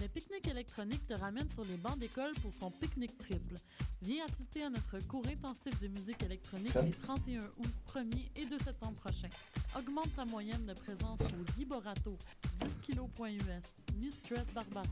Le 0.00 0.08
pique-nique 0.08 0.48
électronique 0.48 1.06
te 1.06 1.14
ramène 1.14 1.48
sur 1.50 1.64
les 1.64 1.76
bancs 1.76 1.98
d'école 1.98 2.32
pour 2.42 2.52
son 2.52 2.70
pique-nique 2.70 3.18
triple. 3.18 3.54
Viens 4.02 4.24
assister 4.24 4.62
à 4.62 4.70
notre 4.70 4.98
cours 5.06 5.26
intensif 5.26 5.80
de 5.80 5.88
musique 5.88 6.22
électronique 6.22 6.74
les 6.74 6.90
31 6.90 7.40
août, 7.40 7.70
1er 7.88 8.30
et 8.36 8.46
2 8.46 8.58
septembre 8.58 8.98
prochains. 9.00 9.30
Augmente 9.76 10.14
ta 10.14 10.24
moyenne 10.24 10.64
de 10.64 10.74
présence 10.74 11.20
au 11.20 11.52
Guy 11.52 11.64
Borato, 11.64 12.16
10 12.60 12.78
kg.us, 12.86 13.96
Mistress 13.96 14.46
Barbara, 14.54 14.86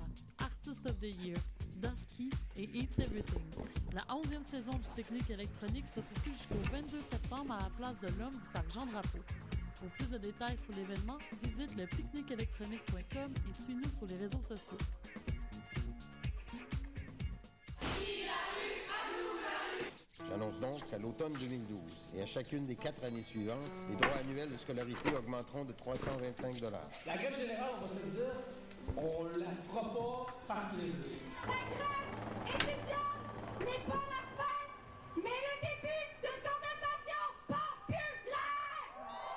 Artist 0.67 0.87
of 0.87 0.99
the 0.99 1.13
Year, 1.23 1.37
Dusky 1.83 2.31
et 2.57 2.71
Eats 2.73 2.99
Everything. 2.99 3.43
La 3.93 4.01
11e 4.15 4.43
saison 4.43 4.73
du 4.73 4.89
pique-nique 4.97 5.29
électronique 5.29 5.87
se 5.87 6.01
poursuit 6.01 6.33
jusqu'au 6.33 6.59
22 6.73 7.01
septembre 7.03 7.53
à 7.53 7.65
la 7.65 7.71
place 7.77 8.01
de 8.01 8.19
l'Homme 8.19 8.33
du 8.33 8.47
parc 8.51 8.71
Jean-Drapeau. 8.73 9.19
Pour 9.79 9.89
plus 9.91 10.11
de 10.11 10.17
détails 10.17 10.57
sur 10.57 10.73
l'événement, 10.73 11.19
visite 11.43 11.77
le 11.77 11.87
pique-niqueélectronique.com 11.87 13.35
et 13.47 13.63
suis-nous 13.63 13.91
sur 13.91 14.07
les 14.07 14.17
réseaux 14.17 14.41
sociaux. 14.41 14.79
J'annonce 20.31 20.59
donc 20.61 20.89
qu'à 20.91 20.99
l'automne 20.99 21.33
2012 21.35 21.81
et 22.17 22.23
à 22.23 22.27
chacune 22.27 22.65
des 22.65 22.77
quatre 22.77 23.05
années 23.05 23.23
suivantes, 23.23 23.59
les 23.91 23.97
droits 23.97 24.17
annuels 24.17 24.51
de 24.51 24.57
scolarité 24.57 25.11
augmenteront 25.15 25.67
de 25.67 25.73
325 25.73 26.55
La 27.05 27.17
grève 27.19 27.39
générale, 27.39 27.71
on 27.77 27.87
va 27.87 27.89
se 27.89 28.07
le 28.07 28.11
dire, 28.13 28.33
on 28.97 29.25
la 29.39 29.51
fera 29.51 29.83
pas 29.83 30.27
par 30.47 30.71
plaisir. 30.71 30.95
étudiante 32.47 33.61
n'est 33.61 33.85
pas 33.87 34.03
la 34.11 34.23
fin, 34.37 34.57
mais 35.17 35.23
le 35.23 35.55
début 35.61 36.05
d'une 36.21 36.41
contestation 36.43 37.23
populaire! 37.49 38.35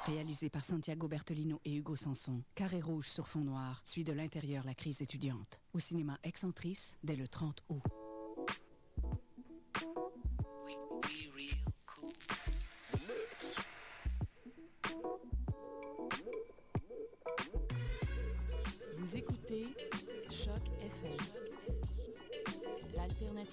Réalisé 0.05 0.49
par 0.49 0.63
Santiago 0.63 1.08
Bertolino 1.08 1.59
et 1.66 1.75
Hugo 1.75 1.95
Sanson, 1.95 2.44
Carré 2.55 2.81
rouge 2.81 3.08
sur 3.08 3.27
fond 3.27 3.41
noir 3.41 3.81
suit 3.83 4.03
de 4.03 4.13
l'intérieur 4.13 4.63
la 4.66 4.73
crise 4.73 5.02
étudiante. 5.02 5.61
Au 5.73 5.80
cinéma 5.80 6.17
Excentrice 6.23 6.97
dès 7.03 7.16
le 7.16 7.27
30 7.27 7.64
août. 7.69 8.06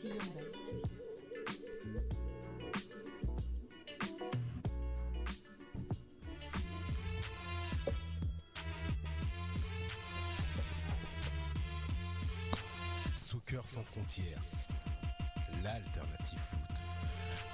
Urbaine. 0.07 0.45
Soccer 13.17 13.67
sans 13.67 13.83
frontières, 13.83 14.41
l'alternative 15.63 16.39
foot. 16.39 16.94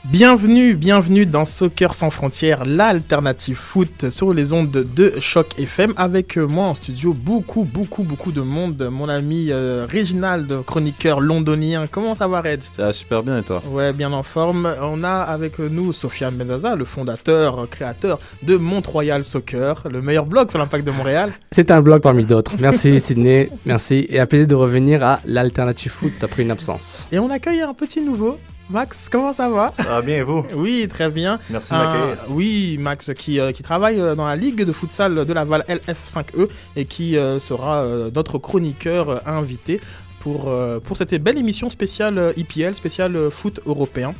Bienvenue, 0.06 0.74
bienvenue 0.74 1.26
dans 1.26 1.44
Soccer 1.44 1.92
sans 1.92 2.08
frontières, 2.08 2.64
l'alternative 2.64 3.56
foot 3.56 4.08
sur 4.08 4.32
les 4.32 4.54
ondes 4.54 4.70
de 4.70 5.12
Choc 5.20 5.48
FM. 5.58 5.92
Avec 5.98 6.38
euh, 6.38 6.46
moi 6.46 6.68
en 6.68 6.74
studio, 6.74 7.12
beaucoup, 7.12 7.64
beaucoup, 7.64 8.02
beaucoup 8.02 8.32
de 8.32 8.40
monde. 8.40 8.88
Mon 8.90 9.10
ami 9.10 9.48
euh, 9.50 9.86
Réginald, 9.86 10.62
chroniqueur 10.64 11.20
londonien. 11.20 11.84
Comment 11.88 12.14
ça 12.14 12.28
va, 12.28 12.40
Red 12.40 12.62
Ça 12.72 12.86
va 12.86 12.92
super 12.94 13.22
bien 13.22 13.38
et 13.38 13.42
toi? 13.42 13.62
Ouais, 13.70 13.92
bien 13.92 14.10
en 14.12 14.22
forme. 14.22 14.74
On 14.80 15.04
a 15.04 15.20
avec 15.20 15.58
nous 15.58 15.92
Sofiane 15.92 16.34
Mendoza, 16.34 16.76
le 16.76 16.86
fondateur, 16.86 17.68
créateur 17.68 18.20
de 18.42 18.56
Mont-Royal 18.56 19.22
Soccer, 19.22 19.86
le 19.88 20.00
meilleur 20.00 20.24
blog 20.24 20.48
sur 20.48 20.58
l'impact 20.58 20.86
de 20.86 20.92
Montréal. 20.92 21.34
C'est 21.52 21.70
un 21.70 21.82
blog 21.82 22.00
parmi 22.00 22.24
d'autres. 22.24 22.54
Merci 22.58 23.00
Sydney, 23.00 23.50
merci. 23.66 24.06
Et 24.08 24.18
un 24.18 24.24
plaisir 24.24 24.46
de 24.46 24.54
revenir 24.54 25.04
à 25.04 25.20
l'Alternative 25.26 25.92
Foot 25.92 26.12
après 26.22 26.42
une 26.42 26.50
absence. 26.50 27.06
Et 27.12 27.18
on 27.18 27.28
accueille 27.28 27.60
un 27.60 27.74
petit 27.74 28.00
nouveau. 28.00 28.38
Max, 28.70 29.08
comment 29.10 29.32
ça 29.32 29.48
va? 29.48 29.72
Ça 29.76 29.82
va 29.82 30.02
bien 30.02 30.18
et 30.18 30.22
vous? 30.22 30.44
Oui, 30.54 30.86
très 30.88 31.10
bien. 31.10 31.40
Merci 31.50 31.72
de 31.72 31.78
Euh, 31.78 32.14
oui, 32.28 32.76
Max 32.78 33.10
qui, 33.18 33.40
euh, 33.40 33.50
qui 33.50 33.64
travaille 33.64 34.00
euh, 34.00 34.14
dans 34.14 34.26
la 34.26 34.36
ligue 34.36 34.62
de 34.62 34.70
futsal 34.70 35.26
de 35.26 35.32
Laval 35.32 35.64
LF5E 35.68 36.48
et 36.76 36.84
qui 36.84 37.16
euh, 37.16 37.40
sera 37.40 37.84
notre 38.14 38.38
chroniqueur 38.38 39.26
invité 39.26 39.80
pour, 40.20 40.52
pour 40.84 40.96
cette 40.96 41.14
belle 41.14 41.38
émission 41.38 41.70
spéciale 41.70 42.32
IPL, 42.36 42.74
spéciale 42.74 43.30
foot 43.30 43.60
européen. 43.66 44.14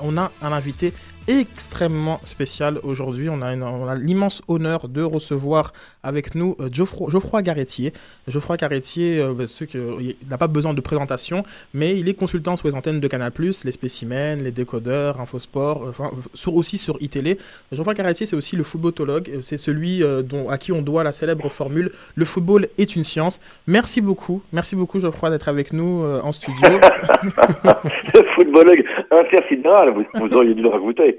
On 0.00 0.16
a 0.16 0.30
un 0.40 0.52
invité 0.52 0.92
extrêmement 1.28 2.20
spécial 2.24 2.78
aujourd'hui. 2.82 3.28
On 3.28 3.42
a, 3.42 3.94
l'immense 3.96 4.42
honneur 4.48 4.88
de 4.88 5.02
recevoir 5.02 5.72
avec 6.02 6.34
nous 6.34 6.56
euh, 6.60 6.68
Geoffroy, 6.72 7.10
Geoffroy 7.10 7.42
Garetier. 7.42 7.92
Geoffroy 8.28 8.56
Garetier, 8.56 9.18
euh, 9.20 9.32
bah, 9.34 9.46
ceux 9.46 9.66
qui- 9.66 9.78
il 10.00 10.16
n'a 10.28 10.38
pas 10.38 10.46
besoin 10.46 10.74
de 10.74 10.80
présentation, 10.80 11.42
mais 11.74 11.98
il 11.98 12.08
est 12.08 12.14
consultant 12.14 12.56
sur 12.56 12.68
les 12.68 12.74
antennes 12.74 13.00
de 13.00 13.08
Canal+, 13.08 13.32
les 13.38 13.72
spécimens, 13.72 14.36
les 14.36 14.50
décodeurs, 14.52 15.20
Infosport, 15.20 15.84
euh, 15.84 15.90
enfin, 15.90 16.10
sur, 16.34 16.54
aussi 16.54 16.78
sur 16.78 16.96
iTélé. 17.00 17.38
Geoffroy 17.72 17.94
Garetier, 17.94 18.26
c'est 18.26 18.36
aussi 18.36 18.56
le 18.56 18.62
footballologue. 18.62 19.30
Euh, 19.30 19.40
C'est 19.40 19.56
celui 19.56 20.02
euh, 20.02 20.22
dont, 20.22 20.48
à 20.48 20.58
qui 20.58 20.72
on 20.72 20.82
doit 20.82 21.02
la 21.04 21.12
célèbre 21.12 21.48
formule 21.48 21.90
«Le 22.14 22.24
football 22.24 22.68
est 22.78 22.96
une 22.96 23.04
science». 23.04 23.40
Merci 23.66 24.00
beaucoup. 24.00 24.42
Merci 24.52 24.76
beaucoup, 24.76 25.00
Geoffroy, 25.00 25.30
d'être 25.30 25.48
avec 25.48 25.72
nous 25.72 26.02
euh, 26.04 26.20
en 26.22 26.32
studio. 26.32 26.68
Footballogue 28.34 28.84
intersidéral, 29.10 29.90
vous, 29.94 30.04
vous 30.14 30.34
auriez 30.34 30.54
dû 30.54 30.62
le 30.62 30.68
rajouter. 30.68 31.15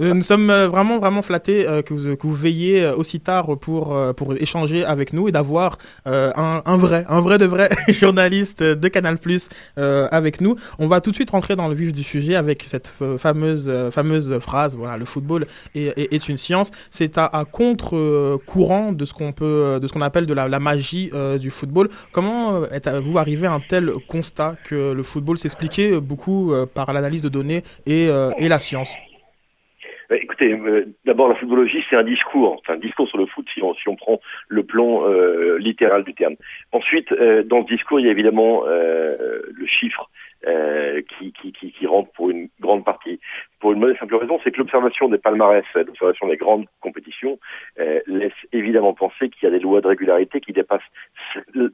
Euh, 0.00 0.14
nous 0.14 0.22
sommes 0.22 0.50
euh, 0.50 0.68
vraiment, 0.68 0.98
vraiment 0.98 1.22
flattés 1.22 1.66
euh, 1.68 1.82
que, 1.82 1.94
vous, 1.94 2.16
que 2.16 2.26
vous 2.26 2.34
veillez 2.34 2.86
aussi 2.88 3.20
tard 3.20 3.56
pour, 3.58 3.96
pour 4.16 4.34
échanger 4.34 4.84
avec 4.84 5.12
nous 5.12 5.28
et 5.28 5.32
d'avoir 5.32 5.78
un, 6.06 6.62
un 6.64 6.76
vrai, 6.76 7.04
un 7.08 7.20
vrai 7.20 7.38
de 7.38 7.46
vrai 7.46 7.70
journaliste 7.88 8.62
de 8.62 8.88
Canal 8.88 9.18
Plus 9.18 9.48
avec 9.76 10.40
nous. 10.40 10.56
On 10.78 10.86
va 10.86 11.00
tout 11.00 11.10
de 11.10 11.14
suite 11.14 11.30
rentrer 11.30 11.56
dans 11.56 11.68
le 11.68 11.74
vif 11.74 11.92
du 11.92 12.02
sujet 12.02 12.34
avec 12.34 12.64
cette 12.66 12.90
fameuse, 13.18 13.70
fameuse 13.90 14.38
phrase 14.40 14.76
voilà, 14.76 14.96
le 14.96 15.04
football 15.04 15.46
est, 15.74 15.92
est- 16.12 16.28
une 16.28 16.36
science. 16.36 16.70
C'est 16.90 17.18
à, 17.18 17.44
contre-courant 17.50 18.92
de 18.92 19.04
ce 19.04 19.12
qu'on 19.12 19.32
peut, 19.32 19.80
appelle 20.00 20.26
de 20.26 20.34
la, 20.34 20.48
la 20.48 20.60
magie 20.60 21.10
du 21.40 21.50
football. 21.50 21.88
Comment 22.12 22.64
êtes-vous 22.66 23.18
arrivé 23.18 23.46
à 23.46 23.52
un 23.52 23.60
tel 23.60 23.92
constat 24.08 24.56
que 24.64 24.92
le 24.92 25.02
football 25.02 25.38
s'expliquait 25.38 26.00
beaucoup 26.00 26.52
par 26.74 26.92
l'analyse 26.92 27.22
de 27.22 27.28
données 27.28 27.62
et, 27.86 28.08
et 28.38 28.48
la 28.48 28.58
science 28.58 28.96
Euh, 30.12 30.18
Écoutez, 30.20 30.52
euh, 30.52 30.86
d'abord 31.04 31.28
la 31.28 31.34
footballogie, 31.34 31.82
c'est 31.88 31.96
un 31.96 32.04
discours, 32.04 32.60
c'est 32.66 32.72
un 32.72 32.78
discours 32.78 33.08
sur 33.08 33.18
le 33.18 33.26
foot 33.26 33.46
si 33.52 33.62
on, 33.62 33.96
prend 33.96 34.20
le 34.48 34.62
plan 34.62 35.06
euh, 35.06 35.58
littéral 35.58 36.04
du 36.04 36.14
terme. 36.14 36.36
Ensuite, 36.72 37.12
euh, 37.12 37.42
dans 37.42 37.62
ce 37.62 37.72
discours, 37.72 38.00
il 38.00 38.06
y 38.06 38.08
a 38.08 38.12
évidemment 38.12 38.64
euh, 38.66 39.42
le 39.52 39.66
chiffre 39.66 40.08
euh, 40.46 41.02
qui, 41.18 41.86
rentre 41.86 42.10
pour 42.12 42.30
une 42.30 42.48
grande 42.60 42.84
partie. 42.84 43.20
Pour 43.60 43.72
une 43.72 43.80
bonne 43.80 43.96
simple 43.96 44.16
raison, 44.16 44.40
c'est 44.42 44.50
que 44.50 44.58
l'observation 44.58 45.08
des 45.08 45.18
palmarès, 45.18 45.64
euh, 45.76 45.84
l'observation 45.84 46.28
des 46.28 46.36
grandes 46.36 46.66
compétitions, 46.80 47.38
euh, 47.80 48.00
laisse 48.06 48.32
évidemment 48.52 48.94
penser 48.94 49.28
qu'il 49.28 49.44
y 49.44 49.46
a 49.46 49.50
des 49.50 49.60
lois 49.60 49.80
de 49.80 49.88
régularité 49.88 50.40
qui 50.40 50.52
dépassent 50.52 50.80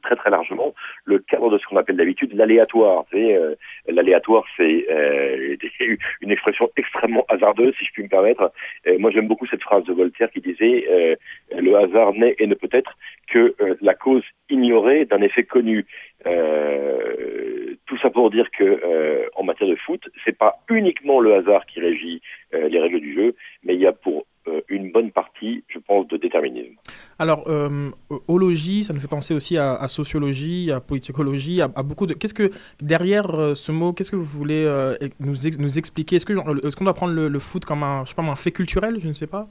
très 0.03 0.15
très 0.15 0.29
largement 0.29 0.73
le 1.05 1.19
cadre 1.19 1.49
de 1.49 1.57
ce 1.57 1.65
qu'on 1.65 1.77
appelle 1.77 1.97
d'habitude 1.97 2.33
l'aléatoire. 2.33 3.05
Euh, 3.13 3.55
L'aléatoire, 3.91 4.45
c'est 4.57 4.85
euh, 4.89 5.55
une 6.21 6.31
expression 6.31 6.69
extrêmement 6.75 7.25
hasardeuse, 7.29 7.73
si 7.77 7.85
je 7.85 7.91
puis 7.91 8.03
me 8.03 8.09
permettre. 8.09 8.51
Euh, 8.87 8.97
moi, 8.99 9.11
j'aime 9.11 9.27
beaucoup 9.27 9.47
cette 9.47 9.63
phrase 9.63 9.83
de 9.85 9.93
Voltaire 9.93 10.31
qui 10.31 10.41
disait 10.41 10.85
euh, 10.89 11.15
le 11.57 11.75
hasard 11.75 12.13
n'est 12.13 12.35
et 12.39 12.47
ne 12.47 12.55
peut 12.55 12.69
être 12.71 12.97
que 13.27 13.55
euh, 13.61 13.75
la 13.81 13.93
cause 13.93 14.23
ignorée 14.49 15.05
d'un 15.05 15.21
effet 15.21 15.43
connu. 15.43 15.85
Euh, 16.25 17.75
tout 17.85 17.97
ça 17.99 18.09
pour 18.09 18.29
dire 18.29 18.49
que 18.51 19.29
en 19.35 19.43
matière 19.43 19.69
de 19.69 19.75
foot, 19.75 20.07
c'est 20.23 20.37
pas 20.37 20.59
uniquement 20.69 21.19
le 21.19 21.33
hasard 21.33 21.65
qui 21.65 21.79
régit 21.79 22.21
les 22.51 22.79
règles 22.79 22.99
du 22.99 23.15
jeu, 23.15 23.35
mais 23.63 23.73
il 23.73 23.79
y 23.79 23.87
a 23.87 23.93
pour 23.93 24.25
une 24.69 24.91
bonne 24.91 25.11
partie, 25.11 25.63
je 25.67 25.79
pense, 25.79 26.07
de 26.07 26.17
déterminisme. 26.17 26.75
Alors, 27.17 27.43
euh, 27.47 27.89
ologie, 28.27 28.83
ça 28.83 28.93
nous 28.93 28.99
fait 28.99 29.07
penser 29.07 29.33
aussi 29.33 29.57
à, 29.57 29.73
à 29.75 29.87
sociologie, 29.87 30.71
à 30.71 30.79
politicologie, 30.79 31.61
à, 31.61 31.69
à 31.75 31.83
beaucoup 31.83 32.05
de. 32.05 32.13
Qu'est-ce 32.13 32.33
que 32.33 32.49
derrière 32.81 33.29
euh, 33.31 33.55
ce 33.55 33.71
mot, 33.71 33.93
qu'est-ce 33.93 34.11
que 34.11 34.15
vous 34.15 34.23
voulez 34.39 34.63
euh, 34.65 34.95
nous, 35.19 35.47
ex- 35.47 35.59
nous 35.59 35.77
expliquer? 35.77 36.15
Est-ce 36.17 36.25
que 36.25 36.33
est-ce 36.65 36.75
qu'on 36.75 36.85
doit 36.85 36.93
prendre 36.93 37.13
le, 37.13 37.27
le 37.27 37.39
foot 37.39 37.65
comme 37.65 37.83
un, 37.83 38.03
je 38.05 38.09
sais 38.09 38.15
pas, 38.15 38.23
un 38.23 38.35
fait 38.35 38.51
culturel? 38.51 38.99
Je 38.99 39.07
ne 39.07 39.13
sais 39.13 39.27
pas. 39.27 39.47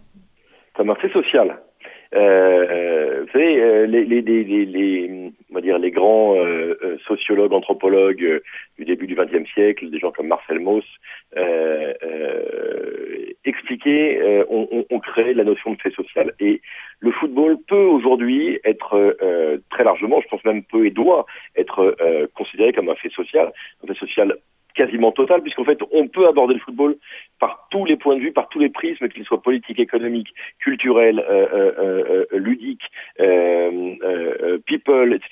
comme 0.76 0.90
un 0.90 0.94
fait 0.94 1.12
social. 1.12 1.60
Euh, 2.14 3.22
vous 3.24 3.32
savez, 3.32 3.60
euh, 3.60 3.86
les, 3.86 4.04
les, 4.04 4.22
les, 4.22 4.44
les, 4.64 5.30
on 5.50 5.54
va 5.54 5.60
dire 5.60 5.78
les 5.78 5.90
grands 5.90 6.36
euh, 6.36 6.78
euh, 6.82 6.96
sociologues, 7.06 7.52
anthropologues 7.52 8.24
euh, 8.24 8.40
du 8.78 8.84
début 8.86 9.06
du 9.06 9.14
XXe 9.14 9.48
siècle, 9.52 9.90
des 9.90 9.98
gens 9.98 10.10
comme 10.12 10.28
Marcel 10.28 10.58
Mauss, 10.60 10.84
euh, 11.36 11.92
expliquaient, 13.44 14.44
ont, 14.48 14.68
ont- 14.70 14.86
ont 14.90 15.00
créé 15.00 15.34
la 15.34 15.44
notion 15.44 15.72
de 15.72 15.80
fait 15.80 15.90
social. 15.94 16.32
Et 16.40 16.60
le 17.00 17.10
football 17.12 17.56
peut 17.66 17.76
aujourd'hui 17.76 18.58
être 18.64 19.16
très 19.70 19.84
largement, 19.84 20.20
je 20.20 20.28
pense 20.28 20.44
même 20.44 20.62
peut 20.64 20.86
et 20.86 20.90
doit 20.90 21.26
être 21.56 21.96
considéré 22.34 22.72
comme 22.72 22.88
un 22.88 22.94
fait 22.96 23.10
social, 23.12 23.52
un 23.82 23.86
fait 23.86 23.98
social 23.98 24.34
quasiment 24.78 25.10
total, 25.10 25.42
puisqu'en 25.42 25.64
fait, 25.64 25.80
on 25.90 26.06
peut 26.06 26.28
aborder 26.28 26.54
le 26.54 26.60
football 26.60 26.96
par 27.40 27.66
tous 27.72 27.84
les 27.84 27.96
points 27.96 28.14
de 28.16 28.20
vue, 28.20 28.32
par 28.32 28.48
tous 28.48 28.60
les 28.60 28.68
prismes, 28.68 29.08
qu'ils 29.08 29.24
soient 29.24 29.42
politiques, 29.42 29.80
économiques, 29.80 30.32
culturels, 30.60 31.18
euh, 31.18 31.46
euh, 31.52 32.24
euh, 32.32 32.38
ludiques, 32.38 32.88
euh, 33.18 33.94
euh, 34.04 34.58
people, 34.66 35.12
etc. 35.12 35.28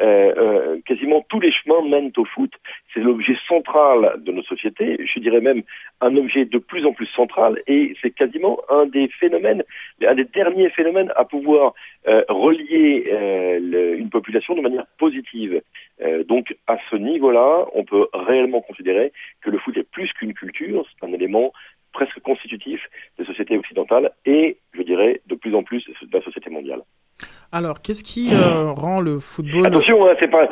Euh, 0.00 0.32
euh, 0.44 0.76
quasiment 0.86 1.20
tous 1.28 1.40
les 1.40 1.52
chemins 1.52 1.82
mènent 1.86 2.12
au 2.16 2.24
foot. 2.24 2.52
C'est 2.94 3.00
l'objet 3.00 3.36
central 3.46 4.14
de 4.24 4.32
nos 4.32 4.42
sociétés, 4.42 4.98
je 5.04 5.20
dirais 5.20 5.42
même 5.42 5.62
un 6.00 6.16
objet 6.16 6.46
de 6.46 6.58
plus 6.58 6.86
en 6.86 6.92
plus 6.92 7.10
central, 7.20 7.60
et 7.66 7.94
c'est 8.00 8.10
quasiment 8.10 8.58
un 8.70 8.86
des 8.86 9.08
phénomènes, 9.20 9.62
un 10.02 10.14
des 10.14 10.24
derniers 10.24 10.70
phénomènes 10.70 11.12
à 11.16 11.24
pouvoir 11.24 11.74
euh, 12.08 12.22
relier 12.28 13.04
euh, 13.12 13.58
le- 13.60 13.98
une 13.98 14.10
population 14.10 14.54
de 14.54 14.60
manière 14.62 14.86
positive. 14.98 15.60
Euh, 16.02 16.24
donc 16.24 16.56
à 16.66 16.76
ce 16.90 16.96
niveau-là, 16.96 17.66
on 17.74 17.84
peut 17.84 18.06
réellement 18.14 18.60
considérer 18.62 19.12
que 19.42 19.50
le 19.50 19.58
foot 19.58 19.76
est 19.76 19.88
plus 19.90 20.10
qu'une 20.14 20.32
culture, 20.34 20.84
c'est 20.98 21.06
un 21.06 21.12
élément 21.12 21.52
presque 21.92 22.20
constitutif 22.20 22.80
des 23.18 23.24
sociétés 23.24 23.58
occidentales 23.58 24.12
et, 24.24 24.56
je 24.72 24.82
dirais, 24.82 25.20
de 25.26 25.34
plus 25.34 25.54
en 25.54 25.62
plus 25.62 25.84
de 25.86 26.16
la 26.16 26.22
société 26.22 26.48
mondiale. 26.48 26.82
Alors, 27.52 27.82
qu'est-ce 27.82 28.04
qui 28.04 28.32
euh, 28.32 28.70
rend 28.70 29.00
le 29.00 29.18
football 29.18 29.66
Attention, 29.66 30.06
hein, 30.06 30.14
c'est 30.20 30.30
pas, 30.30 30.48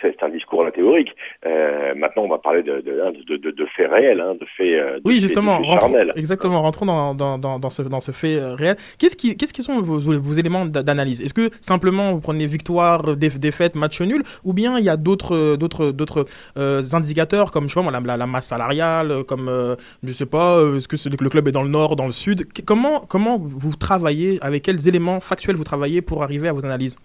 c'est- 0.00 0.22
un 0.22 0.28
discours 0.30 0.62
à 0.62 0.64
la 0.66 0.70
théorique. 0.72 1.10
Euh, 1.46 1.94
maintenant, 1.94 2.22
on 2.22 2.28
va 2.28 2.38
parler 2.38 2.62
de, 2.62 2.80
de, 2.80 2.92
de, 3.28 3.36
de, 3.36 3.50
de 3.50 3.66
faits 3.76 3.90
réels, 3.90 4.20
hein, 4.20 4.34
de 4.40 4.46
faits, 4.56 4.72
euh, 4.72 4.96
de 4.96 5.02
Oui, 5.04 5.20
justement, 5.20 5.58
faits 5.58 5.66
rentrons, 5.66 5.94
exactement, 6.16 6.62
rentrons 6.62 6.86
dans, 6.86 7.14
dans, 7.14 7.38
dans, 7.38 7.58
dans 7.58 7.70
ce, 7.70 7.82
dans 7.82 8.00
ce 8.00 8.12
fait 8.12 8.36
euh, 8.40 8.54
réel. 8.54 8.76
Qu'est-ce 8.98 9.16
qui, 9.16 9.36
qu'est-ce 9.36 9.52
qui 9.52 9.62
sont 9.62 9.80
vos, 9.82 9.98
vos 9.98 10.32
éléments 10.32 10.64
d'a- 10.64 10.82
d'analyse? 10.82 11.20
Est-ce 11.22 11.34
que 11.34 11.50
simplement 11.60 12.12
vous 12.12 12.20
prenez 12.20 12.46
victoire, 12.46 13.16
dé- 13.16 13.28
défaite, 13.28 13.74
match 13.74 14.00
nul, 14.00 14.22
ou 14.44 14.52
bien 14.54 14.78
il 14.78 14.84
y 14.84 14.88
a 14.88 14.96
d'autres, 14.96 15.56
d'autres, 15.56 15.90
d'autres 15.90 16.24
euh, 16.56 16.80
indicateurs 16.92 17.50
comme 17.50 17.68
je 17.68 17.74
sais 17.74 17.82
pas, 17.84 17.90
la, 17.90 18.00
la, 18.00 18.16
la 18.16 18.26
masse 18.26 18.46
salariale, 18.46 19.24
comme 19.28 19.48
euh, 19.48 19.76
je 20.02 20.12
sais 20.12 20.26
pas, 20.26 20.58
est-ce 20.76 20.88
que 20.88 20.96
le 21.22 21.28
club 21.30 21.48
est 21.48 21.52
dans 21.52 21.62
le 21.62 21.68
nord, 21.68 21.96
dans 21.96 22.06
le 22.06 22.12
sud? 22.12 22.46
Comment, 22.64 23.00
comment 23.00 23.36
vous 23.38 23.76
travaillez 23.76 24.38
Avec 24.40 24.62
quels 24.62 24.88
éléments 24.88 25.20
factuels 25.20 25.56
vous 25.56 25.64
travaillez 25.64 26.00
pour 26.02 26.22
arriver 26.22 26.48
à 26.48 26.52
vos 26.52 26.64
analyses? 26.64 26.96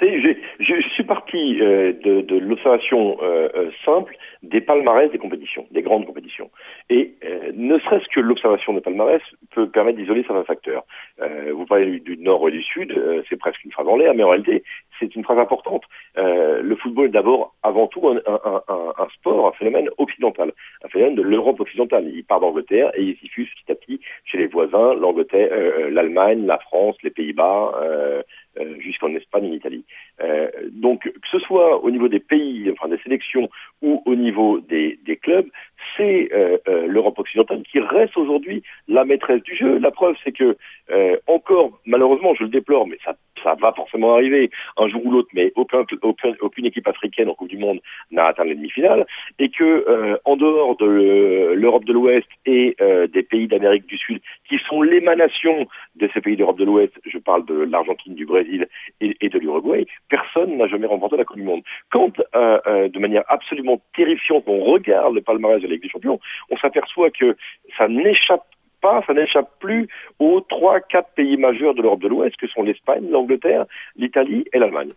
J'ai- 0.00 0.39
je, 1.32 1.36
je 1.36 1.46
suis 1.46 1.58
parti 1.58 1.60
euh, 1.60 1.92
de, 2.22 2.38
l'observation 2.38 3.16
euh, 3.22 3.48
euh, 3.54 3.70
simple 3.84 4.16
des 4.42 4.60
palmarès 4.60 5.10
des 5.10 5.18
compétitions, 5.18 5.66
des 5.70 5.82
grandes 5.82 6.06
compétitions. 6.06 6.50
Et 6.88 7.14
ne 7.54 7.78
serait-ce 7.78 8.08
que 8.08 8.20
l'observation 8.20 8.72
des 8.72 8.80
palmarès 8.80 9.20
peut 9.50 9.68
permettre 9.68 9.98
d'isoler 9.98 10.24
certains 10.26 10.44
facteurs. 10.44 10.84
Vous 11.52 11.66
parlez 11.66 12.00
du, 12.00 12.16
nord 12.16 12.48
et 12.48 12.52
du 12.52 12.62
sud, 12.62 12.94
c'est 13.28 13.36
presque 13.36 13.62
une 13.64 13.72
phrase 13.72 13.86
en 13.86 13.96
l'air, 13.96 14.14
mais 14.14 14.22
en 14.22 14.30
réalité, 14.30 14.64
c'est 15.00 15.16
une 15.16 15.24
phrase 15.24 15.38
importante. 15.38 15.82
Euh, 16.18 16.62
le 16.62 16.76
football 16.76 17.06
est 17.06 17.08
d'abord, 17.08 17.54
avant 17.62 17.86
tout, 17.88 18.06
un, 18.08 18.20
un, 18.26 18.62
un, 18.68 19.08
sport, 19.16 19.48
un 19.48 19.52
phénomène 19.52 19.88
occidental, 19.98 20.52
un 20.84 20.88
phénomène 20.88 21.16
de 21.16 21.22
l'Europe 21.22 21.58
occidentale. 21.58 22.08
Il 22.14 22.24
part 22.24 22.40
d'Angleterre 22.40 22.92
et 22.94 23.02
il 23.02 23.16
s'y 23.16 23.22
diffuse 23.22 23.48
petit 23.54 23.72
à 23.72 23.74
petit 23.74 24.00
chez 24.24 24.38
les 24.38 24.46
voisins, 24.46 24.94
l'Angleterre, 24.94 25.48
euh, 25.50 25.90
l'Allemagne, 25.90 26.46
la 26.46 26.58
France, 26.58 26.96
les 27.02 27.10
Pays-Bas, 27.10 27.72
euh, 27.82 28.22
euh, 28.58 28.78
jusqu'en 28.80 29.14
Espagne 29.14 29.44
et 29.44 29.50
en 29.50 29.54
Italie. 29.54 29.84
Euh, 30.20 30.50
donc, 30.70 31.02
que 31.04 31.28
ce 31.30 31.38
soit 31.38 31.82
au 31.82 31.90
niveau 31.90 32.08
des 32.08 32.20
pays, 32.20 32.70
enfin 32.70 32.88
des 32.88 32.98
sélections, 32.98 33.48
ou 33.80 34.02
au 34.04 34.14
niveau 34.14 34.60
des, 34.60 34.98
des 35.04 35.16
clubs, 35.16 35.48
c'est 35.96 36.28
euh, 36.32 36.58
euh, 36.68 36.86
l'Europe 36.86 37.18
occidentale 37.18 37.62
qui 37.62 37.80
reste 37.80 38.16
aujourd'hui 38.16 38.62
la 38.88 39.04
maîtresse 39.04 39.42
du 39.42 39.56
jeu. 39.56 39.78
La 39.78 39.90
preuve, 39.90 40.16
c'est 40.24 40.32
que 40.32 40.56
euh, 40.90 41.16
encore, 41.26 41.80
malheureusement, 41.86 42.34
je 42.34 42.44
le 42.44 42.48
déplore, 42.48 42.86
mais 42.86 42.98
ça, 43.04 43.14
ça 43.42 43.54
va 43.60 43.72
forcément 43.72 44.14
arriver 44.14 44.50
un 44.76 44.88
jour 44.88 45.04
ou 45.04 45.10
l'autre, 45.10 45.28
mais 45.32 45.52
aucun, 45.56 45.84
aucun, 46.02 46.32
aucune 46.40 46.66
équipe 46.66 46.86
africaine 46.88 47.28
en 47.28 47.34
Coupe 47.34 47.48
du 47.48 47.58
Monde 47.58 47.80
n'a 48.10 48.26
atteint 48.26 48.44
les 48.44 48.54
demi-finales, 48.54 49.06
et 49.38 49.50
que 49.50 49.64
euh, 49.64 50.16
en 50.24 50.36
dehors 50.36 50.76
de 50.76 51.52
l'Europe 51.54 51.84
de 51.84 51.92
l'Ouest 51.92 52.28
et 52.46 52.76
euh, 52.80 53.06
des 53.06 53.22
pays 53.22 53.46
d'Amérique 53.46 53.86
du 53.86 53.96
Sud, 53.96 54.20
qui 54.48 54.58
sont 54.68 54.82
l'émanation 54.82 55.66
de 55.96 56.08
ces 56.12 56.20
pays 56.20 56.36
d'Europe 56.36 56.58
de 56.58 56.64
l'Ouest, 56.64 56.92
je 57.06 57.18
parle 57.18 57.44
de 57.46 57.54
l'Argentine, 57.54 58.14
du 58.14 58.26
Brésil 58.26 58.68
et, 59.00 59.28
de 59.28 59.38
l'Uruguay, 59.38 59.86
personne 60.08 60.56
n'a 60.56 60.66
jamais 60.66 60.86
remporté 60.86 61.16
la 61.16 61.24
Coupe 61.24 61.36
du 61.36 61.42
Monde. 61.42 61.62
Quand, 61.90 62.12
euh, 62.34 62.88
de 62.88 62.98
manière 62.98 63.24
absolument 63.28 63.80
terrifiante, 63.94 64.44
on 64.46 64.64
regarde 64.64 65.14
le 65.14 65.20
palmarès 65.20 65.62
Des 65.78 65.88
Champions, 65.88 66.20
on 66.50 66.56
s'aperçoit 66.56 67.10
que 67.10 67.36
ça 67.76 67.88
n'échappe 67.88 68.44
pas, 68.80 69.02
ça 69.06 69.14
n'échappe 69.14 69.50
plus 69.60 69.88
aux 70.18 70.40
trois, 70.40 70.80
quatre 70.80 71.10
pays 71.14 71.36
majeurs 71.36 71.74
de 71.74 71.82
l'Europe 71.82 72.00
de 72.00 72.08
l'Ouest, 72.08 72.36
que 72.36 72.46
sont 72.48 72.62
l'Espagne, 72.62 73.08
l'Angleterre, 73.10 73.66
l'Italie 73.96 74.44
et 74.52 74.58
l'Allemagne. 74.58 74.92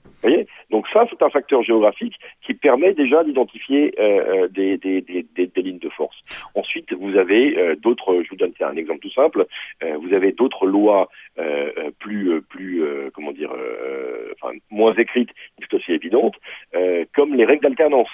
Donc 0.69 0.87
ça, 0.91 1.05
c'est 1.09 1.21
un 1.21 1.29
facteur 1.29 1.63
géographique 1.63 2.15
qui 2.45 2.53
permet 2.53 2.93
déjà 2.93 3.23
d'identifier 3.23 3.93
euh, 3.99 4.47
des, 4.47 4.77
des, 4.77 5.61
lignes 5.61 5.79
de 5.79 5.89
force. 5.89 6.17
Ensuite, 6.55 6.93
vous 6.93 7.17
avez 7.17 7.57
euh, 7.57 7.75
d'autres, 7.75 8.21
je 8.23 8.29
vous 8.29 8.35
donne 8.35 8.53
un 8.61 8.75
exemple 8.75 8.99
tout 8.99 9.11
simple, 9.11 9.45
euh, 9.83 9.97
vous 9.97 10.13
avez 10.13 10.31
d'autres 10.31 10.65
lois 10.65 11.09
euh, 11.39 11.91
plus, 11.99 12.41
plus, 12.41 12.83
euh, 12.83 13.09
comment 13.13 13.31
dire, 13.31 13.51
euh, 13.53 14.33
moins 14.69 14.93
écrites, 14.93 15.29
mais 15.59 15.67
tout 15.67 15.75
aussi 15.75 15.91
évidentes, 15.91 16.35
euh, 16.75 17.05
comme 17.15 17.35
les 17.35 17.45
règles 17.45 17.63
d'alternance. 17.63 18.09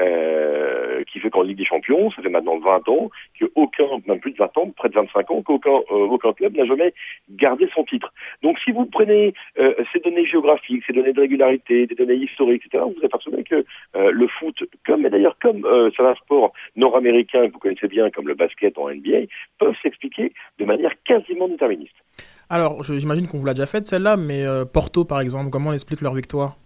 Euh, 0.00 1.04
qui 1.04 1.20
fait 1.20 1.30
qu'en 1.30 1.42
Ligue 1.42 1.58
des 1.58 1.64
Champions, 1.64 2.10
ça 2.10 2.22
fait 2.22 2.28
maintenant 2.28 2.58
20 2.58 2.88
ans, 2.88 3.10
qu'aucun, 3.38 3.84
même 4.06 4.18
plus 4.18 4.32
de 4.32 4.38
20 4.38 4.58
ans, 4.58 4.70
près 4.76 4.88
de 4.88 4.94
25 4.94 5.30
ans, 5.30 5.42
qu'aucun 5.42 5.70
euh, 5.70 6.08
aucun 6.08 6.32
club 6.32 6.56
n'a 6.56 6.64
jamais 6.64 6.92
gardé 7.30 7.68
son 7.74 7.84
titre. 7.84 8.12
Donc 8.42 8.58
si 8.64 8.72
vous 8.72 8.86
prenez 8.86 9.34
euh, 9.58 9.74
ces 9.92 10.00
données 10.00 10.26
géographiques, 10.26 10.82
ces 10.86 10.92
données 10.92 11.12
de 11.12 11.20
régularité, 11.20 11.86
des 11.86 11.94
données 11.94 12.16
historiques, 12.16 12.62
etc., 12.66 12.84
vous 12.84 13.04
apercevez 13.04 13.44
que 13.44 13.64
euh, 13.96 14.10
le 14.10 14.26
foot, 14.28 14.56
comme 14.86 15.06
et 15.06 15.10
d'ailleurs 15.10 15.36
comme 15.40 15.64
euh, 15.64 15.90
certains 15.96 16.14
sports 16.16 16.52
nord-américains 16.76 17.46
que 17.46 17.52
vous 17.52 17.58
connaissez 17.58 17.88
bien, 17.88 18.10
comme 18.10 18.28
le 18.28 18.34
basket 18.34 18.76
en 18.78 18.88
NBA, 18.88 19.26
peuvent 19.58 19.76
s'expliquer 19.82 20.32
de 20.58 20.64
manière 20.64 20.92
quasiment 21.04 21.48
déterministe. 21.48 21.94
Alors, 22.50 22.82
j'imagine 22.82 23.26
qu'on 23.26 23.38
vous 23.38 23.46
l'a 23.46 23.54
déjà 23.54 23.66
faite 23.66 23.86
celle-là, 23.86 24.16
mais 24.16 24.44
euh, 24.44 24.64
Porto 24.64 25.04
par 25.04 25.20
exemple, 25.20 25.50
comment 25.50 25.72
explique 25.72 26.00
leur 26.00 26.14
victoire? 26.14 26.56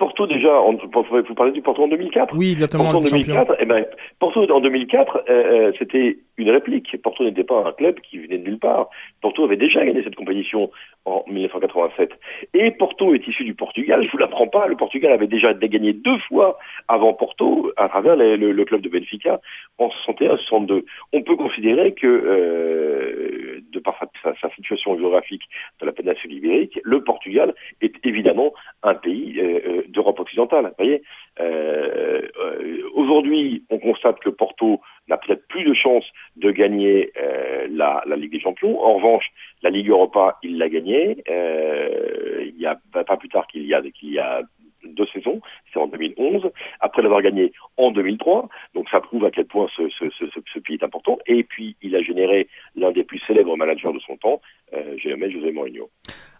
Porto 0.00 0.26
déjà, 0.26 0.58
en, 0.62 0.72
vous 0.72 1.34
parlez 1.34 1.52
du 1.52 1.60
Porto 1.60 1.82
en 1.84 1.88
2004 1.88 2.34
Oui, 2.34 2.52
exactement, 2.52 2.84
Porto 2.84 2.98
en 2.98 3.02
le 3.02 3.06
champion. 3.08 3.34
2004, 3.34 3.56
eh 3.60 3.66
ben, 3.66 3.84
Porto 4.18 4.50
en 4.50 4.60
2004, 4.60 5.16
euh, 5.16 5.22
euh, 5.28 5.72
c'était 5.78 6.16
une 6.38 6.50
réplique. 6.50 6.96
Porto 7.02 7.22
n'était 7.22 7.44
pas 7.44 7.62
un 7.66 7.72
club 7.72 8.00
qui 8.00 8.16
venait 8.16 8.38
de 8.38 8.44
nulle 8.44 8.58
part. 8.58 8.88
Porto 9.20 9.44
avait 9.44 9.58
déjà 9.58 9.84
gagné 9.84 10.02
cette 10.02 10.16
compétition 10.16 10.70
en 11.04 11.24
1987. 11.28 12.10
Et 12.54 12.70
Porto 12.72 13.14
est 13.14 13.26
issu 13.26 13.44
du 13.44 13.54
Portugal. 13.54 14.04
Je 14.04 14.10
vous 14.10 14.18
l'apprends 14.18 14.46
pas. 14.46 14.66
Le 14.66 14.76
Portugal 14.76 15.12
avait 15.12 15.26
déjà 15.26 15.54
gagné 15.54 15.92
deux 15.92 16.18
fois 16.28 16.58
avant 16.88 17.14
Porto 17.14 17.72
à 17.76 17.88
travers 17.88 18.16
le, 18.16 18.64
club 18.64 18.82
de 18.82 18.88
Benfica 18.88 19.40
en 19.78 19.88
61-62. 20.06 20.84
On 21.12 21.22
peut 21.22 21.36
considérer 21.36 21.94
que, 21.94 22.06
euh, 22.06 23.60
de 23.72 23.78
par 23.78 23.98
sa 24.22 24.50
situation 24.50 24.96
géographique 24.96 25.42
de 25.80 25.86
la 25.86 25.92
péninsule 25.92 26.32
ibérique, 26.32 26.78
le 26.84 27.02
Portugal 27.02 27.54
est 27.80 27.94
évidemment 28.04 28.52
un 28.82 28.94
pays 28.94 29.40
euh, 29.40 29.60
euh, 29.66 29.82
d'Europe 29.88 30.20
occidentale. 30.20 30.66
Vous 30.66 30.84
voyez, 30.84 31.02
Euh, 31.40 32.20
euh, 32.38 32.82
aujourd'hui, 32.94 33.64
on 33.70 33.78
constate 33.78 34.18
que 34.20 34.30
Porto 34.30 34.80
n'a 35.10 35.18
peut-être 35.18 35.46
plus 35.48 35.64
de 35.64 35.74
chances 35.74 36.06
de 36.36 36.50
gagner 36.50 37.12
euh, 37.20 37.66
la, 37.70 38.02
la 38.06 38.16
Ligue 38.16 38.32
des 38.32 38.40
Champions. 38.40 38.80
En 38.82 38.94
revanche, 38.94 39.26
la 39.62 39.70
Ligue 39.70 39.90
Europa, 39.90 40.38
il 40.42 40.58
l'a 40.58 40.68
gagnée. 40.68 41.22
Euh, 41.28 42.44
il 42.46 42.60
y 42.60 42.66
a 42.66 42.78
pas 42.92 43.16
plus 43.16 43.28
tard 43.28 43.46
qu'il 43.46 43.66
y 43.66 43.74
a 43.74 43.82
qu'il 43.82 44.12
y 44.12 44.18
a 44.18 44.42
deux 44.84 45.06
saisons, 45.12 45.40
c'est 45.72 45.78
en 45.78 45.86
2011, 45.86 46.50
après 46.80 47.02
l'avoir 47.02 47.22
gagné 47.22 47.52
en 47.76 47.90
2003. 47.90 48.48
Donc 48.74 48.88
ça 48.90 49.00
prouve 49.00 49.24
à 49.24 49.30
quel 49.30 49.46
point 49.46 49.66
ce, 49.76 49.88
ce, 49.90 50.04
ce, 50.18 50.26
ce- 50.26 50.40
ce 50.52 50.58
pays 50.58 50.76
est 50.80 50.84
important. 50.84 51.18
Et 51.26 51.44
puis 51.44 51.76
il 51.82 51.94
a 51.96 52.02
généré 52.02 52.48
l'un 52.76 52.92
des 52.92 53.04
plus 53.04 53.20
célèbres 53.26 53.56
managers 53.56 53.92
de 53.92 53.98
son 54.00 54.16
temps, 54.16 54.40
euh, 54.74 54.96
José 54.98 55.52
Mourinho. 55.52 55.88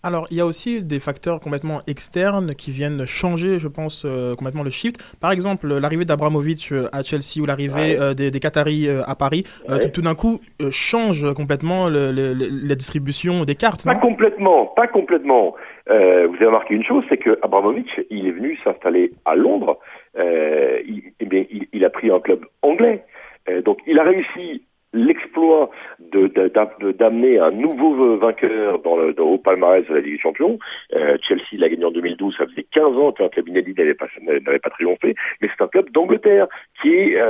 Alors, 0.03 0.27
il 0.31 0.39
y 0.39 0.41
a 0.41 0.47
aussi 0.47 0.83
des 0.83 0.99
facteurs 0.99 1.41
complètement 1.41 1.83
externes 1.87 2.55
qui 2.55 2.71
viennent 2.71 3.05
changer, 3.05 3.59
je 3.59 3.69
pense, 3.69 4.05
euh, 4.07 4.35
complètement 4.35 4.63
le 4.63 4.71
shift. 4.71 4.97
Par 5.21 5.31
exemple, 5.31 5.69
l'arrivée 5.75 6.07
d'Abramovich 6.07 6.73
euh, 6.73 6.89
à 6.93 7.03
Chelsea 7.03 7.43
ou 7.43 7.45
l'arrivée 7.45 7.75
Ouais. 7.75 8.01
euh, 8.01 8.15
des, 8.15 8.31
des 8.31 8.41
Qataris 8.41 8.89
euh, 8.89 9.03
à 9.07 9.15
Paris, 9.15 9.45
euh, 9.69 9.75
Ouais. 9.75 9.81
tout, 9.81 9.91
tout 9.91 10.01
d'un 10.01 10.15
coup, 10.15 10.41
euh, 10.63 10.71
change 10.71 11.31
complètement 11.35 11.91
le- 11.91 12.13
le- 12.13 12.33
le- 12.33 12.49
la 12.67 12.75
distribution 12.77 13.45
des 13.45 13.57
cartes. 13.57 13.85
Pas 13.85 13.93
non? 13.93 14.01
complètement, 14.01 14.67
pas 14.75 14.87
complètement. 14.89 15.55
Euh, 15.91 16.29
vous 16.29 16.37
avez 16.37 16.47
remarqué 16.47 16.75
une 16.75 16.85
chose, 16.85 17.05
c'est 17.09 17.17
que 17.17 17.39
Abramovich, 17.43 18.01
il 18.11 18.27
est 18.27 18.33
venu 18.33 18.57
s'installer 18.63 19.13
à 19.25 19.35
Londres. 19.35 19.79
Euh, 20.19 20.81
il, 20.87 21.03
eh 21.21 21.67
il, 21.73 21.85
a 21.85 21.91
pris 21.91 22.11
un 22.11 22.21
club 22.21 22.45
anglais. 22.63 23.05
Euh, 23.49 23.61
donc, 23.63 23.79
il 23.87 23.99
a 23.99 24.05
réussi 24.05 24.63
l'exploit 24.93 25.71
d'amener 26.01 27.39
un 27.39 27.53
nouveau 27.53 28.17
vainqueur 28.17 28.81
dans 28.81 28.97
le, 28.97 29.15
au 29.21 29.39
palmarès 29.39 29.87
de 29.87 29.95
la 29.95 30.01
Ligue 30.01 30.15
des 30.15 30.21
Champions. 30.21 30.59
Euh, 30.95 31.17
Chelsea 31.23 31.59
l'a 31.59 31.69
gagné 31.69 31.85
en 31.85 31.93
2012, 31.93 32.35
ça 32.37 32.47
faisait 32.47 32.67
15 32.73 32.97
ans 32.97 33.13
qu'un 33.13 33.29
club 33.29 33.49
inédit 33.49 33.73
n'avait 33.79 33.95
pas, 33.95 34.07
n'avait 34.21 34.59
pas 34.59 34.71
triomphé, 34.71 35.15
mais 35.41 35.49
c'est 35.49 35.63
un 35.63 35.69
club 35.69 35.91
d'Angleterre 35.91 36.49
qui 36.83 36.93
est 36.93 37.21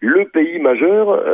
le 0.00 0.24
pays 0.26 0.58
majeur 0.58 1.24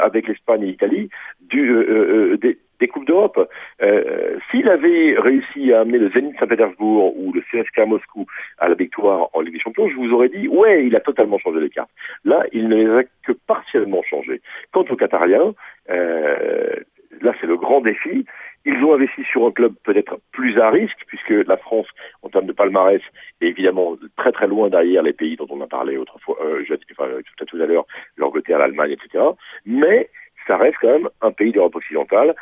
avec 0.00 0.26
l'Espagne 0.26 0.64
et 0.64 0.66
l'Italie 0.66 1.08
des, 1.52 2.58
des 2.80 2.88
Coupes 2.88 3.06
d'Europe. 3.06 3.48
Euh, 3.82 4.38
S'il 4.50 4.68
avait 4.68 5.14
réussi 5.18 5.72
à 5.72 5.80
amener 5.80 5.98
le 5.98 6.10
Zenit 6.10 6.34
Saint-Pétersbourg 6.38 7.16
ou 7.16 7.32
le 7.32 7.42
CSKA 7.42 7.86
Moscou 7.86 8.26
à 8.58 8.68
la 8.68 8.74
victoire 8.74 9.28
en 9.32 9.40
Ligue 9.40 9.54
des 9.54 9.60
Champions, 9.60 9.88
je 9.88 9.96
vous 9.96 10.12
aurais 10.12 10.28
dit, 10.28 10.48
ouais, 10.48 10.86
il 10.86 10.96
a 10.96 11.00
totalement 11.00 11.38
changé 11.38 11.60
les 11.60 11.70
cartes. 11.70 11.90
Là, 12.24 12.44
il 12.52 12.68
ne 12.68 12.76
les 12.76 12.90
a 12.90 13.02
que 13.24 13.32
partiellement 13.46 14.02
changées. 14.02 14.40
Quant 14.72 14.84
aux 14.88 14.96
Qatariens, 14.96 15.54
euh, 15.90 16.74
là, 17.20 17.34
c'est 17.40 17.46
le 17.46 17.56
grand 17.56 17.80
défi. 17.80 18.24
Ils 18.66 18.84
ont 18.84 18.94
investi 18.94 19.24
sur 19.24 19.46
un 19.46 19.52
club 19.52 19.72
peut-être 19.84 20.18
plus 20.32 20.58
à 20.58 20.70
risque, 20.70 20.98
puisque 21.06 21.30
la 21.30 21.56
France, 21.56 21.86
en 22.22 22.28
termes 22.28 22.46
de 22.46 22.52
palmarès, 22.52 23.00
est 23.40 23.46
évidemment 23.46 23.96
très 24.16 24.32
très 24.32 24.46
loin 24.46 24.68
derrière 24.68 25.02
les 25.02 25.14
pays 25.14 25.36
dont 25.36 25.46
on 25.48 25.60
a 25.62 25.66
parlé 25.66 25.96
autrefois, 25.96 26.36
euh, 26.44 26.62
tout 26.66 27.42
à 27.42 27.44
tout 27.46 27.62
à 27.62 27.66
l'heure, 27.66 27.86
l'Angleterre, 28.16 28.58
l'Allemagne, 28.58 28.92
etc. 28.92 29.24
Mais 29.64 30.10
ça 30.46 30.56
reste 30.56 30.76
quand 30.80 30.88
même 30.88 31.08
un 31.22 31.32
pays 31.32 31.52
d'Europe 31.52 31.76
occidentale 31.76 32.34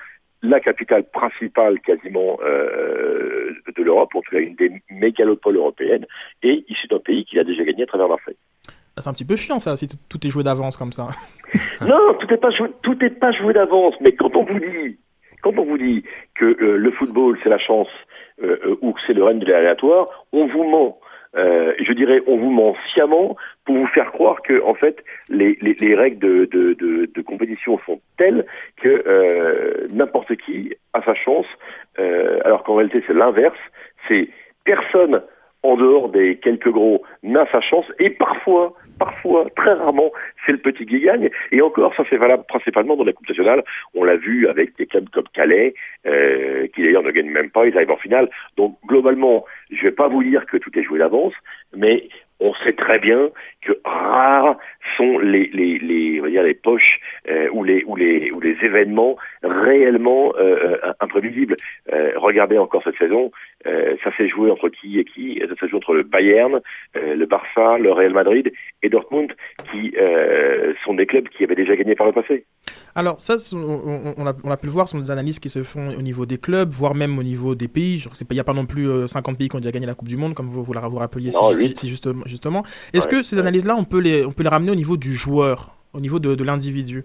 la 0.42 0.61
capitale 0.61 1.04
principale 1.04 1.80
quasiment 1.80 2.38
euh, 2.45 3.50
de 3.76 3.83
l'Europe, 3.83 4.14
en 4.14 4.21
tout 4.21 4.30
cas 4.30 4.40
une 4.40 4.54
des 4.54 4.71
mégalopoles 4.90 5.57
européennes, 5.57 6.07
et 6.42 6.64
issu 6.68 6.87
d'un 6.88 7.00
pays 7.00 7.25
qui 7.25 7.38
a 7.38 7.45
déjà 7.45 7.64
gagné 7.64 7.83
à 7.83 7.87
travers 7.87 8.09
Marseille. 8.09 8.37
Ah, 8.97 9.00
c'est 9.00 9.11
un 9.11 9.12
petit 9.12 9.25
peu 9.25 9.37
chiant 9.37 9.61
ça, 9.61 9.76
si 9.76 9.88
tout 9.88 10.26
est 10.26 10.30
joué 10.30 10.42
d'avance 10.42 10.76
comme 10.76 10.92
ça. 10.92 11.09
non, 11.80 12.14
tout 12.21 12.26
n'est 12.28 12.37
pas 12.37 12.50
joué, 12.50 12.68
tout 12.83 13.04
est 13.04 13.11
pas 13.11 13.33
joué 13.33 13.52
d'avance, 13.52 13.95
mais 14.00 14.12
quand 14.12 14.35
on 14.37 14.45
vous 14.45 14.59
dit, 14.59 14.99
quand 15.42 15.57
on 15.57 15.64
vous 15.64 15.78
dit 15.78 16.04
que 16.35 16.45
euh, 16.45 16.76
le 16.76 16.90
football 16.92 17.38
c'est 17.42 17.49
la 17.49 17.59
chance 17.59 17.88
euh, 18.42 18.76
ou 18.80 18.92
que 18.92 19.00
c'est 19.07 19.12
le 19.14 19.25
règne 19.25 19.40
de 19.40 19.47
l'aléatoire, 19.47 20.07
on 20.33 20.47
vous 20.47 20.64
ment. 20.64 20.99
Euh, 21.37 21.75
je 21.78 21.92
dirais, 21.92 22.23
on 22.26 22.37
vous 22.37 22.50
ment 22.50 22.75
sciemment 22.92 23.37
pour 23.64 23.76
vous 23.76 23.87
faire 23.88 24.11
croire 24.12 24.42
que, 24.42 24.62
en 24.62 24.75
fait, 24.75 25.04
les, 25.28 25.58
les, 25.61 25.75
les 25.75 25.94
règles 25.94 26.18
de, 26.18 26.47
de, 26.47 26.73
de, 26.75 27.11
de, 27.14 27.23
compétition 27.23 27.78
sont 27.85 28.00
telles 28.16 28.47
que 28.76 28.88
euh, 29.06 29.88
n'importe 29.90 30.35
qui 30.37 30.75
a 30.94 31.02
sa 31.02 31.14
chance, 31.14 31.47
euh, 31.99 32.40
alors 32.44 32.62
qu'en 32.64 32.76
réalité 32.76 33.02
c'est 33.06 33.14
l'inverse. 33.14 33.58
C'est 34.06 34.28
personne 34.64 35.23
en 35.62 35.76
dehors 35.76 36.08
des 36.08 36.36
quelques 36.36 36.70
gros 36.70 37.02
n'a 37.22 37.46
sa 37.50 37.60
chance 37.60 37.86
et 37.98 38.10
parfois, 38.10 38.74
parfois, 38.98 39.46
très 39.56 39.72
rarement, 39.72 40.12
c'est 40.44 40.52
le 40.52 40.58
petit 40.58 40.86
qui 40.86 41.00
gagne. 41.00 41.30
Et 41.52 41.60
encore, 41.60 41.94
ça 41.96 42.04
c'est 42.08 42.16
valable 42.16 42.44
principalement 42.48 42.96
dans 42.96 43.04
la 43.04 43.12
Coupe 43.12 43.28
nationale. 43.28 43.64
On 43.94 44.04
l'a 44.04 44.16
vu 44.16 44.48
avec 44.48 44.76
des 44.76 44.86
clubs 44.86 45.08
comme 45.10 45.28
Calais, 45.32 45.74
euh, 46.06 46.66
qui 46.74 46.82
d'ailleurs 46.82 47.02
ne 47.02 47.10
gagnent 47.10 47.30
même 47.30 47.50
pas, 47.50 47.66
ils 47.66 47.76
arrivent 47.76 47.90
en 47.90 47.96
finale. 47.96 48.28
Donc 48.56 48.78
globalement, 48.86 49.44
je 49.70 49.82
vais 49.82 49.92
pas 49.92 50.08
vous 50.08 50.22
dire 50.22 50.46
que 50.46 50.56
tout 50.56 50.76
est 50.78 50.82
joué 50.82 50.98
d'avance, 50.98 51.34
mais 51.76 52.08
on 52.40 52.54
sait 52.64 52.72
très 52.72 52.98
bien 52.98 53.30
que 53.62 53.72
rares 53.84 54.56
sont 54.96 55.18
les 55.18 55.50
les 55.52 55.78
les, 55.78 56.20
on 56.20 56.24
va 56.24 56.30
dire 56.30 56.42
les 56.42 56.54
poches 56.54 57.00
euh, 57.28 57.48
ou 57.52 57.64
les 57.64 57.82
ou 57.84 57.96
les 57.96 58.30
ou 58.30 58.40
les 58.40 58.56
événements 58.62 59.16
réellement 59.42 60.32
euh, 60.38 60.78
euh 60.84 60.92
imprévisibles. 61.00 61.56
Euh, 61.92 62.12
regardez 62.16 62.58
encore 62.58 62.82
cette 62.84 62.98
saison, 62.98 63.30
euh, 63.66 63.96
ça 64.04 64.10
s'est 64.16 64.28
joué 64.28 64.50
entre 64.50 64.68
qui 64.68 64.98
et 64.98 65.04
qui? 65.04 65.40
Ça 65.40 65.54
s'est 65.58 65.68
joué 65.68 65.78
entre 65.78 65.94
le 65.94 66.02
Bayern, 66.04 66.60
le 66.94 67.24
Barça, 67.26 67.78
le 67.78 67.92
Real 67.92 68.12
Madrid 68.12 68.52
et 68.82 68.88
Dortmund, 68.88 69.32
qui 69.70 69.94
sont 70.84 70.94
des 70.94 71.06
clubs 71.06 71.28
qui 71.28 71.44
avaient 71.44 71.54
déjà 71.54 71.76
gagné 71.76 71.94
par 71.94 72.06
le 72.06 72.12
passé. 72.12 72.44
Alors 72.94 73.20
ça, 73.20 73.36
on, 73.52 74.14
on, 74.16 74.26
a, 74.26 74.32
on, 74.44 74.50
a, 74.50 74.56
pu 74.56 74.66
le 74.66 74.72
voir, 74.72 74.88
ce 74.88 74.92
sont 74.92 75.02
des 75.02 75.10
analyses 75.10 75.38
qui 75.38 75.48
se 75.48 75.62
font 75.62 75.90
au 75.96 76.02
niveau 76.02 76.26
des 76.26 76.38
clubs, 76.38 76.70
voire 76.70 76.94
même 76.94 77.18
au 77.18 77.22
niveau 77.22 77.54
des 77.54 77.68
pays. 77.68 78.04
Il 78.30 78.34
n'y 78.34 78.40
a 78.40 78.44
pas 78.44 78.54
non 78.54 78.66
plus 78.66 79.06
50 79.06 79.38
pays 79.38 79.48
qui 79.48 79.56
ont 79.56 79.60
déjà 79.60 79.72
gagné 79.72 79.86
la 79.86 79.94
Coupe 79.94 80.08
du 80.08 80.16
Monde, 80.16 80.34
comme 80.34 80.46
vous, 80.46 80.62
vous, 80.62 80.72
vous 80.72 80.98
rappeliez 80.98 81.30
non, 81.30 81.50
si, 81.52 81.74
si, 81.76 81.88
justement. 81.88 82.22
justement. 82.26 82.64
Est-ce 82.92 83.06
ouais, 83.06 83.18
que 83.18 83.22
ces 83.22 83.38
analyses-là, 83.38 83.76
on 83.76 83.84
peut 83.84 84.00
les 84.00 84.24
on 84.24 84.32
peut 84.32 84.42
les 84.42 84.48
ramener 84.48 84.70
au 84.70 84.76
niveau 84.76 84.96
du 84.96 85.12
joueur, 85.12 85.76
au 85.92 86.00
niveau 86.00 86.18
de, 86.18 86.34
de 86.34 86.44
l'individu? 86.44 87.04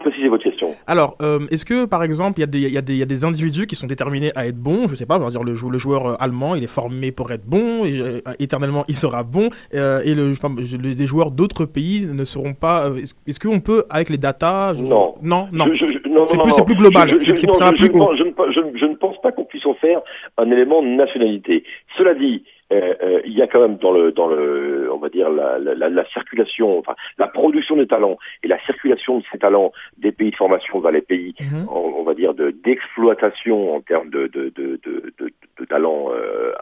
Précisez 0.00 0.28
votre 0.28 0.44
question. 0.44 0.68
Alors, 0.86 1.16
euh, 1.20 1.40
est-ce 1.50 1.64
que 1.64 1.84
par 1.84 2.02
exemple, 2.02 2.40
il 2.40 2.54
y, 2.54 2.66
y, 2.66 2.72
y, 2.72 3.02
a 3.02 3.06
des 3.06 3.24
individus 3.24 3.66
qui 3.66 3.74
sont 3.74 3.86
déterminés 3.86 4.30
à 4.36 4.46
être 4.46 4.56
bons? 4.56 4.88
Je 4.88 4.94
sais 4.94 5.06
pas, 5.06 5.16
on 5.16 5.24
va 5.24 5.28
dire 5.28 5.42
le, 5.42 5.52
le 5.52 5.78
joueur 5.78 6.06
euh, 6.06 6.14
allemand, 6.20 6.54
il 6.54 6.62
est 6.62 6.68
formé 6.72 7.12
pour 7.12 7.30
être 7.32 7.44
bon, 7.44 7.84
et, 7.84 8.00
euh, 8.00 8.20
éternellement 8.38 8.84
il 8.88 8.96
sera 8.96 9.24
bon, 9.24 9.48
euh, 9.74 10.00
et 10.04 10.14
le, 10.14 10.32
je, 10.32 10.76
les 10.76 11.06
joueurs 11.06 11.30
d'autres 11.30 11.64
pays 11.64 12.06
ne 12.06 12.24
seront 12.24 12.54
pas. 12.54 12.90
Est-ce 12.96 13.14
est 13.28 13.42
qu'on 13.42 13.60
peut, 13.60 13.84
avec 13.90 14.10
les 14.10 14.18
datas 14.18 14.74
je... 14.74 14.82
Non. 14.82 15.14
Non, 15.22 15.48
non. 15.52 15.66
non 15.66 16.26
c'est 16.26 16.38
plus, 16.38 16.64
plus, 16.64 16.74
global. 16.76 17.08
Je, 17.08 17.18
je, 17.18 17.52
ça 17.54 17.64
va 17.66 17.72
plus 17.72 17.90
haut. 17.94 18.14
je 18.14 18.86
ne 18.86 18.94
pense 18.94 19.20
pas 19.20 19.32
qu'on 19.32 19.44
puisse 19.44 19.66
en 19.66 19.74
faire 19.74 20.00
un 20.38 20.50
élément 20.50 20.82
de 20.82 20.88
nationalité. 20.88 21.64
Cela 21.98 22.14
dit, 22.14 22.42
euh, 22.42 22.42
euh, 22.42 22.55
il 22.70 23.32
y 23.32 23.42
a 23.42 23.46
quand 23.46 23.60
même 23.60 23.76
dans 23.76 23.92
le 23.92 24.12
dans 24.12 24.26
le 24.28 24.90
on 24.92 24.98
va 24.98 25.08
dire 25.08 25.30
la, 25.30 25.58
la, 25.58 25.88
la, 25.88 26.04
circulation 26.06 26.78
enfin 26.78 26.94
la 27.18 27.28
production 27.28 27.76
des 27.76 27.86
talents 27.86 28.18
et 28.42 28.48
la 28.48 28.58
circulation 28.64 29.18
de 29.18 29.24
ces 29.30 29.38
talents 29.38 29.72
des 29.98 30.12
pays 30.12 30.30
de 30.30 30.36
formation 30.36 30.80
vers 30.80 30.92
les 30.92 31.02
pays 31.02 31.34
-hmm. 31.38 31.66
on, 31.70 32.00
on, 32.00 32.02
va 32.02 32.14
dire 32.14 32.34
de 32.34 32.50
d'exploitation 32.64 33.58
en 33.76 33.80
termes 33.80 34.10
de 34.10 34.22
de 34.36 34.42
de 34.58 34.66
de, 34.86 34.94
de, 35.18 35.26
de 35.58 35.64
talents 35.64 36.06
euh, 36.10 36.52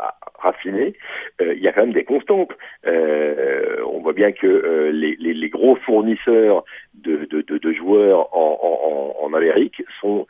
raffinés 0.45 0.91
euh, 1.41 1.55
il 1.57 1.63
y 1.63 1.69
a 1.69 1.73
quand 1.73 1.85
même 1.87 1.93
des 2.01 2.05
constantes 2.05 2.53
euh, 2.87 3.77
on 3.95 4.01
voit 4.01 4.17
bien 4.23 4.33
que 4.33 4.51
les, 5.01 5.17
les, 5.25 5.35
les, 5.43 5.51
gros 5.57 5.77
fournisseurs 5.87 6.65
de, 7.07 7.15
de, 7.33 7.39
de, 7.51 7.57
de 7.59 7.73
joueurs 7.73 8.21
en, 8.37 8.51
en, 8.69 9.25
en 9.25 9.35
Amérique 9.35 9.79
sont 10.01 10.27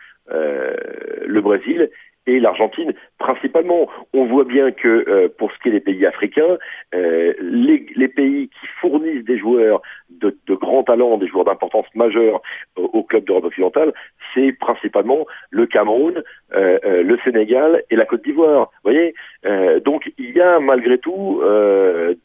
le 1.34 1.40
Brésil 1.48 1.90
et 2.26 2.40
l'Argentine 2.40 2.92
principalement. 3.18 3.88
On 4.12 4.26
voit 4.26 4.44
bien 4.44 4.70
que 4.70 5.04
euh, 5.08 5.28
pour 5.38 5.52
ce 5.52 5.58
qui 5.58 5.68
est 5.68 5.72
des 5.72 5.80
pays 5.80 6.06
africains, 6.06 6.58
euh, 6.94 7.32
les, 7.40 7.86
les, 7.96 8.08
pays 8.08 8.48
qui 8.48 8.66
fournissent 8.80 9.24
des 9.24 9.38
joueurs 9.38 9.82
de, 10.10 10.36
de 10.46 10.54
grands 10.54 10.82
talents, 10.82 11.18
des 11.18 11.26
joueurs 11.26 11.44
d'importance 11.44 11.86
majeure 11.94 12.40
au, 12.76 12.84
au 12.84 13.02
club 13.02 13.24
d'Europe 13.24 13.44
occidentale, 13.44 13.92
c'est 14.34 14.52
principalement 14.52 15.26
le 15.50 15.66
Cameroun, 15.66 16.22
euh, 16.54 16.78
euh, 16.84 17.02
le 17.02 17.18
Sénégal 17.24 17.82
et 17.90 17.96
la 17.96 18.04
Côte 18.04 18.24
d'Ivoire. 18.24 18.70
Vous 18.84 18.90
voyez, 18.90 19.14
euh, 19.46 19.80
donc 19.80 20.10
il 20.18 20.30
y 20.30 20.40
a 20.40 20.60
malgré 20.60 20.98
tout 20.98 21.40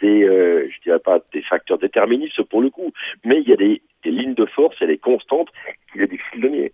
des, 0.01 0.25
je 0.69 0.81
dirais 0.83 0.99
pas 0.99 1.19
des 1.33 1.41
facteurs 1.41 1.77
déterministes 1.77 2.41
pour 2.43 2.61
le 2.61 2.69
coup, 2.69 2.91
mais 3.25 3.41
il 3.41 3.49
y 3.49 3.53
a 3.53 3.57
des, 3.57 3.81
des 4.03 4.11
lignes 4.11 4.33
de 4.33 4.45
force, 4.45 4.75
il 4.79 4.83
y 4.83 4.85
a 4.85 4.87
des 4.87 4.97
constantes 4.97 5.49
qu'il 5.91 6.01
est 6.01 6.07
difficile 6.07 6.41
de 6.41 6.47
nier. 6.47 6.73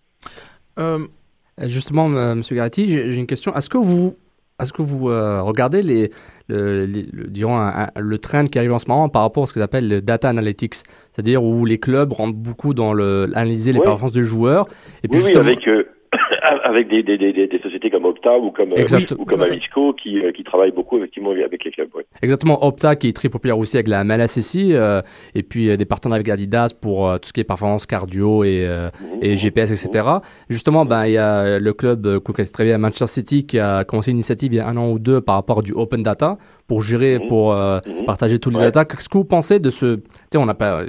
Justement, 1.64 2.08
M. 2.08 2.42
Garati, 2.52 2.86
j'ai 2.88 3.16
une 3.16 3.28
question. 3.28 3.56
Est-ce 3.56 3.70
que 3.70 3.78
vous, 3.78 4.16
est-ce 4.62 4.72
que 4.72 4.82
vous 4.82 5.10
euh, 5.10 5.42
regardez 5.42 5.82
les, 5.82 6.12
le, 6.48 6.86
les, 6.86 7.06
le, 7.12 7.28
disons, 7.28 7.58
un, 7.58 7.84
un, 7.84 7.90
le 7.98 8.18
trend 8.18 8.46
qui 8.46 8.58
arrive 8.58 8.72
en 8.72 8.80
ce 8.80 8.88
moment 8.88 9.10
par 9.10 9.24
rapport 9.24 9.44
à 9.44 9.46
ce 9.48 9.54
qu'ils 9.54 9.62
appellent 9.62 9.90
le 9.90 10.02
data 10.02 10.30
analytics, 10.30 10.76
c'est-à-dire 11.12 11.44
où 11.44 11.66
les 11.66 11.78
clubs 11.78 12.14
rentrent 12.14 12.38
beaucoup 12.38 12.74
dans 12.74 12.94
le, 12.94 13.30
analyser 13.36 13.74
les 13.74 13.80
oui. 13.80 13.84
performances 13.84 14.14
de 14.14 14.24
joueurs. 14.24 14.66
Et 15.04 15.10
puis 15.10 15.20
oui, 15.20 15.26
justement... 15.26 15.46
oui, 15.46 15.52
avec 15.52 15.68
euh, 15.68 15.84
avec 16.64 16.88
des, 16.88 17.04
des, 17.04 17.18
des, 17.18 17.34
des, 17.34 17.60
sociétés 17.60 17.75
comme 17.90 18.06
Opta 18.06 18.38
ou 18.38 18.52
comme, 18.52 18.74
euh, 18.74 19.16
ou 19.18 19.26
comme 19.26 19.42
Amisco 19.42 19.94
qui, 19.94 20.20
euh, 20.20 20.32
qui 20.32 20.44
travaillent 20.44 20.72
beaucoup 20.72 20.98
effectivement 20.98 21.32
avec 21.32 21.64
les 21.64 21.72
clubs. 21.72 21.90
Ouais. 21.96 22.06
Exactement, 22.22 22.66
Opta 22.66 22.96
qui 22.96 23.08
est 23.10 23.14
très 23.14 23.30
populaire 23.30 23.58
aussi 23.58 23.78
avec 23.78 23.88
la 23.88 24.04
MLS 24.04 24.38
ici, 24.38 24.74
euh, 24.74 25.02
et 25.34 25.44
puis 25.44 25.70
euh, 25.70 25.78
des 25.78 25.86
partenaires 25.86 26.16
avec 26.16 26.30
Adidas 26.30 26.74
pour 26.80 27.08
euh, 27.08 27.18
tout 27.18 27.28
ce 27.28 27.34
qui 27.34 27.42
est 27.42 27.44
performance 27.44 27.86
cardio 27.86 28.44
et, 28.44 28.68
mmh, 28.68 29.24
et 29.24 29.36
GPS, 29.36 29.72
etc. 29.72 30.08
Mmh. 30.08 30.20
Justement, 30.50 30.86
ben, 30.86 31.06
il 31.06 31.14
y 31.14 31.18
a 31.18 31.60
le 31.60 31.74
club 31.74 32.04
que 32.04 32.28
vous 32.28 32.34
connaissez 32.34 32.54
très 32.54 32.66
bien, 32.66 32.78
Manchester 32.78 33.08
City, 33.08 33.46
qui 33.46 33.60
a 33.60 33.84
commencé 33.84 34.12
une 34.12 34.18
initiative 34.18 34.54
il 34.54 34.58
y 34.58 34.60
a 34.60 34.68
un 34.68 34.78
an 34.78 34.90
ou 34.92 35.00
deux 35.00 35.22
par 35.22 35.36
rapport 35.36 35.62
du 35.62 35.74
Open 35.74 36.04
Data 36.04 36.38
pour 36.68 36.82
gérer, 36.82 37.20
mmh. 37.20 37.28
pour 37.28 37.54
mmh. 37.54 38.06
partager 38.06 38.40
tous 38.40 38.50
les 38.50 38.58
ouais. 38.58 38.64
data. 38.64 38.86
Qu'est-ce 38.86 39.10
que 39.10 39.18
vous 39.18 39.26
pensez 39.26 39.60
de 39.60 39.70
ce, 39.70 40.00
on 40.36 40.46
n'a 40.46 40.54
pas, 40.54 40.84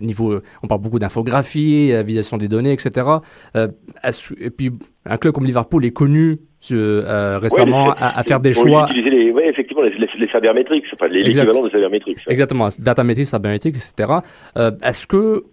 niveau, 0.00 0.40
on 0.62 0.66
parle 0.66 0.80
beaucoup 0.80 0.98
d'infographie, 0.98 1.92
visation 2.02 2.36
des 2.36 2.48
données, 2.48 2.72
etc. 2.72 3.08
et 3.54 4.50
puis, 4.50 4.70
un 5.06 5.16
club 5.16 5.34
comme 5.34 5.44
Liverpool 5.44 5.84
est 5.84 5.92
connu 5.92 6.38
euh, 6.72 7.38
récemment 7.38 7.88
ouais, 7.88 7.94
à, 7.98 8.18
à, 8.18 8.22
faire 8.22 8.40
des 8.40 8.52
choix. 8.52 8.88
Les, 8.94 9.30
ouais, 9.30 9.48
effectivement, 9.48 9.82
les, 9.82 9.90
les, 9.90 10.08
les 10.18 10.28
sabermétriques, 10.28 10.84
enfin, 10.94 11.08
l'équivalent 11.08 11.64
des 11.64 11.70
sabermétriques. 11.70 12.18
Exactement, 12.26 12.68
datamétriques, 12.78 13.26
sabermétriques, 13.26 13.76
etc. 13.76 14.12
Euh, 14.56 14.70
est-ce 14.82 15.06
que 15.06 15.44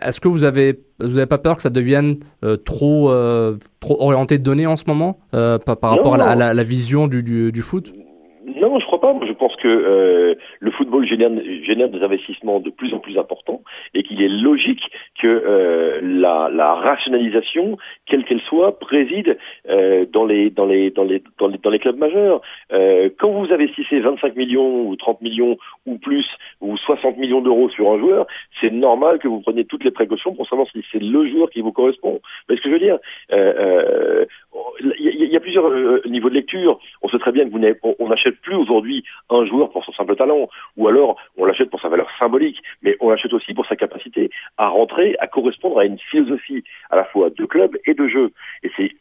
est-ce 0.00 0.20
que 0.20 0.28
vous 0.28 0.44
avez 0.44 0.78
vous 1.00 1.18
avez 1.18 1.26
pas 1.26 1.38
peur 1.38 1.56
que 1.56 1.62
ça 1.62 1.70
devienne 1.70 2.18
euh, 2.44 2.56
trop 2.56 3.12
trop 3.80 4.02
orienté 4.02 4.38
de 4.38 4.42
données 4.42 4.66
en 4.66 4.76
ce 4.76 4.84
moment 4.86 5.18
par, 5.32 5.78
par 5.78 5.90
rapport 5.90 6.16
non, 6.16 6.22
à, 6.22 6.26
la, 6.26 6.30
à 6.30 6.34
la, 6.36 6.54
la, 6.54 6.62
vision 6.62 7.08
du, 7.08 7.22
du, 7.22 7.52
du 7.52 7.60
foot? 7.60 7.92
Non, 8.60 8.78
je 8.80 8.86
crois 8.86 9.00
pas. 9.00 9.14
Je 9.26 9.32
pense 9.32 9.54
que 9.56 9.68
euh, 9.68 10.34
le 10.60 10.70
football 10.72 11.06
génère, 11.06 11.30
génère, 11.64 11.88
des 11.88 12.02
investissements 12.02 12.60
de 12.60 12.70
plus 12.70 12.92
en 12.92 12.98
plus 12.98 13.18
importants 13.18 13.62
et 13.94 14.02
qu'il 14.02 14.20
est 14.22 14.28
logique 14.28 14.82
que 15.20 15.26
euh, 15.26 16.00
la, 16.02 16.50
la, 16.52 16.74
rationalisation, 16.74 17.76
quelle 18.06 18.24
qu'elle 18.24 18.40
soit, 18.40 18.78
préside 18.78 19.38
euh, 19.68 20.06
dans, 20.12 20.24
les, 20.24 20.50
dans, 20.50 20.66
les, 20.66 20.90
dans, 20.90 21.04
les, 21.04 21.22
dans, 21.38 21.70
les, 21.70 21.78
clubs 21.78 21.98
majeurs. 21.98 22.40
Euh, 22.72 23.10
quand 23.18 23.30
vous 23.30 23.52
investissez 23.52 24.00
25 24.00 24.34
millions 24.36 24.88
ou 24.88 24.96
30 24.96 25.20
millions 25.20 25.56
ou 25.86 25.98
plus 25.98 26.26
ou 26.60 26.76
60 26.76 27.16
millions 27.18 27.40
d'euros 27.40 27.68
sur 27.70 27.90
un 27.90 27.98
joueur, 27.98 28.26
c'est 28.60 28.72
normal 28.72 29.18
que 29.18 29.28
vous 29.28 29.40
preniez 29.40 29.64
toutes 29.64 29.84
les 29.84 29.90
précautions 29.90 30.34
pour 30.34 30.48
savoir 30.48 30.66
si 30.72 30.84
c'est 30.90 31.02
le 31.02 31.28
joueur 31.28 31.50
qui 31.50 31.60
vous 31.60 31.72
correspond. 31.72 32.20
Mais 32.48 32.56
ce 32.56 32.62
que 32.62 32.68
je 32.68 32.74
veux 32.74 32.80
dire, 32.80 32.98
il 34.80 35.22
y, 35.22 35.32
y, 35.32 35.36
a 35.36 35.40
plusieurs 35.40 35.70
niveaux 36.06 36.30
de 36.30 36.34
lecture. 36.34 36.80
On 37.02 37.08
sait 37.08 37.18
très 37.18 37.32
bien 37.32 37.44
que 37.44 37.50
vous 37.50 37.60
on, 37.82 37.94
on 37.98 38.10
achète 38.10 38.40
plus 38.48 38.56
aujourd'hui 38.56 39.04
un 39.28 39.44
joueur 39.44 39.70
pour 39.70 39.84
son 39.84 39.92
simple 39.92 40.16
talent, 40.16 40.48
ou 40.78 40.88
alors 40.88 41.16
on 41.36 41.44
l'achète 41.44 41.68
pour 41.68 41.82
sa 41.82 41.90
valeur 41.90 42.08
symbolique, 42.18 42.62
mais 42.82 42.96
on 43.00 43.10
l'achète 43.10 43.34
aussi 43.34 43.52
pour 43.52 43.66
sa 43.66 43.76
capacité 43.76 44.30
à 44.56 44.68
rentrer, 44.68 45.16
à 45.18 45.26
correspondre 45.26 45.78
à 45.78 45.84
une 45.84 45.98
philosophie 45.98 46.64
à 46.88 46.96
la 46.96 47.04
fois 47.04 47.28
de 47.28 47.44
club 47.44 47.76
et 47.84 47.92
de 47.92 48.08
jeu. 48.08 48.32
Et 48.62 48.70
c'est 48.74 48.92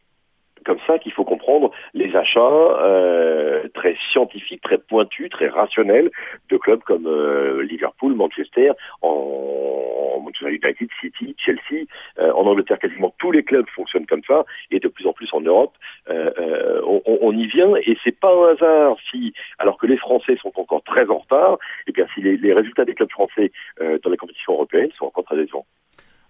comme 0.65 0.79
ça 0.85 0.99
qu'il 0.99 1.11
faut 1.11 1.23
comprendre 1.23 1.71
les 1.93 2.15
achats 2.15 2.39
euh, 2.39 3.67
très 3.73 3.95
scientifiques, 4.11 4.61
très 4.61 4.77
pointus, 4.77 5.29
très 5.29 5.47
rationnels 5.47 6.11
de 6.49 6.57
clubs 6.57 6.81
comme 6.83 7.07
euh, 7.07 7.63
Liverpool, 7.63 8.13
Manchester, 8.13 8.71
Manchester 9.03 10.49
United, 10.49 10.89
City, 11.01 11.35
Chelsea. 11.37 11.85
Euh, 12.19 12.31
en 12.33 12.45
Angleterre, 12.45 12.79
quasiment 12.79 13.13
tous 13.17 13.31
les 13.31 13.43
clubs 13.43 13.67
fonctionnent 13.69 14.05
comme 14.05 14.23
ça, 14.27 14.45
et 14.71 14.79
de 14.79 14.87
plus 14.87 15.07
en 15.07 15.13
plus 15.13 15.29
en 15.33 15.41
Europe. 15.41 15.73
On, 16.09 17.31
y 17.37 17.47
vient, 17.47 17.75
et 17.75 17.97
c'est 18.03 18.17
pas 18.17 18.33
un 18.33 18.53
hasard 18.53 18.97
si, 19.11 19.33
alors 19.59 19.77
que 19.77 19.85
les 19.85 19.97
Français 19.97 20.37
sont 20.41 20.51
encore 20.55 20.83
très 20.83 21.09
en 21.09 21.17
retard, 21.17 21.53
et 21.53 21.89
eh 21.89 21.91
bien 21.91 22.07
si 22.13 22.21
les, 22.21 22.37
les 22.37 22.53
résultats 22.53 22.85
des 22.85 22.93
clubs 22.93 23.11
français 23.11 23.51
dans 23.79 24.09
les 24.09 24.17
compétitions 24.17 24.53
européennes 24.53 24.91
sont 24.97 25.05
encore 25.05 25.25
très 25.25 25.35
décevants. 25.35 25.65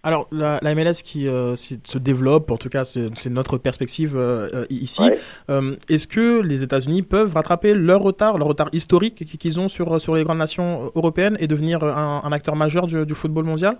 Alors, 0.04 0.28
la, 0.30 0.60
la, 0.62 0.74
MLS 0.74 1.02
qui 1.04 1.26
euh, 1.26 1.56
se 1.56 1.98
développe, 1.98 2.50
en 2.52 2.56
tout 2.56 2.68
cas, 2.68 2.84
c'est 2.84 3.30
notre 3.30 3.58
perspective 3.58 4.14
euh, 4.16 4.48
euh 4.54 4.64
ici. 4.70 5.02
Euh, 5.50 5.74
Est-ce 5.90 6.06
que 6.06 6.40
les 6.40 6.62
États-Unis 6.62 7.02
peuvent 7.02 7.34
rattraper 7.34 7.74
leur 7.74 8.00
retard, 8.00 8.38
leur 8.38 8.46
retard 8.46 8.68
historique 8.72 9.24
qu'ils 9.24 9.60
ont 9.60 9.66
sur, 9.66 10.00
sur 10.00 10.14
les 10.14 10.22
grandes 10.22 10.38
nations 10.38 10.92
européennes 10.94 11.36
et 11.40 11.48
devenir 11.48 11.82
un, 11.82 12.22
un 12.24 12.32
acteur 12.32 12.54
majeur 12.54 12.86
du, 12.86 13.04
du 13.04 13.14
football 13.14 13.44
mondial? 13.44 13.78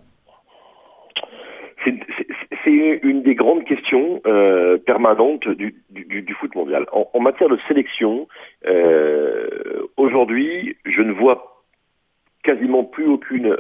C'est 2.64 3.00
une 3.02 3.22
des 3.22 3.34
grandes 3.34 3.64
questions 3.64 4.20
permanentes 4.84 5.48
du, 5.48 5.76
du, 5.90 6.22
du, 6.22 6.34
foot 6.34 6.54
mondial. 6.54 6.84
En, 6.92 7.08
en 7.14 7.20
matière 7.20 7.48
de 7.48 7.58
sélection, 7.68 8.26
aujourd'hui, 9.96 10.76
je 10.84 11.00
ne 11.00 11.12
vois 11.12 11.64
quasiment 12.42 12.84
plus 12.84 13.06
aucune 13.06 13.56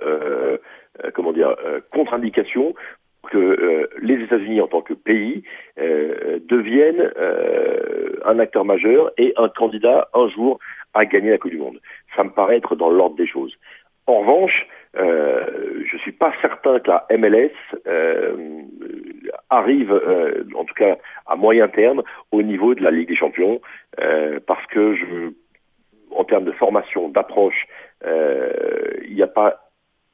comment 1.14 1.32
dire, 1.32 1.54
euh, 1.64 1.80
contre-indication 1.92 2.74
que 3.30 3.38
euh, 3.38 3.88
les 4.00 4.14
États-Unis 4.22 4.60
en 4.60 4.68
tant 4.68 4.80
que 4.80 4.94
pays 4.94 5.42
deviennent 5.76 7.12
un 8.24 8.38
acteur 8.38 8.64
majeur 8.64 9.10
et 9.18 9.32
un 9.36 9.48
candidat 9.48 10.08
un 10.14 10.28
jour 10.28 10.58
à 10.94 11.04
gagner 11.04 11.30
la 11.30 11.38
Coupe 11.38 11.50
du 11.50 11.58
Monde. 11.58 11.80
Ça 12.16 12.24
me 12.24 12.30
paraît 12.30 12.56
être 12.56 12.74
dans 12.74 12.90
l'ordre 12.90 13.16
des 13.16 13.26
choses. 13.26 13.54
En 14.06 14.20
revanche, 14.20 14.66
euh, 14.96 15.84
je 15.90 15.96
suis 15.98 16.12
pas 16.12 16.32
certain 16.40 16.78
que 16.80 16.88
la 16.88 17.06
MLS 17.18 17.52
arrive, 19.50 19.92
en 20.54 20.64
tout 20.64 20.74
cas 20.74 20.96
à 21.26 21.36
moyen 21.36 21.68
terme, 21.68 22.02
au 22.32 22.42
niveau 22.42 22.74
de 22.74 22.82
la 22.82 22.90
Ligue 22.90 23.08
des 23.08 23.16
Champions, 23.16 23.60
parce 24.46 24.64
que 24.66 24.94
je, 24.94 25.32
en 26.14 26.24
termes 26.24 26.44
de 26.44 26.52
formation, 26.52 27.08
d'approche, 27.08 27.66
il 28.04 29.14
n'y 29.14 29.22
a 29.22 29.26
pas 29.26 29.67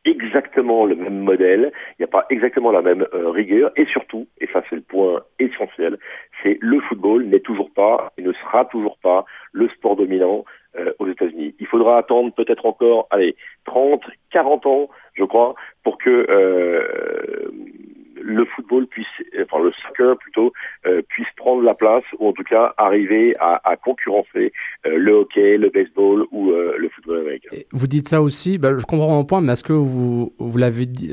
exactement 0.04 0.84
le 0.84 0.96
même 0.96 1.20
modèle, 1.20 1.72
il 1.92 2.02
n'y 2.02 2.04
a 2.04 2.08
pas 2.08 2.26
exactement 2.30 2.70
la 2.70 2.82
même 2.82 3.06
euh, 3.14 3.30
rigueur, 3.30 3.72
et 3.76 3.86
surtout, 3.86 4.26
et 4.40 4.46
ça 4.52 4.62
c'est 4.68 4.76
le 4.76 4.82
point 4.82 5.22
essentiel, 5.38 5.98
c'est 6.42 6.58
le 6.60 6.80
football 6.80 7.24
n'est 7.24 7.40
toujours 7.40 7.70
pas 7.70 8.12
et 8.18 8.22
ne 8.22 8.32
sera 8.32 8.64
toujours 8.66 8.98
pas 8.98 9.24
le 9.52 9.68
sport 9.68 9.96
dominant 9.96 10.44
euh, 10.76 10.92
aux 10.98 11.08
États-Unis. 11.08 11.54
Il 11.58 11.66
faudra 11.66 11.98
attendre 11.98 12.32
peut-être 12.34 12.66
encore, 12.66 13.06
allez, 13.10 13.36
30, 13.64 14.02
40 14.30 14.66
ans, 14.66 14.88
je 15.14 15.24
crois, 15.24 15.54
pour 15.82 15.98
que 15.98 16.26
euh, 16.28 17.50
le 18.24 18.44
football 18.46 18.86
puisse, 18.86 19.06
enfin 19.42 19.62
le 19.62 19.72
soccer 19.86 20.16
plutôt, 20.18 20.52
euh, 20.86 21.02
puisse 21.08 21.26
prendre 21.36 21.62
la 21.62 21.74
place 21.74 22.04
ou 22.18 22.28
en 22.28 22.32
tout 22.32 22.42
cas 22.42 22.72
arriver 22.78 23.36
à, 23.38 23.76
concurrencer 23.76 24.52
euh, 24.86 24.96
le 24.96 25.12
hockey, 25.12 25.58
le 25.58 25.68
baseball 25.68 26.24
ou 26.30 26.50
euh, 26.50 26.76
le 26.78 26.88
football 26.88 27.20
américain. 27.20 27.50
vous 27.72 27.86
dites 27.86 28.08
ça 28.08 28.22
aussi, 28.22 28.56
bah, 28.56 28.76
je 28.76 28.84
comprends 28.86 29.10
mon 29.10 29.24
point, 29.24 29.40
mais 29.42 29.52
est-ce 29.52 29.62
que 29.62 29.74
vous, 29.74 30.32
vous 30.38 30.58
l'avez 30.58 30.86
dit, 30.86 31.12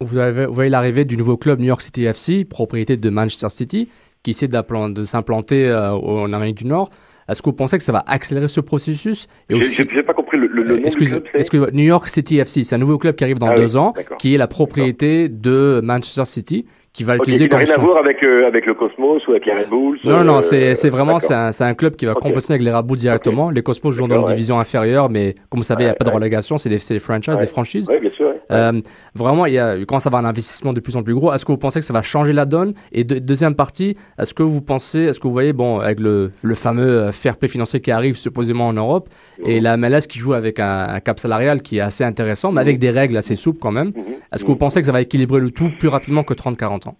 vous, 0.00 0.18
avez, 0.18 0.46
vous 0.46 0.54
voyez 0.54 0.70
l'arrivée 0.70 1.04
du 1.04 1.16
nouveau 1.16 1.36
club 1.36 1.58
New 1.58 1.66
York 1.66 1.82
City 1.82 2.04
FC, 2.04 2.44
propriété 2.44 2.96
de 2.96 3.10
Manchester 3.10 3.48
City, 3.48 3.90
qui 4.22 4.30
essaie 4.30 4.48
de 4.48 5.04
s'implanter 5.04 5.72
en 5.72 6.32
Amérique 6.32 6.58
du 6.58 6.66
Nord. 6.66 6.90
Est-ce 7.28 7.42
que 7.42 7.50
vous 7.50 7.56
pensez 7.56 7.76
que 7.76 7.84
ça 7.84 7.92
va 7.92 8.02
accélérer 8.06 8.48
ce 8.48 8.60
processus 8.60 9.28
Je 9.50 9.56
n'ai 9.94 10.02
pas 10.02 10.14
compris 10.14 10.38
le, 10.38 10.46
le, 10.46 10.62
le 10.62 10.78
nom 10.78 10.86
du 10.86 10.94
club. 10.94 11.24
Excusez-moi, 11.34 11.70
New 11.72 11.84
York 11.84 12.08
City 12.08 12.38
FC, 12.38 12.62
c'est 12.62 12.74
un 12.74 12.78
nouveau 12.78 12.98
club 12.98 13.16
qui 13.16 13.24
arrive 13.24 13.38
dans 13.38 13.48
ah 13.48 13.54
deux 13.54 13.76
ans, 13.76 13.92
qui 14.18 14.34
est 14.34 14.38
la 14.38 14.46
propriété 14.48 15.28
de 15.28 15.80
Manchester 15.84 16.24
City 16.24 16.66
qui 16.92 17.04
va 17.04 17.14
l'utiliser 17.14 17.44
okay, 17.44 17.50
comme 17.50 17.64
rien 17.64 17.74
à 17.74 17.78
voir 17.78 17.98
avec 17.98 18.24
euh, 18.24 18.46
avec 18.46 18.66
le 18.66 18.74
Cosmos 18.74 19.26
ou 19.26 19.32
avec 19.32 19.46
les 19.46 19.52
Red 19.52 19.68
Bulls. 19.68 19.98
Non, 20.04 20.24
non, 20.24 20.40
c'est 20.40 20.74
c'est 20.74 20.88
vraiment 20.88 21.18
c'est 21.18 21.34
un, 21.34 21.50
un 21.60 21.74
club 21.74 21.96
qui 21.96 22.06
va 22.06 22.12
okay. 22.12 22.28
avec 22.28 22.62
les 22.62 22.72
Red 22.72 22.86
Bulls 22.86 22.98
directement. 22.98 23.46
Okay. 23.46 23.56
Les 23.56 23.62
Cosmos 23.62 23.94
jouent 23.94 24.08
dans 24.08 24.16
une 24.16 24.22
ouais. 24.22 24.32
division 24.32 24.58
inférieure, 24.58 25.10
mais 25.10 25.34
comme 25.50 25.60
vous 25.60 25.64
savez, 25.64 25.84
il 25.84 25.86
n'y 25.86 25.92
a 25.92 25.94
pas 25.94 26.04
de 26.04 26.10
relégation, 26.10 26.58
c'est 26.58 26.68
des, 26.68 26.78
des 26.78 26.98
franchises, 26.98 27.38
des 27.38 27.46
franchises. 27.46 27.88
bien 27.88 28.10
sûr. 28.10 28.32
Euh, 28.50 28.80
vraiment, 29.14 29.46
il 29.46 29.54
y 29.54 29.58
a 29.58 29.76
quand 29.86 30.00
ça 30.00 30.10
va 30.10 30.18
un 30.18 30.24
investissement 30.24 30.72
de 30.72 30.80
plus 30.80 30.96
en 30.96 31.02
plus 31.02 31.14
gros. 31.14 31.32
Est-ce 31.32 31.44
que 31.44 31.52
vous 31.52 31.58
pensez 31.58 31.80
que 31.80 31.84
ça 31.84 31.92
va 31.92 32.02
changer 32.02 32.32
la 32.32 32.46
donne? 32.46 32.74
Et 32.92 33.04
de, 33.04 33.18
deuxième 33.18 33.54
partie, 33.54 33.96
est-ce 34.18 34.34
que 34.34 34.42
vous 34.42 34.62
pensez, 34.62 35.00
est-ce 35.00 35.20
que 35.20 35.26
vous 35.26 35.32
voyez, 35.32 35.52
bon, 35.52 35.80
avec 35.80 36.00
le 36.00 36.32
le 36.42 36.54
fameux 36.54 36.88
euh, 36.88 37.12
fair 37.12 37.36
play 37.36 37.48
financier 37.48 37.80
qui 37.80 37.90
arrive 37.90 38.16
supposément 38.16 38.68
en 38.68 38.72
Europe 38.72 39.08
et 39.44 39.60
la 39.60 39.76
MLS 39.76 40.06
qui 40.08 40.18
joue 40.18 40.32
avec 40.32 40.58
un, 40.60 40.86
un, 40.88 41.00
cap 41.00 41.18
salarial 41.18 41.62
qui 41.62 41.78
est 41.78 41.80
assez 41.80 42.04
intéressant, 42.04 42.52
mais 42.52 42.60
avec 42.60 42.78
des 42.78 42.90
règles 42.90 43.16
assez 43.16 43.36
souples 43.36 43.58
quand 43.58 43.72
même. 43.72 43.92
Est-ce 44.32 44.44
que 44.44 44.50
vous 44.50 44.56
pensez 44.56 44.80
que 44.80 44.86
ça 44.86 44.92
va 44.92 45.00
équilibrer 45.00 45.40
le 45.40 45.50
tout 45.50 45.70
plus 45.78 45.88
rapidement 45.88 46.22
que 46.22 46.34
30-40 46.34 46.88
ans 46.88 46.96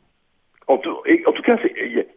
en 0.70 0.76
tout, 0.76 0.90
et, 1.06 1.22
en 1.26 1.32
tout 1.32 1.40
cas, 1.40 1.56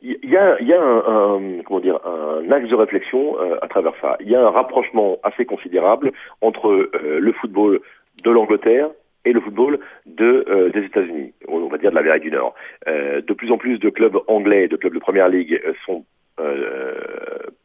il 0.01 0.20
y, 0.31 0.33
y 0.33 0.37
a, 0.37 0.61
y 0.61 0.73
a 0.73 0.81
un, 0.81 1.61
comment 1.65 1.79
dire, 1.79 1.99
un 2.05 2.49
axe 2.51 2.69
de 2.69 2.75
réflexion 2.75 3.39
euh, 3.39 3.57
à 3.61 3.67
travers 3.67 3.93
ça. 4.01 4.17
Il 4.19 4.29
y 4.29 4.35
a 4.35 4.41
un 4.41 4.49
rapprochement 4.49 5.17
assez 5.23 5.45
considérable 5.45 6.11
entre 6.41 6.69
euh, 6.69 7.19
le 7.19 7.31
football 7.33 7.81
de 8.23 8.31
l'Angleterre 8.31 8.89
et 9.25 9.33
le 9.33 9.41
football 9.41 9.79
euh, 10.19 10.69
des 10.69 10.85
États-Unis, 10.85 11.33
on 11.47 11.67
va 11.67 11.77
dire 11.77 11.91
de 11.91 11.95
l'Amérique 11.95 12.23
du 12.23 12.31
Nord. 12.31 12.55
De 12.87 13.33
plus 13.33 13.51
en 13.51 13.57
plus 13.57 13.77
de 13.77 13.89
clubs 13.89 14.17
anglais, 14.27 14.67
de 14.67 14.75
clubs 14.75 14.93
de 14.93 14.99
première 14.99 15.29
ligue 15.29 15.61
sont 15.85 16.05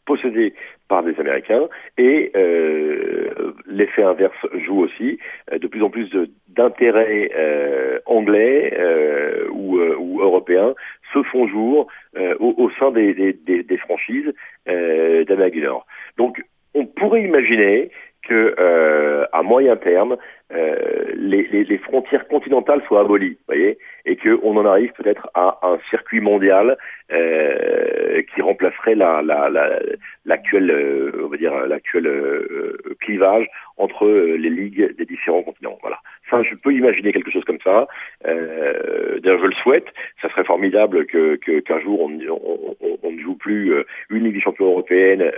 possédés 0.04 0.52
par 0.86 1.02
des 1.02 1.18
Américains 1.18 1.66
et 1.96 2.30
l'effet 3.66 4.02
inverse 4.02 4.36
joue 4.66 4.80
aussi. 4.80 5.18
De 5.50 5.66
plus 5.66 5.82
en 5.82 5.88
plus 5.88 6.10
d'intérêts 6.48 7.30
anglais 8.04 8.78
ou, 9.50 9.78
ou, 9.78 10.20
européens 10.20 10.74
se 11.12 11.22
font 11.24 11.48
jour 11.48 11.88
au, 12.16 12.54
au, 12.56 12.70
sein 12.78 12.90
des, 12.90 13.14
des, 13.14 13.62
des 13.62 13.76
franchises 13.78 14.32
d'Amérique 14.66 15.54
du 15.54 15.62
Nord. 15.62 15.86
Donc 16.16 16.42
on 16.74 16.86
pourrait 16.86 17.22
imaginer 17.22 17.90
que 18.22 18.54
à 19.32 19.42
moyen 19.42 19.76
terme, 19.76 20.16
euh, 20.52 21.12
les, 21.14 21.42
les, 21.48 21.64
les, 21.64 21.78
frontières 21.78 22.28
continentales 22.28 22.80
soient 22.86 23.00
abolies, 23.00 23.36
voyez, 23.48 23.78
et 24.04 24.16
qu'on 24.16 24.56
en 24.56 24.64
arrive 24.64 24.92
peut-être 24.92 25.28
à 25.34 25.58
un 25.62 25.78
circuit 25.90 26.20
mondial 26.20 26.76
euh, 27.12 28.22
qui 28.32 28.42
remplacerait 28.42 28.94
la, 28.94 29.22
la, 29.22 29.48
la, 29.48 29.80
l'actuel, 30.24 30.70
euh, 30.70 31.24
on 31.24 31.28
va 31.28 31.36
dire 31.36 31.52
l'actuel 31.66 32.06
euh, 32.06 32.78
clivage 33.00 33.48
entre 33.76 34.06
les 34.06 34.50
ligues 34.50 34.94
des 34.96 35.04
différents 35.04 35.42
continents. 35.42 35.78
Voilà. 35.80 35.98
Ça, 36.30 36.42
je 36.42 36.54
peux 36.54 36.72
imaginer 36.72 37.12
quelque 37.12 37.30
chose 37.30 37.44
comme 37.44 37.60
ça. 37.62 37.86
Euh, 38.26 39.20
D'ailleurs, 39.20 39.40
je 39.40 39.46
le 39.46 39.54
souhaite. 39.62 39.86
Ça 40.20 40.28
serait 40.30 40.44
formidable 40.44 41.06
que 41.06 41.36
qu'un 41.36 41.80
jour 41.80 42.00
on, 42.02 42.18
on, 42.28 42.76
on, 43.02 43.12
ne 43.12 43.20
joue 43.20 43.36
plus 43.36 43.72
une 44.10 44.24
Ligue 44.24 44.34
des 44.34 44.40
Champions 44.40 44.66
européenne 44.66 45.30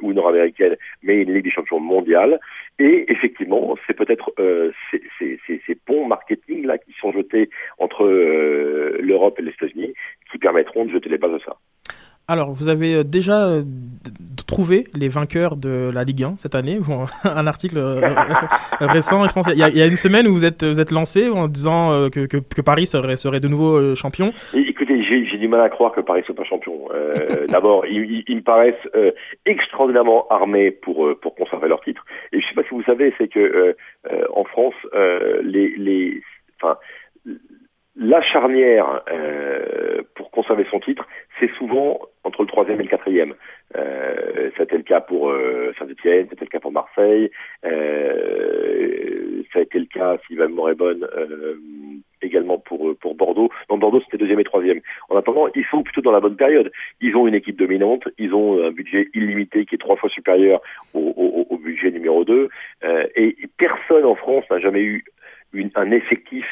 ou 0.00 0.12
nord-américaine, 0.12 0.76
mais 1.02 1.22
une 1.22 1.32
Ligue 1.32 1.44
des 1.44 1.50
Champions 1.50 1.80
mondiale. 1.80 2.40
Et 2.78 3.04
effectivement, 3.12 3.76
c'est 3.86 3.94
peut-être 3.94 4.32
euh, 4.38 4.72
ces, 4.90 5.02
ces, 5.18 5.62
ces, 5.66 5.74
ponts 5.74 6.06
marketing 6.06 6.66
là 6.66 6.78
qui 6.78 6.92
sont 7.00 7.12
jetés 7.12 7.50
entre 7.78 8.04
euh, 8.04 8.98
l'Europe 9.00 9.38
et 9.38 9.42
les 9.42 9.52
États-Unis 9.52 9.92
qui 10.30 10.38
permettront 10.38 10.86
de 10.86 10.90
jeter 10.90 11.08
les 11.08 11.18
bases 11.18 11.32
de 11.32 11.38
ça. 11.40 11.56
Alors, 12.28 12.52
vous 12.52 12.68
avez 12.68 12.94
euh, 12.94 13.04
déjà 13.04 13.46
euh, 13.48 13.62
trouvé 14.46 14.84
les 14.94 15.08
vainqueurs 15.08 15.56
de 15.56 15.90
la 15.92 16.04
Ligue 16.04 16.22
1 16.22 16.34
cette 16.38 16.54
année? 16.54 16.78
Un 17.24 17.46
article 17.46 17.78
euh, 17.78 18.00
récent, 18.80 19.26
je 19.26 19.32
pense, 19.32 19.48
il 19.48 19.58
y, 19.58 19.82
a, 19.82 19.86
une 19.86 19.96
semaine 19.96 20.28
où 20.28 20.32
vous 20.32 20.44
êtes, 20.44 20.62
lancé 20.92 21.28
en 21.28 21.48
disant 21.48 22.08
que, 22.10 22.60
Paris 22.62 22.86
serait, 22.86 23.40
de 23.40 23.48
nouveau 23.48 23.94
champion. 23.96 24.32
Écoutez, 24.54 25.02
j'ai 25.02 25.36
du 25.36 25.48
mal 25.48 25.60
à 25.60 25.68
croire 25.68 25.92
que 25.92 26.00
Paris 26.00 26.22
soit 26.24 26.34
pas 26.34 26.44
champion. 26.44 26.88
D'abord, 27.48 27.86
ils, 27.86 28.24
me 28.28 28.40
paraissent 28.40 28.74
extraordinairement 29.44 30.26
armés 30.28 30.70
pour 30.70 31.08
pour 31.20 31.34
conserver 31.34 31.68
leur 31.68 31.80
titre. 31.80 32.04
Et 32.32 32.40
je 32.40 32.46
sais 32.46 32.54
pas 32.54 32.62
si 32.62 32.70
vous 32.70 32.82
savez, 32.84 33.12
c'est 33.18 33.28
que 33.28 33.76
en 34.34 34.44
France, 34.44 34.74
les 35.42 35.74
les, 35.76 36.22
la 37.96 38.22
charnière 38.22 39.02
pour 40.14 40.30
conserver 40.30 40.66
son 40.70 40.80
titre, 40.80 41.06
c'est 41.38 41.50
souvent 41.58 42.00
entre 42.24 42.42
le 42.42 42.48
troisième 42.48 42.80
et 42.80 42.84
le 42.84 42.88
quatrième. 42.88 43.34
Euh, 43.76 44.50
c'était 44.56 44.76
le 44.76 44.82
cas 44.82 45.00
pour 45.00 45.30
euh, 45.30 45.72
Saint-Etienne, 45.78 46.26
c'était 46.30 46.44
le 46.44 46.50
cas 46.50 46.60
pour 46.60 46.72
Marseille, 46.72 47.30
euh, 47.64 49.42
ça 49.52 49.58
a 49.58 49.62
été 49.62 49.78
le 49.78 49.86
cas, 49.86 50.18
si 50.26 50.34
ma 50.34 50.44
euh, 50.44 51.56
également 52.22 52.58
pour 52.58 52.94
Bordeaux. 53.14 53.50
Dans 53.68 53.78
Bordeaux, 53.78 54.00
c'était 54.04 54.18
deuxième 54.18 54.40
et 54.40 54.44
troisième. 54.44 54.80
En 55.08 55.16
attendant, 55.16 55.48
ils 55.54 55.64
sont 55.70 55.82
plutôt 55.82 56.00
dans 56.00 56.12
la 56.12 56.20
bonne 56.20 56.36
période. 56.36 56.70
Ils 57.00 57.16
ont 57.16 57.26
une 57.26 57.34
équipe 57.34 57.58
dominante, 57.58 58.08
ils 58.18 58.34
ont 58.34 58.62
un 58.64 58.70
budget 58.70 59.08
illimité 59.14 59.66
qui 59.66 59.74
est 59.74 59.78
trois 59.78 59.96
fois 59.96 60.08
supérieur 60.10 60.60
au, 60.94 61.58
budget 61.62 61.90
numéro 61.90 62.24
2, 62.24 62.48
euh, 62.84 63.06
et 63.14 63.36
personne 63.56 64.04
en 64.04 64.16
France 64.16 64.44
n'a 64.50 64.58
jamais 64.58 64.82
eu 64.82 65.04
un 65.74 65.90
effectif 65.90 66.44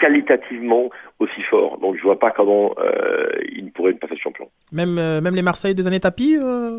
qualitativement 0.00 0.90
aussi 1.18 1.42
fort. 1.50 1.78
Donc 1.78 1.96
je 1.96 2.02
vois 2.02 2.18
pas 2.18 2.30
comment 2.30 2.74
euh, 2.78 3.28
il 3.52 3.66
ne 3.66 3.70
pourrait 3.70 3.92
passer 3.92 4.16
champion. 4.16 4.48
Même, 4.72 4.98
euh, 4.98 5.20
même 5.20 5.34
les 5.34 5.42
Marseille 5.42 5.74
des 5.74 5.86
années 5.86 6.00
tapis 6.00 6.36
euh, 6.36 6.78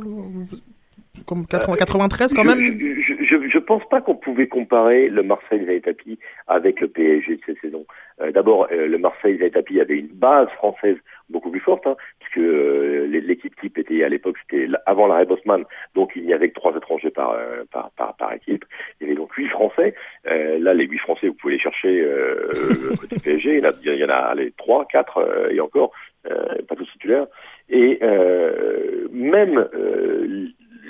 comme 1.25 1.45
80, 1.45 1.75
93 1.75 2.33
quand 2.33 2.43
même 2.43 2.59
je, 2.59 3.01
je, 3.01 3.20
je, 3.31 3.57
pense 3.59 3.87
pas 3.89 4.01
qu'on 4.01 4.15
pouvait 4.15 4.47
comparer 4.47 5.09
le 5.09 5.23
Marseille 5.23 5.81
tapis 5.81 6.19
avec 6.47 6.81
le 6.81 6.87
PSG 6.87 7.35
de 7.35 7.41
cette 7.45 7.61
saison. 7.61 7.85
Euh, 8.21 8.31
D'abord, 8.31 8.67
euh, 8.71 8.87
le 8.87 8.97
Marseille 8.97 9.39
tapis 9.51 9.79
avait 9.79 9.99
une 9.99 10.07
base 10.07 10.49
française 10.49 10.97
beaucoup 11.29 11.49
plus 11.49 11.61
forte, 11.61 11.87
hein, 11.87 11.95
puisque 12.19 12.39
euh, 12.39 13.07
l'équipe 13.07 13.55
type 13.61 13.77
était 13.77 14.03
à 14.03 14.09
l'époque, 14.09 14.37
c'était 14.41 14.67
avant 14.85 15.07
l'arrêt 15.07 15.25
Bosman, 15.25 15.63
donc 15.95 16.11
il 16.15 16.25
n'y 16.25 16.33
avait 16.33 16.49
que 16.49 16.55
trois 16.55 16.75
étrangers 16.75 17.09
par, 17.09 17.37
par, 17.71 18.13
par, 18.15 18.33
équipe. 18.33 18.65
Il 18.99 19.03
y 19.03 19.09
avait 19.09 19.17
donc 19.17 19.31
huit 19.33 19.47
Français. 19.47 19.95
là, 20.25 20.73
les 20.73 20.85
huit 20.85 20.99
Français, 20.99 21.27
vous 21.27 21.33
pouvez 21.35 21.53
les 21.53 21.59
chercher 21.59 22.05
côté 22.99 23.15
PSG. 23.23 23.61
Il 23.83 23.99
y 23.99 24.03
en 24.03 24.09
a 24.09 24.35
les 24.35 24.51
trois, 24.51 24.85
quatre 24.85 25.49
et 25.49 25.59
encore, 25.61 25.91
pas 26.23 26.75
tous 26.75 26.91
titulaires. 26.91 27.27
Et 27.69 27.99
même 29.11 29.67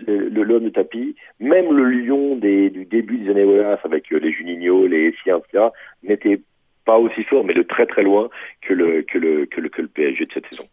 le 0.07 0.43
l'homme 0.43 0.65
de 0.65 0.69
tapis, 0.69 1.15
même 1.39 1.71
le 1.71 1.89
Lyon 1.89 2.35
des, 2.35 2.69
du 2.69 2.85
début 2.85 3.17
des 3.17 3.31
années 3.31 3.43
Wallace 3.43 3.79
avec 3.83 4.09
les 4.09 4.31
Juninho, 4.31 4.87
les 4.87 5.07
Essiens, 5.09 5.39
etc., 5.39 5.65
n'était 6.03 6.41
pas 6.85 6.97
aussi 6.97 7.23
fort, 7.23 7.43
mais 7.43 7.53
de 7.53 7.61
très 7.61 7.85
très 7.85 8.03
loin 8.03 8.29
que 8.61 8.73
le, 8.73 9.03
que 9.03 9.17
le, 9.17 9.45
que 9.45 9.61
le, 9.61 9.69
que 9.69 9.81
le 9.81 9.87
PSG 9.87 10.25
de 10.25 10.31
cette 10.33 10.47
saison. 10.51 10.67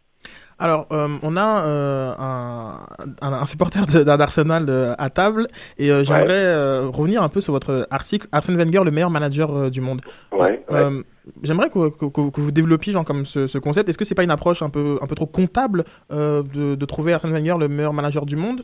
Alors, 0.59 0.87
euh, 0.91 1.07
on 1.23 1.37
a 1.37 1.63
euh, 1.63 2.13
un, 2.19 2.85
un, 3.21 3.33
un, 3.33 3.45
supporter 3.45 3.85
d'Arsenal 3.87 4.65
euh, 4.67 4.93
à 4.97 5.09
table 5.09 5.47
et 5.77 5.87
j'aimerais 6.03 6.53
ouais. 6.53 6.89
revenir 6.91 7.23
un 7.23 7.29
peu 7.29 7.39
sur 7.39 7.53
votre 7.53 7.87
article 7.89 8.27
Arsène 8.33 8.57
Wenger, 8.57 8.81
le 8.83 8.91
meilleur 8.91 9.09
manager 9.09 9.71
du 9.71 9.79
monde. 9.79 10.01
Ouais, 10.33 10.63
ouais. 10.69 11.03
J'aimerais 11.43 11.69
que, 11.69 11.89
que, 11.89 12.29
que, 12.29 12.41
vous 12.41 12.51
développiez 12.51 12.91
genre, 12.91 13.05
comme 13.05 13.23
ce, 13.23 13.47
ce 13.47 13.57
concept. 13.57 13.87
Est-ce 13.87 13.97
que 13.97 14.05
c'est 14.05 14.15
pas 14.15 14.23
une 14.23 14.31
approche 14.31 14.61
un 14.61 14.69
peu, 14.69 14.97
un 15.01 15.07
peu 15.07 15.15
trop 15.15 15.27
comptable 15.27 15.85
de, 16.09 16.75
de 16.75 16.85
trouver 16.85 17.13
Arsène 17.13 17.31
Wenger 17.31 17.55
le 17.59 17.67
meilleur 17.69 17.93
manager 17.93 18.25
du 18.25 18.35
monde? 18.35 18.63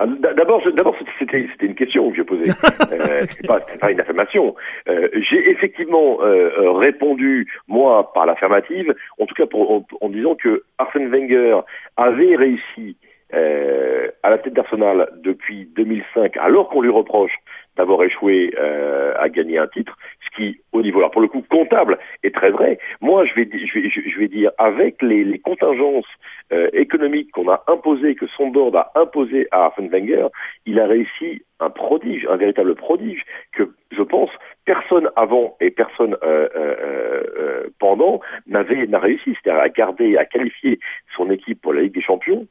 D'abord, 0.00 0.62
d'abord, 0.76 0.94
c'était 1.18 1.48
une 1.60 1.74
question 1.74 2.10
que 2.10 2.16
j'ai 2.16 2.24
posée. 2.24 2.44
euh, 2.92 3.26
c'est 3.28 3.46
pas, 3.46 3.60
pas 3.60 3.90
une 3.90 4.00
affirmation. 4.00 4.54
Euh, 4.88 5.08
j'ai 5.28 5.50
effectivement 5.50 6.18
euh, 6.22 6.72
répondu 6.72 7.52
moi 7.66 8.12
par 8.12 8.26
l'affirmative, 8.26 8.94
en 9.18 9.26
tout 9.26 9.34
cas 9.34 9.46
pour, 9.46 9.70
en, 9.72 9.86
en, 10.00 10.08
disant 10.08 10.36
que 10.36 10.62
Arsène 10.78 11.08
Wenger 11.10 11.60
avait 11.96 12.36
réussi 12.36 12.96
euh, 13.34 14.08
à 14.22 14.30
la 14.30 14.38
tête 14.38 14.54
d'Arsenal 14.54 15.10
depuis 15.22 15.68
2005, 15.76 16.36
alors 16.38 16.70
qu'on 16.70 16.80
lui 16.80 16.90
reproche 16.90 17.32
d'avoir 17.78 18.02
échoué 18.02 18.52
euh, 18.58 19.14
à 19.16 19.28
gagner 19.28 19.56
un 19.56 19.68
titre, 19.68 19.96
ce 20.24 20.36
qui, 20.36 20.60
au 20.72 20.82
niveau, 20.82 20.98
alors 20.98 21.12
pour 21.12 21.22
le 21.22 21.28
coup, 21.28 21.42
comptable, 21.48 21.96
est 22.24 22.34
très 22.34 22.50
vrai. 22.50 22.78
Moi, 23.00 23.24
je 23.24 23.34
vais, 23.34 23.48
je 23.52 23.80
vais, 23.80 23.88
je 23.88 24.18
vais 24.18 24.28
dire, 24.28 24.50
avec 24.58 25.00
les, 25.00 25.24
les 25.24 25.38
contingences 25.38 26.12
euh, 26.52 26.68
économiques 26.72 27.30
qu'on 27.30 27.48
a 27.48 27.62
imposées, 27.68 28.16
que 28.16 28.26
son 28.36 28.48
board 28.48 28.74
a 28.74 28.90
imposé 28.96 29.46
à 29.52 29.66
Arsène 29.66 29.88
Wenger, 29.88 30.26
il 30.66 30.80
a 30.80 30.86
réussi 30.86 31.42
un 31.60 31.70
prodige, 31.70 32.26
un 32.28 32.36
véritable 32.36 32.74
prodige, 32.74 33.24
que 33.52 33.70
je 33.92 34.02
pense 34.02 34.30
personne 34.64 35.08
avant 35.16 35.56
et 35.60 35.70
personne 35.70 36.16
euh, 36.22 36.48
euh, 36.56 37.68
pendant 37.78 38.20
n'avait 38.46 38.86
n'a 38.86 38.98
réussi, 38.98 39.34
c'est-à-dire 39.34 39.62
à 39.62 39.68
garder, 39.68 40.16
à 40.16 40.24
qualifier 40.24 40.80
son 41.16 41.30
équipe 41.30 41.60
pour 41.62 41.72
la 41.72 41.82
Ligue 41.82 41.94
des 41.94 42.02
Champions 42.02 42.46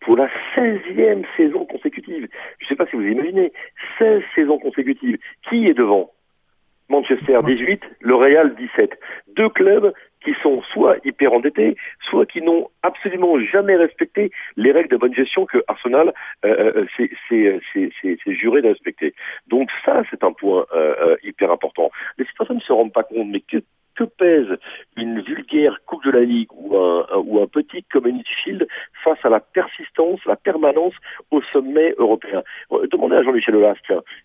pour 0.00 0.16
la 0.16 0.28
16e 0.54 1.24
saison 1.36 1.64
consécutive. 1.64 2.28
Je 2.58 2.64
ne 2.64 2.68
sais 2.68 2.76
pas 2.76 2.86
si 2.86 2.96
vous 2.96 3.02
imaginez, 3.02 3.52
16 3.98 4.22
saisons 4.34 4.58
consécutives. 4.58 5.18
Qui 5.48 5.66
est 5.66 5.74
devant? 5.74 6.10
Manchester 6.88 7.40
18, 7.44 7.82
le 8.00 8.14
Real 8.14 8.54
17. 8.54 8.98
Deux 9.36 9.50
clubs 9.50 9.92
qui 10.24 10.34
sont 10.42 10.62
soit 10.72 10.96
hyper 11.04 11.32
endettés, 11.32 11.76
soit 12.08 12.26
qui 12.26 12.40
n'ont 12.40 12.68
absolument 12.82 13.38
jamais 13.40 13.76
respecté 13.76 14.32
les 14.56 14.72
règles 14.72 14.88
de 14.88 14.96
bonne 14.96 15.14
gestion 15.14 15.46
que 15.46 15.62
Arsenal 15.68 16.12
euh, 16.44 16.86
s'est 17.28 17.60
juré 18.26 18.62
de 18.62 18.68
respecter. 18.68 19.14
Donc 19.48 19.68
ça, 19.84 20.02
c'est 20.10 20.24
un 20.24 20.32
point 20.32 20.66
euh, 20.74 21.16
hyper 21.22 21.52
important. 21.52 21.90
Les 22.16 22.24
citoyens 22.24 22.54
ne 22.54 22.60
se 22.60 22.72
rendent 22.72 22.92
pas 22.92 23.04
compte, 23.04 23.28
mais 23.28 23.40
que 23.40 23.58
que 23.98 24.04
pèse 24.04 24.56
une 24.96 25.20
vulgaire 25.20 25.80
Coupe 25.86 26.04
de 26.04 26.12
la 26.12 26.20
Ligue 26.20 26.52
ou 26.52 26.76
un, 26.78 27.04
ou 27.16 27.42
un 27.42 27.46
petit 27.48 27.82
Community 27.92 28.30
Shield 28.44 28.68
face 29.02 29.18
à 29.24 29.28
la 29.28 29.40
persistance, 29.40 30.20
la 30.24 30.36
permanence 30.36 30.94
au 31.32 31.42
sommet 31.52 31.94
européen 31.98 32.42
Demandez 32.92 33.16
à 33.16 33.22
Jean-Michel 33.22 33.56
Aulas, 33.56 33.74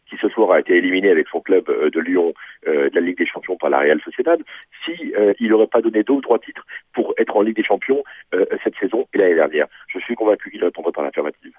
qui 0.09 0.17
ce 0.21 0.29
soir 0.29 0.51
a 0.51 0.59
été 0.59 0.75
éliminé 0.75 1.09
avec 1.09 1.27
son 1.27 1.41
club 1.41 1.65
de 1.65 1.99
Lyon 1.99 2.33
euh, 2.67 2.89
de 2.89 2.95
la 2.95 3.01
Ligue 3.01 3.17
des 3.17 3.25
Champions 3.25 3.57
par 3.57 3.69
la 3.69 3.79
Real 3.79 3.99
Sociedad, 4.01 4.39
si 4.85 5.13
euh, 5.15 5.33
il 5.39 5.49
n'aurait 5.49 5.67
pas 5.67 5.81
donné 5.81 6.03
deux 6.03 6.13
ou 6.13 6.21
trois 6.21 6.39
titres 6.39 6.65
pour 6.93 7.13
être 7.17 7.35
en 7.35 7.41
Ligue 7.41 7.55
des 7.55 7.63
Champions 7.63 8.03
euh, 8.33 8.45
cette 8.63 8.75
saison 8.75 9.07
et 9.13 9.17
l'année 9.17 9.35
dernière. 9.35 9.67
Je 9.87 9.99
suis 9.99 10.15
convaincu 10.15 10.51
qu'il 10.51 10.63
répondrait 10.63 10.91
par 10.91 11.03
l'affirmative. 11.03 11.53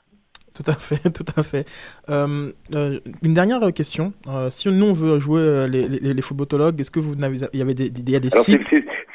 Tout 0.55 0.71
à 0.71 0.75
fait, 0.75 1.11
tout 1.13 1.27
à 1.37 1.43
fait. 1.43 1.65
Euh, 2.09 2.53
euh, 2.75 3.01
une 3.25 3.35
dernière 3.35 3.61
question. 3.75 4.13
Euh, 4.29 4.51
si 4.51 4.69
nous 4.69 4.87
on 4.87 4.93
veut 4.93 5.19
jouer 5.19 5.67
les, 5.69 5.89
les, 5.89 6.15
les 6.15 6.23
footballologues, 6.23 6.81
est-ce 6.81 6.91
que 6.91 7.01
vous 7.01 7.17
n'avez, 7.17 7.39
il 7.53 7.59
y 7.59 7.63
avait 7.63 7.75
des, 7.75 7.87
il 7.87 8.11
y 8.11 8.17
a 8.17 8.21
des 8.21 8.31
sites? 8.31 8.61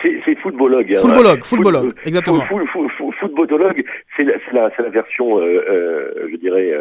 C'est 0.02 0.36
footballogue. 0.42 0.92
Hein, 0.92 1.02
footballogue, 1.02 1.44
footballogue, 1.44 1.92
exactement. 2.06 2.46
Foot, 2.46 2.68
foot, 2.72 2.90
foot, 2.98 3.14
footballologue, 3.20 3.84
c'est 4.16 4.24
la, 4.24 4.34
la, 4.54 4.70
la, 4.78 4.90
version, 4.90 5.40
je 5.40 6.36
dirais. 6.38 6.72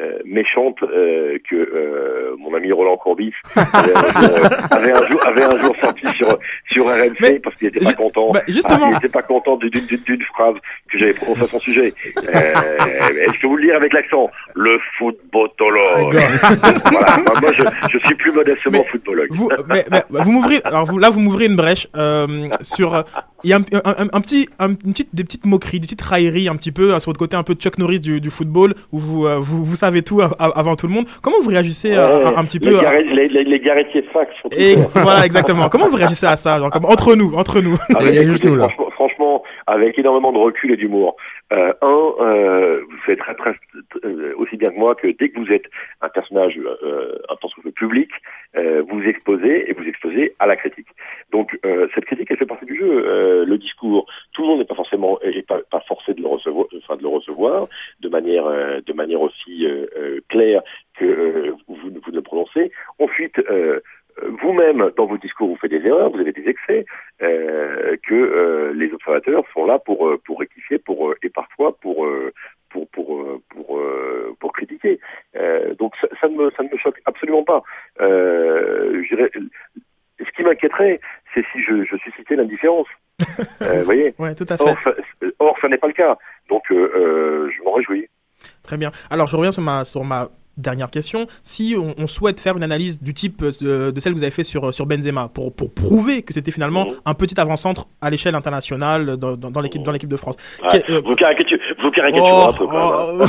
Euh, 0.00 0.18
méchante 0.24 0.80
euh, 0.84 1.38
que 1.50 1.56
euh, 1.56 2.36
mon 2.38 2.54
ami 2.54 2.70
Roland 2.70 2.96
Courbis 2.98 3.32
avait 3.56 3.92
un 3.96 4.12
jour, 4.12 4.46
avait 4.70 4.92
un 4.92 5.06
jour, 5.08 5.26
avait 5.26 5.42
un 5.42 5.58
jour 5.58 5.74
sorti 5.80 6.06
sur 6.16 6.38
sur 6.70 6.86
RMC 6.86 7.16
mais, 7.20 7.40
parce 7.40 7.56
qu'il 7.56 7.66
était 7.66 7.84
pas 7.84 7.94
content. 7.94 8.30
Bah, 8.30 8.42
justement, 8.46 8.78
ah, 8.84 8.90
il 8.92 8.96
était 8.98 9.08
pas 9.08 9.22
content 9.22 9.56
d'une 9.56 9.70
d'une 9.70 10.22
phrase 10.22 10.54
que 10.88 11.00
j'avais 11.00 11.14
prononcée 11.14 11.42
à 11.42 11.46
son 11.48 11.58
sujet. 11.58 11.92
je 12.16 13.40
peux 13.40 13.48
vous 13.48 13.56
le 13.56 13.64
dire 13.64 13.74
avec 13.74 13.92
l'accent? 13.92 14.30
Le 14.54 14.78
footballologue. 14.98 16.14
voilà. 16.92 17.16
Moi, 17.40 17.50
je, 17.52 17.64
je 17.90 17.98
suis 17.98 18.14
plus 18.14 18.30
modestement 18.30 18.82
footballogue. 18.84 19.30
Vous, 19.32 19.48
mais, 19.68 19.84
mais, 19.90 20.02
vous 20.10 20.30
m'ouvrez. 20.30 20.60
Alors 20.64 20.84
vous, 20.84 20.98
là, 20.98 21.10
vous 21.10 21.18
m'ouvrez 21.18 21.46
une 21.46 21.56
brèche 21.56 21.88
sur. 22.60 23.04
Il 23.44 23.50
y 23.50 23.52
a 23.52 23.56
un, 23.56 23.62
un, 23.84 24.06
un 24.12 24.20
petit, 24.20 24.48
une 24.60 24.76
petite, 24.76 25.14
des 25.14 25.22
petites 25.24 25.46
moqueries, 25.46 25.80
des 25.80 25.86
petites 25.86 26.02
railleries 26.02 26.48
un 26.48 26.56
petit 26.56 26.72
peu 26.72 26.98
sur 27.00 27.10
votre 27.10 27.20
côté 27.20 27.36
un 27.36 27.44
peu 27.44 27.54
Chuck 27.54 27.78
Norris 27.78 28.00
du, 28.00 28.20
du 28.20 28.30
football 28.30 28.74
où 28.90 28.98
vous, 28.98 29.28
vous, 29.40 29.64
vous 29.64 29.76
savez 29.76 29.87
tout 30.02 30.20
avant 30.20 30.76
tout 30.76 30.86
le 30.86 30.92
monde. 30.92 31.06
Comment 31.22 31.40
vous 31.42 31.50
réagissez 31.50 31.90
ouais, 31.90 31.96
un, 31.98 32.36
un, 32.36 32.44
petit 32.44 32.58
les 32.58 32.70
peu 32.70 32.80
garets, 32.80 33.02
les, 33.02 33.28
les, 33.28 33.44
les 33.44 33.60
garettiers 33.60 34.02
de 34.02 34.06
fax. 34.08 34.30
Et, 34.56 34.76
voilà, 34.94 35.24
exactement. 35.26 35.68
Comment 35.68 35.88
vous 35.88 35.96
réagissez 35.96 36.26
à 36.26 36.36
ça 36.36 36.58
genre, 36.58 36.70
comme, 36.70 36.84
Entre 36.84 37.14
nous, 37.14 37.34
entre 37.34 37.60
nous? 37.60 37.76
Ah, 37.94 38.00
mais, 38.02 38.16
écoutez, 38.16 38.48
franchement, 38.48 38.90
franchement, 38.90 39.42
avec 39.66 39.98
énormément 39.98 40.32
de 40.32 40.38
recul 40.38 40.72
et 40.72 40.76
d'humour. 40.76 41.16
Euh, 41.52 41.72
un, 41.80 42.12
euh, 42.20 42.80
vous 42.88 42.96
savez 43.06 43.16
très, 43.16 43.34
très, 43.34 43.54
euh, 44.04 44.34
aussi 44.36 44.56
bien 44.56 44.70
que 44.70 44.78
moi 44.78 44.94
que 44.94 45.06
dès 45.18 45.30
que 45.30 45.40
vous 45.40 45.50
êtes 45.50 45.64
un 46.02 46.10
personnage 46.10 46.58
euh, 46.58 47.18
un 47.30 47.36
tant 47.36 47.48
soit 47.48 47.62
public, 47.74 48.10
euh, 48.56 48.82
vous 48.88 49.02
exposez 49.02 49.70
et 49.70 49.72
vous 49.72 49.84
exposez 49.88 50.34
à 50.38 50.46
la 50.46 50.56
critique. 50.56 50.88
Donc 51.32 51.58
euh, 51.64 51.88
cette 51.94 52.06
critique, 52.06 52.28
elle 52.30 52.38
fait 52.38 52.46
partie 52.46 52.64
du 52.64 52.76
jeu. 52.76 53.44
le 53.44 53.58
discours, 53.58 54.06
tout 54.32 54.42
le 54.42 54.48
monde 54.48 54.58
n'est 54.58 54.64
pas 54.64 54.74
forcément 54.74 55.18
pas, 55.46 55.80
forcé 55.86 56.14
de 56.14 56.22
le 56.22 56.28
recevoir, 56.28 56.66
de 56.70 57.02
le 57.02 57.08
recevoir 57.08 57.68
de 58.00 58.08
manière 58.08 58.44
de 58.82 58.92
manière 58.92 59.20
aussi 59.20 59.66
claire 60.28 60.62
que 60.98 61.50
vous, 61.66 61.76
vous 61.76 62.12
le 62.12 62.22
prononcez. 62.22 62.72
Ensuite 62.98 63.40
vous-même, 64.42 64.90
dans 64.96 65.06
vos 65.06 65.18
discours, 65.18 65.48
vous 65.48 65.56
faites 65.56 65.70
des 65.70 65.86
erreurs, 65.86 66.10
vous 66.10 66.18
avez 66.18 66.32
des 66.32 66.48
excès, 66.48 66.84
euh, 67.22 67.96
que 68.02 68.14
euh, 68.14 68.72
les 68.74 68.92
observateurs 68.92 69.44
sont 69.52 69.64
là 69.64 69.78
pour 69.78 70.12
pour 70.24 70.40
rectifier, 70.40 70.78
pour 70.78 71.14
et 71.22 71.28
parfois 71.28 71.76
pour 71.78 72.08
pour 72.70 72.88
pour 72.88 73.40
pour 73.50 73.80
pour 74.40 74.52
critiquer. 74.52 74.98
Euh, 75.36 75.74
donc 75.74 75.94
ça, 76.20 76.28
ne 76.28 76.36
me 76.36 76.50
ça 76.50 76.62
ne 76.62 76.68
me 76.68 76.76
choque 76.78 77.00
absolument 77.04 77.44
pas. 77.44 77.62
Euh, 78.00 79.02
je 79.02 79.14
dirais, 79.14 79.30
ce 80.18 80.30
qui 80.36 80.42
m'inquiéterait, 80.42 81.00
c'est 81.34 81.44
si 81.52 81.62
je, 81.62 81.84
je 81.84 81.96
suscitais 81.98 82.36
l'indifférence. 82.36 82.88
Euh, 83.62 83.80
vous 83.80 83.84
voyez 83.84 84.14
Ouais, 84.18 84.34
tout 84.36 84.46
à 84.48 84.56
fait. 84.56 84.62
Or, 84.62 84.76
ça, 84.84 84.90
or, 85.40 85.56
ça 85.60 85.68
n'est 85.68 85.78
pas 85.78 85.88
le 85.88 85.92
cas. 85.92 86.16
Donc, 86.48 86.62
euh, 86.70 86.76
euh, 86.76 87.50
je 87.50 87.62
m'en 87.64 87.72
réjouis. 87.72 88.08
Très 88.62 88.76
bien. 88.76 88.92
Alors, 89.10 89.26
je 89.26 89.36
reviens 89.36 89.50
sur 89.50 89.62
ma, 89.62 89.84
sur 89.84 90.04
ma 90.04 90.28
dernière 90.58 90.90
question. 90.90 91.26
Si 91.42 91.74
on, 91.78 91.94
on 91.98 92.06
souhaite 92.06 92.40
faire 92.40 92.56
une 92.56 92.62
analyse 92.62 93.00
du 93.02 93.14
type 93.14 93.42
euh, 93.62 93.90
de 93.92 94.00
celle 94.00 94.12
que 94.12 94.18
vous 94.18 94.22
avez 94.24 94.30
fait 94.32 94.44
sur, 94.44 94.72
sur 94.74 94.86
Benzema, 94.86 95.28
pour, 95.32 95.54
pour 95.54 95.72
prouver 95.72 96.22
que 96.22 96.32
c'était 96.34 96.50
finalement 96.50 96.84
Mhm. 96.86 96.94
un 97.06 97.14
petit 97.14 97.40
avant-centre 97.40 97.86
à 98.00 98.10
l'échelle 98.10 98.34
internationale 98.34 99.16
dans, 99.16 99.36
dans, 99.36 99.50
dans 99.50 99.60
l'équipe 99.60 99.82
dans 99.82 99.92
l'équipe 99.92 100.08
de 100.08 100.16
France. 100.16 100.36
Ouais, 100.62 100.80
Que- 100.82 100.92
euh, 100.92 101.00
vous 101.04 101.12
caricaturez, 101.14 101.60
vous 101.80 101.90
caricaturez 101.90 102.30
Oh, 102.32 102.48
un 102.48 102.52
peu, 102.52 102.66
quand 102.66 103.16
même. 103.18 103.28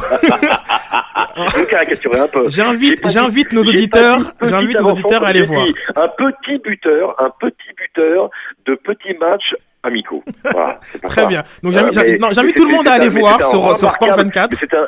oh, 1.37 1.49
Vous 1.55 1.65
caricaturez 1.67 2.19
un 2.19 2.27
peu. 2.27 2.49
J'invite, 2.49 3.53
nos 3.53 3.61
auditeurs, 3.63 4.19
j'invite 4.41 4.79
nos 4.79 4.89
auditeurs 4.91 5.23
à 5.23 5.27
aller 5.27 5.43
voir. 5.43 5.65
Un 5.95 6.07
petit 6.09 6.57
buteur, 6.63 7.15
un 7.19 7.29
petit 7.39 7.69
buteur 7.77 8.29
de 8.65 8.75
petits 8.75 9.17
matchs 9.19 9.55
amicaux. 9.83 10.23
Voilà, 10.51 10.79
Très 11.07 11.21
ça. 11.21 11.27
bien. 11.27 11.43
Donc 11.63 11.73
Euh, 11.75 11.89
j'invite, 11.93 12.43
mais 12.43 12.51
tout 12.53 12.65
le 12.65 12.71
monde 12.75 12.87
à 12.87 12.93
aller 12.93 13.09
voir 13.09 13.37
sur, 13.45 13.75
sur 13.77 13.91
Sport 13.91 14.09
remarquable- 14.09 14.23
24. 14.23 14.51
Mais 14.51 14.57
c'est 14.61 14.77
un, 14.77 14.87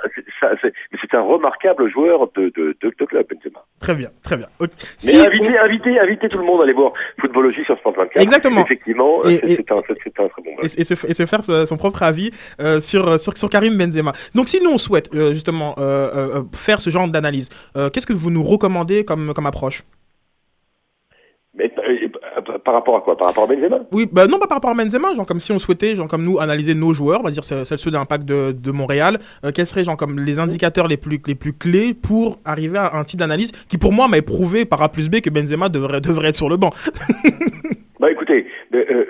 remarquable 1.36 1.90
joueur 1.90 2.30
de, 2.36 2.52
de, 2.56 2.76
de, 2.82 2.94
de 3.00 3.06
club, 3.06 3.26
Benzema. 3.30 3.64
Très 3.80 3.96
bien, 3.96 4.10
très 4.24 4.38
bien. 4.38 4.48
Ok. 4.60 4.70
Mais 4.80 4.86
Si 4.98 5.16
invitez, 5.20 5.58
invitez, 5.58 6.00
invitez 6.00 6.30
tout 6.30 6.38
le 6.38 6.44
monde 6.46 6.62
à 6.62 6.64
aller 6.64 6.74
voir 6.74 6.92
Footballogie 7.20 7.64
sur 7.64 7.78
Sport 7.80 7.94
24. 7.96 8.22
Exactement. 8.22 8.62
Effectivement, 8.66 9.24
Et- 9.24 9.38
c'est 9.38 9.52
et- 9.52 9.56
c'est 9.56 9.72
un, 9.72 9.82
c'est- 9.88 9.96
c'est 10.04 10.20
un 10.20 10.28
très 10.28 10.42
bon 10.42 10.52
et, 10.62 10.66
et 10.66 10.84
se, 10.84 10.94
et 11.10 11.14
se 11.14 11.26
faire 11.26 11.42
euh, 11.50 11.66
son 11.66 11.78
propre 11.78 12.04
avis 12.04 12.32
euh, 12.60 12.80
sur, 12.80 13.20
sur, 13.20 13.38
sur 13.38 13.50
Karim 13.50 13.78
Benzema. 13.78 14.14
Donc 14.36 14.48
si 14.48 14.62
nous 14.64 14.72
on 14.72 14.78
souhaite 14.78 15.10
euh, 15.14 15.34
justement 15.34 15.76
euh, 15.78 15.82
euh, 15.82 16.36
euh, 16.40 16.44
faire 16.54 16.80
ce 16.82 16.90
genre 16.90 17.08
d'analyse, 17.08 17.50
euh, 17.78 17.90
qu'est-ce 17.90 18.06
que 18.06 18.14
vous 18.14 18.30
nous 18.32 18.44
recommandez 18.44 19.04
comme, 19.06 19.34
comme 19.34 19.46
approche? 19.46 19.84
Mais 21.54 21.66
euh, 21.78 21.82
euh, 22.01 22.01
par 22.72 22.80
rapport 22.80 22.96
à 22.96 23.02
quoi? 23.02 23.18
Par 23.18 23.28
rapport 23.28 23.44
à 23.44 23.48
Benzema? 23.48 23.80
Oui, 23.92 24.08
bah 24.10 24.28
non 24.28 24.40
pas 24.40 24.48
par 24.48 24.58
rapport 24.58 24.70
à 24.70 24.74
Benzema, 24.74 25.14
genre 25.14 25.26
comme 25.26 25.42
si 25.42 25.52
on 25.52 25.60
souhaitait, 25.60 25.94
genre 25.94 26.08
comme 26.08 26.24
nous, 26.24 26.40
analyser 26.40 26.74
nos 26.74 26.94
joueurs, 26.94 27.20
on 27.20 27.24
va 27.24 27.30
dire 27.30 27.44
c'est 27.44 27.78
ceux 27.78 27.92
d'impact 27.92 28.24
de, 28.24 28.54
de 28.54 28.72
Montréal, 28.72 29.20
euh, 29.44 29.52
quels 29.54 29.66
seraient 29.66 29.84
genre 29.84 29.98
comme 29.98 30.20
les 30.20 30.40
indicateurs 30.40 30.88
les 30.88 30.96
plus, 30.96 31.20
les 31.28 31.36
plus 31.36 31.52
clés 31.52 31.94
pour 31.94 32.40
arriver 32.46 32.78
à 32.78 32.96
un 32.96 33.04
type 33.04 33.20
d'analyse 33.20 33.52
qui 33.68 33.78
pour 33.78 33.92
moi 33.92 34.08
m'a 34.08 34.18
éprouvé 34.18 34.64
par 34.64 34.82
A 34.82 34.90
plus 34.90 35.10
B 35.10 35.20
que 35.20 35.30
Benzema 35.30 35.68
devrait, 35.68 36.00
devrait 36.00 36.30
être 36.30 36.36
sur 36.36 36.50
le 36.50 36.56
banc. 36.56 36.70
Bah 38.00 38.10
écoutez, 38.10 38.48
euh, 38.74 38.84
euh, 38.90 39.06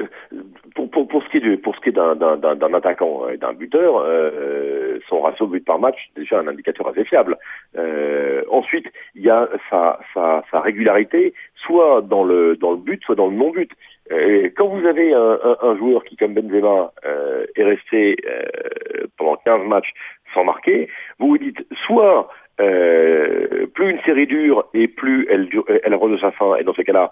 pour, 0.76 0.89
pour, 0.91 1.08
pour 1.08 1.24
ce 1.24 1.30
qui 1.30 1.38
est 1.38 1.58
pour 1.58 1.74
ce 1.76 1.80
qui 1.80 1.89
est 1.89 1.93
d'un, 1.93 2.15
d'un, 2.15 2.36
d'un, 2.36 2.56
d'un 2.56 2.74
attaquant 2.74 3.30
et 3.30 3.38
d'un 3.38 3.54
buteur, 3.54 4.04
euh, 4.06 5.00
son 5.08 5.21
ratio 5.21 5.47
but 5.47 5.63
par 5.63 5.80
match, 5.80 5.97
déjà 6.15 6.39
un 6.39 6.47
indicateur 6.47 6.88
assez 6.89 7.06
fiable. 7.06 7.38
Euh, 7.78 8.43
ensuite, 8.50 8.88
il 9.15 9.24
y 9.24 9.30
a 9.30 9.47
sa, 9.69 10.00
sa, 10.13 10.43
sa 10.52 10.60
régularité, 10.60 11.34
soit 11.65 12.02
dans 12.02 12.24
le 12.24 12.56
dans 12.58 12.71
le 12.71 12.78
but, 12.78 13.02
soit 13.04 13.15
dans 13.15 13.28
le 13.28 13.36
non-but. 13.36 13.71
Euh, 14.12 14.50
quand 14.56 14.67
vous 14.67 14.86
avez 14.86 15.13
un, 15.13 15.39
un, 15.43 15.58
un 15.62 15.78
joueur 15.78 16.04
qui, 16.04 16.17
comme 16.17 16.34
Benzema, 16.34 16.91
euh, 17.06 17.45
est 17.56 17.63
resté 17.63 18.17
euh, 18.28 19.08
pendant 19.17 19.36
15 19.45 19.67
matchs 19.67 19.91
sans 20.34 20.43
marquer, 20.43 20.89
vous 21.19 21.28
vous 21.30 21.38
dites 21.38 21.65
soit 21.86 22.30
euh, 22.60 23.67
plus 23.74 23.91
une 23.91 24.02
série 24.02 24.28
dure 24.28 24.65
et 24.74 24.88
plus 24.88 25.28
elle, 25.30 25.47
dure- 25.47 25.65
elle 25.84 25.95
rend 25.95 26.10
de 26.10 26.17
sa 26.17 26.32
fin, 26.32 26.56
et 26.58 26.63
dans 26.63 26.74
ce 26.74 26.82
cas-là, 26.82 27.12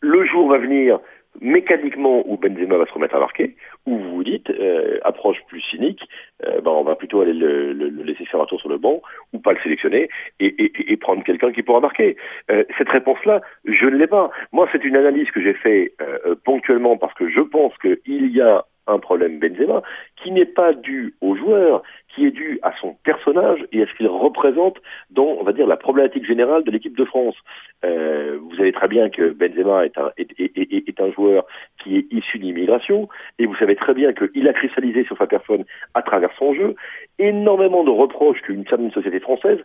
le 0.00 0.24
jour 0.26 0.48
va 0.48 0.58
venir 0.58 0.98
mécaniquement 1.40 2.22
où 2.26 2.36
Benzema 2.36 2.76
va 2.76 2.86
se 2.86 2.92
remettre 2.92 3.14
à 3.14 3.20
marquer, 3.20 3.56
ou 3.86 3.96
vous 3.96 4.10
vous 4.16 4.24
dites, 4.24 4.50
euh, 4.50 4.98
approche 5.02 5.38
plus 5.48 5.60
cynique, 5.62 6.02
euh, 6.46 6.60
ben 6.60 6.70
on 6.70 6.84
va 6.84 6.94
plutôt 6.94 7.20
aller 7.20 7.32
le, 7.32 7.72
le- 7.72 7.88
le 7.88 8.02
laisser 8.02 8.24
faire 8.26 8.40
un 8.40 8.46
tour 8.46 8.60
sur 8.60 8.68
le 8.68 8.78
banc, 8.78 9.00
ou 9.32 9.38
pas 9.38 9.52
le 9.52 9.60
sélectionner, 9.60 10.08
et, 10.40 10.46
et- 10.64 10.92
et 10.92 10.96
prendre 10.96 11.24
quelqu'un 11.24 11.52
qui 11.52 11.62
pourra 11.62 11.80
marquer. 11.80 12.16
Euh, 12.50 12.64
cette 12.78 12.88
réponse-là, 12.90 13.40
je 13.64 13.86
ne 13.86 13.96
l'ai 13.96 14.06
pas. 14.06 14.30
Moi, 14.52 14.68
c'est 14.72 14.84
une 14.84 14.96
analyse 14.96 15.30
que 15.30 15.42
j'ai 15.42 15.54
fait 15.54 15.94
euh, 16.00 16.18
euh, 16.26 16.34
ponctuellement 16.44 16.96
parce 16.96 17.14
que 17.14 17.28
je 17.28 17.40
pense 17.40 17.72
qu'il 17.78 17.98
y 18.36 18.40
a 18.40 18.64
un 18.88 18.98
problème 18.98 19.38
Benzema 19.38 19.80
qui 20.16 20.32
n'est 20.32 20.44
pas 20.44 20.72
dû 20.72 21.14
au 21.20 21.36
joueur, 21.36 21.82
qui 22.08 22.26
est 22.26 22.32
dû 22.32 22.58
à 22.62 22.72
son 22.80 22.94
personnage 23.04 23.64
et 23.70 23.80
à 23.82 23.86
ce 23.86 23.94
qu'il 23.94 24.08
représente 24.08 24.78
dans, 25.10 25.36
on 25.40 25.44
va 25.44 25.52
dire, 25.52 25.68
la 25.68 25.76
problématique 25.76 26.26
générale 26.26 26.64
de 26.64 26.70
l'équipe 26.72 26.96
de 26.96 27.04
France. 27.04 27.36
Euh, 27.84 28.38
vous 28.40 28.56
savez 28.56 28.72
très 28.72 28.88
bien 28.88 29.10
que 29.10 29.30
Benzema 29.30 29.84
est 29.84 29.98
un, 29.98 30.10
est, 30.16 30.30
est- 30.38 30.56
est- 30.56 30.88
est 30.88 31.00
un 31.00 31.10
joueur 31.12 31.44
qui 31.82 31.96
est 31.96 32.06
issu 32.12 32.38
de 32.38 32.44
l'immigration, 32.44 33.08
et 33.38 33.46
vous 33.46 33.56
savez 33.56 33.74
très 33.76 33.94
bien 33.94 34.12
qu'il 34.12 34.46
a 34.48 34.52
cristallisé 34.52 35.04
sur 35.04 35.16
sa 35.18 35.26
personne 35.26 35.64
à 35.94 36.02
travers 36.02 36.30
son 36.38 36.54
jeu 36.54 36.74
énormément 37.18 37.84
de 37.84 37.90
reproches 37.90 38.40
qu'une 38.42 38.66
certaine 38.66 38.90
société 38.92 39.20
française 39.20 39.58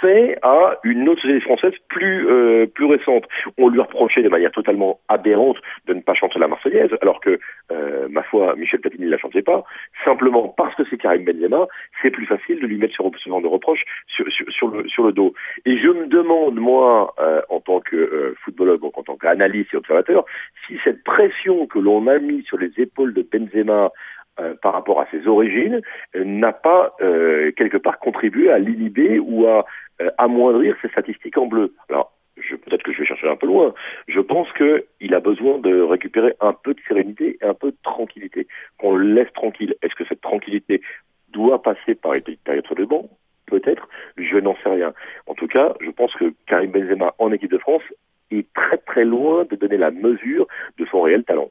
fait 0.00 0.38
à 0.42 0.78
une 0.84 1.08
autre 1.08 1.20
société 1.22 1.40
française 1.40 1.72
plus 1.88 2.28
euh, 2.28 2.66
plus 2.66 2.86
récente. 2.86 3.24
On 3.58 3.68
lui 3.68 3.80
reprochait 3.80 4.22
de 4.22 4.28
manière 4.28 4.52
totalement 4.52 5.00
aberrante 5.08 5.58
de 5.86 5.94
ne 5.94 6.00
pas 6.00 6.14
chanter 6.14 6.38
la 6.38 6.48
Marseillaise, 6.48 6.90
alors 7.02 7.20
que 7.20 7.38
euh, 7.72 8.06
ma 8.08 8.22
foi, 8.22 8.54
Michel 8.56 8.80
Platini 8.80 9.06
ne 9.06 9.10
la 9.10 9.18
chantait 9.18 9.42
pas, 9.42 9.64
simplement 10.04 10.48
parce 10.48 10.74
que 10.76 10.82
c'est 10.88 10.96
Karim 10.98 11.24
Benzema, 11.24 11.66
c'est 12.02 12.10
plus 12.10 12.26
facile 12.26 12.60
de 12.60 12.66
lui 12.66 12.76
mettre 12.78 12.94
ce, 12.96 13.28
genre 13.28 13.40
de 13.42 13.46
reproches 13.46 13.84
sur, 14.06 14.26
sur, 14.30 14.46
sur 14.50 14.68
le, 14.68 14.88
sur 14.88 15.04
le 15.04 15.12
dos. 15.12 15.34
Et 15.66 15.76
je 15.78 15.88
me 15.88 16.06
demande, 16.06 16.56
moi, 16.56 17.14
euh, 17.20 17.40
en 17.48 17.60
tant 17.64 17.80
que 17.80 17.96
euh, 17.96 18.34
footballeur, 18.44 18.78
donc 18.78 18.96
en 18.98 19.02
tant 19.02 19.16
qu'analyste 19.16 19.74
et 19.74 19.76
observateur, 19.76 20.24
si 20.66 20.78
cette 20.84 21.02
pression 21.04 21.66
que 21.66 21.78
l'on 21.78 22.06
a 22.06 22.18
mise 22.18 22.44
sur 22.44 22.58
les 22.58 22.72
épaules 22.78 23.14
de 23.14 23.22
Benzema 23.22 23.90
euh, 24.40 24.54
par 24.60 24.72
rapport 24.72 25.00
à 25.00 25.06
ses 25.12 25.28
origines 25.28 25.80
euh, 26.16 26.24
n'a 26.24 26.52
pas 26.52 26.96
euh, 27.00 27.52
quelque 27.52 27.76
part 27.76 28.00
contribué 28.00 28.50
à 28.50 28.58
l'inhiber 28.58 29.20
ou 29.20 29.46
à 29.46 29.64
amoindrir 30.18 30.74
ses 30.82 30.88
statistiques 30.88 31.38
en 31.38 31.46
bleu. 31.46 31.72
Alors, 31.88 32.12
peut-être 32.34 32.82
que 32.82 32.92
je 32.92 32.98
vais 32.98 33.06
chercher 33.06 33.28
un 33.28 33.36
peu 33.36 33.46
loin. 33.46 33.72
Je 34.08 34.18
pense 34.18 34.50
que 34.54 34.86
il 35.00 35.14
a 35.14 35.20
besoin 35.20 35.58
de 35.58 35.80
récupérer 35.80 36.34
un 36.40 36.52
peu 36.52 36.74
de 36.74 36.80
sérénité 36.88 37.38
et 37.40 37.44
un 37.44 37.54
peu 37.54 37.70
de 37.70 37.76
tranquillité. 37.84 38.48
Qu'on 38.76 38.96
le 38.96 39.14
laisse 39.14 39.32
tranquille. 39.34 39.76
Est-ce 39.82 39.94
que 39.94 40.04
cette 40.08 40.20
tranquillité 40.20 40.80
doit 41.28 41.62
passer 41.62 41.94
par 41.94 42.14
une 42.14 42.22
période 42.22 42.66
sur 42.66 42.86
banc 42.88 43.08
Peut-être. 43.46 43.88
Je 44.16 44.38
n'en 44.38 44.56
sais 44.62 44.70
rien. 44.70 44.92
En 45.26 45.34
tout 45.34 45.46
cas, 45.46 45.74
je 45.80 45.90
pense 45.90 46.12
que 46.14 46.32
Karim 46.46 46.70
Benzema 46.70 47.14
en 47.18 47.32
équipe 47.32 47.50
de 47.50 47.58
France 47.58 47.82
est 48.30 48.46
très 48.54 48.78
très 48.78 49.04
loin 49.04 49.44
de 49.44 49.56
donner 49.56 49.76
la 49.76 49.90
mesure 49.90 50.46
de 50.78 50.86
son 50.86 51.02
réel 51.02 51.24
talent. 51.24 51.50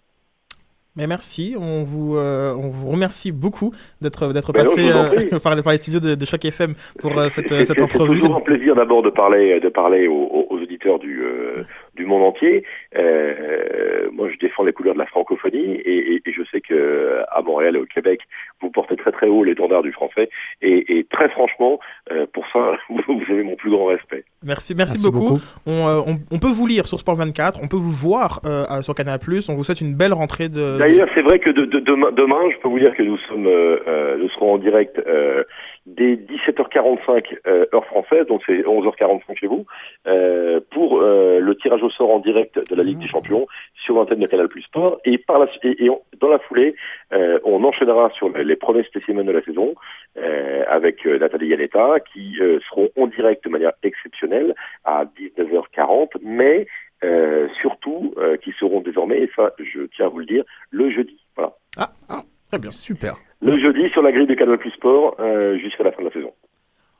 Mais 0.95 1.07
merci, 1.07 1.55
on 1.59 1.83
vous, 1.83 2.17
euh, 2.17 2.53
on 2.53 2.69
vous 2.69 2.91
remercie 2.91 3.31
beaucoup 3.31 3.71
d'être 3.99 4.31
d'être 4.31 4.53
Ben 4.53 4.63
passé 4.63 4.91
euh, 4.91 5.39
par, 5.43 5.59
par 5.63 5.73
les 5.73 5.79
studios 5.79 5.99
de, 5.99 6.13
de 6.13 6.25
Choc 6.25 6.45
FM 6.45 6.75
pour 6.99 7.17
euh, 7.17 7.29
cette, 7.29 7.49
cette 7.65 7.81
entrevue. 7.81 8.19
C'est 8.19 8.27
toujours 8.27 8.37
un 8.37 8.41
plaisir 8.41 8.75
d'abord 8.75 9.01
de 9.01 9.09
parler, 9.09 9.59
de 9.59 9.69
parler 9.69 10.07
aux 10.07 10.43
auditeurs 10.83 10.99
du, 10.99 11.21
euh, 11.23 11.63
du 11.95 12.05
monde 12.05 12.23
entier. 12.23 12.63
Euh, 12.95 14.09
moi, 14.11 14.29
je 14.31 14.37
défends 14.37 14.63
les 14.63 14.73
couleurs 14.73 14.93
de 14.93 14.99
la 14.99 15.05
francophonie 15.05 15.75
et, 15.85 16.13
et- 16.15 16.21
et 16.25 16.31
je 16.31 16.41
sais 16.51 16.61
que 16.61 17.19
à 17.31 17.41
Montréal 17.41 17.75
et 17.75 17.79
au 17.79 17.85
Québec, 17.85 18.21
vous 18.61 18.69
portez 18.69 18.95
très 18.95 19.11
très 19.11 19.27
haut 19.27 19.43
l'étendard 19.43 19.81
du 19.83 19.91
français. 19.91 20.29
Et, 20.61 20.97
et 20.99 21.03
très 21.05 21.29
franchement, 21.29 21.79
euh, 22.11 22.25
pour 22.33 22.45
ça, 22.53 22.77
vous, 22.89 23.21
avez 23.29 23.43
mon 23.43 23.55
plus 23.55 23.71
grand 23.71 23.85
respect. 23.85 24.23
Merci, 24.45 24.73
merci, 24.75 24.93
Merci 25.03 25.11
beaucoup. 25.11 25.33
beaucoup. 25.33 25.41
On, 25.65 25.87
euh, 25.87 26.01
on, 26.07 26.35
on 26.35 26.39
peut 26.39 26.51
vous 26.51 26.67
lire 26.67 26.87
sur 26.87 26.99
Sport 26.99 27.15
24, 27.15 27.59
on 27.63 27.67
peut 27.67 27.77
vous 27.77 27.91
voir 28.09 28.41
euh, 28.45 28.81
sur 28.81 28.93
Canal+. 28.95 29.19
On 29.49 29.55
vous 29.55 29.63
souhaite 29.63 29.81
une 29.81 29.95
belle 29.95 30.13
rentrée 30.13 30.49
de. 30.49 30.77
D'ailleurs, 30.77 31.07
c'est 31.15 31.21
vrai 31.23 31.39
que 31.39 31.49
de, 31.49 31.65
de- 31.65 31.79
demain, 31.79 32.11
demain, 32.11 32.41
je 32.51 32.57
peux 32.61 32.67
vous 32.69 32.79
dire 32.79 32.95
que 32.95 33.03
nous 33.03 33.17
sommes, 33.29 33.47
euh, 33.47 33.79
euh, 33.87 34.17
nous 34.17 34.29
serons 34.29 34.53
en 34.53 34.57
direct 34.57 34.99
euh, 35.07 35.43
dès 35.85 36.15
17h45 36.15 37.39
euh, 37.47 37.65
heure 37.73 37.85
française, 37.85 38.25
donc 38.27 38.41
c'est 38.45 38.61
11h45 38.61 39.37
chez 39.37 39.47
vous, 39.47 39.65
euh, 40.07 40.59
pour 40.71 41.01
euh, 41.01 41.39
le 41.39 41.55
tirage 41.57 41.83
au 41.83 41.89
sort 41.89 42.11
en 42.11 42.19
direct 42.19 42.57
de 42.69 42.75
la 42.75 42.83
Ligue 42.83 42.99
des 42.99 43.07
Champions 43.07 43.47
sur 43.83 43.95
l'antenne 43.95 44.19
de 44.19 44.27
Canal 44.27 44.47
Plus 44.47 44.61
Sport. 44.63 44.99
Et 45.05 45.17
par 45.17 45.39
la 45.39 45.47
et, 45.63 45.85
et 45.85 45.89
on- 45.89 46.01
dans 46.19 46.29
la 46.29 46.39
foulée, 46.39 46.75
euh, 47.11 47.39
on 47.43 47.63
enchaînera 47.63 48.09
sur 48.11 48.29
les, 48.29 48.43
les 48.43 48.55
premiers 48.55 48.83
spécimens 48.83 49.23
de 49.25 49.31
la 49.31 49.41
saison 49.41 49.75
euh, 50.17 50.63
avec 50.67 51.05
euh, 51.05 51.17
Nathalie 51.19 51.47
Yanetta 51.47 51.99
qui 52.13 52.37
euh, 52.39 52.59
seront 52.69 52.89
en 52.97 53.07
direct 53.07 53.43
de 53.43 53.49
manière 53.49 53.73
exceptionnelle 53.83 54.55
à 54.85 55.05
19h40, 55.05 56.11
mais 56.21 56.65
euh, 57.03 57.49
surtout 57.61 58.13
euh, 58.17 58.37
qui 58.37 58.53
seront 58.53 58.79
désormais, 58.79 59.19
et 59.19 59.29
ça 59.35 59.51
je 59.59 59.81
tiens 59.95 60.05
à 60.05 60.09
vous 60.09 60.19
le 60.19 60.25
dire, 60.25 60.43
le 60.71 60.89
jeudi. 60.89 61.19
Voilà. 61.35 61.53
Ah, 61.77 61.89
ah, 62.09 62.21
très 62.53 62.59
bien. 62.59 62.71
Super. 62.71 63.15
Le 63.41 63.59
jeudi 63.59 63.89
sur 63.89 64.01
la 64.01 64.11
grille 64.11 64.27
de 64.27 64.35
Canal 64.35 64.57
Plus 64.57 64.71
Sport 64.71 65.15
euh, 65.19 65.57
jusqu'à 65.57 65.83
la 65.83 65.91
fin 65.91 66.01
de 66.03 66.07
la 66.07 66.13
saison. 66.13 66.31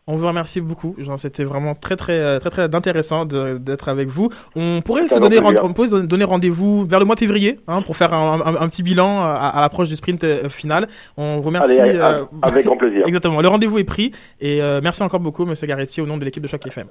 On 0.06 0.16
vous 0.16 0.28
remercie 0.28 0.60
beaucoup. 0.60 0.96
C'était 1.16 1.46
vraiment 1.46 1.76
très 1.76 1.96
très 1.96 2.20
euh, 2.20 2.38
très 2.40 2.50
très 2.50 2.64
intéressant 2.76 3.24
d'être 3.26 3.88
avec 3.88 4.10
vous. 4.10 4.28
On 4.56 4.82
pourrait 4.82 5.08
se 5.08 5.18
donner, 5.18 5.40
on 5.62 5.72
pourrait 5.72 5.88
se 5.88 6.06
donner 6.06 6.26
rendez-vous 6.26 6.86
vers 6.86 7.00
le 7.00 7.06
mois 7.06 7.16
de 7.16 7.22
février 7.22 7.56
hein, 7.68 7.82
pour 7.84 7.96
faire 7.96 8.14
un, 8.14 8.42
un- 8.42 8.56
un 8.62 8.68
petit 8.68 8.84
bilan 8.84 9.22
à, 9.22 9.36
à 9.58 9.62
l'approche 9.62 9.88
du 9.88 9.96
sprint 9.96 10.24
euh, 10.26 10.50
final. 10.50 10.88
On 11.16 11.38
vous 11.38 11.44
remercie. 11.44 11.80
Allez, 11.80 11.98
euh, 11.98 12.26
avec 12.42 12.66
grand 12.66 12.76
plaisir. 12.76 13.04
Exactement. 13.08 13.40
Le 13.42 13.48
rendez-vous 13.48 13.78
est 13.80 13.86
pris 13.86 14.12
et 14.42 14.62
euh, 14.62 14.82
merci 14.84 15.04
encore 15.04 15.22
beaucoup, 15.22 15.46
Monsieur 15.46 15.68
Garetti, 15.68 16.02
au 16.02 16.06
nom 16.06 16.18
de 16.18 16.26
l'équipe 16.26 16.44
de 16.44 16.50
Choc 16.50 16.68
FM. 16.68 16.88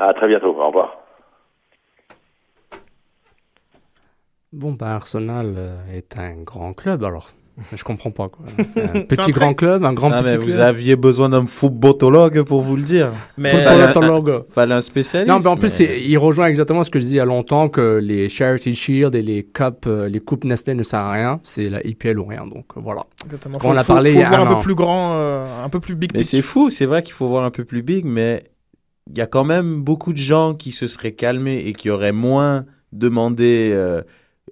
À 0.00 0.12
très 0.14 0.26
bientôt. 0.26 0.48
Au 0.60 0.66
revoir. 0.66 0.96
Bon, 4.52 4.72
bah, 4.72 4.96
Arsenal 4.96 5.54
euh, 5.56 5.76
est 5.96 6.18
un 6.18 6.42
grand 6.42 6.72
club, 6.74 7.04
alors 7.04 7.30
Je 7.74 7.84
comprends 7.84 8.10
pas 8.10 8.28
quoi. 8.28 8.44
C'est 8.68 8.82
un 8.84 9.00
petit 9.02 9.30
grand 9.32 9.54
club, 9.54 9.84
un 9.84 9.92
grand 9.92 10.10
Ah, 10.10 10.22
petit 10.22 10.32
mais 10.32 10.36
club. 10.38 10.48
vous 10.48 10.58
aviez 10.60 10.96
besoin 10.96 11.28
d'un 11.28 11.46
footballologue 11.46 12.42
pour 12.42 12.60
vous 12.62 12.76
le 12.76 12.82
dire. 12.82 13.10
Mais- 13.36 13.50
Fallait 13.50 13.82
un- 13.82 13.92
Footballologue. 13.92 14.44
Fallait 14.50 14.74
un 14.74 14.80
spécialiste. 14.80 15.28
Non, 15.32 15.38
mais 15.40 15.46
en 15.48 15.56
plus, 15.56 15.78
mais- 15.80 16.02
il 16.06 16.16
rejoint 16.18 16.46
exactement 16.46 16.82
ce 16.82 16.90
que 16.90 16.98
je 16.98 17.04
disais 17.04 17.14
il 17.14 17.18
y 17.18 17.20
a 17.20 17.24
longtemps 17.24 17.68
que 17.68 17.98
les 18.02 18.28
Charity 18.28 18.74
Shield 18.74 19.14
et 19.14 19.22
les 19.22 19.42
Cup, 19.44 19.84
euh, 19.86 20.08
les 20.08 20.20
coupes 20.20 20.44
Nestlé 20.44 20.74
ne 20.74 20.82
servent 20.82 21.06
à 21.06 21.12
rien. 21.12 21.40
C'est 21.44 21.68
la 21.70 21.86
IPL 21.86 22.18
ou 22.18 22.24
rien. 22.24 22.46
Donc 22.46 22.66
euh, 22.76 22.80
voilà. 22.82 23.04
Exactement. 23.24 23.58
On 23.64 23.70
en 23.70 23.76
a 23.76 23.82
faut, 23.82 23.92
parlé 23.94 24.10
faut 24.12 24.18
il 24.18 24.20
y 24.20 24.24
a 24.24 24.28
voir 24.28 24.40
un 24.46 24.50
un 24.50 24.54
peu 24.54 24.60
plus 24.60 24.74
grand, 24.74 25.14
euh, 25.16 25.44
un 25.64 25.68
peu 25.68 25.80
plus 25.80 25.94
big 25.94 26.10
Mais 26.14 26.22
c'est 26.22 26.42
fou, 26.42 26.70
c'est 26.70 26.86
vrai 26.86 27.02
qu'il 27.02 27.14
faut 27.14 27.28
voir 27.28 27.44
un 27.44 27.50
peu 27.50 27.64
plus 27.64 27.82
big, 27.82 28.04
mais 28.04 28.42
il 29.10 29.18
y 29.18 29.20
a 29.20 29.26
quand 29.26 29.44
même 29.44 29.82
beaucoup 29.82 30.12
de 30.12 30.18
gens 30.18 30.54
qui 30.54 30.70
se 30.72 30.86
seraient 30.86 31.12
calmés 31.12 31.58
et 31.66 31.72
qui 31.72 31.90
auraient 31.90 32.12
moins 32.12 32.64
demandé 32.92 33.70
euh, 33.72 34.02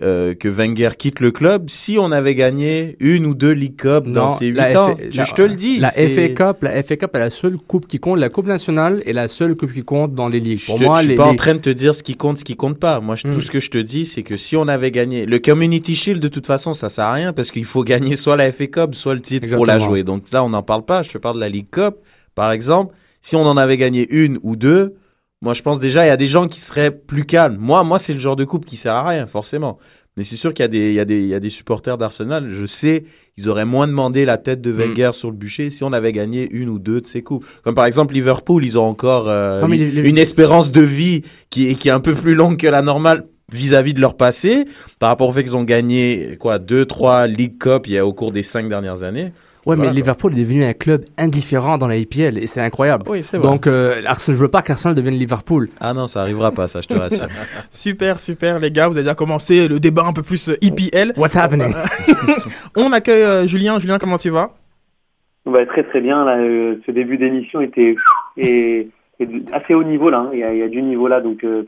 euh, 0.02 0.34
que 0.34 0.48
Wenger 0.48 0.90
quitte 0.96 1.20
le 1.20 1.30
club 1.30 1.68
si 1.68 1.98
on 1.98 2.10
avait 2.10 2.34
gagné 2.34 2.96
une 3.00 3.26
ou 3.26 3.34
deux 3.34 3.52
League 3.52 3.76
Cup 3.76 4.06
dans 4.06 4.36
ces 4.38 4.46
huit 4.46 4.58
ans. 4.76 4.96
Je, 5.10 5.18
la- 5.18 5.24
je 5.24 5.32
te 5.34 5.42
le 5.42 5.54
dis. 5.54 5.78
La 5.78 5.90
FA 5.90 6.28
Cup, 6.28 6.56
la 6.62 6.82
FA 6.82 6.96
Cup 6.96 7.10
est 7.14 7.18
la 7.18 7.30
seule 7.30 7.56
coupe 7.58 7.86
qui 7.86 7.98
compte. 7.98 8.18
La 8.18 8.30
Coupe 8.30 8.46
nationale 8.46 9.02
est 9.04 9.12
la 9.12 9.28
seule 9.28 9.54
coupe 9.56 9.72
qui 9.72 9.82
compte 9.82 10.14
dans 10.14 10.28
les 10.28 10.40
ligues. 10.40 10.58
Je 10.58 10.66
Pour 10.66 10.78
te- 10.78 10.84
moi, 10.84 10.94
je 10.96 11.00
suis 11.00 11.08
les, 11.10 11.14
pas 11.16 11.26
en 11.26 11.34
train 11.36 11.54
de 11.54 11.58
te 11.60 11.70
dire 11.70 11.94
ce 11.94 12.02
qui 12.02 12.14
compte, 12.16 12.38
ce 12.38 12.44
qui 12.44 12.56
compte 12.56 12.78
pas. 12.78 13.00
Moi, 13.00 13.14
je- 13.16 13.28
Hmm. 13.28 13.32
tout 13.32 13.40
ce 13.42 13.50
que 13.50 13.60
je 13.60 13.70
te 13.70 13.78
dis, 13.78 14.06
c'est 14.06 14.22
que 14.22 14.36
si 14.36 14.56
on 14.56 14.66
avait 14.68 14.90
gagné 14.90 15.26
le 15.26 15.38
Community 15.38 15.94
Shield, 15.94 16.22
de 16.22 16.28
toute 16.28 16.46
façon, 16.46 16.72
ça 16.74 16.88
sert 16.88 17.04
à 17.04 17.12
rien 17.12 17.32
parce 17.32 17.50
qu'il 17.50 17.64
faut 17.66 17.84
gagner 17.84 18.16
soit 18.16 18.36
la 18.36 18.50
FA 18.52 18.66
Cup, 18.68 18.94
soit 18.94 19.14
le 19.14 19.20
titre 19.20 19.48
pour 19.54 19.66
la 19.66 19.78
jouer. 19.78 20.02
Donc 20.02 20.30
là, 20.32 20.42
on 20.44 20.48
n'en 20.48 20.62
parle 20.62 20.84
pas. 20.84 21.02
Je 21.02 21.10
te 21.10 21.18
parle 21.18 21.36
de 21.36 21.40
la 21.40 21.48
League 21.48 21.68
Cup, 21.70 21.96
par 22.34 22.52
exemple. 22.52 22.94
Si 23.22 23.36
on 23.36 23.42
en 23.42 23.58
avait 23.58 23.76
gagné 23.76 24.06
une 24.10 24.38
ou 24.42 24.56
deux, 24.56 24.94
moi, 25.42 25.54
je 25.54 25.62
pense 25.62 25.80
déjà, 25.80 26.04
il 26.04 26.08
y 26.08 26.12
a 26.12 26.16
des 26.18 26.26
gens 26.26 26.48
qui 26.48 26.60
seraient 26.60 26.90
plus 26.90 27.24
calmes. 27.24 27.56
Moi, 27.58 27.82
moi, 27.82 27.98
c'est 27.98 28.12
le 28.12 28.20
genre 28.20 28.36
de 28.36 28.44
coupe 28.44 28.66
qui 28.66 28.76
sert 28.76 28.94
à 28.94 29.08
rien, 29.08 29.26
forcément. 29.26 29.78
Mais 30.16 30.24
c'est 30.24 30.36
sûr 30.36 30.52
qu'il 30.52 30.62
y 30.62 30.64
a 30.64 30.68
des, 30.68 30.88
il 30.90 30.94
y 30.94 31.00
a 31.00 31.04
des, 31.06 31.20
il 31.20 31.28
y 31.28 31.34
a 31.34 31.40
des 31.40 31.48
supporters 31.50 31.96
d'Arsenal. 31.96 32.48
Je 32.50 32.66
sais, 32.66 33.04
ils 33.38 33.48
auraient 33.48 33.64
moins 33.64 33.86
demandé 33.86 34.24
la 34.26 34.36
tête 34.36 34.60
de 34.60 34.70
Wenger 34.70 35.10
sur 35.14 35.30
le 35.30 35.36
bûcher 35.36 35.70
si 35.70 35.82
on 35.82 35.92
avait 35.94 36.12
gagné 36.12 36.46
une 36.50 36.68
ou 36.68 36.78
deux 36.78 37.00
de 37.00 37.06
ces 37.06 37.22
coupes. 37.22 37.46
Comme 37.64 37.74
par 37.74 37.86
exemple 37.86 38.12
Liverpool, 38.12 38.64
ils 38.64 38.76
ont 38.76 38.82
encore 38.84 39.28
euh, 39.28 39.60
Non, 39.62 39.68
une- 39.68 39.78
les- 39.80 39.90
les- 40.02 40.08
une 40.08 40.18
espérance 40.18 40.70
de 40.70 40.80
vie 40.82 41.22
qui 41.48 41.68
est, 41.68 41.74
qui 41.74 41.88
est 41.88 41.92
un 41.92 42.00
peu 42.00 42.14
plus 42.14 42.34
longue 42.34 42.58
que 42.58 42.66
la 42.66 42.82
normale 42.82 43.24
vis-à-vis 43.52 43.94
de 43.94 44.00
leur 44.00 44.16
passé, 44.16 44.64
par 44.98 45.08
rapport 45.08 45.28
au 45.28 45.32
fait 45.32 45.42
qu'ils 45.44 45.56
ont 45.56 45.64
gagné 45.64 46.36
quoi 46.38 46.58
deux, 46.58 46.84
trois 46.84 47.26
League 47.26 47.56
Cup 47.58 47.86
il 47.86 47.92
y 47.94 47.98
a, 47.98 48.04
au 48.04 48.12
cours 48.12 48.32
des 48.32 48.42
cinq 48.42 48.68
dernières 48.68 49.02
années. 49.04 49.32
Ouais, 49.66 49.76
Voilà, 49.76 49.90
mais 49.90 49.96
Liverpool 49.96 50.32
est 50.32 50.40
devenu 50.40 50.64
un 50.64 50.72
club 50.72 51.04
indifférent 51.18 51.76
dans 51.76 51.86
la 51.86 51.96
IPL 51.96 52.38
et 52.38 52.46
c'est 52.46 52.62
incroyable. 52.62 53.04
Oui, 53.08 53.22
c'est 53.22 53.36
vrai. 53.36 53.46
Donc, 53.46 53.66
euh, 53.66 54.00
Arsenal, 54.06 54.38
je 54.38 54.42
veux 54.42 54.48
pas 54.48 54.62
qu'Arsenal 54.62 54.94
devienne 54.94 55.14
Liverpool. 55.14 55.68
Ah 55.80 55.92
non, 55.92 56.06
ça 56.06 56.22
arrivera 56.22 56.50
pas, 56.50 56.66
ça, 56.66 56.80
je 56.80 56.88
te 56.88 56.94
rassure. 56.94 57.26
Super, 57.70 58.20
super, 58.20 58.58
les 58.58 58.70
gars. 58.70 58.88
Vous 58.88 58.96
avez 58.96 59.04
déjà 59.04 59.14
commencé 59.14 59.68
le 59.68 59.78
débat 59.78 60.04
un 60.06 60.12
peu 60.14 60.22
plus 60.22 60.48
euh, 60.48 60.56
IPL. 60.62 61.12
What's 61.16 61.36
happening? 61.36 61.74
On 62.76 62.90
accueille 62.92 63.22
euh, 63.22 63.46
Julien. 63.46 63.78
Julien, 63.78 63.98
comment 63.98 64.16
tu 64.18 64.30
vas? 64.30 64.50
Bah, 65.44 65.64
très 65.66 65.82
très 65.84 66.00
bien. 66.00 66.24
Là, 66.24 66.38
euh, 66.38 66.76
ce 66.86 66.90
début 66.92 67.18
d'émission 67.18 67.60
était 67.60 67.96
et, 68.38 68.88
et 69.18 69.26
de- 69.26 69.42
assez 69.52 69.74
haut 69.74 69.84
niveau 69.84 70.08
là. 70.10 70.20
hein. 70.20 70.28
Il 70.32 70.38
y, 70.38 70.42
a, 70.44 70.52
il 70.52 70.58
y 70.58 70.62
a 70.62 70.68
du 70.68 70.80
niveau 70.82 71.06
là, 71.08 71.20
donc 71.20 71.44
euh, 71.44 71.64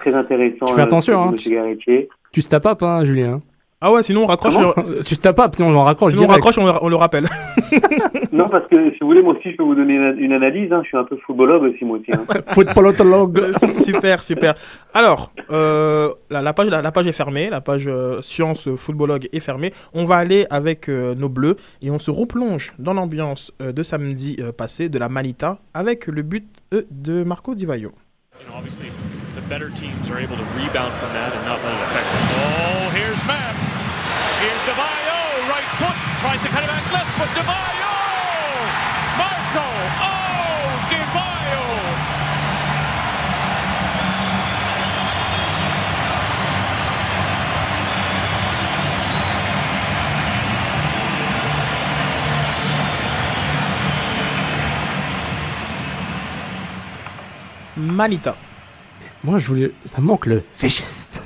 très 0.00 0.14
intéressant. 0.14 0.66
Tu 0.66 0.74
fais 0.74 0.80
attention, 0.82 1.22
hein. 1.22 1.34
Garretier. 1.48 2.08
Tu 2.32 2.42
te 2.42 2.48
tapes 2.56 2.82
hein, 2.82 3.04
Julien? 3.04 3.40
Ah 3.80 3.92
ouais, 3.92 4.02
sinon 4.02 4.22
on 4.22 4.26
raccroche. 4.26 4.54
Comment 4.54 4.72
euh, 4.78 5.02
Tu 5.02 5.16
te 5.16 5.28
tapes, 5.28 5.54
sinon 5.56 5.76
on 5.78 5.82
raccroche. 5.84 6.12
sinon 6.12 6.24
on 6.24 6.28
raccroche, 6.28 6.56
on, 6.58 6.64
le- 6.66 6.78
on 6.82 6.88
le 6.88 6.96
rappelle. 6.96 7.26
Non, 8.32 8.48
parce 8.50 8.66
que 8.68 8.90
si 8.92 8.98
vous 9.00 9.06
voulez, 9.06 9.22
moi 9.22 9.32
aussi, 9.34 9.50
je 9.52 9.56
peux 9.56 9.62
vous 9.62 9.74
donner 9.74 9.94
une, 9.94 10.16
une 10.18 10.32
analyse. 10.32 10.70
Hein. 10.70 10.80
Je 10.82 10.88
suis 10.88 10.96
un 10.98 11.04
peu 11.04 11.16
footballogue 11.26 11.62
aussi, 11.72 11.84
moi 11.86 11.98
aussi. 11.98 12.12
Hein. 12.12 12.24
Footballologue. 12.48 13.52
super, 13.58 14.22
super. 14.22 14.54
Alors, 14.92 15.32
euh, 15.50 16.12
la, 16.28 16.42
la 16.42 16.52
page, 16.52 16.68
la, 16.68 16.82
la 16.82 16.92
page 16.92 17.06
est 17.06 17.12
fermée, 17.12 17.48
la 17.48 17.62
page 17.62 17.86
euh, 17.86 18.20
science 18.20 18.68
footballogue 18.76 19.28
est 19.32 19.40
fermée. 19.40 19.72
On 19.94 20.04
va 20.04 20.16
aller 20.16 20.46
avec 20.50 20.88
euh, 20.90 21.14
nos 21.14 21.30
bleus 21.30 21.56
et 21.80 21.90
on 21.90 21.98
se 21.98 22.10
replonge 22.10 22.74
dans 22.78 22.92
l'ambiance 22.92 23.52
euh, 23.62 23.72
de 23.72 23.82
samedi 23.82 24.36
euh, 24.40 24.52
passé 24.52 24.90
de 24.90 24.98
la 24.98 25.08
Manita 25.08 25.58
avec 25.72 26.06
le 26.06 26.20
but 26.22 26.46
euh, 26.74 26.82
de 26.90 27.24
Marco 27.24 27.54
Di 27.54 27.64
Vaio. 27.64 27.92
You 28.38 28.46
know, 28.50 28.56
obviously, 28.58 28.88
the 29.34 29.48
better 29.48 29.70
teams 29.72 30.10
are 30.10 30.18
able 30.18 30.36
to 30.36 30.44
rebound 30.58 30.92
from 30.92 31.08
that 31.14 31.32
and 31.32 31.46
not 31.46 31.58
let 31.64 31.72
it 31.72 31.82
affect 31.84 32.04
them. 32.04 32.22
Oh, 32.36 32.90
here's 32.94 33.24
Mapp. 33.26 33.65
Here's 34.36 34.62
DeVayo. 34.68 35.48
Right 35.48 35.64
foot. 35.80 35.96
Tries 36.20 36.40
to 36.42 36.48
cut 36.48 36.62
it 36.62 36.68
back. 36.68 36.84
Left 36.92 37.10
foot. 37.16 37.28
DeVayo. 37.32 37.94
Marco. 39.16 39.66
Oh, 40.04 40.68
DeVayo. 40.92 41.64
Manita. 57.76 58.36
Moi, 59.26 59.38
je 59.38 59.46
voulais. 59.48 59.72
Ça 59.84 60.00
me 60.00 60.06
manque 60.06 60.24
le 60.26 60.42
vicious. 60.60 61.20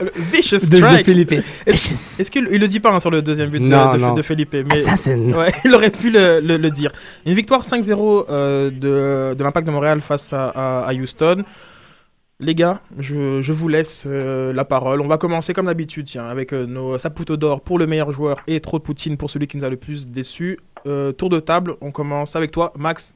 Le 0.00 0.10
Vicious 0.32 0.56
De- 0.58 0.70
de 0.70 0.76
strike. 0.76 1.04
Felipe. 1.04 1.32
Est-ce 1.66 2.30
qu'il 2.30 2.48
il 2.50 2.60
le 2.60 2.68
dit 2.68 2.80
pas 2.80 2.90
hein, 2.94 3.00
sur 3.00 3.10
le 3.10 3.20
deuxième 3.20 3.50
but 3.50 3.58
de- 3.60 3.66
Non, 3.68 4.14
de, 4.14 4.22
Felipe 4.22 4.54
mais 4.54 4.72
Assassin. 4.72 5.18
Ouais, 5.34 5.52
il 5.64 5.74
aurait 5.74 5.90
pu 5.90 6.10
le, 6.10 6.40
le- 6.40 6.56
le 6.56 6.70
dire. 6.70 6.92
Une 7.26 7.34
victoire 7.34 7.62
5-0 7.62 8.24
euh, 8.30 8.70
de, 8.70 9.34
de 9.34 9.42
l'Impact 9.44 9.66
de 9.66 9.72
Montréal 9.72 10.00
face 10.00 10.32
à, 10.32 10.48
à- 10.48 10.86
à 10.88 10.94
Houston. 10.94 11.42
Les 12.40 12.54
gars, 12.54 12.80
je, 12.96 13.40
je 13.40 13.52
vous 13.52 13.66
laisse 13.68 14.04
euh, 14.06 14.52
la 14.52 14.64
parole. 14.64 15.00
On 15.00 15.08
va 15.08 15.18
commencer 15.18 15.52
comme 15.52 15.66
d'habitude, 15.66 16.06
tiens, 16.06 16.26
avec 16.26 16.52
euh, 16.52 16.66
nos 16.66 16.96
Saputo 16.96 17.36
d'or 17.36 17.62
pour 17.62 17.80
le 17.80 17.86
meilleur 17.88 18.12
joueur 18.12 18.38
et 18.46 18.60
trop 18.60 18.78
de 18.78 18.84
Poutine 18.84 19.16
pour 19.16 19.28
celui 19.28 19.48
qui 19.48 19.56
nous 19.56 19.64
a 19.64 19.68
le 19.70 19.76
plus 19.76 20.06
déçu. 20.06 20.60
Euh, 20.86 21.10
tour 21.10 21.30
de 21.30 21.40
table, 21.40 21.74
on 21.80 21.90
commence 21.90 22.36
avec 22.36 22.52
toi, 22.52 22.72
Max. 22.78 23.14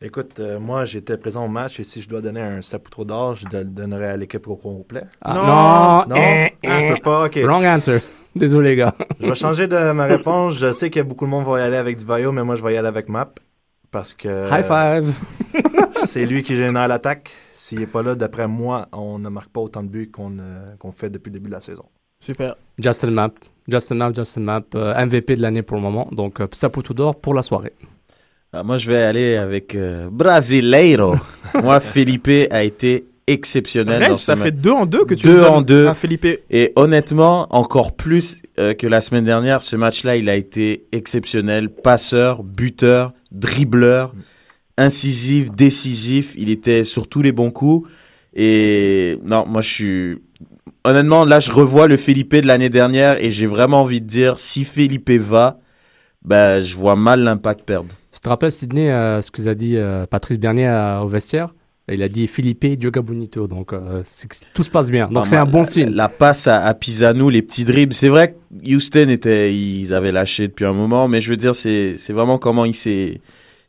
Écoute, 0.00 0.38
euh, 0.40 0.58
moi 0.58 0.84
j'étais 0.84 1.16
présent 1.16 1.44
au 1.44 1.48
match 1.48 1.80
et 1.80 1.84
si 1.84 2.02
je 2.02 2.08
dois 2.08 2.20
donner 2.20 2.40
un 2.40 2.62
sapoutreau 2.62 3.04
d'or, 3.04 3.36
je 3.36 3.46
le 3.56 3.64
donnerais 3.64 4.08
à 4.08 4.16
l'équipe 4.16 4.46
au 4.48 4.56
complet. 4.56 5.04
Ah, 5.22 6.04
non, 6.08 6.14
non, 6.14 6.22
eh, 6.22 6.52
je 6.62 6.68
eh. 6.68 6.94
peux 6.94 7.00
pas. 7.00 7.26
Ok. 7.26 7.38
Wrong 7.44 7.64
answer. 7.64 8.00
Désolé, 8.36 8.70
les 8.70 8.76
gars. 8.76 8.94
Je 9.20 9.28
vais 9.28 9.34
changer 9.36 9.68
de 9.68 9.92
ma 9.92 10.06
réponse. 10.06 10.58
Je 10.58 10.72
sais 10.72 10.90
que 10.90 10.98
beaucoup 11.00 11.24
de 11.24 11.30
monde 11.30 11.46
va 11.46 11.60
y 11.60 11.62
aller 11.62 11.76
avec 11.76 11.96
Divayo, 11.96 12.32
mais 12.32 12.42
moi 12.42 12.56
je 12.56 12.64
vais 12.64 12.74
y 12.74 12.76
aller 12.76 12.88
avec 12.88 13.08
Map 13.08 13.32
parce 13.92 14.12
que 14.12 14.50
High 14.50 14.64
five. 14.64 15.14
c'est 16.04 16.26
lui 16.26 16.42
qui 16.42 16.56
génère 16.56 16.88
l'attaque. 16.88 17.30
S'il 17.52 17.78
n'est 17.78 17.86
pas 17.86 18.02
là, 18.02 18.16
d'après 18.16 18.48
moi, 18.48 18.88
on 18.90 19.20
ne 19.20 19.28
marque 19.28 19.50
pas 19.50 19.60
autant 19.60 19.84
de 19.84 19.88
buts 19.88 20.10
qu'on 20.10 20.36
euh, 20.40 20.74
qu'on 20.80 20.90
fait 20.90 21.10
depuis 21.10 21.30
le 21.30 21.34
début 21.34 21.48
de 21.48 21.54
la 21.54 21.60
saison. 21.60 21.84
Super. 22.18 22.56
Justin 22.78 23.10
Map. 23.12 23.30
Justin 23.68 23.94
Map, 23.94 24.12
Justin 24.14 24.40
Map. 24.40 24.62
euh, 24.74 25.06
MVP 25.06 25.36
de 25.36 25.42
l'année 25.42 25.62
pour 25.62 25.76
le 25.76 25.82
moment. 25.82 26.08
Donc, 26.10 26.40
euh, 26.40 26.48
Saputo 26.52 26.92
d'or 26.92 27.20
pour 27.20 27.34
la 27.34 27.42
soirée. 27.42 27.72
Ah, 28.56 28.62
moi, 28.62 28.76
je 28.78 28.88
vais 28.88 29.02
aller 29.02 29.34
avec 29.34 29.74
euh, 29.74 30.08
Brasileiro. 30.12 31.16
moi, 31.60 31.80
Felipe 31.80 32.30
a 32.52 32.62
été 32.62 33.04
exceptionnel 33.26 34.06
dans 34.10 34.16
ça 34.16 34.36
fait 34.36 34.52
match. 34.52 34.60
deux 34.60 34.70
en 34.70 34.86
deux 34.86 35.04
que 35.04 35.14
tu 35.14 35.26
Deux 35.26 35.42
en 35.42 35.60
deux. 35.60 35.88
à 35.88 35.94
Felipe. 35.94 36.24
Et 36.50 36.72
honnêtement, 36.76 37.48
encore 37.50 37.96
plus 37.96 38.42
euh, 38.60 38.72
que 38.74 38.86
la 38.86 39.00
semaine 39.00 39.24
dernière, 39.24 39.60
ce 39.60 39.74
match-là, 39.74 40.14
il 40.14 40.28
a 40.28 40.36
été 40.36 40.86
exceptionnel. 40.92 41.68
Passeur, 41.68 42.44
buteur, 42.44 43.12
dribbleur, 43.32 44.14
incisif, 44.78 45.50
décisif. 45.50 46.34
Il 46.38 46.48
était 46.48 46.84
sur 46.84 47.08
tous 47.08 47.22
les 47.22 47.32
bons 47.32 47.50
coups. 47.50 47.88
Et 48.36 49.18
non, 49.24 49.46
moi, 49.48 49.62
je 49.62 49.68
suis... 49.68 50.18
Honnêtement, 50.84 51.24
là, 51.24 51.40
je 51.40 51.50
revois 51.50 51.88
le 51.88 51.96
Felipe 51.96 52.36
de 52.36 52.46
l'année 52.46 52.68
dernière 52.70 53.20
et 53.20 53.30
j'ai 53.30 53.46
vraiment 53.46 53.80
envie 53.80 54.00
de 54.00 54.06
dire, 54.06 54.38
si 54.38 54.64
Felipe 54.64 55.10
va, 55.10 55.58
ben, 56.24 56.60
je 56.62 56.76
vois 56.76 56.96
mal 56.96 57.20
l'impact 57.20 57.62
perdre. 57.64 57.88
Tu 58.12 58.20
te 58.20 58.28
rappelles, 58.28 58.52
Sydney, 58.52 58.90
euh, 58.90 59.20
ce 59.22 59.30
que 59.30 59.42
vous 59.42 59.48
a 59.48 59.54
dit 59.54 59.76
euh, 59.76 60.06
Patrice 60.06 60.38
Bernier 60.38 60.66
à- 60.68 61.02
au 61.02 61.08
vestiaire? 61.08 61.54
Il 61.92 62.02
a 62.02 62.08
dit 62.08 62.26
Felipe 62.28 62.64
Dioga 62.78 63.02
Bonito. 63.02 63.46
Donc, 63.46 63.74
euh, 63.74 64.02
tout 64.54 64.62
se 64.62 64.70
passe 64.70 64.90
bien. 64.90 65.06
Donc, 65.10 65.26
c'est 65.26 65.36
un 65.36 65.44
bon 65.44 65.58
la- 65.60 65.64
signe. 65.66 65.90
La 65.90 66.08
passe 66.08 66.46
à, 66.46 66.62
à 66.64 66.72
Pisano, 66.72 67.28
les 67.28 67.42
petits 67.42 67.64
dribbles. 67.64 67.92
C'est 67.92 68.08
vrai 68.08 68.32
que 68.62 68.74
Houston 68.74 69.08
était, 69.10 69.54
ils 69.54 69.92
avaient 69.92 70.12
lâché 70.12 70.48
depuis 70.48 70.64
un 70.64 70.72
moment, 70.72 71.08
mais 71.08 71.20
je 71.20 71.28
veux 71.28 71.36
dire, 71.36 71.54
c'est, 71.54 71.96
c'est 71.98 72.14
vraiment 72.14 72.38
comment 72.38 72.64
il 72.64 72.72
s'est, 72.74 73.20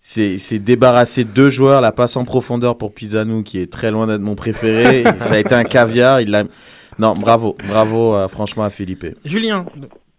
s'est, 0.01 0.37
s'est 0.37 0.59
débarrassé 0.59 1.25
de 1.25 1.29
deux 1.31 1.49
joueurs. 1.49 1.81
La 1.81 1.91
passe 1.91 2.15
en 2.15 2.23
profondeur 2.23 2.77
pour 2.77 2.93
Pisano, 2.93 3.43
qui 3.43 3.59
est 3.59 3.69
très 3.69 3.91
loin 3.91 4.07
d'être 4.07 4.21
mon 4.21 4.35
préféré. 4.35 5.03
Ça 5.19 5.33
a 5.33 5.39
été 5.39 5.53
un 5.53 5.65
caviar. 5.65 6.21
Il 6.21 6.29
l'a, 6.31 6.45
non, 6.97 7.15
bravo, 7.15 7.57
bravo, 7.67 8.15
euh, 8.15 8.29
franchement, 8.29 8.63
à 8.63 8.69
Philippe. 8.69 9.07
Julien, 9.25 9.65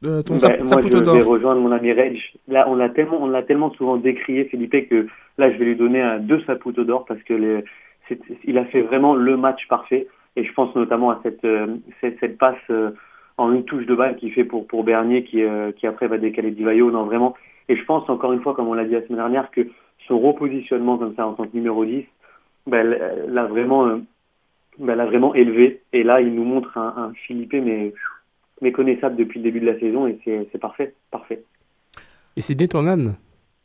euh, 0.05 0.23
ton 0.23 0.35
moi, 0.35 0.81
je 0.83 0.89
vais 0.89 1.23
rejoindre 1.23 1.61
mon 1.61 1.73
ami 1.73 1.93
Reg. 1.93 2.19
Là, 2.49 2.67
on 2.69 2.75
l'a 2.75 2.89
tellement, 2.91 3.23
on 3.23 3.29
l'a 3.29 3.43
tellement 3.43 3.71
souvent 3.73 3.97
décrié, 3.97 4.45
Philippe, 4.45 4.89
que 4.89 5.07
là, 5.39 5.51
je 5.51 5.57
vais 5.57 5.65
lui 5.65 5.77
donner 5.77 6.03
un 6.03 6.19
deux 6.19 6.43
Saputo 6.43 6.85
d'or 6.85 7.07
parce 7.07 7.23
que 7.23 7.35
les, 7.35 7.65
il 8.45 8.59
a 8.59 8.65
fait 8.67 8.83
vraiment 8.83 9.15
le 9.15 9.37
match 9.37 9.67
parfait. 9.69 10.07
Et 10.37 10.45
je 10.45 10.53
pense 10.53 10.75
notamment 10.75 11.11
à 11.11 11.21
cette, 11.23 11.45
euh, 11.45 11.77
cette, 12.01 12.19
cette 12.21 12.39
passe 12.39 12.57
euh, 12.71 12.91
en 13.39 13.53
une 13.53 13.65
touche 13.65 13.87
de 13.87 13.95
balle 13.95 14.17
qu'il 14.17 14.33
fait 14.33 14.45
pour, 14.45 14.67
pour 14.67 14.85
Bernier, 14.85 15.25
qui, 15.25 15.43
euh, 15.43 15.73
qui 15.73 15.87
après 15.87 16.09
va 16.09 16.19
décaler 16.19 16.51
Divayo. 16.51 16.91
Non, 16.91 17.05
vraiment. 17.05 17.35
Et 17.69 17.77
je 17.77 17.85
pense, 17.85 18.09
encore 18.09 18.33
une 18.33 18.43
fois, 18.43 18.55
comme 18.55 18.69
on 18.69 18.75
l'a 18.75 18.85
dit 18.85 18.93
la 18.93 19.03
semaine 19.03 19.19
dernière, 19.19 19.51
que 19.51 19.67
son 20.07 20.19
repositionnement 20.19 20.99
comme 20.99 21.15
ça 21.15 21.27
en 21.27 21.33
tant 21.33 21.47
que 21.47 21.57
numéro 21.57 21.85
10, 21.85 22.05
ben, 22.67 22.97
l'a 23.29 23.45
vraiment, 23.47 23.99
ben, 24.79 24.95
l'a 24.95 25.07
vraiment 25.07 25.35
élevé. 25.35 25.81
Et 25.93 26.03
là, 26.03 26.21
il 26.21 26.35
nous 26.35 26.45
montre 26.45 26.77
un, 26.77 26.95
un 26.97 27.13
Philippe, 27.15 27.55
mais 27.55 27.95
méconnaissable 28.63 29.17
depuis 29.17 29.39
le 29.41 29.45
début 29.45 29.61
de 29.61 29.67
la 29.67 29.79
saison 29.79 30.07
et 30.07 30.19
c'est 30.25 30.49
c'est 30.53 30.59
parfait, 30.59 30.95
parfait. 31.11 31.45
Et 32.37 32.41
Sidney, 32.41 32.69
toi-même 32.69 33.15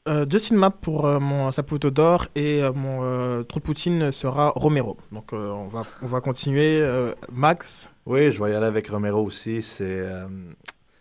Euh, 0.07 0.25
Justin 0.27 0.55
Map 0.57 0.71
pour 0.71 1.05
euh, 1.05 1.19
mon 1.19 1.51
Saputo 1.51 1.91
d'or 1.91 2.25
et 2.35 2.63
euh, 2.63 2.73
mon 2.73 3.03
euh, 3.03 3.43
trou 3.43 3.59
de 3.59 3.63
poutine 3.65 4.11
sera 4.11 4.49
Romero. 4.55 4.97
Donc 5.11 5.31
euh, 5.31 5.51
on, 5.51 5.67
va, 5.67 5.83
on 6.01 6.07
va 6.07 6.21
continuer. 6.21 6.81
euh, 6.81 7.13
Max 7.31 7.91
Oui, 8.07 8.31
je 8.31 8.43
vais 8.43 8.51
y 8.51 8.55
aller 8.55 8.65
avec 8.65 8.87
Romero 8.87 9.23
aussi. 9.23 9.61
C'est, 9.61 9.83
euh, 9.85 10.27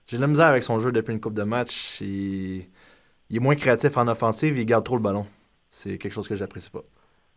j'ai 0.07 0.17
de 0.19 0.21
la 0.23 0.29
misère 0.29 0.49
avec 0.49 0.63
son 0.63 0.79
jeu 0.81 0.93
depuis 0.93 1.13
une 1.15 1.21
coupe 1.21 1.33
de 1.35 1.45
match. 1.45 2.01
Il... 2.03 2.67
il 3.31 3.37
est 3.37 3.41
moins 3.41 3.55
créatif 3.57 3.97
en 3.97 4.07
offensive, 4.07 4.59
il 4.59 4.67
garde 4.67 4.85
trop 4.85 4.97
le 4.97 5.03
ballon. 5.03 5.25
C'est 5.71 5.97
quelque 5.97 6.13
chose 6.13 6.29
que 6.29 6.35
j'apprécie 6.35 6.71
pas. 6.71 6.83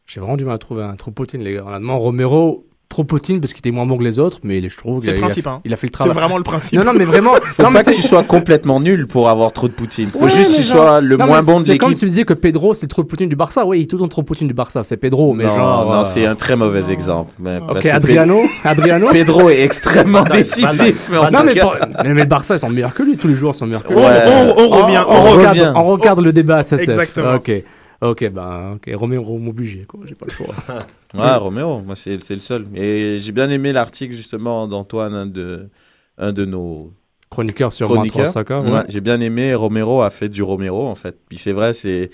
J'ai 0.05 0.19
vraiment 0.19 0.35
du 0.35 0.43
mal 0.43 0.55
à 0.55 0.57
trouver 0.57 0.83
un 0.83 0.95
trop 0.97 1.11
poutine, 1.11 1.41
les 1.43 1.53
gars. 1.53 1.65
Honnêtement, 1.65 1.97
Romero, 1.97 2.65
trop 2.93 3.03
poutine 3.03 3.39
parce 3.41 3.51
qu'il 3.53 3.59
était 3.59 3.71
moins 3.71 3.85
bon 3.85 3.97
que 3.97 4.03
les 4.03 4.19
autres, 4.19 4.39
mais 4.43 4.67
je 4.69 4.77
trouve 4.77 5.01
C'est 5.01 5.13
qu'il 5.13 5.21
le 5.21 5.27
a- 5.27 5.33
il 5.35 5.47
a, 5.47 5.51
hein. 5.51 5.61
il 5.65 5.73
a 5.73 5.75
fait 5.75 5.87
le 5.87 5.89
C'est 5.89 5.91
travail. 6.03 6.13
vraiment 6.13 6.37
le 6.37 6.43
principe. 6.43 6.79
Non, 6.79 6.85
non, 6.85 6.93
mais 6.97 7.05
vraiment. 7.05 7.33
Faut 7.43 7.63
non, 7.63 7.69
mais 7.71 7.79
pas 7.79 7.83
que 7.91 7.95
c'est- 7.95 8.01
tu 8.01 8.07
sois 8.07 8.23
complètement 8.23 8.79
nul 8.79 9.07
pour 9.07 9.29
avoir 9.29 9.51
trop 9.51 9.67
de 9.67 9.73
poutine. 9.73 10.09
Faut 10.09 10.19
Ouais, 10.19 10.29
juste 10.29 10.51
que 10.51 10.55
tu 10.57 10.61
genre- 10.61 10.71
sois 10.87 11.01
le 11.01 11.17
Non, 11.17 11.25
moins 11.25 11.41
bon 11.41 11.59
de 11.59 11.65
C'est 11.65 11.77
comme 11.77 11.89
l'équipe. 11.89 11.99
si 11.99 12.05
tu 12.05 12.09
disais 12.09 12.23
que 12.25 12.33
Pedro, 12.33 12.73
c'est 12.73 12.87
trop 12.87 13.01
le 13.01 13.07
poutine 13.07 13.27
du 13.29 13.35
Barça. 13.35 13.65
Oui, 13.65 13.79
il 13.79 13.83
est 13.83 13.85
tout 13.87 13.97
le 13.97 14.01
temps 14.03 14.07
trop 14.07 14.23
poutine 14.23 14.47
du 14.47 14.53
Barça. 14.53 14.83
C'est 14.83 14.97
Pedro, 14.97 15.33
mais 15.33 15.43
non, 15.45 15.55
genre. 15.55 15.85
non, 15.91 16.01
euh, 16.01 16.03
c'est 16.05 16.25
un 16.25 16.35
très 16.35 16.55
mauvais 16.55 16.91
exemple. 16.91 17.31
Mais 17.39 17.59
parce 17.59 17.77
Ok, 17.79 17.83
que 17.83 17.89
Adriano, 17.89 18.39
Adriano. 18.63 19.07
Pedro 19.11 19.49
est 19.49 19.61
extrêmement 19.61 20.23
décisif. 20.23 21.09
Mais 21.11 21.17
Non, 21.31 21.43
mais, 21.45 21.55
pour- 21.59 21.75
le 22.03 22.23
Barça, 22.25 22.55
ils 22.55 22.59
sont 22.59 22.69
meilleurs 22.69 22.93
que 22.93 23.03
lui. 23.03 23.17
Tous 23.17 23.27
les 23.27 23.35
joueurs 23.35 23.55
sont 23.55 23.65
meilleurs 23.65 23.83
que 23.83 23.93
lui. 23.93 23.99
Ouais. 23.99 24.23
On- 24.27 24.53
on- 24.61 24.63
on 24.73 24.83
revient, 24.85 25.03
on 25.07 25.21
regarde, 25.35 25.57
revient. 25.57 25.73
on 25.75 25.83
regarde 25.85 26.19
le 26.21 26.31
débat 26.31 26.57
à 26.57 26.59
SSF. 26.63 26.89
Exactement. 26.89 27.35
Ok. 27.35 27.51
Ok, 28.03 28.29
ben, 28.31 28.73
ok. 28.75 28.91
Romero 28.95 29.37
m'obligé, 29.37 29.85
quoi. 29.87 30.01
J'ai 30.05 30.13
pas 30.15 30.25
le 30.27 30.31
choix. 30.31 30.53
Ouais, 31.13 31.35
Roméo, 31.35 31.79
moi 31.81 31.95
c'est 31.95 32.17
le 32.17 32.39
seul. 32.39 32.65
Et 32.75 33.17
j'ai 33.19 33.31
bien 33.31 33.47
aimé 33.51 33.71
l'article 33.71 34.15
justement 34.15 34.67
d'Antoine, 34.67 35.13
un 35.13 35.27
de, 35.27 35.69
un 36.17 36.33
de 36.33 36.43
nos 36.43 36.91
Chroniqueurs 37.29 37.71
sur 37.71 37.87
23 37.87 38.27
Soccer, 38.27 38.63
Ouais, 38.63 38.71
ouais. 38.71 38.83
J'ai 38.89 38.99
bien 38.99 39.19
aimé. 39.21 39.53
Romero 39.53 40.01
a 40.01 40.09
fait 40.09 40.27
du 40.29 40.41
Romero 40.41 40.87
en 40.87 40.95
fait. 40.95 41.15
Puis 41.29 41.37
c'est 41.37 41.51
vrai, 41.53 41.73
c'est 41.73 42.09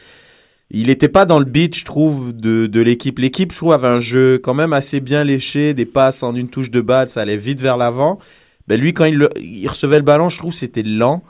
il 0.69 0.87
n'était 0.87 1.07
pas 1.07 1.25
dans 1.25 1.39
le 1.39 1.45
beat, 1.45 1.75
je 1.77 1.85
trouve, 1.85 2.33
de, 2.35 2.67
de 2.67 2.81
l'équipe. 2.81 3.17
L'équipe, 3.19 3.51
je 3.53 3.57
trouve, 3.57 3.71
avait 3.73 3.87
un 3.87 3.99
jeu 4.01 4.37
quand 4.37 4.53
même 4.53 4.73
assez 4.73 4.99
bien 4.99 5.23
léché, 5.23 5.73
des 5.73 5.85
passes 5.85 6.21
en 6.21 6.35
une 6.35 6.49
touche 6.49 6.69
de 6.69 6.81
balle, 6.81 7.09
ça 7.09 7.21
allait 7.21 7.37
vite 7.37 7.59
vers 7.61 7.77
l'avant. 7.77 8.19
Ben 8.67 8.79
lui, 8.79 8.93
quand 8.93 9.05
il, 9.05 9.15
le- 9.17 9.29
il 9.39 9.67
recevait 9.67 9.97
le 9.97 10.03
ballon, 10.03 10.27
je 10.29 10.37
trouve 10.37 10.53
c'était 10.53 10.83
lent. 10.83 11.23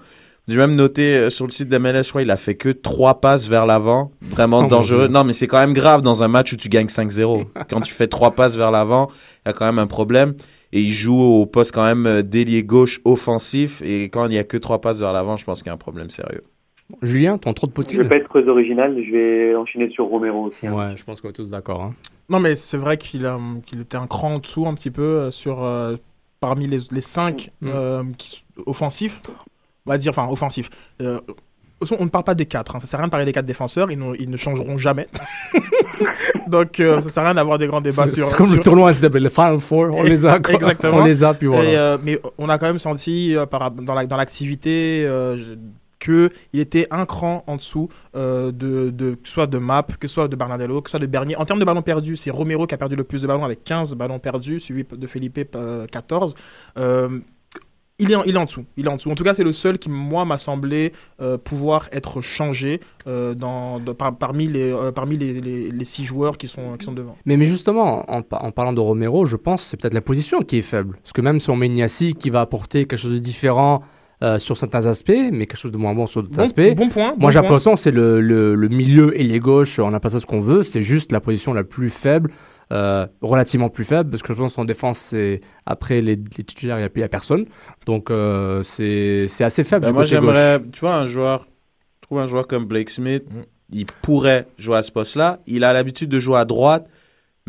J'ai 0.50 0.58
même 0.58 0.76
noté 0.76 1.16
euh, 1.16 1.30
sur 1.30 1.46
le 1.46 1.52
site 1.52 1.70
d'MLS, 1.70 2.04
je 2.06 2.10
crois, 2.10 2.22
il 2.24 2.32
a 2.32 2.38
fait 2.38 2.56
que 2.56 2.70
trois 2.70 3.22
passes 3.22 3.48
vers 3.48 3.66
l'avant. 3.66 4.12
Vraiment 4.22 4.64
Oh 4.66 4.68
dangereux. 4.68 5.08
Non, 5.08 5.24
mais 5.24 5.34
c'est 5.34 5.48
quand 5.48 5.60
même 5.60 5.74
grave 5.74 6.02
dans 6.02 6.24
un 6.24 6.28
match 6.28 6.52
où 6.54 6.56
tu 6.58 6.70
gagnes 6.70 6.88
5-0. 6.88 7.46
quand 7.70 7.82
tu 7.82 7.94
fais 7.94 8.08
trois 8.08 8.32
passes 8.32 8.56
vers 8.56 8.72
l'avant, 8.72 9.10
il 9.46 9.50
y 9.50 9.52
a 9.52 9.54
quand 9.54 9.66
même 9.66 9.80
un 9.80 9.88
problème. 9.88 10.34
Et 10.72 10.82
il 10.82 10.92
joue 10.92 11.20
au 11.20 11.46
poste 11.46 11.74
quand 11.74 11.84
même 11.86 12.06
euh, 12.06 12.22
d'ailier 12.22 12.64
gauche 12.64 13.00
offensif. 13.06 13.82
Et 13.84 14.04
quand 14.10 14.26
il 14.26 14.30
n'y 14.32 14.38
a 14.38 14.44
que 14.44 14.58
trois 14.58 14.82
passes 14.82 15.00
vers 15.00 15.14
l'avant, 15.14 15.38
je 15.38 15.46
pense 15.46 15.62
qu'il 15.64 15.68
y 15.70 15.72
a 15.72 15.74
un 15.74 15.78
problème 15.78 16.10
sérieux. 16.10 16.44
Julien, 17.04 17.38
ton 17.38 17.54
trop 17.54 17.68
de 17.68 17.72
Je 17.72 17.76
poutine 17.76 18.02
vais 18.02 18.10
pas 18.10 18.16
être 18.16 18.30
très 18.30 18.48
original, 18.48 18.96
je 19.06 19.12
vais 19.12 19.56
enchaîner 19.56 19.90
sur 19.92 20.06
Romero 20.06 20.46
aussi. 20.48 20.66
hein. 20.66 20.74
Ouais, 20.74 20.98
je 20.98 21.04
pense 21.04 21.22
qu'on 21.22 21.30
est 21.30 21.34
tous 21.34 21.52
d'accord. 21.52 21.84
Hein. 21.84 21.94
Non, 22.30 22.40
mais 22.40 22.56
c'est 22.56 22.78
vrai 22.78 22.98
qu'il 22.98 23.26
a- 23.28 23.40
qu'il 23.68 23.82
était 23.82 23.98
un 23.98 24.08
cran 24.08 24.36
en 24.36 24.40
dessous 24.40 24.66
un 24.68 24.74
petit 24.74 24.90
peu 24.90 25.02
euh, 25.04 25.32
sur 25.32 25.64
euh, 25.64 25.96
parmi 26.40 26.66
les, 26.68 26.80
les 26.92 27.02
cinq 27.02 27.52
Mm. 27.62 27.68
euh, 27.72 28.04
qui, 28.18 28.44
offensifs. 28.66 29.22
On 29.86 29.92
va 29.92 29.98
dire, 29.98 30.12
enfin, 30.12 30.28
offensifs. 30.30 30.70
Euh, 31.02 31.20
on 31.98 32.04
ne 32.04 32.10
parle 32.10 32.26
pas 32.26 32.36
des 32.36 32.46
quatre. 32.46 32.76
Hein. 32.76 32.80
Ça 32.80 32.88
sert 32.88 33.00
à 33.00 33.04
rien 33.04 33.08
de 33.08 33.12
parler 33.12 33.26
des 33.26 33.32
quatre 33.32 33.46
défenseurs. 33.46 33.90
Ils, 33.92 34.30
ne 34.30 34.38
changeront 34.38 34.78
jamais. 34.78 35.08
Donc, 36.48 36.80
euh, 36.80 37.00
ça 37.02 37.10
sert 37.10 37.24
à 37.24 37.28
rien 37.28 37.36
d'avoir 37.36 37.58
des 37.58 37.68
grands 37.68 37.82
débats 37.82 38.08
C'est- 38.08 38.16
sur. 38.16 38.28
c'est 38.30 38.36
comme 38.36 38.54
le 38.54 38.60
tournoi 38.60 38.92
NCAA, 38.92 39.20
le 39.20 39.30
Final 39.30 39.60
Four, 39.60 39.88
on 39.94 40.04
les 40.04 40.26
a, 40.26 40.40
quoi. 40.40 40.54
Exactement. 40.56 40.98
On 40.98 41.04
les 41.06 41.24
a, 41.24 41.34
puis 41.34 41.48
voilà. 41.48 41.70
Et, 41.70 41.78
euh, 41.78 41.98
mais 42.04 42.20
on 42.38 42.50
a 42.50 42.58
quand 42.58 42.68
même 42.68 42.80
senti 42.80 43.36
euh, 43.36 43.46
par, 43.46 43.72
dans 43.72 43.94
la- 43.94 44.06
dans 44.06 44.18
l'activité 44.18 45.04
je- 45.06 45.56
que 46.00 46.30
il 46.54 46.62
était 46.62 46.88
un 46.92 47.06
cran 47.06 47.44
en 47.46 47.58
dessous 47.58 47.90
euh, 48.16 48.52
de, 48.54 48.90
de 48.90 49.12
que 49.16 49.28
ce 49.28 49.34
soit 49.34 49.48
de 49.48 49.58
Map, 49.58 49.84
que 50.00 50.08
soit 50.08 50.30
de 50.30 50.36
Bernardello, 50.38 50.82
que 50.82 50.90
soit 50.90 51.00
de 51.00 51.06
Bernier. 51.08 51.36
En 51.36 51.44
termes 51.44 51.60
de 51.60 51.66
ballons 51.66 51.82
perdus, 51.82 52.16
c'est 52.16 52.32
Romero 52.32 52.66
qui 52.68 52.74
a 52.74 52.78
perdu 52.78 52.96
le 52.96 53.04
plus 53.04 53.22
de 53.22 53.28
ballons 53.28 53.44
avec 53.44 53.64
15 53.66 53.96
ballons 53.96 54.18
perdus, 54.20 54.62
suivi 54.62 54.86
de 54.90 55.08
Felipe 55.08 55.40
euh, 55.56 55.86
14. 55.88 56.36
Euh, 56.78 57.20
il 58.00 58.12
est, 58.12 58.16
en, 58.16 58.24
il 58.24 58.36
est 58.36 58.40
en 58.40 58.46
dessous. 58.46 58.66
Il 58.78 58.86
est 58.86 58.90
en 58.90 58.96
dessous. 58.96 59.10
En 59.12 59.16
tout 59.16 59.24
cas, 59.24 59.34
c'est 59.34 59.44
le 59.44 59.54
seul 59.54 59.78
qui, 59.78 59.90
moi, 59.90 60.26
m'a 60.26 60.38
semblé 60.38 60.94
euh, 61.22 61.38
pouvoir 61.38 61.88
être 61.92 62.22
changé 62.22 62.80
euh, 63.08 63.34
dans, 63.34 63.80
de- 63.80 63.92
par- 63.92 64.16
parmi, 64.16 64.48
les, 64.48 64.72
euh, 64.72 64.92
parmi 64.92 65.18
les, 65.18 65.40
les- 65.42 65.70
les 65.72 65.86
six 65.86 66.06
joueurs 66.06 66.38
qui 66.38 66.48
sont, 66.48 66.78
qui 66.78 66.86
sont 66.86 66.94
devant. 66.94 67.16
Mais, 67.26 67.38
mais 67.38 67.46
justement, 67.46 68.10
en, 68.12 68.22
pa- 68.22 68.40
en 68.42 68.52
parlant 68.52 68.74
de 68.74 68.80
Romero, 68.80 69.26
je 69.26 69.36
pense 69.36 69.62
que 69.64 69.68
c'est 69.70 69.78
peut-être 69.78 69.94
la 69.94 70.02
position 70.02 70.42
qui 70.42 70.58
est 70.58 70.62
faible. 70.64 70.98
Parce 71.04 71.14
que 71.14 71.22
même 71.22 71.40
si 71.40 71.50
on 71.50 71.56
met 71.56 71.70
Niassi 71.70 72.14
qui 72.14 72.30
va 72.30 72.42
apporter 72.42 72.86
quelque 72.86 72.98
chose 73.00 73.14
de 73.14 73.20
différent 73.20 73.84
sur 74.38 74.58
certains 74.58 74.86
aspects, 74.86 75.14
mais 75.32 75.48
quelque 75.48 75.56
chose 75.58 75.72
de 75.72 75.78
moins 75.78 75.96
bon 75.96 76.06
sur 76.06 76.22
d'autres 76.22 76.36
Bon- 76.36 76.44
aspects. 76.44 76.76
bon 76.76 76.90
point, 76.90 77.12
bon 77.14 77.22
Moi, 77.22 77.32
j'ai 77.32 77.40
point. 77.40 77.44
l'impression 77.44 77.74
que 77.76 77.80
c'est 77.80 77.92
le, 77.92 78.20
le, 78.20 78.54
le 78.54 78.68
milieu 78.68 79.18
et 79.18 79.24
les 79.24 79.40
gauches, 79.40 79.80
on 79.80 79.90
n'a 79.92 80.02
pas 80.02 80.10
ça 80.10 80.20
ce 80.20 80.26
qu'on 80.26 80.42
veut, 80.42 80.64
c'est 80.64 80.82
juste 80.82 81.14
la 81.14 81.22
position 81.22 81.54
la 81.54 81.64
plus 81.64 81.90
faible, 81.90 82.30
euh, 82.72 83.08
relativement 83.22 83.70
plus 83.70 83.84
faible, 83.84 84.10
parce 84.10 84.22
que 84.22 84.34
je 84.34 84.38
pense 84.38 84.56
qu'en 84.56 84.66
défense, 84.66 85.00
c'est 85.00 85.40
après 85.66 86.02
les, 86.02 86.16
les 86.16 86.44
titulaires, 86.44 86.78
il 86.78 86.90
n'y 86.96 87.02
a, 87.02 87.06
a 87.06 87.10
personne. 87.10 87.46
Donc, 87.86 88.12
euh, 88.12 88.64
c'est 88.64 89.28
c'est 89.28 89.44
assez 89.44 89.64
faible. 89.64 89.86
Ben, 89.86 89.92
du 89.92 89.94
moi, 89.96 90.06
j'aimerais, 90.06 90.62
tu 90.72 90.82
vois, 90.82 90.96
un 90.96 91.08
joueur, 91.08 91.48
je 92.02 92.08
trouve 92.08 92.20
un 92.20 92.28
joueur 92.28 92.48
comme 92.48 92.66
Blake 92.66 92.90
Smith, 92.90 93.24
il 93.72 93.86
pourrait 94.02 94.48
jouer 94.58 94.78
à 94.78 94.84
ce 94.84 94.92
poste-là. 94.92 95.40
Il 95.48 95.64
a 95.64 95.74
l'habitude 95.74 96.10
de 96.10 96.20
jouer 96.20 96.38
à 96.38 96.46
droite, 96.46 96.88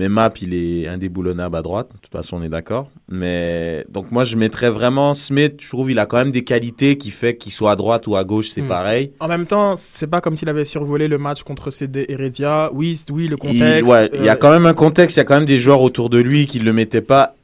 mais 0.01 0.09
Map, 0.09 0.33
il 0.41 0.55
est 0.55 0.89
indéboulonnable 0.89 1.55
à 1.57 1.61
droite. 1.61 1.91
De 1.95 1.99
toute 2.01 2.11
façon, 2.11 2.39
on 2.39 2.43
est 2.43 2.49
d'accord. 2.49 2.89
Mais 3.11 3.85
donc, 3.91 4.11
moi, 4.11 4.25
je 4.25 4.35
mettrais 4.37 4.71
vraiment 4.71 5.13
Smith. 5.13 5.57
Je 5.61 5.69
trouve 5.69 5.91
il 5.91 5.99
a 5.99 6.07
quand 6.07 6.17
même 6.17 6.31
des 6.33 6.43
qualités 6.43 6.97
qui 6.97 7.11
fait 7.11 7.37
qu'il 7.37 7.53
soit 7.53 7.73
à 7.73 7.77
droite 7.77 8.07
ou 8.07 8.17
à 8.17 8.25
gauche, 8.25 8.49
c'est 8.55 8.63
Hmm. 8.63 8.67
pareil. 8.67 9.13
En 9.21 9.29
même 9.29 9.45
temps, 9.45 9.75
c'est 9.77 10.07
pas 10.07 10.23
comme 10.23 10.39
s'il 10.39 10.49
avait 10.49 10.65
survolé 10.65 11.07
le 11.07 11.19
match 11.19 11.43
contre 11.43 11.71
CD 11.71 12.07
Heredia. 12.09 12.71
Oui, 12.73 12.99
oui, 13.11 13.29
le 13.29 13.37
Il, 13.37 13.39
contexte. 13.39 13.93
il 14.15 14.25
y 14.25 14.29
a 14.31 14.33
euh, 14.33 14.37
quand 14.37 14.51
même 14.51 14.65
un 14.65 14.73
contexte, 14.75 15.17
il 15.17 15.21
y 15.21 15.23
a 15.23 15.25
quand 15.25 15.35
même 15.37 15.45
des 15.45 15.59
joueurs 15.59 15.83
autour 15.83 16.09
de 16.09 16.17
lui 16.19 16.47
qui 16.47 16.61
le 16.61 16.73
mettaient 16.73 17.03
pas 17.03 17.35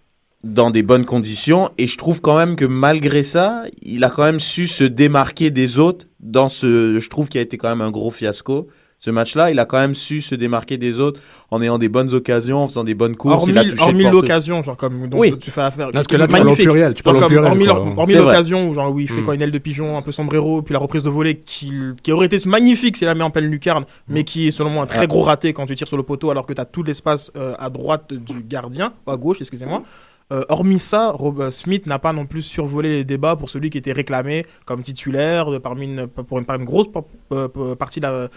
dans 0.42 0.70
des 0.70 0.82
bonnes 0.82 1.04
conditions. 1.04 1.70
Et 1.76 1.86
je 1.86 1.98
trouve 1.98 2.22
quand 2.22 2.38
même 2.38 2.56
que 2.56 2.64
malgré 2.64 3.22
ça, 3.22 3.64
il 3.82 4.02
a 4.02 4.08
quand 4.08 4.24
même 4.24 4.40
su 4.40 4.66
se 4.66 4.84
démarquer 4.84 5.50
des 5.50 5.78
autres 5.78 6.06
dans 6.20 6.48
ce, 6.48 6.98
je 7.00 7.08
trouve 7.10 7.28
qu'il 7.28 7.38
a 7.38 7.42
été 7.42 7.58
quand 7.58 7.68
même 7.68 7.82
un 7.82 7.90
gros 7.90 8.10
fiasco. 8.10 8.68
Ce 9.06 9.10
match-là, 9.12 9.52
il 9.52 9.58
a 9.60 9.66
quand 9.66 9.78
même 9.78 9.94
su 9.94 10.20
se 10.20 10.34
démarquer 10.34 10.78
des 10.78 10.98
autres 10.98 11.20
en 11.52 11.62
ayant 11.62 11.78
des 11.78 11.88
bonnes 11.88 12.12
occasions, 12.12 12.58
en 12.58 12.66
faisant 12.66 12.82
des 12.82 12.94
bonnes 12.94 13.14
courses. 13.14 13.34
Hormis, 13.36 13.52
il 13.52 13.58
a 13.58 13.62
touché 13.62 13.80
hormis 13.84 14.02
l'occasion, 14.10 14.64
genre 14.64 14.76
comme 14.76 15.06
dont 15.06 15.16
Oui. 15.20 15.38
tu 15.38 15.52
fais 15.52 15.60
affaire. 15.60 15.86
Non, 15.86 15.92
parce 15.92 16.08
que 16.08 16.16
là, 16.16 16.26
tu 16.26 16.32
parles 16.32 16.42
au 16.42 16.44
magnifique. 16.46 16.66
pluriel, 16.68 16.92
tu 16.94 17.02
parles 17.04 17.16
Genre 17.20 17.26
au 17.26 17.34
comme 17.34 17.52
pluriel, 17.56 17.70
Hormis, 17.96 18.14
l'occasion, 18.14 18.68
où 18.68 18.74
genre 18.74 18.92
où 18.92 18.98
il 18.98 19.08
fait 19.08 19.20
Mm. 19.20 19.24
quoi 19.24 19.34
une 19.36 19.42
aile 19.42 19.52
de 19.52 19.58
pigeon, 19.58 19.96
un 19.96 20.02
peu 20.02 20.10
sombrero, 20.10 20.60
puis 20.62 20.72
la 20.72 20.80
reprise 20.80 21.04
de 21.04 21.10
volée 21.10 21.36
qui, 21.38 21.72
qui 22.02 22.10
aurait 22.10 22.26
été 22.26 22.36
magnifique 22.46 22.96
s'il 22.96 23.06
la 23.06 23.14
met 23.14 23.22
en 23.22 23.30
pleine 23.30 23.46
lucarne, 23.48 23.84
mais 24.08 24.24
qui 24.24 24.48
est 24.48 24.50
selon 24.50 24.70
moi 24.70 24.82
un 24.82 24.86
très 24.86 25.04
Ah. 25.04 25.06
gros 25.06 25.22
raté 25.22 25.52
quand 25.52 25.66
tu 25.66 25.76
tires 25.76 25.86
sur 25.86 25.96
le 25.96 26.02
poteau 26.02 26.30
alors 26.30 26.44
que 26.44 26.52
tu 26.52 26.60
as 26.60 26.64
tout 26.64 26.82
l'espace 26.82 27.30
euh, 27.36 27.54
à 27.60 27.70
droite 27.70 28.12
du 28.12 28.42
gardien, 28.42 28.92
ou 29.06 29.12
à 29.12 29.16
gauche, 29.16 29.36
excusez-moi. 29.40 29.84
Euh, 30.32 30.42
hormis 30.48 30.80
ça, 30.80 31.10
Rob 31.12 31.40
euh, 31.40 31.50
Smith 31.52 31.86
n'a 31.86 32.00
pas 32.00 32.12
non 32.12 32.26
plus 32.26 32.42
survolé 32.42 32.88
les 32.88 33.04
débats 33.04 33.36
pour 33.36 33.48
celui 33.48 33.70
qui 33.70 33.78
était 33.78 33.92
réclamé 33.92 34.44
comme 34.64 34.82
titulaire 34.82 35.50
de- 35.52 35.58
parmi 35.58 35.84
une, 35.84 36.08
pour 36.08 36.38
une, 36.40 36.44
par 36.44 36.56
une 36.56 36.64
grosse 36.64 36.88
euh, 37.32 37.74
partie 37.76 38.00
de 38.00 38.06
la- 38.06 38.28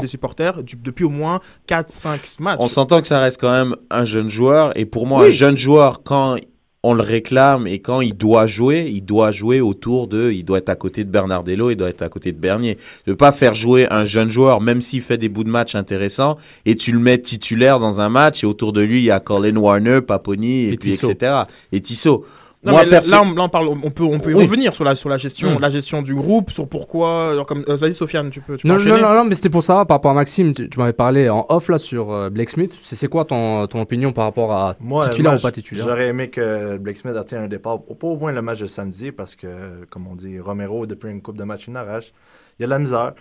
des, 0.00 0.06
supporters 0.06 0.62
du- 0.62 0.76
depuis 0.76 1.04
au 1.04 1.08
moins 1.10 1.40
4-5 1.66 2.36
matchs. 2.40 2.58
On 2.60 2.68
s'entend 2.68 3.00
que 3.00 3.08
ça 3.08 3.18
reste 3.20 3.40
quand 3.40 3.50
même 3.50 3.74
un 3.90 4.04
jeune 4.04 4.28
joueur. 4.28 4.76
Et 4.78 4.84
pour 4.86 5.06
moi, 5.06 5.22
Oui. 5.22 5.28
un 5.28 5.30
jeune 5.30 5.56
joueur, 5.56 6.02
quand 6.04 6.36
on 6.84 6.94
le 6.94 7.02
réclame 7.02 7.66
et 7.66 7.78
quand 7.78 8.00
il 8.00 8.16
doit 8.16 8.46
jouer, 8.46 8.90
il 8.92 9.02
doit 9.02 9.30
jouer 9.30 9.60
autour 9.60 10.08
de, 10.08 10.32
il 10.32 10.44
doit 10.44 10.58
être 10.58 10.68
à 10.68 10.74
côté 10.74 11.04
de 11.04 11.10
Bernardello, 11.10 11.70
il 11.70 11.76
doit 11.76 11.88
être 11.88 12.02
à 12.02 12.08
côté 12.08 12.32
de 12.32 12.38
Bernier. 12.38 12.76
Ne 13.06 13.14
pas 13.14 13.30
faire 13.30 13.54
jouer 13.54 13.86
un 13.90 14.04
jeune 14.04 14.28
joueur, 14.28 14.60
même 14.60 14.80
s'il 14.80 15.00
fait 15.00 15.18
des 15.18 15.28
bouts 15.28 15.44
de 15.44 15.48
match 15.48 15.76
intéressants, 15.76 16.38
et 16.66 16.74
tu 16.74 16.90
le 16.90 16.98
mets 16.98 17.18
titulaire 17.18 17.78
dans 17.78 18.00
un 18.00 18.08
match 18.08 18.42
et 18.42 18.46
autour 18.46 18.72
de 18.72 18.80
lui, 18.80 18.98
il 18.98 19.04
y 19.04 19.10
a 19.12 19.20
Colin 19.20 19.56
Warner, 19.56 20.00
Paponi, 20.00 20.64
et, 20.64 20.68
Et 20.72 20.76
puis 20.76 20.90
Tissot. 20.90 21.10
etc. 21.10 21.42
Et 21.70 21.80
Tissot. 21.80 22.24
Non, 22.64 22.72
Moi, 22.72 22.84
mais 22.84 22.90
perso- 22.90 23.10
là, 23.10 23.22
on, 23.24 23.34
là, 23.34 23.42
on 23.42 23.48
parle, 23.48 23.66
on 23.68 23.90
peut, 23.90 24.04
on 24.04 24.20
peut 24.20 24.30
y 24.30 24.34
Oui. 24.34 24.44
revenir 24.44 24.72
sur 24.72 24.84
la, 24.84 24.94
sur 24.94 25.08
la 25.08 25.16
gestion, 25.16 25.56
Mm. 25.56 25.60
la 25.60 25.68
gestion 25.70 26.00
du 26.00 26.14
groupe, 26.14 26.52
sur 26.52 26.68
pourquoi. 26.68 27.34
genre 27.34 27.44
comme, 27.44 27.64
euh, 27.68 27.74
vas-y, 27.74 27.92
Sofiane, 27.92 28.30
tu 28.30 28.40
peux, 28.40 28.56
tu 28.56 28.62
peux 28.62 28.72
Non, 28.72 28.78
non, 28.78 28.98
non, 29.02 29.14
non, 29.16 29.24
mais 29.24 29.34
c'était 29.34 29.50
pour 29.50 29.64
ça, 29.64 29.84
par 29.84 29.96
rapport 29.96 30.12
à 30.12 30.14
Maxime, 30.14 30.52
tu, 30.54 30.68
tu 30.70 30.78
m'avais 30.78 30.92
parlé 30.92 31.28
en 31.28 31.44
off 31.48 31.68
là 31.68 31.78
sur 31.78 32.12
euh, 32.12 32.30
Blake 32.30 32.50
Smith. 32.50 32.72
C'est 32.80 32.94
c'est 32.94 33.08
quoi 33.08 33.24
ton, 33.24 33.66
ton 33.66 33.80
opinion 33.80 34.12
par 34.12 34.24
rapport 34.26 34.52
à 34.52 34.76
Moi, 34.78 35.08
titulaire 35.08 35.32
moi, 35.32 35.40
ou 35.40 35.42
pas 35.42 35.50
titulaire? 35.50 35.84
J'aurais 35.84 36.06
aimé 36.06 36.30
que 36.30 36.76
Blake 36.76 36.98
Smith 36.98 37.16
obtienne 37.16 37.42
un 37.42 37.48
départ, 37.48 37.80
au- 37.90 37.94
pas 37.96 38.06
au 38.06 38.16
moins 38.16 38.30
le 38.30 38.42
match 38.42 38.60
de 38.60 38.68
samedi, 38.68 39.10
parce 39.10 39.34
que, 39.34 39.84
comme 39.90 40.06
on 40.06 40.14
dit, 40.14 40.38
Romero, 40.38 40.86
depuis 40.86 41.10
une 41.10 41.20
coupe 41.20 41.38
de 41.38 41.44
match, 41.44 41.64
il 41.66 41.72
n'arrache. 41.72 42.12
Il 42.58 42.62
y 42.62 42.64
a 42.64 42.66
de 42.68 42.70
la 42.70 42.78
misère. 42.78 43.14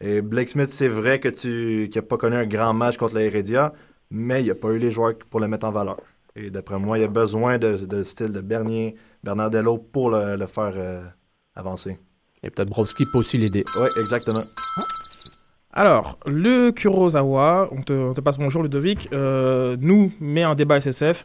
Et 0.00 0.22
Blake 0.22 0.48
Smith, 0.48 0.68
c'est 0.70 0.88
vrai 0.88 1.20
que 1.20 1.28
tu 1.28 1.88
qu'il 1.92 2.02
n'a 2.02 2.06
pas 2.06 2.16
connu 2.16 2.34
un 2.34 2.46
grand 2.46 2.72
match 2.74 2.96
contre 2.96 3.14
la 3.14 3.22
Heredia, 3.22 3.72
mais 4.10 4.40
il 4.40 4.44
n'y 4.44 4.50
a 4.50 4.54
pas 4.56 4.70
eu 4.70 4.78
les 4.78 4.90
joueurs 4.90 5.14
pour 5.30 5.38
le 5.38 5.46
mettre 5.46 5.66
en 5.66 5.70
valeur. 5.70 5.98
Et 6.40 6.50
d'après 6.50 6.78
moi, 6.78 6.98
il 6.98 7.00
y 7.00 7.04
a 7.04 7.08
besoin 7.08 7.58
de, 7.58 7.76
de 7.76 8.02
style 8.04 8.30
de 8.32 8.40
Bernier, 8.40 8.94
Bernardello 9.24 9.76
pour 9.78 10.10
le, 10.10 10.36
le 10.36 10.46
faire 10.46 10.72
euh, 10.76 11.02
avancer. 11.56 11.98
Et 12.44 12.50
peut-être 12.50 12.68
Brovski 12.70 13.04
peut 13.12 13.18
aussi 13.18 13.38
l'aider. 13.38 13.64
Oui, 13.80 13.88
exactement. 13.98 14.40
Alors, 15.72 16.18
le 16.26 16.70
Kurosawa, 16.70 17.68
on 17.72 17.82
te, 17.82 17.92
on 17.92 18.14
te 18.14 18.20
passe 18.20 18.38
bonjour 18.38 18.62
Ludovic, 18.62 19.08
euh, 19.12 19.76
nous 19.80 20.12
met 20.20 20.42
un 20.42 20.54
débat 20.54 20.80
SSF. 20.80 21.24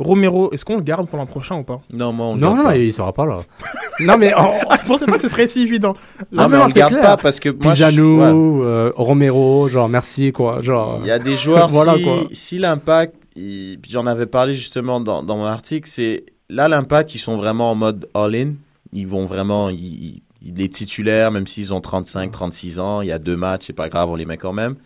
Romero, 0.00 0.50
est-ce 0.52 0.64
qu'on 0.64 0.76
le 0.76 0.82
garde 0.82 1.08
pour 1.08 1.18
l'an 1.18 1.26
prochain 1.26 1.56
ou 1.56 1.62
pas? 1.62 1.80
Non, 1.92 2.12
moi, 2.12 2.26
on 2.26 2.34
le 2.34 2.40
Non, 2.40 2.48
garde 2.48 2.58
non, 2.58 2.64
pas. 2.64 2.76
il 2.76 2.92
sera 2.92 3.12
pas 3.12 3.26
là. 3.26 3.38
non, 4.00 4.18
mais. 4.18 4.34
on- 4.34 4.50
Ah, 4.68 4.78
Je 4.82 4.88
pensais 4.88 5.06
pas 5.06 5.12
que 5.16 5.22
ce 5.22 5.28
serait 5.28 5.46
si 5.46 5.60
évident. 5.62 5.94
Non, 6.32 6.48
mais 6.48 6.56
on 6.58 6.66
le 6.66 6.72
garde 6.72 6.90
clair. 6.94 7.02
pas 7.02 7.16
parce 7.16 7.38
que 7.38 7.48
moi, 7.50 7.74
je- 7.74 7.84
Pisano, 7.84 8.16
ouais. 8.18 8.66
euh, 8.66 8.92
Romero, 8.96 9.68
genre 9.68 9.88
merci 9.88 10.32
quoi. 10.32 10.60
Genre, 10.62 10.98
Il 11.02 11.06
y 11.06 11.10
a 11.12 11.20
des 11.20 11.36
joueurs, 11.36 11.68
voilà 11.70 11.94
si, 11.96 12.02
quoi. 12.02 12.14
si 12.32 12.58
l'impact, 12.58 13.14
puis 13.34 13.90
j'en 13.90 14.06
avais 14.06 14.26
parlé 14.26 14.54
justement 14.54 15.00
dans, 15.00 15.22
dans 15.22 15.36
mon 15.36 15.44
article, 15.44 15.88
c'est 15.90 16.24
là 16.48 16.68
l'impact, 16.68 17.14
ils 17.14 17.18
sont 17.18 17.36
vraiment 17.36 17.70
en 17.72 17.74
mode 17.74 18.08
all-in. 18.14 18.54
Ils 18.92 19.06
vont 19.08 19.26
vraiment, 19.26 19.70
ils, 19.70 20.22
ils- 20.42 20.54
les 20.54 20.68
titulaires, 20.68 21.30
même 21.30 21.46
s'ils 21.46 21.72
ont 21.72 21.80
35, 21.80 22.30
36 22.30 22.78
ans, 22.78 23.00
il 23.00 23.08
y 23.08 23.12
a 23.12 23.18
deux 23.18 23.36
matchs, 23.36 23.64
c'est 23.68 23.72
pas 23.72 23.88
grave, 23.88 24.10
on 24.10 24.14
les 24.14 24.26
met 24.26 24.36
quand 24.36 24.52
même. 24.52 24.76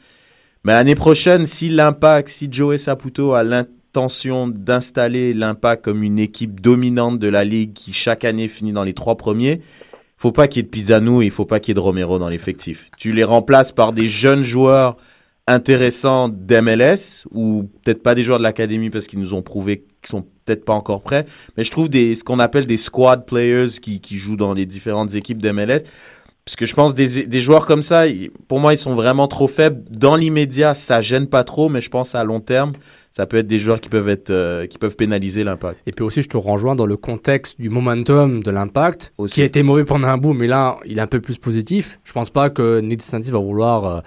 Mais 0.64 0.72
l'année 0.72 0.94
prochaine, 0.94 1.46
si 1.46 1.68
l'impact, 1.68 2.28
si 2.28 2.48
Joey 2.50 2.78
Saputo 2.78 3.34
a 3.34 3.42
l'intention 3.42 4.46
d'installer 4.46 5.34
l'impact 5.34 5.84
comme 5.84 6.02
une 6.04 6.20
équipe 6.20 6.60
dominante 6.60 7.18
de 7.18 7.26
la 7.28 7.44
ligue 7.44 7.72
qui 7.72 7.92
chaque 7.92 8.24
année 8.24 8.46
finit 8.46 8.72
dans 8.72 8.84
les 8.84 8.94
trois 8.94 9.16
premiers, 9.16 9.60
faut 10.16 10.30
pas 10.32 10.46
qu'il 10.48 10.60
y 10.60 10.60
ait 10.60 10.64
de 10.64 10.68
Pisano 10.68 11.22
et 11.22 11.26
il 11.26 11.30
faut 11.32 11.44
pas 11.44 11.58
qu'il 11.58 11.70
y 11.70 11.72
ait 11.72 11.74
de 11.74 11.80
Romero 11.80 12.18
dans 12.20 12.28
l'effectif. 12.28 12.88
Tu 12.96 13.12
les 13.12 13.24
remplaces 13.24 13.72
par 13.72 13.92
des 13.92 14.08
jeunes 14.08 14.44
joueurs 14.44 14.96
intéressants 15.48 16.28
d'MLS 16.28 17.26
ou 17.32 17.64
peut-être 17.82 18.02
pas 18.02 18.14
des 18.14 18.22
joueurs 18.22 18.38
de 18.38 18.44
l'académie 18.44 18.90
parce 18.90 19.06
qu'ils 19.06 19.18
nous 19.18 19.34
ont 19.34 19.42
prouvé 19.42 19.78
qu'ils 20.02 20.10
sont 20.10 20.26
peut-être 20.44 20.64
pas 20.64 20.74
encore 20.74 21.02
prêts, 21.02 21.26
mais 21.56 21.64
je 21.64 21.70
trouve 21.70 21.88
des, 21.88 22.14
ce 22.14 22.22
qu'on 22.22 22.38
appelle 22.38 22.66
des 22.66 22.76
squad 22.76 23.26
players 23.26 23.80
qui, 23.82 24.00
qui 24.00 24.16
jouent 24.16 24.36
dans 24.36 24.54
les 24.54 24.66
différentes 24.66 25.14
équipes 25.14 25.42
d'MLS. 25.42 25.82
Parce 26.44 26.56
que 26.56 26.64
je 26.64 26.74
pense 26.74 26.94
des, 26.94 27.26
des 27.26 27.40
joueurs 27.42 27.66
comme 27.66 27.82
ça, 27.82 28.04
pour 28.46 28.58
moi, 28.58 28.72
ils 28.72 28.78
sont 28.78 28.94
vraiment 28.94 29.28
trop 29.28 29.48
faibles. 29.48 29.82
Dans 29.90 30.16
l'immédiat, 30.16 30.72
ça 30.72 31.02
gêne 31.02 31.26
pas 31.26 31.44
trop, 31.44 31.68
mais 31.68 31.82
je 31.82 31.90
pense 31.90 32.14
à 32.14 32.24
long 32.24 32.40
terme, 32.40 32.72
ça 33.12 33.26
peut 33.26 33.36
être 33.36 33.46
des 33.46 33.58
joueurs 33.58 33.80
qui 33.80 33.90
peuvent 33.90 34.08
être, 34.08 34.30
euh, 34.30 34.66
qui 34.66 34.78
peuvent 34.78 34.96
pénaliser 34.96 35.44
l'impact. 35.44 35.78
Et 35.86 35.92
puis 35.92 36.04
aussi, 36.04 36.22
je 36.22 36.28
te 36.28 36.38
rejoins 36.38 36.74
dans 36.74 36.86
le 36.86 36.96
contexte 36.96 37.60
du 37.60 37.68
momentum 37.68 38.42
de 38.42 38.50
l'impact, 38.50 39.12
qui 39.26 39.42
a 39.42 39.44
été 39.44 39.62
mauvais 39.62 39.84
pendant 39.84 40.08
un 40.08 40.16
bout, 40.16 40.32
mais 40.32 40.46
là, 40.46 40.78
il 40.86 40.96
est 40.96 41.02
un 41.02 41.06
peu 41.06 41.20
plus 41.20 41.36
positif. 41.36 42.00
Je 42.04 42.12
pense 42.14 42.30
pas 42.30 42.48
que 42.48 42.80
Nick 42.80 43.00
DeSantis 43.00 43.30
va 43.30 43.38
vouloir 43.38 43.84
euh, 43.84 44.00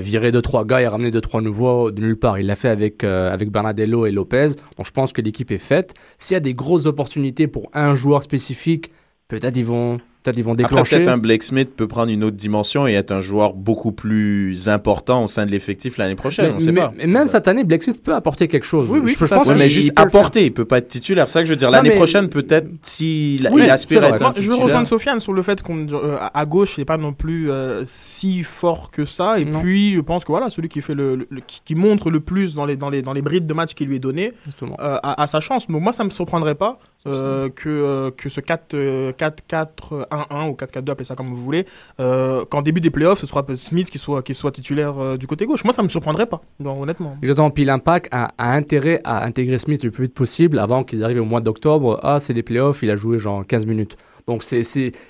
virer 0.00 0.32
deux 0.32 0.42
trois 0.42 0.64
gars 0.64 0.80
et 0.80 0.88
ramener 0.88 1.10
deux 1.10 1.20
trois 1.20 1.40
nouveaux 1.40 1.90
de 1.90 2.00
nulle 2.00 2.18
part. 2.18 2.38
Il 2.38 2.46
l'a 2.46 2.56
fait 2.56 2.68
avec 2.68 3.04
euh, 3.04 3.32
avec 3.32 3.50
Bernardello 3.50 4.06
et 4.06 4.10
Lopez. 4.10 4.48
Donc 4.76 4.86
je 4.86 4.90
pense 4.90 5.12
que 5.12 5.22
l'équipe 5.22 5.50
est 5.50 5.58
faite. 5.58 5.94
S'il 6.18 6.34
y 6.34 6.36
a 6.36 6.40
des 6.40 6.54
grosses 6.54 6.86
opportunités 6.86 7.46
pour 7.46 7.70
un 7.72 7.94
joueur 7.94 8.22
spécifique, 8.22 8.90
peut-être 9.28 9.56
ils 9.56 9.64
vont 9.64 9.98
peut-être 10.26 10.36
ils 10.38 10.44
vont 10.44 10.52
Après, 10.52 10.64
déclencher. 10.64 10.96
peut-être 10.96 11.08
un 11.08 11.16
Blake 11.18 11.42
Smith 11.42 11.70
peut 11.74 11.86
prendre 11.88 12.12
une 12.12 12.22
autre 12.24 12.36
dimension 12.36 12.86
et 12.86 12.92
être 12.92 13.12
un 13.12 13.20
joueur 13.20 13.54
beaucoup 13.54 13.92
plus 13.92 14.68
important 14.68 15.24
au 15.24 15.28
sein 15.28 15.46
de 15.46 15.50
l'effectif 15.50 15.96
l'année 15.98 16.14
prochaine. 16.14 16.50
mais, 16.50 16.56
on 16.56 16.60
sait 16.60 16.72
mais- 16.72 16.80
pas. 16.80 16.92
mais 16.96 17.06
même 17.06 17.28
cette 17.28 17.48
année, 17.48 17.64
Black 17.64 17.82
Smith 17.82 18.02
peut 18.02 18.14
apporter 18.14 18.48
quelque 18.48 18.64
chose. 18.66 18.86
Oui, 18.90 19.00
oui, 19.02 19.14
je, 19.18 19.24
pense. 19.24 19.46
Ouais, 19.46 19.54
mais 19.54 19.68
juste 19.68 19.92
apporter, 19.96 20.44
il 20.44 20.52
peut 20.52 20.64
pas 20.64 20.78
être 20.78 20.88
titulaire. 20.88 21.28
C'est 21.28 21.34
ça 21.34 21.40
que 21.40 21.46
je 21.46 21.52
veux 21.52 21.56
dire. 21.56 21.70
L'année 21.70 21.88
mais- 21.90 21.96
prochaine, 21.96 22.28
peut-être 22.28 22.68
s'il 22.82 23.48
Oui, 23.52 23.62
il 23.64 23.70
aspire 23.70 24.02
à 24.04 24.08
être 24.08 24.14
un 24.16 24.18
Moi, 24.18 24.32
je 24.34 24.40
veux 24.40 24.42
titulaire. 24.46 24.64
rejoindre 24.64 24.88
Sofiane 24.88 25.20
sur 25.20 25.32
le 25.32 25.42
fait 25.42 25.62
qu'on 25.62 25.86
euh, 25.92 26.16
à 26.32 26.44
gauche, 26.46 26.76
il 26.76 26.80
n'est 26.80 26.84
pas 26.84 26.96
non 26.98 27.12
plus 27.12 27.50
euh, 27.50 27.82
si 27.86 28.42
fort 28.42 28.90
que 28.90 29.04
ça. 29.04 29.38
Et 29.38 29.44
Non. 29.44 29.60
puis, 29.60 29.94
je 29.94 30.00
pense 30.00 30.24
que 30.24 30.32
voilà, 30.32 30.50
celui 30.50 30.68
qui 30.68 30.80
fait 30.82 30.94
le, 30.94 31.16
le- 31.16 31.26
le- 31.30 31.40
qui, 31.46 31.60
qui 31.64 31.74
montre 31.74 32.10
le 32.10 32.20
plus 32.20 32.54
dans 32.54 32.64
les 32.64 32.76
dans 32.76 32.90
les 32.90 33.02
dans 33.02 33.12
les 33.12 33.22
brides 33.22 33.46
de 33.46 33.54
match 33.54 33.74
qui 33.74 33.84
lui 33.84 33.96
est 33.96 34.00
donné 34.00 34.32
euh, 34.62 34.66
a, 35.02 35.22
a 35.22 35.26
sa 35.26 35.40
chance. 35.40 35.66
Donc 35.68 35.82
moi, 35.82 35.92
ça 35.92 36.04
me 36.04 36.10
surprendrait 36.10 36.54
pas 36.54 36.78
euh, 37.06 37.48
que 37.48 37.68
euh, 37.68 38.10
que 38.10 38.28
ce 38.28 38.40
4 38.40 38.74
euh, 38.74 39.12
4-4-1-1 39.12 40.48
ou 40.48 40.52
4-4-2, 40.52 40.90
appelez 40.90 41.04
ça 41.04 41.14
comme 41.14 41.28
vous 41.28 41.36
voulez, 41.42 41.66
euh, 42.00 42.44
qu'en 42.44 42.62
début 42.62 42.80
des 42.80 42.90
playoffs, 42.90 43.20
ce 43.20 43.26
soit 43.26 43.44
Smith 43.54 43.90
qui 43.90 43.98
soit 43.98 44.22
qui 44.22 44.34
soit 44.34 44.52
titulaire 44.52 45.18
du 45.18 45.26
côté 45.26 45.46
gauche. 45.46 45.64
Moi, 45.64 45.72
ça 45.72 45.82
me 45.82 45.88
surprendrait 45.88 46.26
pas, 46.26 46.42
donc, 46.60 46.82
honnêtement. 46.82 47.16
Exactement. 47.22 47.50
Puis 47.50 47.64
l'impact 47.64 48.08
a, 48.12 48.32
a 48.38 48.52
intérêt 48.52 49.00
à 49.04 49.24
intégrer 49.24 49.58
Smith 49.58 49.84
le 49.84 49.90
plus 49.90 50.04
vite 50.04 50.14
possible 50.14 50.58
avant 50.58 50.84
qu'ils 50.84 51.04
arrivent 51.04 51.22
au 51.22 51.24
mois 51.24 51.40
d'octobre. 51.40 52.00
Ah, 52.02 52.20
c'est 52.20 52.32
les 52.32 52.42
playoffs, 52.42 52.82
il 52.82 52.90
a 52.90 52.96
joué 52.96 53.18
genre 53.18 53.46
15 53.46 53.66
minutes. 53.66 53.96
Donc 54.26 54.42
c'est. 54.42 54.62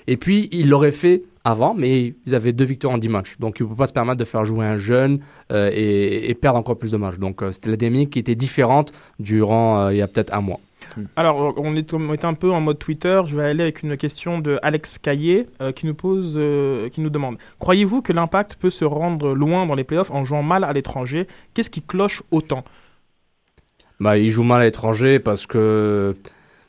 Et 0.05 0.17
puis, 0.17 0.47
il 0.51 0.69
l'aurait 0.69 0.91
fait 0.91 1.23
avant, 1.43 1.73
mais 1.73 2.13
ils 2.25 2.35
avaient 2.35 2.53
deux 2.53 2.65
victoires 2.65 2.93
en 2.93 2.97
10 2.97 3.09
matchs. 3.09 3.37
Donc 3.39 3.59
il 3.59 3.63
ne 3.63 3.69
peut 3.69 3.75
pas 3.75 3.87
se 3.87 3.93
permettre 3.93 4.19
de 4.19 4.25
faire 4.25 4.45
jouer 4.45 4.65
un 4.65 4.77
jeune 4.77 5.19
et, 5.49 6.29
et 6.29 6.35
perdre 6.35 6.59
encore 6.59 6.77
plus 6.77 6.91
de 6.91 6.97
matchs. 6.97 7.17
Donc 7.17 7.41
c'était 7.51 7.71
la 7.71 7.77
dynamique 7.77 8.11
qui 8.11 8.19
était 8.19 8.35
différente 8.35 8.91
durant 9.19 9.89
il 9.89 9.97
y 9.97 10.01
a 10.01 10.07
peut-être 10.07 10.33
un 10.33 10.41
mois. 10.41 10.59
Alors, 11.15 11.53
on 11.57 11.75
est, 11.75 11.93
on 11.93 12.13
est 12.13 12.25
un 12.25 12.33
peu 12.33 12.51
en 12.51 12.61
mode 12.61 12.79
Twitter. 12.79 13.21
Je 13.25 13.35
vais 13.37 13.43
aller 13.45 13.63
avec 13.63 13.83
une 13.83 13.97
question 13.97 14.39
de 14.39 14.57
Alex 14.61 14.97
Caillé 14.97 15.47
euh, 15.61 15.71
qui 15.71 15.85
nous 15.85 15.93
pose, 15.95 16.35
euh, 16.37 16.89
qui 16.89 17.01
nous 17.01 17.09
demande 17.09 17.37
Croyez-vous 17.59 18.01
que 18.01 18.13
l'Impact 18.13 18.55
peut 18.55 18.69
se 18.69 18.85
rendre 18.85 19.33
loin 19.33 19.65
dans 19.65 19.73
les 19.75 19.83
playoffs 19.83 20.11
en 20.11 20.23
jouant 20.25 20.43
mal 20.43 20.63
à 20.63 20.73
l'étranger? 20.73 21.27
Qu'est-ce 21.53 21.69
qui 21.69 21.81
cloche 21.81 22.23
autant? 22.31 22.63
Bah, 23.99 24.17
il 24.17 24.29
joue 24.29 24.43
mal 24.43 24.61
à 24.61 24.65
l'étranger 24.65 25.19
parce 25.19 25.47
que 25.47 26.15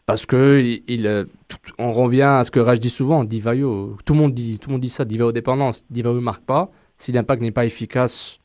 parce 0.06 0.24
que 0.24 0.60
il, 0.64 0.82
il, 0.88 1.06
euh, 1.06 1.24
tout- 1.48 1.58
on 1.78 1.92
revient 1.92 2.22
à 2.22 2.44
ce 2.44 2.50
que 2.50 2.60
Raj 2.60 2.80
dit 2.80 2.88
souvent, 2.88 3.24
Divayo. 3.24 3.96
Tout 4.06 4.14
le 4.14 4.18
monde 4.18 4.32
dit, 4.32 4.58
tout 4.58 4.70
le 4.70 4.72
monde 4.72 4.80
dit 4.80 4.88
ça, 4.88 5.04
Divayo 5.04 5.32
dépendance. 5.32 5.84
Divayo 5.90 6.20
marque 6.22 6.44
pas. 6.44 6.70
Si 6.96 7.12
l'impact 7.12 7.42
n'est 7.42 7.50
pas 7.52 7.66
efficace 7.66 8.38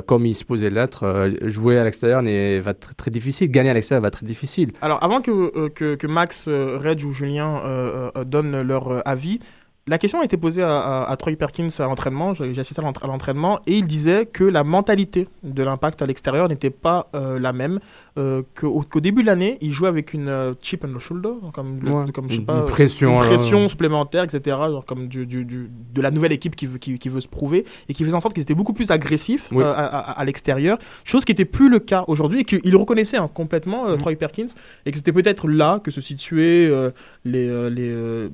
comme 0.00 0.24
il 0.26 0.30
est 0.30 0.34
supposé 0.34 0.70
l'être, 0.70 1.04
euh, 1.04 1.30
jouer 1.42 1.78
à 1.78 1.84
l'extérieur 1.84 2.22
va 2.62 2.74
très, 2.74 2.94
très 2.94 3.10
difficile. 3.10 3.50
Gagner 3.50 3.70
à 3.70 3.74
l'extérieur 3.74 4.02
va 4.02 4.08
être 4.08 4.18
très 4.18 4.26
difficile. 4.26 4.72
Alors, 4.80 5.02
avant 5.04 5.20
que, 5.20 5.30
euh, 5.30 5.68
que, 5.68 5.94
que 5.96 6.06
Max, 6.06 6.46
euh, 6.48 6.78
Reg 6.78 7.04
ou 7.04 7.12
Julien 7.12 7.60
euh, 7.64 8.10
euh, 8.16 8.24
donnent 8.24 8.62
leur 8.62 8.88
euh, 8.88 9.00
avis, 9.04 9.40
la 9.88 9.98
question 9.98 10.20
a 10.20 10.24
été 10.24 10.36
posée 10.36 10.62
à, 10.62 10.78
à- 10.78 11.10
à 11.10 11.16
Troy 11.16 11.34
Perkins 11.34 11.66
à 11.80 11.82
l'entraînement, 11.84 12.34
j'ai 12.34 12.56
assisté 12.58 12.80
à 12.80 12.84
l'entra- 12.84 13.04
à 13.04 13.08
l'entraînement, 13.08 13.58
et 13.66 13.78
il 13.78 13.86
disait 13.86 14.26
que 14.26 14.44
la 14.44 14.62
mentalité 14.62 15.26
de 15.42 15.62
l'impact 15.64 16.00
à 16.02 16.06
l'extérieur 16.06 16.46
n'était 16.48 16.70
pas 16.70 17.10
euh, 17.16 17.40
la 17.40 17.52
même, 17.52 17.80
euh, 18.16 18.42
qu'au 18.54 19.00
début 19.00 19.22
de 19.22 19.26
l'année, 19.26 19.58
il 19.60 19.72
jouait 19.72 19.88
avec 19.88 20.14
une 20.14 20.28
euh, 20.28 20.52
chip 20.62 20.82
the 20.86 20.98
shoulder, 21.00 21.30
comme, 21.52 21.80
le- 21.82 21.90
Ouais, 21.90 22.12
comme 22.12 22.30
je 22.30 22.36
sais 22.36 22.42
pas, 22.42 22.60
une 22.60 22.66
pression, 22.66 23.14
une 23.20 23.26
pression 23.26 23.68
supplémentaire, 23.68 24.22
etc., 24.22 24.40
genre 24.56 24.86
comme 24.86 25.08
du, 25.08 25.26
du- 25.26 25.44
du- 25.44 25.68
de 25.92 26.00
la 26.00 26.12
nouvelle 26.12 26.32
équipe 26.32 26.54
qui 26.54 26.66
veut, 26.66 26.78
qui, 26.78 26.96
qui 27.00 27.08
veut 27.08 27.20
se 27.20 27.28
prouver, 27.28 27.64
et 27.88 27.94
qui 27.94 28.04
faisait 28.04 28.14
en 28.14 28.20
sorte 28.20 28.34
qu'ils 28.34 28.42
étaient 28.44 28.54
beaucoup 28.54 28.74
plus 28.74 28.92
agressifs 28.92 29.48
Oui. 29.50 29.64
euh, 29.64 29.72
à, 29.74 30.24
l'extérieur, 30.24 30.78
chose 31.02 31.24
qui 31.24 31.32
n'était 31.32 31.44
plus 31.44 31.68
le 31.68 31.80
cas 31.80 32.04
aujourd'hui, 32.06 32.40
et 32.40 32.44
qu'il 32.44 32.76
reconnaissait 32.76 33.16
hein, 33.16 33.28
complètement, 33.34 33.86
euh, 33.88 33.96
Troy 33.96 34.14
Perkins, 34.14 34.46
et 34.86 34.92
que 34.92 34.96
c'était 34.96 35.12
peut-être 35.12 35.48
là 35.48 35.80
que 35.82 35.90
se 35.90 36.00
situaient 36.00 36.68
euh, 36.70 36.90
les, 37.24 37.48
euh, 37.48 37.68
les, 37.68 37.88
euh, 37.88 38.28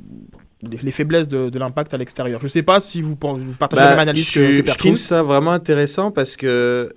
les, 0.63 0.79
les 0.79 0.91
faiblesses 0.91 1.29
de, 1.29 1.51
de 1.51 1.59
l'impact 1.59 1.95
à 1.95 1.97
l'extérieur. 1.97 2.41
Je 2.41 2.47
ne 2.47 2.49
sais 2.49 2.63
pas 2.63 2.81
si 2.81 3.01
vous, 3.03 3.11
vous 3.21 3.55
partagez 3.59 3.81
Bah, 3.83 3.85
la 3.85 3.91
même 3.91 4.01
analyse 4.01 4.31
je, 4.31 4.41
que, 4.41 4.61
que 4.63 4.71
je 4.71 4.77
trouve 4.79 4.97
ça 4.97 5.23
vraiment 5.23 5.53
intéressant 5.53 6.11
parce 6.11 6.37
que 6.37 6.93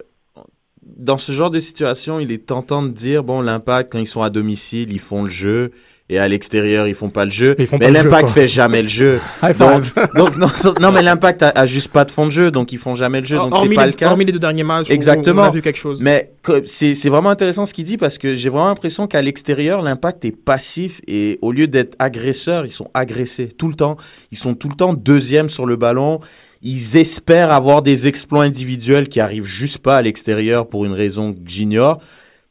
dans 0.84 1.18
ce 1.18 1.32
genre 1.32 1.51
de 1.51 1.59
situation, 1.59 2.20
il 2.20 2.32
est 2.32 2.45
tentant 2.45 2.84
de 2.84 2.89
dire 2.89 3.24
bon, 3.24 3.41
l'impact, 3.41 3.91
quand 3.91 3.99
ils 3.99 4.07
sont 4.07 4.22
à 4.22 4.30
domicile, 4.30 4.91
ils 4.91 4.99
font 4.99 5.24
le 5.24 5.30
jeu. 5.30 5.72
Et 6.12 6.20
à 6.20 6.28
l'extérieur, 6.28 6.89
ils 6.89 6.93
font 6.93 7.09
pas 7.09 7.24
le 7.24 7.32
jeu. 7.32 7.55
Mais 7.80 7.89
l'impact 7.89 8.28
fait 8.30 8.47
jamais 8.47 8.82
le 8.82 8.89
jeu. 8.89 9.22
Donc, 9.57 10.36
non, 10.82 10.91
mais 10.91 11.01
l'impact 11.01 11.41
a, 11.41 11.49
a 11.49 11.66
juste 11.66 11.88
pas 11.88 12.03
de 12.03 12.12
fond 12.12 12.26
de 12.26 12.32
jeu, 12.32 12.51
donc 12.51 12.74
ils 12.74 12.78
font 12.78 12.95
jamais 12.95 13.22
le 13.22 13.26
jeu. 13.26 13.38
Donc 13.38 13.55
c'est 13.55 13.74
pas 13.74 13.86
les, 13.86 13.91
le 13.91 13.97
cas. 13.97 14.09
hormis 14.09 14.26
les 14.26 14.34
deux 14.34 14.39
derniers 14.39 14.64
matchs, 14.64 14.89
Exactement. 14.89 15.43
on 15.43 15.45
a 15.45 15.51
vu 15.51 15.62
quelque 15.62 15.80
chose. 15.80 16.01
Mais 16.01 16.34
c'est 16.66 16.95
c'est 16.95 17.09
vraiment 17.09 17.30
intéressant 17.30 17.66
ce 17.66 17.74
qu'il 17.74 17.86
dit 17.86 17.95
parce 17.95 18.18
que 18.18 18.36
j'ai 18.36 18.49
vraiment 18.49 18.68
l'impression 18.68 19.07
qu'à 19.07 19.22
l'extérieur, 19.22 19.82
l'impact 19.82 20.26
est 20.26 20.36
passif 20.36 20.99
et 21.07 21.39
au 21.41 21.53
lieu 21.53 21.68
d'être 21.68 21.95
agresseurs, 21.97 22.66
ils 22.66 22.72
sont 22.72 22.89
agressés 22.93 23.47
tout 23.47 23.70
le 23.70 23.76
temps. 23.76 23.95
Ils 24.32 24.38
sont 24.38 24.53
tout 24.53 24.68
le 24.68 24.76
temps 24.76 24.93
deuxième 24.93 25.49
sur 25.49 25.66
le 25.66 25.78
ballon. 25.78 26.20
Ils 26.62 26.97
espèrent 26.97 27.51
avoir 27.51 27.82
des 27.82 28.07
exploits 28.07 28.43
individuels 28.43 29.07
qui 29.07 29.22
arrivent 29.22 29.45
juste 29.45 29.78
pas 29.78 29.95
à 29.95 30.01
l'extérieur 30.01 30.68
pour 30.68 30.86
une 30.86 30.93
raison 30.93 31.34
que 31.34 31.39
j'ignore. 31.45 32.01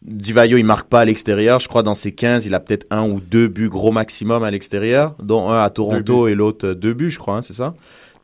Divayo, 0.02 0.56
il 0.56 0.64
marque 0.64 0.88
pas 0.88 1.00
à 1.00 1.04
l'extérieur. 1.04 1.60
Je 1.60 1.68
crois 1.68 1.82
dans 1.82 1.94
ses 1.94 2.12
15, 2.12 2.46
il 2.46 2.54
a 2.54 2.60
peut-être 2.60 2.86
un 2.90 3.06
ou 3.08 3.20
deux 3.20 3.48
buts 3.48 3.68
gros 3.68 3.92
maximum 3.92 4.42
à 4.42 4.50
l'extérieur, 4.50 5.14
dont 5.22 5.50
un 5.50 5.62
à 5.62 5.68
Toronto 5.70 6.26
et 6.28 6.34
l'autre 6.34 6.68
euh, 6.68 6.74
deux 6.74 6.94
buts, 6.94 7.10
je 7.10 7.18
crois, 7.18 7.36
hein, 7.36 7.42
c'est 7.42 7.52
ça. 7.54 7.74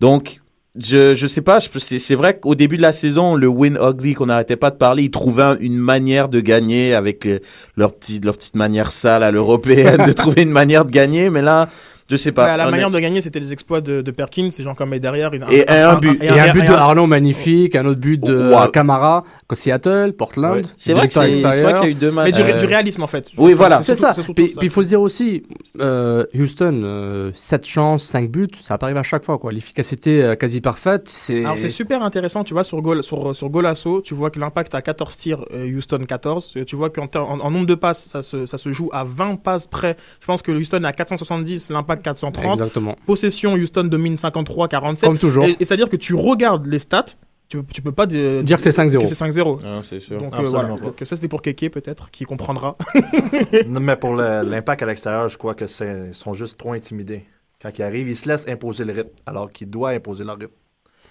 Donc, 0.00 0.40
je, 0.78 1.14
je 1.14 1.26
sais 1.26 1.42
pas, 1.42 1.58
je- 1.58 1.68
c'est 1.78 1.98
c'est 1.98 2.14
vrai 2.14 2.38
qu'au 2.38 2.54
début 2.54 2.76
de 2.78 2.82
la 2.82 2.92
saison, 2.92 3.34
le 3.34 3.46
win 3.48 3.78
ugly 3.80 4.14
qu'on 4.14 4.26
n'arrêtait 4.26 4.56
pas 4.56 4.70
de 4.70 4.76
parler, 4.76 5.04
ils 5.04 5.10
trouvaient 5.10 5.42
un- 5.42 5.58
une 5.58 5.76
manière 5.78 6.28
de 6.30 6.40
gagner 6.40 6.94
avec 6.94 7.26
euh, 7.26 7.38
leur, 7.76 7.94
petit, 7.94 8.20
leur 8.20 8.36
petite 8.36 8.56
manière 8.56 8.90
sale 8.92 9.22
à 9.22 9.30
l'européenne 9.30 10.04
de 10.06 10.12
trouver 10.12 10.42
une 10.42 10.50
manière 10.50 10.84
de 10.86 10.90
gagner, 10.90 11.28
mais 11.30 11.42
là, 11.42 11.68
je 12.10 12.16
sais 12.16 12.32
pas. 12.32 12.46
Bah, 12.46 12.56
la 12.56 12.70
manière 12.70 12.90
de 12.90 12.98
gagner, 13.00 13.20
c'était 13.20 13.40
les 13.40 13.52
exploits 13.52 13.80
de, 13.80 14.00
de 14.02 14.10
Perkins, 14.10 14.50
ces 14.50 14.62
gens 14.62 14.74
comme 14.74 14.92
est 14.94 15.00
derrière. 15.00 15.32
une- 15.34 15.44
Et 15.50 15.68
un 15.68 15.96
but. 15.96 16.22
Et 16.22 16.28
un 16.28 16.52
but 16.52 16.62
de 16.66 16.72
Arnaud 16.72 17.06
magnifique, 17.06 17.74
un 17.74 17.84
autre 17.86 18.00
but 18.00 18.18
de 18.22 18.50
Wow. 18.52 18.68
Camara, 18.68 19.24
Seattle, 19.52 20.12
Portland. 20.16 20.64
C'est 20.76 20.92
vrai 20.92 21.08
c'est- 21.10 21.32
qu'il 21.32 21.40
y 21.40 21.44
a 21.46 21.88
eu 21.88 21.94
deux 21.94 22.10
matchs. 22.10 22.26
Mais 22.26 22.32
du, 22.32 22.50
Euh, 22.50 22.54
du 22.56 22.64
réalisme 22.66 23.02
en 23.02 23.06
fait. 23.06 23.28
Oui, 23.36 23.54
voilà. 23.54 23.82
C'est 23.82 23.94
ça. 23.94 24.10
Puis 24.12 24.22
ça. 24.50 24.58
puis 24.58 24.66
il 24.66 24.70
faut 24.70 24.82
se 24.82 24.88
dire 24.88 25.00
aussi, 25.00 25.42
euh, 25.80 26.24
Houston, 26.34 26.80
euh, 26.84 27.30
7 27.34 27.66
chances, 27.66 28.04
5 28.04 28.30
buts, 28.30 28.48
ça 28.60 28.76
arrive 28.80 28.96
à 28.96 29.02
chaque 29.02 29.24
fois. 29.24 29.38
quoi. 29.38 29.52
L'efficacité 29.52 30.22
euh, 30.22 30.34
quasi 30.36 30.60
parfaite, 30.60 31.08
c'est. 31.08 31.44
Alors 31.44 31.58
c'est 31.58 31.68
super 31.68 32.02
intéressant, 32.02 32.44
tu 32.44 32.52
vois, 32.54 32.64
sur, 32.64 32.80
goal, 32.82 33.02
sur, 33.02 33.34
sur 33.34 33.48
Golasso, 33.48 34.00
tu 34.02 34.14
vois 34.14 34.30
que 34.30 34.38
l'impact 34.38 34.74
a 34.74 34.82
14 34.82 35.16
tirs, 35.16 35.44
euh, 35.54 35.66
Houston 35.76 36.00
14. 36.06 36.52
Euh, 36.56 36.64
Tu 36.64 36.76
vois 36.76 36.90
qu'en 36.90 37.06
ter- 37.06 37.22
en, 37.28 37.40
en 37.40 37.50
nombre 37.50 37.66
de 37.66 37.74
passes, 37.74 38.06
ça 38.08 38.22
se, 38.22 38.44
ça 38.46 38.58
se 38.58 38.72
joue 38.72 38.90
à 38.92 39.04
20 39.04 39.36
passes 39.36 39.66
près. 39.66 39.96
Je 40.20 40.26
pense 40.26 40.42
que 40.42 40.50
Houston 40.52 40.82
à 40.84 40.92
470, 40.92 41.70
l'impact 41.70 41.95
430. 42.02 42.52
Exactement. 42.52 42.96
Possession, 43.06 43.54
Houston 43.54 43.84
domine 43.84 44.14
53-47. 44.14 45.00
Comme 45.06 45.18
toujours. 45.18 45.44
Et, 45.44 45.56
et 45.60 45.64
c'est-à-dire 45.64 45.88
que 45.88 45.96
tu 45.96 46.14
regardes 46.14 46.66
les 46.66 46.78
stats, 46.78 47.04
tu, 47.48 47.58
tu 47.72 47.80
peux 47.82 47.92
pas 47.92 48.06
de- 48.06 48.42
Dire 48.42 48.56
que 48.56 48.62
c'est 48.64 48.70
5-0. 48.82 48.98
que 49.00 49.06
c'est 49.06 49.14
5-0. 49.24 49.60
Ah, 49.64 49.80
c'est 49.84 49.98
sûr. 50.00 50.18
Donc 50.18 50.36
euh, 50.38 50.42
voilà. 50.42 50.68
Donc, 50.70 50.94
ça 51.04 51.14
c'était 51.16 51.28
pour 51.28 51.42
Keke 51.42 51.70
peut-être, 51.70 52.10
qui 52.10 52.24
comprendra. 52.24 52.76
Non, 53.68 53.80
mais 53.80 53.96
pour 53.96 54.14
le- 54.14 54.42
l'impact 54.42 54.82
à 54.82 54.86
l'extérieur, 54.86 55.28
je 55.28 55.36
crois 55.38 55.54
que 55.54 55.66
c'est- 55.66 56.08
ils 56.08 56.14
sont 56.14 56.34
juste 56.34 56.58
trop 56.58 56.72
intimidés. 56.72 57.24
Quand 57.62 57.70
ils 57.78 57.82
arrivent, 57.82 58.08
ils 58.08 58.16
se 58.16 58.28
laissent 58.28 58.46
imposer 58.48 58.84
le 58.84 58.92
rythme, 58.92 59.10
alors 59.26 59.50
qu'ils 59.50 59.70
doivent 59.70 59.94
imposer 59.94 60.24
leur 60.24 60.36
rythme. 60.38 60.52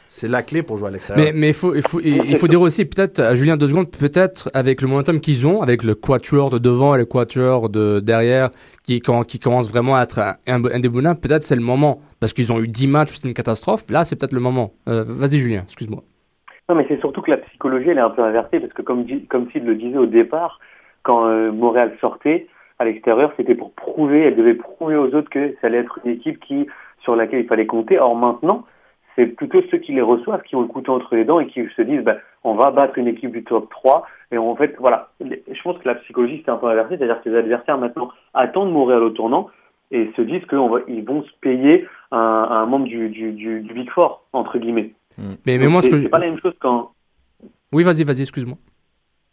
C'est 0.07 0.27
la 0.27 0.43
clé 0.43 0.61
pour 0.63 0.77
jouer 0.77 0.87
à 0.89 0.91
l'extérieur. 0.91 1.25
Mais, 1.25 1.31
mais 1.33 1.47
il 1.49 1.53
faut, 1.53 1.75
il 1.75 1.81
faut, 1.81 1.99
il, 1.99 2.15
il 2.29 2.35
faut 2.37 2.47
dire 2.47 2.61
aussi, 2.61 2.85
peut-être, 2.85 3.19
à 3.19 3.35
Julien, 3.35 3.57
deux 3.57 3.67
secondes, 3.67 3.89
peut-être 3.91 4.49
avec 4.53 4.81
le 4.81 4.87
momentum 4.87 5.19
qu'ils 5.19 5.45
ont, 5.45 5.61
avec 5.61 5.83
le 5.83 5.95
quatuor 5.95 6.49
de 6.51 6.57
devant 6.57 6.95
et 6.95 6.97
le 6.97 7.05
quatuor 7.05 7.69
de 7.69 7.99
derrière, 7.99 8.49
qui, 8.83 9.01
qui 9.27 9.39
commence 9.39 9.69
vraiment 9.69 9.95
à 9.97 10.03
être 10.03 10.19
un- 10.19 10.35
un- 10.47 10.63
indéboulonnable, 10.65 11.19
peut-être 11.19 11.43
c'est 11.43 11.55
le 11.55 11.61
moment. 11.61 12.01
Parce 12.19 12.33
qu'ils 12.33 12.53
ont 12.53 12.59
eu 12.59 12.67
10 12.67 12.87
matchs, 12.87 13.11
c'est 13.17 13.27
une 13.27 13.33
catastrophe. 13.33 13.83
Là, 13.89 14.03
c'est 14.05 14.15
peut-être 14.17 14.33
le 14.33 14.39
moment. 14.39 14.71
Euh, 14.87 15.03
Vas-y, 15.05 15.39
Julien, 15.39 15.61
excuse-moi. 15.63 16.01
Non, 16.69 16.75
mais 16.75 16.85
c'est 16.87 16.99
surtout 16.99 17.21
que 17.21 17.31
la 17.31 17.37
psychologie, 17.37 17.89
elle 17.89 17.97
est 17.97 18.01
un 18.01 18.09
peu 18.09 18.23
inversée, 18.23 18.59
parce 18.59 18.73
que 18.73 18.81
comme, 18.81 19.05
comme 19.29 19.49
Sid 19.51 19.65
le 19.65 19.75
disait 19.75 19.97
au 19.97 20.05
départ, 20.07 20.59
quand 21.03 21.27
euh, 21.27 21.51
Montréal 21.51 21.93
sortait 22.01 22.47
à 22.79 22.85
l'extérieur, 22.85 23.31
c'était 23.37 23.55
pour 23.55 23.71
prouver, 23.73 24.21
elle 24.21 24.35
devait 24.35 24.55
prouver 24.55 24.95
aux 24.95 25.13
autres 25.13 25.29
que 25.29 25.51
ça 25.61 25.67
allait 25.67 25.77
être 25.79 25.99
une 26.05 26.11
équipe 26.11 26.39
qui, 26.39 26.67
sur 27.03 27.15
laquelle 27.15 27.41
il 27.41 27.47
fallait 27.47 27.67
compter. 27.67 27.99
Or 27.99 28.15
maintenant, 28.15 28.65
c'est 29.15 29.27
plutôt 29.27 29.61
ceux 29.71 29.77
qui 29.77 29.93
les 29.93 30.01
reçoivent 30.01 30.41
qui 30.43 30.55
ont 30.55 30.61
le 30.61 30.67
couteau 30.67 30.93
entre 30.93 31.15
les 31.15 31.23
dents 31.25 31.39
et 31.39 31.47
qui 31.47 31.61
se 31.75 31.81
disent, 31.81 32.03
ben, 32.03 32.17
on 32.43 32.55
va 32.55 32.71
battre 32.71 32.97
une 32.97 33.07
équipe 33.07 33.31
du 33.31 33.43
top 33.43 33.69
3. 33.69 34.05
Et 34.31 34.37
en 34.37 34.55
fait, 34.55 34.75
voilà, 34.77 35.09
je 35.21 35.61
pense 35.63 35.77
que 35.79 35.87
la 35.87 35.95
psychologie, 35.95 36.41
c'est 36.43 36.51
un 36.51 36.57
peu 36.57 36.67
inversé, 36.67 36.97
c'est-à-dire 36.97 37.21
que 37.21 37.29
les 37.29 37.37
adversaires 37.37 37.77
maintenant 37.77 38.09
attendent 38.33 38.71
Montréal 38.71 39.03
au 39.03 39.09
tournant 39.11 39.49
et 39.91 40.11
se 40.17 40.21
disent 40.21 40.45
qu'ils 40.49 41.05
vont 41.05 41.23
se 41.23 41.31
payer 41.41 41.87
un, 42.11 42.17
un 42.17 42.65
membre 42.65 42.85
du, 42.85 43.09
du, 43.09 43.31
du, 43.31 43.61
du 43.61 43.73
Big 43.73 43.89
Four, 43.91 44.23
entre 44.33 44.57
guillemets. 44.57 44.91
Mais, 45.17 45.37
mais 45.45 45.59
Donc, 45.59 45.69
moi, 45.69 45.81
ce 45.81 45.89
c'est 45.91 45.99
je... 45.99 46.07
pas 46.07 46.19
la 46.19 46.27
même 46.27 46.39
chose 46.41 46.55
quand, 46.59 46.91
Oui, 47.71 47.83
vas-y, 47.83 48.03
vas-y, 48.03 48.21
excuse-moi. 48.21 48.57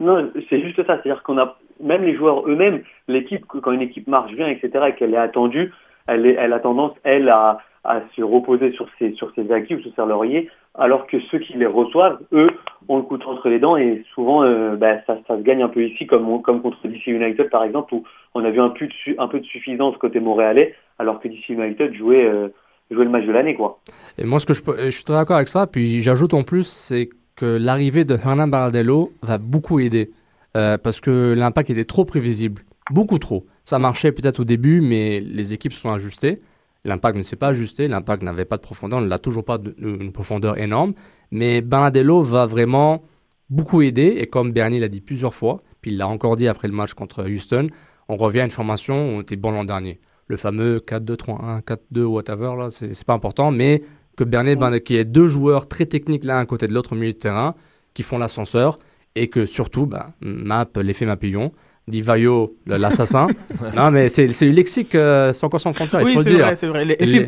non, 0.01 0.31
c'est 0.49 0.61
juste 0.61 0.77
ça. 0.87 1.01
C'est-à-dire 1.03 1.23
qu'on 1.23 1.39
a 1.39 1.57
même 1.81 2.05
les 2.05 2.15
joueurs 2.15 2.49
eux-mêmes, 2.49 2.83
l'équipe 3.09 3.45
quand 3.47 3.73
une 3.73 3.83
équipe 3.83 4.07
marche 4.07 4.33
bien, 4.35 4.47
etc., 4.47 4.71
et 4.89 4.95
qu'elle 4.95 5.15
est 5.15 5.19
attendue, 5.19 5.73
elle, 6.07 6.27
est, 6.27 6.35
elle 6.35 6.53
a 6.53 6.61
tendance 6.61 6.93
elle 7.03 7.29
à, 7.29 7.59
à 7.85 8.01
se 8.15 8.23
reposer 8.23 8.73
sur 8.73 8.87
ses 8.99 9.13
sur 9.15 9.33
ses 9.35 9.51
acquis 9.51 9.75
ou 9.75 9.81
sur 9.81 9.93
ses 9.95 10.07
lauriers, 10.07 10.49
alors 10.75 11.07
que 11.07 11.19
ceux 11.31 11.39
qui 11.39 11.55
les 11.55 11.67
reçoivent, 11.67 12.21
eux, 12.33 12.51
ont 12.89 12.97
le 12.97 13.03
couteau 13.03 13.31
entre 13.31 13.49
les 13.49 13.59
dents 13.59 13.77
et 13.77 14.05
souvent, 14.15 14.45
euh, 14.45 14.77
bah, 14.77 15.03
ça, 15.07 15.19
ça 15.27 15.37
se 15.37 15.43
gagne 15.43 15.63
un 15.63 15.69
peu 15.69 15.85
ici, 15.85 16.07
comme 16.07 16.43
comme 16.43 16.63
contre 16.63 16.79
DC 16.87 17.07
United 17.09 17.51
par 17.51 17.65
exemple, 17.65 17.95
où 17.95 18.05
on 18.35 18.45
a 18.45 18.51
vu 18.51 18.61
un 18.61 18.71
peu 18.71 19.41
de 19.41 19.45
suffisance 19.45 19.97
côté 19.99 20.21
montréalais, 20.21 20.75
alors 20.99 21.21
que 21.21 21.29
DC 21.29 21.49
United 21.51 21.95
jouait 21.95 22.25
euh, 22.25 22.49
jouait 22.91 23.05
le 23.05 23.11
match 23.11 23.27
de 23.27 23.33
l'année, 23.33 23.55
quoi. 23.55 23.81
Et 24.19 24.25
moi, 24.25 24.39
ce 24.39 24.47
que 24.47 24.55
je, 24.55 24.63
je 24.85 24.91
suis 24.91 25.05
très 25.05 25.15
d'accord 25.15 25.37
avec 25.37 25.49
ça. 25.49 25.67
Puis 25.67 26.01
j'ajoute 26.01 26.35
en 26.35 26.43
plus, 26.43 26.67
c'est 26.67 27.09
que 27.37 27.59
l'arrivée 27.59 28.05
de 28.05 28.15
Hernan 28.15 28.49
Baradello 28.49 29.11
va 29.23 29.39
beaucoup 29.39 29.81
aider. 29.81 30.11
Euh, 30.57 30.77
parce 30.77 31.01
que 31.01 31.33
l'impact 31.33 31.71
était 31.71 31.85
trop 31.85 32.05
prévisible. 32.05 32.63
Beaucoup 32.91 33.19
trop. 33.19 33.45
Ça 33.65 33.79
marchait 33.79 34.13
peut-être 34.13 34.41
au 34.41 34.45
début, 34.45 34.81
mais 34.81 35.21
les 35.21 35.55
équipes 35.55 35.73
sont 35.73 35.91
ajustées. 35.91 36.41
L'impact 36.85 37.17
ne 37.17 37.23
s'est 37.23 37.37
pas 37.37 37.49
ajusté. 37.49 37.87
L'impact 37.89 38.23
n'avait 38.23 38.45
pas 38.45 38.57
de 38.57 38.63
profondeur. 38.63 38.99
On 38.99 39.03
n'a 39.03 39.19
toujours 39.19 39.45
pas 39.45 39.59
de- 39.59 39.75
une 39.79 40.13
profondeur 40.13 40.59
énorme. 40.59 40.95
Mais 41.31 41.61
Baradello 41.61 42.23
va 42.23 42.47
vraiment 42.47 43.03
beaucoup 43.51 43.83
aider. 43.83 44.17
Et 44.19 44.27
comme 44.27 44.53
Bernie 44.53 44.81
l'a 44.81 44.89
dit 44.89 45.01
plusieurs 45.01 45.35
fois, 45.35 45.63
puis 45.81 45.93
il 45.93 45.97
l'a 45.99 46.09
encore 46.09 46.37
dit 46.37 46.49
après 46.49 46.69
le 46.69 46.75
match 46.75 46.95
contre 46.95 47.29
Houston, 47.29 47.67
on 48.09 48.17
revient 48.17 48.41
à 48.41 48.45
une 48.45 48.51
formation 48.51 48.95
où 48.95 49.19
on 49.19 49.21
était 49.21 49.37
bon 49.37 49.53
l'an 49.53 49.65
dernier. 49.65 50.01
Le 50.27 50.37
fameux 50.37 50.79
4-2-3-1, 50.79 51.61
4-2, 51.61 52.05
whatever, 52.05 52.55
là, 52.59 52.69
c'est 52.71 53.05
pas 53.05 53.13
important, 53.15 53.51
mais 53.51 53.83
que 54.17 54.25
Bernier, 54.25 54.57
ben, 54.57 54.79
qu'il 54.81 54.97
y 54.97 54.99
ait 54.99 55.05
deux 55.05 55.27
joueurs 55.27 55.69
très 55.69 55.87
techniques 55.87 56.25
l'un 56.25 56.39
à 56.39 56.47
côté 56.47 56.67
de 56.69 56.75
l'autre 56.75 56.93
au 56.93 56.97
milieu 56.97 57.13
de 57.13 57.19
terrain, 57.19 57.55
qui 57.95 58.03
font 58.03 58.19
l'ascenseur, 58.19 58.79
et 59.15 59.29
que 59.29 59.47
surtout, 59.47 59.87
ben, 59.87 60.07
Map, 60.21 60.69
l'effet 60.83 61.07
Mapillon, 61.07 61.53
Divayo, 61.89 62.55
le- 62.67 62.77
l'assassin. 62.77 63.27
non, 63.77 63.91
mais 63.91 64.09
c'est 64.09 64.27
le 64.27 64.51
lexique 64.51 64.95
euh, 64.95 65.33
sans 65.33 65.49
quoi 65.49 65.59
sans 65.59 65.73
frontière, 65.73 66.01
il 66.03 66.05
Oui, 66.07 66.13
faut 66.15 66.21
le 66.21 66.25
c'est 66.27 66.35
dire. 66.35 66.45
vrai, 66.47 66.57
c'est 66.57 66.67
vrai. 66.69 66.85
L'effet- 66.85 67.19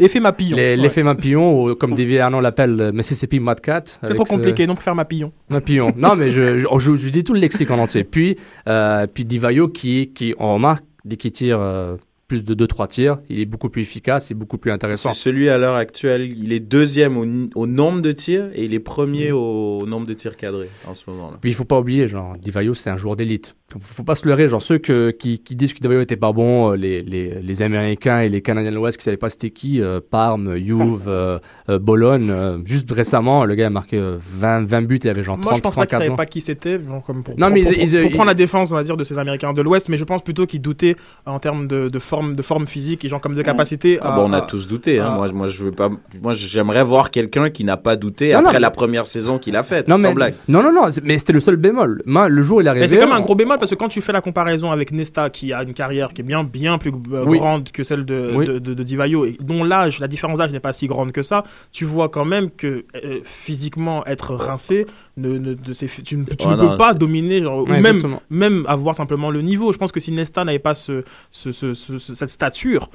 ouais. 0.54 0.76
L'effet 0.76 1.02
Mapillon, 1.02 1.64
ou 1.64 1.74
comme 1.74 1.94
David 1.94 2.18
Arnaud 2.18 2.40
l'appelle, 2.40 2.80
euh, 2.80 2.92
Mississippi 2.92 3.40
Mud 3.40 3.60
Cat. 3.60 3.82
C'est 4.06 4.14
trop 4.14 4.24
ce- 4.24 4.30
compliqué, 4.30 4.66
non, 4.66 4.74
pour 4.74 4.84
faire 4.84 4.94
Mapillon. 4.94 5.32
Mapillon. 5.50 5.92
Non, 5.96 6.14
mais 6.14 6.30
je, 6.30 6.58
je, 6.58 6.66
je- 6.78 6.96
je 6.96 7.08
dis 7.10 7.24
tout 7.24 7.34
le 7.34 7.40
lexique 7.40 7.70
en 7.70 7.78
entier. 7.78 8.04
Puis, 8.04 8.36
euh, 8.68 9.06
puis 9.12 9.24
Divayo, 9.24 9.68
qui, 9.68 10.12
qui, 10.14 10.34
on 10.38 10.54
remarque, 10.54 10.84
dès 11.04 11.16
qu'il 11.16 11.32
tire 11.32 11.58
euh, 11.60 11.96
plus 12.28 12.44
de 12.44 12.54
2-3 12.66 12.88
tirs, 12.88 13.18
il 13.28 13.40
est 13.40 13.44
beaucoup 13.46 13.68
plus 13.68 13.82
efficace 13.82 14.30
et 14.30 14.34
beaucoup 14.34 14.58
plus 14.58 14.70
intéressant. 14.72 15.10
C'est 15.12 15.20
celui 15.20 15.48
à 15.50 15.58
l'heure 15.58 15.74
actuelle, 15.74 16.22
il 16.36 16.52
est 16.52 16.60
deuxième 16.60 17.16
au, 17.18 17.26
au 17.54 17.66
nombre 17.66 18.00
de 18.00 18.12
tirs 18.12 18.48
et 18.54 18.64
il 18.64 18.72
est 18.74 18.80
premier 18.80 19.30
au 19.32 19.84
nombre 19.86 20.06
de 20.06 20.14
tirs 20.14 20.36
cadrés 20.36 20.68
en 20.88 20.94
ce 20.94 21.08
moment-là. 21.10 21.36
Puis 21.40 21.50
il 21.50 21.54
faut 21.54 21.64
pas 21.64 21.78
oublier, 21.78 22.08
genre, 22.08 22.36
Divayo, 22.38 22.74
c'est 22.74 22.90
un 22.90 22.96
joueur 22.96 23.16
d'élite. 23.16 23.56
Faut- 23.72 23.78
Faut 23.80 24.04
pas 24.04 24.14
se 24.14 24.26
leurrer, 24.26 24.48
genre, 24.48 24.62
ceux 24.62 24.78
que, 24.78 25.10
qui, 25.10 25.38
qui 25.40 25.56
disent 25.56 25.74
que 25.74 25.80
Divayo 25.80 26.00
était 26.00 26.16
pas 26.16 26.32
bon, 26.32 26.72
euh, 26.72 26.76
les, 26.76 27.02
les, 27.02 27.40
les 27.42 27.62
Américains 27.62 28.20
et 28.20 28.28
les 28.28 28.40
Canadiens 28.40 28.70
de 28.70 28.76
l'Ouest 28.76 28.96
qui 28.98 29.04
savaient 29.04 29.16
pas 29.16 29.28
c'était 29.30 29.50
qui, 29.50 29.80
euh, 29.80 30.00
Parme, 30.08 30.56
Juve, 30.56 31.04
euh, 31.08 31.38
euh, 31.68 31.78
Bologne, 31.78 32.30
euh, 32.30 32.58
juste 32.64 32.90
récemment, 32.90 33.44
le 33.44 33.54
gars 33.54 33.66
a 33.66 33.70
marqué 33.70 33.98
euh, 33.98 34.16
20, 34.18 34.64
20 34.64 34.82
buts, 34.82 35.00
il 35.02 35.08
avait 35.10 35.22
genre 35.22 35.36
30, 35.36 35.44
Moi, 35.44 35.54
je 35.56 35.60
pense 35.60 35.74
pas 35.74 35.82
qu'ils 35.86 35.88
34 35.98 36.04
savaient 36.06 36.16
pas 36.16 36.26
qui 36.26 36.40
c'était, 36.40 36.78
comme 37.04 37.22
pour, 37.22 37.38
Non, 37.38 37.46
pour- 37.46 37.54
mais 37.54 37.62
pour- 37.62 37.72
ils- 37.72 37.76
pour- 37.76 37.84
ils- 37.84 37.90
pour 38.02 38.10
ils- 38.10 38.14
prendre 38.14 38.26
la 38.28 38.34
défense, 38.34 38.70
on 38.72 38.76
va 38.76 38.82
dire, 38.84 38.96
de 38.96 39.04
ces 39.04 39.18
Américains 39.18 39.52
de 39.52 39.62
l'Ouest, 39.62 39.88
mais 39.88 39.96
je 39.96 40.04
pense 40.04 40.22
plutôt 40.22 40.46
qu'ils 40.46 40.62
doutaient 40.62 40.96
en 41.26 41.38
termes 41.38 41.66
de, 41.66 41.88
de 41.88 41.98
forme, 42.14 42.36
de 42.36 42.42
forme 42.42 42.66
physique 42.68 43.04
et 43.04 43.08
genre 43.08 43.20
comme 43.20 43.34
de 43.34 43.42
capacité. 43.42 43.98
Ah 44.00 44.12
à- 44.12 44.16
bah, 44.16 44.22
on 44.24 44.32
a 44.32 44.38
à- 44.38 44.40
tous 44.42 44.68
douté. 44.68 44.98
Hein. 45.00 45.10
Moi, 45.10 45.28
moi, 45.32 45.48
je 45.48 45.64
veux 45.64 45.72
pas. 45.72 45.90
Moi, 46.22 46.34
j'aimerais 46.34 46.84
voir 46.84 47.10
quelqu'un 47.10 47.50
qui 47.50 47.64
n'a 47.64 47.76
pas 47.76 47.96
douté 47.96 48.32
Non, 48.32 48.40
après 48.40 48.60
la 48.60 48.70
première 48.70 49.06
saison 49.06 49.38
qu'il 49.38 49.56
a 49.56 49.62
faite. 49.62 49.88
Non, 49.88 49.96
sans 49.96 50.02
mais, 50.08 50.14
blague. 50.14 50.34
non, 50.48 50.62
non, 50.62 50.72
non, 50.72 50.86
mais 51.02 51.18
c'était 51.18 51.32
le 51.32 51.40
seul 51.40 51.56
bémol. 51.56 52.02
Moi, 52.06 52.28
le 52.28 52.42
jour 52.42 52.58
où 52.58 52.60
il 52.60 52.66
est 52.66 52.70
arrivé. 52.70 52.84
Mais 52.84 52.88
c'est 52.88 52.98
comme 52.98 53.12
un 53.12 53.18
on- 53.18 53.22
gros 53.22 53.34
bémol 53.34 53.58
parce 53.58 53.70
que 53.70 53.76
quand 53.76 53.88
tu 53.88 54.00
fais 54.00 54.12
la 54.12 54.20
comparaison 54.20 54.70
avec 54.70 54.92
Nesta 54.92 55.30
qui 55.30 55.52
a 55.52 55.62
une 55.62 55.72
carrière 55.74 56.12
qui 56.12 56.20
est 56.20 56.24
bien, 56.24 56.44
bien 56.44 56.78
plus 56.78 56.92
euh, 57.12 57.24
Oui. 57.26 57.38
grande 57.38 57.70
que 57.70 57.82
celle 57.82 58.04
de, 58.04 58.32
Oui. 58.34 58.44
de, 58.46 58.58
de- 58.58 58.74
de 58.74 58.82
Divayo 58.82 59.24
et 59.26 59.36
dont 59.40 59.64
l'âge, 59.64 59.98
la 60.00 60.08
différence 60.08 60.38
d'âge 60.38 60.52
n'est 60.52 60.60
pas 60.60 60.72
si 60.72 60.86
grande 60.86 61.12
que 61.12 61.22
ça, 61.22 61.42
tu 61.72 61.84
vois 61.84 62.08
quand 62.08 62.24
même 62.24 62.50
que 62.50 62.84
euh, 63.04 63.18
physiquement 63.24 64.04
être 64.06 64.34
rincé, 64.34 64.86
ne, 65.16 65.38
ne, 65.38 65.54
de 65.54 65.72
ces- 65.72 65.86
tu, 65.86 66.16
ne- 66.16 66.24
tu 66.24 66.46
Ouais, 66.46 66.56
ne 66.56 66.62
non, 66.62 66.70
peux 66.72 66.76
pas 66.76 66.94
dominer, 66.94 67.40
genre, 67.42 67.62
Ouais, 67.64 67.80
même, 67.80 67.86
exactement. 67.96 68.22
même 68.30 68.64
avoir 68.68 68.96
simplement 68.96 69.30
le 69.30 69.42
niveau. 69.42 69.72
Je 69.72 69.78
pense 69.78 69.92
que 69.92 70.00
si 70.00 70.10
Nesta 70.12 70.44
n'avait 70.44 70.58
pas 70.58 70.74
ce, 70.74 71.04
ce, 71.30 71.52
ce- 71.52 71.72
ce- 71.74 71.98
ce- 71.98 72.14
cette 72.14 72.28
stature, 72.30 72.90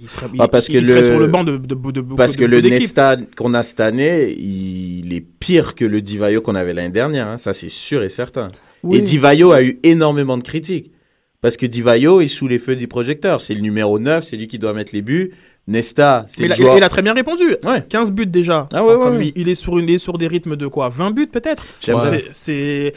il 0.00 0.08
serait, 0.08 0.26
il- 0.34 0.40
Ah, 0.40 0.48
parce 0.48 0.68
il 0.68 0.72
que 0.80 0.84
serait 0.84 0.98
le- 0.98 1.02
sur 1.02 1.18
le 1.18 1.26
banc 1.26 1.44
de, 1.44 1.56
de, 1.56 1.66
de, 1.74 1.90
de 1.90 2.00
beaucoup 2.00 2.16
Parce 2.16 2.32
de- 2.32 2.38
que 2.38 2.44
le. 2.44 2.60
Nesta 2.60 3.16
qu'on 3.36 3.54
a 3.54 3.62
cette 3.62 3.80
année, 3.80 4.32
il 4.38 5.12
est 5.12 5.20
pire 5.20 5.74
que 5.74 5.84
le 5.84 6.00
Divayo 6.02 6.40
qu'on 6.42 6.54
avait 6.54 6.74
l'année 6.74 6.90
dernière. 6.90 7.26
hein. 7.28 7.38
Ça, 7.38 7.52
c'est 7.54 7.70
sûr 7.70 8.02
et 8.02 8.08
certain. 8.08 8.50
Oui. 8.82 8.98
Et 8.98 9.00
Divayo 9.00 9.50
a 9.52 9.62
eu 9.62 9.78
énormément 9.82 10.36
de 10.38 10.42
critiques. 10.42 10.92
Parce 11.40 11.56
que 11.56 11.66
Divayo 11.66 12.20
est 12.20 12.26
sous 12.28 12.48
les 12.48 12.58
feux 12.58 12.74
du 12.76 12.88
projecteur. 12.88 13.40
C'est 13.40 13.54
le 13.54 13.60
numéro 13.60 13.98
9, 13.98 14.24
c'est 14.24 14.36
lui 14.36 14.48
qui 14.48 14.58
doit 14.58 14.72
mettre 14.74 14.90
les 14.92 15.02
buts. 15.02 15.30
Nesta, 15.68 16.24
c'est 16.26 16.42
Mais 16.42 16.48
le 16.48 16.54
il 16.54 16.54
a, 16.54 16.56
joueur. 16.64 16.76
il 16.78 16.82
a 16.82 16.88
très 16.88 17.02
bien 17.02 17.12
répondu. 17.14 17.44
Ouais. 17.64 17.84
15 17.88 18.12
buts 18.12 18.26
déjà. 18.26 18.66
Ah 18.72 18.82
ouais, 18.84 18.94
ouais, 18.94 18.98
Comme 19.04 19.16
ouais. 19.18 19.26
Il, 19.36 19.42
il 19.42 19.48
est 19.50 19.54
sur 19.54 19.78
une, 19.78 19.88
il 19.88 19.94
est 19.94 19.98
sur 19.98 20.16
des 20.18 20.26
rythmes 20.26 20.56
de 20.56 20.66
quoi 20.66 20.88
20 20.88 21.10
buts 21.12 21.26
peut-être? 21.26 21.62
C'est-. 21.80 22.24
C'est. 22.30 22.92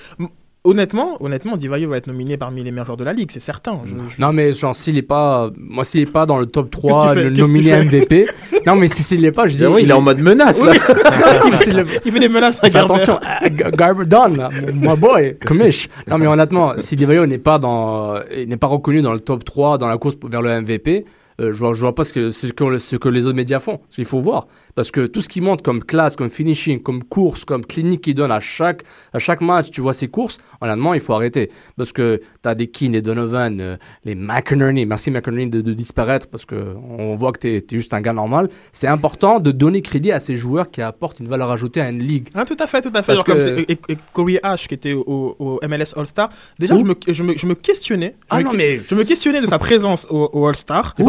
Honnêtement, 0.63 1.17
honnêtement, 1.23 1.57
Divayo 1.57 1.89
va 1.89 1.97
être 1.97 2.05
nominé 2.05 2.37
parmi 2.37 2.63
les 2.63 2.69
meilleurs 2.69 2.85
joueurs 2.85 2.97
de 2.97 3.03
la 3.03 3.13
ligue, 3.13 3.31
c'est 3.31 3.39
certain. 3.39 3.81
Je- 3.83 3.95
je- 4.15 4.21
Non, 4.21 4.31
mais 4.31 4.53
genre, 4.53 4.75
s'il 4.75 4.95
est 4.95 5.01
pas. 5.01 5.49
Moi, 5.57 5.83
s'il 5.83 6.01
est 6.01 6.05
pas 6.11 6.27
dans 6.27 6.37
le 6.37 6.45
top 6.45 6.69
Qu'est-ce 6.69 6.83
que 6.85 6.89
3, 6.91 7.07
tu 7.07 7.13
fais? 7.15 7.23
le 7.23 7.29
nominé 7.31 7.71
MVP. 7.71 8.27
non, 8.67 8.75
mais 8.75 8.87
si 8.87 9.01
s'il 9.01 9.25
est 9.25 9.31
pas, 9.31 9.47
je 9.47 9.55
dis. 9.57 9.65
Ah 9.65 9.71
oui, 9.71 9.81
il 9.85 9.89
est 9.89 9.93
en 9.93 10.01
mode 10.01 10.19
menace, 10.19 10.63
là. 10.63 10.73
Il 12.05 12.11
fait 12.11 12.19
des 12.19 12.29
menaces 12.29 12.63
à 12.63 12.69
Garber. 12.69 12.93
attention, 12.93 13.19
Garber 13.75 14.05
Don, 14.05 14.33
my 14.75 14.95
boy, 14.95 15.35
commish. 15.43 15.89
Non, 16.07 16.19
mais 16.19 16.27
honnêtement, 16.27 16.73
si 16.77 16.95
Divayo 16.95 17.25
n'est 17.25 17.39
pas 17.39 17.57
dans, 17.57 18.19
n'est 18.47 18.55
pas 18.57 18.67
reconnu 18.67 19.01
dans 19.01 19.13
le 19.13 19.19
top 19.19 19.43
3 19.43 19.79
dans 19.79 19.87
la 19.87 19.97
course 19.97 20.15
vers 20.29 20.43
le 20.43 20.61
MVP, 20.61 21.05
euh, 21.39 21.51
je 21.53 21.57
vois, 21.57 21.73
je 21.73 21.79
vois 21.79 21.95
pas 21.95 22.03
ce 22.03 22.13
que, 22.13 22.31
ce 22.31 22.47
que, 22.47 22.77
ce 22.79 22.95
que 22.95 23.09
les 23.09 23.25
autres 23.25 23.35
médias 23.35 23.59
font. 23.59 23.77
Parce 23.77 23.95
qu'il 23.95 24.05
faut 24.05 24.19
voir. 24.19 24.47
Parce 24.75 24.91
que 24.91 25.05
tout 25.07 25.21
ce 25.21 25.27
qui 25.29 25.41
monte 25.41 25.61
comme 25.61 25.83
classe, 25.83 26.15
comme 26.15 26.29
finishing, 26.29 26.81
comme 26.81 27.03
course, 27.03 27.45
comme 27.45 27.65
clinique 27.65 28.01
qu'il 28.01 28.15
donne 28.15 28.31
à 28.31 28.39
chaque, 28.39 28.83
à 29.13 29.19
chaque 29.19 29.41
match, 29.41 29.69
tu 29.71 29.81
vois 29.81 29.93
ses 29.93 30.07
courses, 30.07 30.39
honnêtement, 30.61 30.93
il 30.93 30.99
faut 31.01 31.13
arrêter. 31.13 31.51
Parce 31.77 31.91
que 31.91 32.21
tu 32.41 32.49
as 32.49 32.55
des 32.55 32.67
Keane, 32.67 32.93
les 32.93 33.01
Donovan, 33.01 33.59
euh, 33.59 33.77
les 34.05 34.15
McInerney, 34.15 34.85
merci 34.85 35.11
McInerney 35.11 35.47
de, 35.49 35.61
de 35.61 35.73
disparaître 35.73 36.27
parce 36.27 36.45
que 36.45 36.75
on 36.97 37.15
voit 37.15 37.31
que 37.31 37.39
tu 37.39 37.47
es, 37.55 37.63
juste 37.71 37.93
un 37.93 38.01
gars 38.01 38.13
normal. 38.13 38.49
C'est 38.71 38.87
important 38.87 39.39
de 39.39 39.51
donner 39.51 39.81
crédit 39.81 40.11
à 40.11 40.19
ces 40.19 40.35
joueurs 40.35 40.69
qui 40.71 40.81
apportent 40.81 41.19
une 41.19 41.27
valeur 41.27 41.51
ajoutée 41.51 41.81
à 41.81 41.89
une 41.89 41.99
ligue. 41.99 42.29
Ah, 42.33 42.45
tout 42.45 42.57
à 42.59 42.67
fait, 42.67 42.81
tout 42.81 42.91
à 42.93 43.01
fait. 43.03 43.15
Genre 43.15 43.23
comme 43.25 43.39
que- 43.39 43.59
et, 43.71 43.77
et 43.89 43.97
Corey 44.13 44.39
Ash 44.43 44.67
qui 44.67 44.73
était 44.75 44.93
au, 44.93 45.35
au 45.39 45.59
MLS 45.67 45.93
All-Star. 45.97 46.29
Déjà, 46.59 46.77
je 46.77 46.83
me, 46.83 46.95
je, 47.07 47.23
me, 47.23 47.37
je 47.37 47.45
me 47.47 47.55
questionnais. 47.55 48.15
Je 48.21 48.25
Ah 48.29 48.37
me, 48.39 48.43
non, 48.43 48.53
mais- 48.53 48.79
je 48.87 48.95
me 48.95 49.03
questionnais 49.03 49.41
de 49.41 49.47
sa 49.47 49.59
présence 49.59 50.07
au, 50.09 50.29
au 50.33 50.47
All-Star. 50.47 50.95
A 50.99 51.03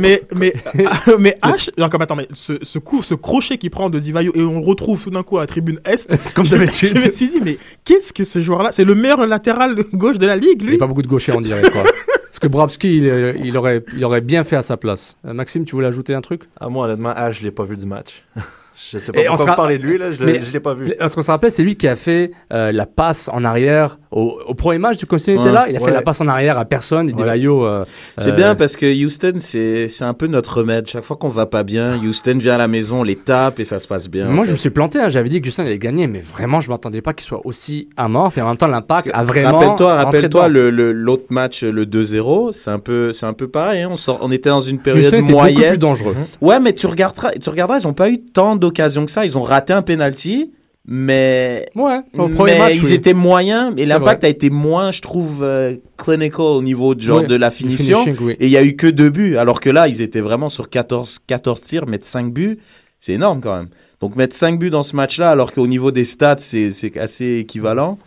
Mais, 0.00 0.22
mais, 0.34 0.52
mais 1.18 1.38
Ash, 1.42 1.70
genre 1.78 1.90
comme 1.90 2.02
attends, 2.02 2.16
mais 2.16 2.28
ce, 2.32 2.54
ce 2.62 2.78
coup, 2.78 3.02
ce 3.06 3.14
crochet 3.14 3.56
qu'il 3.58 3.70
prend 3.70 3.88
de 3.88 3.98
Divayo 3.98 4.32
et 4.34 4.42
on 4.42 4.58
le 4.58 4.66
retrouve 4.66 5.02
tout 5.02 5.10
d'un 5.10 5.22
coup 5.22 5.38
à 5.38 5.40
la 5.40 5.46
tribune 5.46 5.80
Est. 5.84 6.14
Comme 6.34 6.44
je, 6.44 6.56
d'habitude. 6.56 6.98
je 6.98 7.06
me 7.06 7.12
suis 7.12 7.28
dit, 7.28 7.40
mais 7.42 7.58
qu'est-ce 7.84 8.12
que 8.12 8.24
ce 8.24 8.40
joueur-là? 8.40 8.72
C'est 8.72 8.84
le 8.84 8.94
meilleur 8.94 9.24
latéral 9.26 9.76
gauche 9.94 10.18
de 10.18 10.26
la 10.26 10.36
ligue, 10.36 10.60
Il 10.60 10.64
n'y 10.64 10.70
lui 10.70 10.76
a 10.76 10.78
pas 10.78 10.86
beaucoup 10.86 11.02
de 11.02 11.06
gauchers, 11.06 11.32
on 11.32 11.40
dirait. 11.40 11.62
Quoi. 11.70 11.84
Parce 12.36 12.38
que 12.40 12.48
Brabski, 12.48 12.96
il, 12.98 13.08
euh, 13.08 13.32
il 13.42 13.56
aurait, 13.56 13.82
il 13.96 14.04
aurait 14.04 14.20
bien 14.20 14.44
fait 14.44 14.56
à 14.56 14.62
sa 14.62 14.76
place. 14.76 15.16
Euh, 15.24 15.32
Maxime, 15.32 15.64
tu 15.64 15.74
voulais 15.74 15.86
ajouter 15.86 16.14
un 16.14 16.20
truc? 16.20 16.42
Ah, 16.60 16.68
moi, 16.68 16.86
honnêtement, 16.86 17.10
Ash, 17.10 17.38
je 17.40 17.44
l'ai 17.44 17.50
pas 17.50 17.64
vu 17.64 17.76
du 17.76 17.86
match. 17.86 18.24
Je 18.92 18.98
sais 18.98 19.10
pas 19.12 19.20
Et 19.20 19.28
on 19.28 19.32
pourquoi 19.32 19.44
se 19.46 19.50
vous 19.50 19.56
parlez 19.56 19.78
de 19.78 19.82
lui, 19.84 19.96
là, 19.98 20.10
je 20.10 20.16
je 20.18 20.52
l'ai 20.52 20.60
pas 20.60 20.74
vu. 20.74 20.94
Parce 20.98 21.14
qu'on 21.14 21.22
se 21.22 21.30
rappelle, 21.30 21.50
c'est 21.50 21.62
lui 21.62 21.76
qui 21.76 21.88
a 21.88 21.96
fait 21.96 22.30
euh, 22.52 22.72
la 22.72 22.84
passe 22.84 23.30
en 23.32 23.42
arrière 23.44 23.98
au, 24.10 24.38
au 24.46 24.54
premier 24.54 24.78
match 24.78 24.98
du 24.98 25.06
Continent 25.06 25.42
Ouais. 25.44 25.52
là. 25.52 25.66
Il 25.68 25.76
a 25.76 25.80
fait 25.80 25.90
la 25.90 26.02
passe 26.02 26.20
en 26.20 26.28
arrière 26.28 26.58
à 26.58 26.64
personne 26.66 27.08
et 27.08 27.12
Ouais. 27.12 27.18
Divayo. 27.18 27.66
euh, 27.66 27.84
C'est 28.18 28.28
euh, 28.28 28.32
bien 28.32 28.54
parce 28.54 28.76
que 28.76 28.86
Houston, 29.04 29.32
c'est 29.38 29.88
c'est 29.88 30.04
un 30.04 30.12
peu 30.14 30.26
notre 30.26 30.58
remède. 30.58 30.86
Chaque 30.88 31.04
fois 31.04 31.16
qu'on 31.16 31.28
va 31.30 31.46
pas 31.46 31.62
bien, 31.62 31.96
Houston 31.96 32.36
vient 32.38 32.54
à 32.54 32.58
la 32.58 32.68
maison, 32.68 33.00
on 33.00 33.02
les 33.02 33.16
tape 33.16 33.60
et 33.60 33.64
ça 33.64 33.78
se 33.78 33.86
passe 33.88 34.08
bien. 34.08 34.26
Moi, 34.28 34.44
je 34.44 34.52
me 34.52 34.56
suis 34.56 34.70
planté. 34.70 34.98
hein. 35.00 35.08
J'avais 35.08 35.28
dit 35.30 35.40
que 35.40 35.48
Houston 35.48 35.62
allait 35.62 35.78
gagner, 35.78 36.06
mais 36.06 36.20
vraiment, 36.20 36.60
je 36.60 36.68
m'attendais 36.70 37.00
pas 37.00 37.14
qu'il 37.14 37.26
soit 37.26 37.40
aussi 37.46 37.88
amorphe. 37.96 38.36
Et 38.38 38.42
en 38.42 38.48
même 38.48 38.56
temps, 38.58 38.66
l'impact 38.68 39.08
a 39.12 39.24
vraiment. 39.24 39.58
Rappelle-toi, 39.58 39.94
rappelle-toi 39.94 40.48
dedans. 40.48 40.52
le 40.54 40.70
le- 40.70 40.92
l'autre 40.92 41.26
match, 41.30 41.62
le 41.62 41.86
2-0, 41.86 42.52
c'est 42.52 42.70
un 42.70 42.78
peu, 42.78 43.12
c'est 43.12 43.26
un 43.26 43.32
peu 43.32 43.48
pareil. 43.48 43.82
hein. 43.82 43.88
On 43.92 43.96
sort, 43.96 44.18
on 44.22 44.30
était 44.30 44.50
dans 44.50 44.60
une 44.60 44.78
période 44.78 45.04
Houston 45.06 45.16
était 45.16 45.22
beaucoup 45.22 45.32
moyenne. 45.32 45.68
plus 45.70 45.78
dangereux. 45.78 46.14
Ouais, 46.40 46.60
mais 46.60 46.72
tu 46.74 46.86
regarderas, 46.86 47.30
tu 47.32 47.48
regarderas, 47.50 47.78
ils 47.80 47.86
ont 47.86 47.94
pas 47.94 48.10
eu 48.10 48.18
tant 48.18 48.56
d'occasions 48.66 49.04
que 49.06 49.12
ça. 49.12 49.24
Ils 49.24 49.36
ont 49.38 49.42
raté 49.42 49.72
un 49.72 49.82
penalty, 49.82 50.52
mais 50.88 51.66
Ouais, 51.74 52.00
au 52.16 52.28
mais 52.28 52.58
match, 52.58 52.74
ils 52.76 52.84
oui. 52.84 52.92
étaient 52.92 53.14
moyens. 53.14 53.74
Et 53.76 53.86
l'impact 53.86 54.24
a 54.24 54.28
été 54.28 54.50
moins, 54.50 54.90
je 54.92 55.00
trouve, 55.00 55.42
euh, 55.42 55.74
clinical 55.96 56.40
au 56.46 56.62
niveau 56.62 56.94
de 56.94 57.00
genre 57.00 57.24
de 57.26 57.34
la 57.34 57.50
finition. 57.50 58.04
oui. 58.20 58.36
Et 58.38 58.46
il 58.46 58.50
y 58.52 58.56
a 58.56 58.62
eu 58.62 58.76
que 58.76 58.86
deux 58.86 59.10
buts, 59.10 59.36
alors 59.36 59.60
que 59.60 59.70
là, 59.70 59.88
ils 59.88 60.00
étaient 60.00 60.20
vraiment 60.20 60.48
sur 60.48 60.68
14, 60.68 61.18
14 61.26 61.60
tirs, 61.62 61.86
mettre 61.86 62.06
5 62.06 62.32
buts, 62.32 62.58
c'est 63.00 63.12
énorme 63.14 63.40
quand 63.40 63.56
même. 63.56 63.68
Donc 64.00 64.14
mettre 64.16 64.36
5 64.36 64.58
buts 64.58 64.70
dans 64.70 64.82
ce 64.82 64.94
match-là, 64.94 65.30
alors 65.30 65.52
qu'au 65.52 65.66
niveau 65.66 65.90
des 65.90 66.04
stats, 66.04 66.36
c'est 66.38 66.70
c'est 66.72 66.96
assez 66.98 67.36
équivalent. 67.38 67.98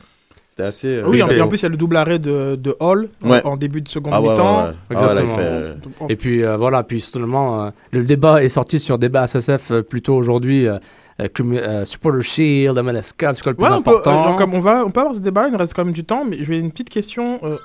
C'était 0.60 0.68
assez. 0.68 0.88
euh, 0.97 1.03
Oui, 1.07 1.22
rigolo. 1.22 1.38
et 1.38 1.41
en 1.41 1.47
plus, 1.47 1.60
il 1.60 1.64
y 1.64 1.66
a 1.66 1.70
le 1.70 1.78
double 1.78 1.95
arrêt 1.97 2.20
de, 2.20 2.55
de 2.55 2.76
Hall 2.80 3.07
en- 3.24 3.30
Ouais. 3.30 3.41
en 3.45 3.55
début 3.57 3.82
de 3.82 3.88
seconde 3.89 4.14
Ah 4.16 4.20
mi-temps. 4.22 4.34
ouais. 4.34 4.43
Ah 4.43 4.68
ouais, 4.68 4.76
Exactement. 4.95 5.36
fait, 5.38 5.41
euh, 5.43 5.74
Et 6.10 6.16
puis 6.16 6.43
euh, 6.43 6.57
voilà, 6.57 6.84
puis 6.84 7.01
seulement 7.01 7.66
euh, 7.66 7.70
le 7.91 8.03
débat 8.03 8.43
est 8.43 8.49
sorti 8.49 8.80
sur 8.80 8.97
débat 8.99 9.24
SSF 9.28 9.72
euh, 9.72 9.82
plutôt 9.84 10.16
aujourd'hui. 10.16 10.68
Euh, 10.68 10.78
euh, 11.22 11.28
euh, 11.41 11.84
Supporter 11.86 12.22
Shield, 12.22 12.78
MLS 12.80 13.12
Cup, 13.18 13.32
c'est 13.36 13.43
quoi 13.43 13.51
le 13.51 13.55
plus 13.57 13.64
Ouais, 13.66 13.72
on 13.72 13.82
peut, 13.82 13.89
important 13.91 14.34
euh, 14.34 14.36
comme 14.38 14.53
on, 14.53 14.60
va, 14.60 14.86
on 14.86 14.89
peut 14.91 15.01
avoir 15.01 15.16
ce 15.16 15.20
débat, 15.20 15.47
il 15.47 15.51
nous 15.51 15.57
reste 15.57 15.74
quand 15.74 15.84
même 15.84 15.93
du 15.93 16.05
temps, 16.05 16.24
mais 16.26 16.38
je 16.43 16.49
vais 16.49 16.57
une 16.60 16.72
petite 16.72 16.89
question. 16.89 17.39
euh, 17.43 17.55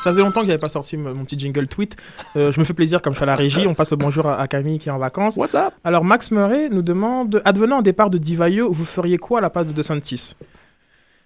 Ça 0.00 0.12
faisait 0.12 0.22
longtemps 0.24 0.40
que 0.42 0.46
j'avais 0.46 0.60
pas 0.60 0.68
sorti 0.68 0.96
mon 0.96 1.24
petit 1.24 1.38
jingle 1.38 1.66
tweet. 1.66 1.96
Euh, 2.36 2.52
je 2.52 2.60
me 2.60 2.64
fais 2.64 2.74
plaisir 2.74 3.02
comme 3.02 3.12
je 3.12 3.18
suis 3.18 3.22
à 3.24 3.26
la 3.26 3.34
régie. 3.36 3.66
On 3.66 3.74
passe 3.74 3.90
le 3.90 3.96
bonjour 3.96 4.26
à, 4.26 4.40
à 4.40 4.46
Camille 4.46 4.78
qui 4.78 4.88
est 4.88 4.92
en 4.92 4.98
vacances. 4.98 5.36
What's 5.36 5.54
up? 5.54 5.72
Alors 5.84 6.04
Max 6.04 6.30
Murray 6.30 6.68
nous 6.70 6.82
demande 6.82 7.40
advenant 7.44 7.78
un 7.78 7.82
départ 7.82 8.10
de 8.10 8.18
Divayo, 8.18 8.70
vous 8.70 8.84
feriez 8.84 9.18
quoi 9.18 9.38
à 9.38 9.42
la 9.42 9.50
place 9.50 9.66
de 9.66 9.72
De 9.72 9.82
Santis? 9.82 10.34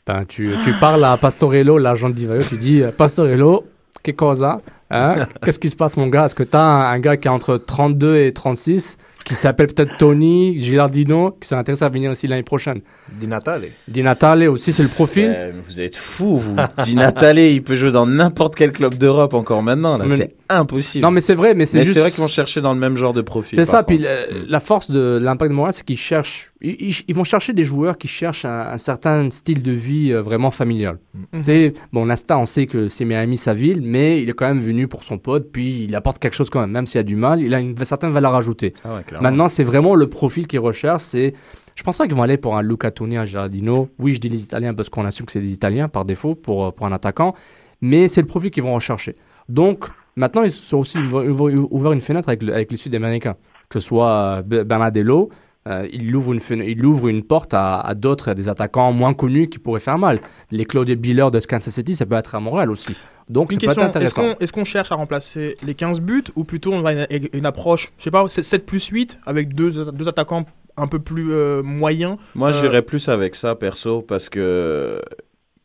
Ben, 0.06 0.24
tu, 0.26 0.52
tu 0.64 0.72
parles 0.74 1.04
à 1.04 1.16
Pastorello, 1.16 1.78
l'agent 1.78 2.08
de 2.08 2.14
Divayo, 2.14 2.42
tu 2.42 2.56
dis 2.56 2.82
euh, 2.82 2.90
Pastorello, 2.90 3.64
que 4.02 4.10
cosa 4.12 4.60
hein? 4.90 5.26
Qu'est-ce 5.44 5.58
qui 5.58 5.68
se 5.70 5.76
passe, 5.76 5.96
mon 5.96 6.08
gars? 6.08 6.24
Est-ce 6.24 6.34
que 6.34 6.42
tu 6.42 6.56
as 6.56 6.60
un, 6.62 6.90
un 6.92 6.98
gars 6.98 7.16
qui 7.16 7.28
est 7.28 7.30
entre 7.30 7.56
32 7.58 8.16
et 8.16 8.32
36 8.32 8.96
qui 9.24 9.34
s'appelle 9.34 9.66
peut-être 9.68 9.98
Tony 9.98 10.58
Gilardino, 10.60 11.36
qui 11.38 11.46
serait 11.46 11.60
intéressé 11.60 11.84
à 11.84 11.90
venir 11.90 12.10
aussi 12.10 12.26
l'année 12.26 12.42
prochaine? 12.42 12.80
Di 13.12 13.26
Natale. 13.26 13.66
Di 13.86 14.02
Natale 14.02 14.48
aussi, 14.48 14.72
c'est 14.72 14.82
le 14.82 14.88
profil. 14.88 15.52
Vous 15.64 15.80
êtes 15.80 15.94
fou, 15.96 16.38
vous. 16.38 16.56
Di 16.82 16.96
Natale, 16.96 17.38
il 17.38 17.62
peut 17.62 17.76
jouer 17.76 17.92
dans 17.92 18.06
n'importe 18.06 18.54
quel 18.56 18.72
club 18.72 18.94
d'Europe 18.94 19.34
encore 19.34 19.62
maintenant. 19.62 19.98
là. 19.98 20.06
Mais- 20.08 20.16
C'est 20.16 20.34
impossible. 20.50 21.02
Non, 21.04 21.10
mais 21.10 21.20
c'est 21.20 21.34
vrai, 21.34 21.54
mais 21.54 21.66
c'est 21.66 21.84
juste. 21.84 21.98
vrai 21.98 22.10
qu'ils 22.10 22.20
vont 22.20 22.28
chercher 22.28 22.60
dans 22.60 22.72
le 22.74 22.78
même 22.80 22.96
genre 22.96 23.12
de 23.12 23.22
profil. 23.22 23.58
C'est 23.58 23.64
ça, 23.64 23.82
puis 23.82 23.98
le- 23.98 24.46
la 24.48 24.60
force 24.60 24.90
de 24.90 25.18
l'impact 25.20 25.50
de 25.50 25.56
Montréal, 25.56 25.72
c'est 25.72 25.84
qu'ils 25.84 25.96
cherchent, 25.98 26.52
ils, 26.60 27.14
vont 27.14 27.24
chercher 27.24 27.52
des 27.52 27.64
joueurs 27.64 27.96
qui 27.98 28.08
cherchent 28.08 28.44
un, 28.44 28.60
un 28.72 28.78
certain 28.78 29.30
style 29.30 29.62
de 29.62 29.72
vie 29.72 30.12
euh, 30.12 30.22
vraiment 30.22 30.50
familial. 30.50 30.98
Tu 31.32 31.44
sais, 31.44 31.74
bon, 31.92 32.04
l'instant, 32.04 32.42
on 32.42 32.46
sait 32.46 32.66
que 32.66 32.88
c'est 32.88 33.04
Miami 33.04 33.38
sa 33.38 33.54
ville, 33.54 33.80
mais 33.82 34.22
il 34.22 34.28
est 34.28 34.32
quand 34.34 34.46
même 34.46 34.60
venu 34.60 34.88
pour 34.88 35.04
son 35.04 35.18
pote, 35.18 35.50
puis 35.52 35.84
il 35.84 35.94
apporte 35.94 36.18
quelque 36.18 36.34
chose 36.34 36.50
quand 36.50 36.60
même, 36.60 36.70
même 36.70 36.86
s'il 36.86 37.00
a 37.00 37.04
du 37.04 37.16
mal, 37.16 37.40
il 37.40 37.54
a 37.54 37.60
une 37.60 37.76
certaine 37.84 38.10
valeur 38.10 38.34
ajoutée. 38.34 38.74
Ah 38.84 38.96
ouais. 38.96 39.20
Maintenant, 39.20 39.48
c'est 39.48 39.64
vraiment 39.64 39.94
le 39.94 40.08
profil 40.08 40.46
qu'ils 40.46 40.60
recherchent, 40.60 41.02
c'est 41.02 41.34
je 41.76 41.82
pense 41.82 41.96
pas 41.96 42.06
qu'ils 42.06 42.14
vont 42.16 42.22
aller 42.22 42.36
pour 42.36 42.56
un 42.58 42.62
Luca 42.62 42.90
Toni, 42.90 43.16
un 43.16 43.24
Giardino. 43.24 43.88
Oui, 43.98 44.12
je 44.14 44.20
dis 44.20 44.28
les 44.28 44.42
Italiens 44.42 44.74
parce 44.74 44.90
qu'on 44.90 45.06
assume 45.06 45.24
que 45.24 45.32
c'est 45.32 45.40
des 45.40 45.52
Italiens 45.52 45.88
par 45.88 46.04
défaut 46.04 46.34
pour, 46.34 46.66
euh, 46.66 46.70
pour 46.72 46.84
un 46.84 46.92
attaquant, 46.92 47.34
mais 47.80 48.06
c'est 48.08 48.20
le 48.20 48.26
profil 48.26 48.50
qu'ils 48.50 48.64
vont 48.64 48.74
rechercher. 48.74 49.14
Donc, 49.48 49.86
maintenant, 50.20 50.42
ils 50.44 50.52
sont 50.52 50.78
aussi 50.78 50.98
ouvert 50.98 51.92
une 51.92 52.00
fenêtre 52.00 52.28
avec, 52.28 52.42
le- 52.42 52.54
avec 52.54 52.70
les 52.70 52.76
Sud-Américains, 52.76 53.36
que 53.68 53.78
ce 53.80 53.86
soit 53.88 54.08
euh, 54.10 54.42
Be- 54.42 54.62
Bernardello, 54.64 55.30
euh, 55.68 55.86
il, 55.92 56.14
ouvre 56.16 56.32
une 56.32 56.40
fen- 56.40 56.62
il 56.66 56.84
ouvre 56.86 57.08
une 57.08 57.22
porte 57.22 57.52
à, 57.52 57.80
à 57.80 57.94
d'autres, 57.94 58.30
à 58.30 58.34
des 58.34 58.48
attaquants 58.48 58.92
moins 58.92 59.12
connus 59.14 59.48
qui 59.48 59.58
pourraient 59.58 59.80
faire 59.80 59.98
mal. 59.98 60.20
Les 60.50 60.64
Claudia 60.64 60.94
Biller 60.94 61.30
de 61.30 61.38
Kansas 61.40 61.74
City, 61.74 61.94
ça 61.96 62.06
peut 62.06 62.14
être 62.14 62.34
à 62.34 62.40
Montréal 62.40 62.70
aussi. 62.70 62.94
Donc, 63.28 63.52
Une 63.52 63.60
ça 63.60 63.74
peut 63.74 63.82
être 63.82 63.98
question, 63.98 64.00
est-ce 64.00 64.14
qu'on 64.34 64.44
est-ce 64.44 64.52
qu'on 64.52 64.64
cherche 64.64 64.90
à 64.90 64.94
remplacer 64.96 65.56
les 65.64 65.74
15 65.74 66.00
buts 66.00 66.24
ou 66.34 66.44
plutôt 66.44 66.72
on 66.72 66.80
va 66.82 66.92
une, 66.94 67.06
une 67.32 67.46
approche, 67.46 67.92
je 67.98 68.04
sais 68.04 68.10
pas, 68.10 68.24
7 68.28 68.64
plus 68.66 68.86
8 68.88 69.18
avec 69.26 69.54
deux, 69.54 69.92
deux 69.92 70.08
attaquants 70.08 70.46
un 70.76 70.86
peu 70.86 70.98
plus 70.98 71.30
euh, 71.32 71.62
moyens 71.62 72.16
Moi, 72.34 72.48
Euh, 72.48 72.52
j'irais 72.60 72.82
plus 72.82 73.08
avec 73.10 73.34
ça, 73.34 73.54
perso, 73.54 74.00
parce 74.02 74.28
que 74.30 75.00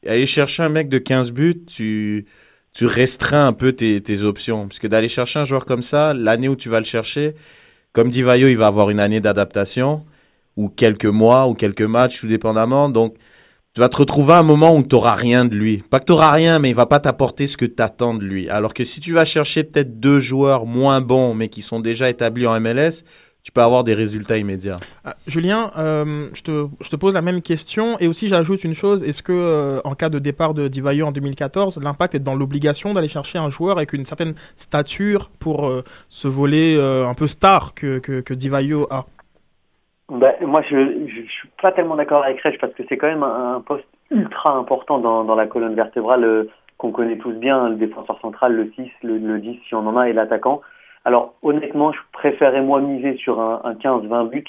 aller 0.06 0.26
chercher 0.26 0.62
un 0.64 0.70
mec 0.70 0.90
de 0.90 0.98
15 1.00 1.32
buts, 1.32 1.64
tu, 1.66 2.26
tu 2.76 2.86
restreins 2.86 3.48
un 3.48 3.54
peu 3.54 3.72
tes, 3.72 4.02
tes 4.02 4.22
options. 4.22 4.68
Parce 4.68 4.80
que 4.80 4.88
d'aller 4.88 5.08
chercher 5.08 5.40
un 5.40 5.46
joueur 5.46 5.66
comme 5.66 5.82
ça, 5.82 6.14
l'année 6.14 6.50
où 6.50 6.58
tu 6.58 6.68
vas 6.68 6.80
le 6.80 6.86
chercher, 6.86 7.34
comme 7.94 8.12
Divayo, 8.12 8.50
il 8.50 8.58
va 8.58 8.68
avoir 8.68 8.90
une 8.90 9.00
année 9.00 9.22
d'adaptation, 9.22 10.06
ou 10.58 10.68
quelques 10.68 11.06
mois, 11.06 11.48
ou 11.48 11.54
quelques 11.54 11.82
matchs, 11.82 12.20
tout 12.20 12.28
dépendamment. 12.28 12.90
Donc, 12.90 13.16
tu 13.74 13.80
vas 13.80 13.88
te 13.88 13.96
retrouver 13.96 14.34
à 14.34 14.40
un 14.40 14.44
moment 14.44 14.76
où 14.76 14.84
tu 14.84 14.94
n'auras 14.94 15.16
rien 15.16 15.46
de 15.46 15.56
lui. 15.56 15.84
Pas 15.90 16.00
que 16.00 16.06
tu 16.06 16.12
n'auras 16.12 16.32
rien, 16.32 16.60
mais 16.60 16.70
il 16.70 16.76
va 16.76 16.86
pas 16.86 17.00
t'apporter 17.00 17.48
ce 17.48 17.56
que 17.56 17.66
tu 17.66 17.82
attends 17.82 18.14
de 18.14 18.24
lui. 18.24 18.50
Alors 18.50 18.74
que 18.74 18.84
si 18.84 19.00
tu 19.00 19.14
vas 19.14 19.24
chercher 19.24 19.64
peut-être 19.64 20.02
deux 20.02 20.20
joueurs 20.20 20.66
moins 20.66 21.00
bons, 21.00 21.34
mais 21.34 21.48
qui 21.48 21.62
sont 21.62 21.80
déjà 21.80 22.10
établis 22.10 22.46
en 22.46 22.60
MLS, 22.60 23.04
tu 23.46 23.52
peux 23.52 23.62
avoir 23.62 23.84
des 23.84 23.94
résultats 23.94 24.38
immédiats. 24.38 24.78
Ah, 25.06 25.14
Julien, 25.28 25.72
euh, 25.78 26.30
je, 26.34 26.42
te, 26.42 26.66
je 26.82 26.90
te 26.90 26.96
pose 26.96 27.14
la 27.14 27.22
même 27.22 27.44
question 27.44 27.96
et 28.00 28.08
aussi 28.08 28.28
j'ajoute 28.28 28.64
une 28.64 28.74
chose 28.74 29.04
est-ce 29.08 29.22
que 29.22 29.32
euh, 29.32 29.82
en 29.86 29.94
cas 29.94 30.10
de 30.10 30.18
départ 30.18 30.56
de 30.56 30.68
Divayo 30.68 31.06
en 31.06 31.12
2014, 31.12 31.80
l'impact 31.84 32.16
est 32.16 32.20
dans 32.20 32.34
l'obligation 32.34 32.96
d'aller 32.96 33.08
chercher 33.08 33.38
un 33.38 33.52
joueur 33.52 33.78
avec 33.78 33.94
une 33.94 34.04
certaine 34.04 34.34
stature 34.58 35.30
pour 35.40 35.68
euh, 35.68 35.84
ce 36.10 36.28
volet 36.28 36.76
euh, 36.76 37.08
un 37.08 37.14
peu 37.14 37.28
star 37.28 37.76
que, 37.76 38.00
que, 38.00 38.22
que 38.22 38.34
Divayo 38.34 38.88
a? 38.90 39.06
Ben, 40.10 40.34
moi, 40.42 40.64
je 40.68 40.76
ne 40.76 41.08
suis 41.08 41.50
pas 41.62 41.72
tellement 41.72 41.96
d'accord 41.96 42.24
avec 42.24 42.42
Reg 42.42 42.58
parce 42.60 42.74
que 42.74 42.82
c'est 42.90 42.98
quand 42.98 43.08
même 43.08 43.24
un, 43.24 43.58
un 43.58 43.62
poste 43.62 43.86
ultra 44.10 44.56
important 44.56 44.98
dans, 44.98 45.24
dans 45.24 45.36
la 45.36 45.46
colonne 45.46 45.76
vertébrale 45.76 46.24
euh, 46.24 46.50
qu'on 46.80 46.92
connaît 46.92 47.18
tous 47.18 47.34
bien, 47.34 47.70
le 47.70 47.76
défenseur 47.76 48.20
central, 48.22 48.54
le 48.54 48.72
6, 48.76 48.90
le, 49.04 49.18
le 49.20 49.40
10 49.40 49.60
si 49.68 49.76
on 49.76 49.88
en 49.88 49.98
a, 49.98 50.10
et 50.10 50.14
l'attaquant. 50.14 50.62
Alors, 51.06 51.36
honnêtement, 51.44 51.92
je 51.92 52.00
préférais 52.12 52.62
moi 52.62 52.82
miser 52.82 53.16
sur 53.18 53.40
un, 53.40 53.62
un 53.64 53.74
15-20 53.74 54.30
buts 54.30 54.44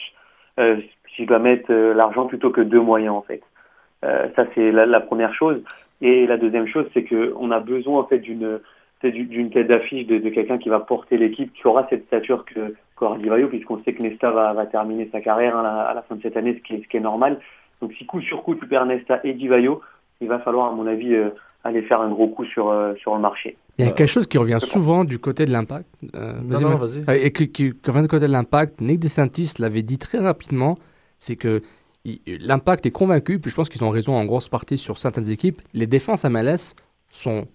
euh, 0.59 0.81
si 1.15 1.23
je 1.23 1.29
dois 1.29 1.39
mettre 1.39 1.71
euh, 1.71 1.95
l'argent 1.95 2.27
plutôt 2.27 2.51
que 2.51 2.63
deux 2.63 2.81
moyens, 2.81 3.15
en 3.15 3.23
fait. 3.23 3.43
Euh, 4.05 4.29
ça, 4.35 4.45
c'est 4.55 4.73
la, 4.73 4.87
la 4.87 5.01
première 5.01 5.35
chose. 5.35 5.63
Et 6.01 6.27
la 6.27 6.37
deuxième 6.37 6.67
chose, 6.67 6.87
c'est 6.95 7.05
qu'on 7.05 7.51
a 7.51 7.61
besoin, 7.61 8.01
en 8.01 8.05
fait, 8.05 8.19
d'une 8.19 8.61
d'une 9.03 9.51
tête 9.51 9.69
d'affiche 9.69 10.07
de, 10.07 10.19
de 10.19 10.29
quelqu'un 10.31 10.59
qui 10.59 10.69
va 10.69 10.81
porter 10.81 11.19
l'équipe, 11.19 11.53
qui 11.53 11.67
aura 11.67 11.87
cette 11.89 12.07
stature 12.07 12.45
que 12.45 12.75
qu'aura 12.97 13.19
puisqu'on 13.49 13.81
sait 13.83 13.93
que 13.93 14.03
Nesta 14.03 14.31
va, 14.31 14.53
va 14.55 14.67
terminer 14.67 15.09
sa 15.13 15.21
carrière 15.21 15.57
hein, 15.57 15.65
à, 15.65 15.95
la, 15.95 16.03
fin 16.03 16.17
de 16.17 16.23
cette 16.23 16.37
année, 16.37 16.55
ce 16.55 16.63
qui 16.67 16.75
est, 16.75 16.83
ce 16.83 16.89
qui 16.89 16.97
est 16.97 17.01
normal. 17.01 17.39
Donc 17.81 17.93
si 17.93 18.07
coup 18.07 18.21
sur 18.23 18.43
coup 18.43 18.55
tu 18.55 18.67
perds 18.67 18.87
Nesta 18.87 19.21
et 19.23 19.35
Divayo, 19.35 19.83
il 20.21 20.29
va 20.29 20.39
falloir, 20.39 20.69
à 20.69 20.73
mon 20.73 20.87
avis, 20.87 21.15
euh, 21.15 21.31
aller 21.63 21.83
faire 21.83 22.01
un 22.01 22.09
gros 22.09 22.29
coup 22.29 22.47
sur, 22.47 22.71
euh, 22.71 22.95
sur 22.95 23.15
le 23.15 23.21
marché. 23.21 23.57
Il 23.79 23.85
y 23.85 23.89
a 23.89 23.93
quelque 23.93 24.09
chose 24.09 24.27
qui 24.27 24.39
revient 24.39 24.59
souvent 24.61 25.05
du 25.05 25.19
côté 25.19 25.45
de 25.45 25.53
l'impact. 25.53 25.87
Euh, 26.15 26.33
vas-y, 26.45 26.63
non, 26.65 26.77
vas-y. 26.77 27.05
Euh, 27.11 27.25
Et 27.25 27.31
qui, 27.33 27.51
qui- 27.51 27.73
qui 27.75 27.91
revient 27.91 28.03
du 28.03 28.09
côté 28.09 28.27
de 28.27 28.33
l'impact. 28.33 28.81
Nick 28.81 29.01
DeSantis 29.01 29.53
l'avait 29.59 29.83
dit 29.83 29.99
très 29.99 30.19
rapidement, 30.19 30.79
c'est 31.19 31.37
que 31.37 31.61
l'impact 32.27 32.87
est 32.87 32.91
convaincu, 32.91 33.39
puis 33.39 33.51
je 33.51 33.57
pense 33.57 33.69
qu'ils 33.69 33.85
ont 33.85 33.91
raison 33.91 34.15
en 34.15 34.25
grosse 34.25 34.49
partie 34.49 34.79
sur 34.79 34.97
certaines 34.97 35.31
équipes, 35.31 35.61
les 35.75 35.87
défenses 35.87 36.25
MLS 36.25 36.75
sont 37.11 37.47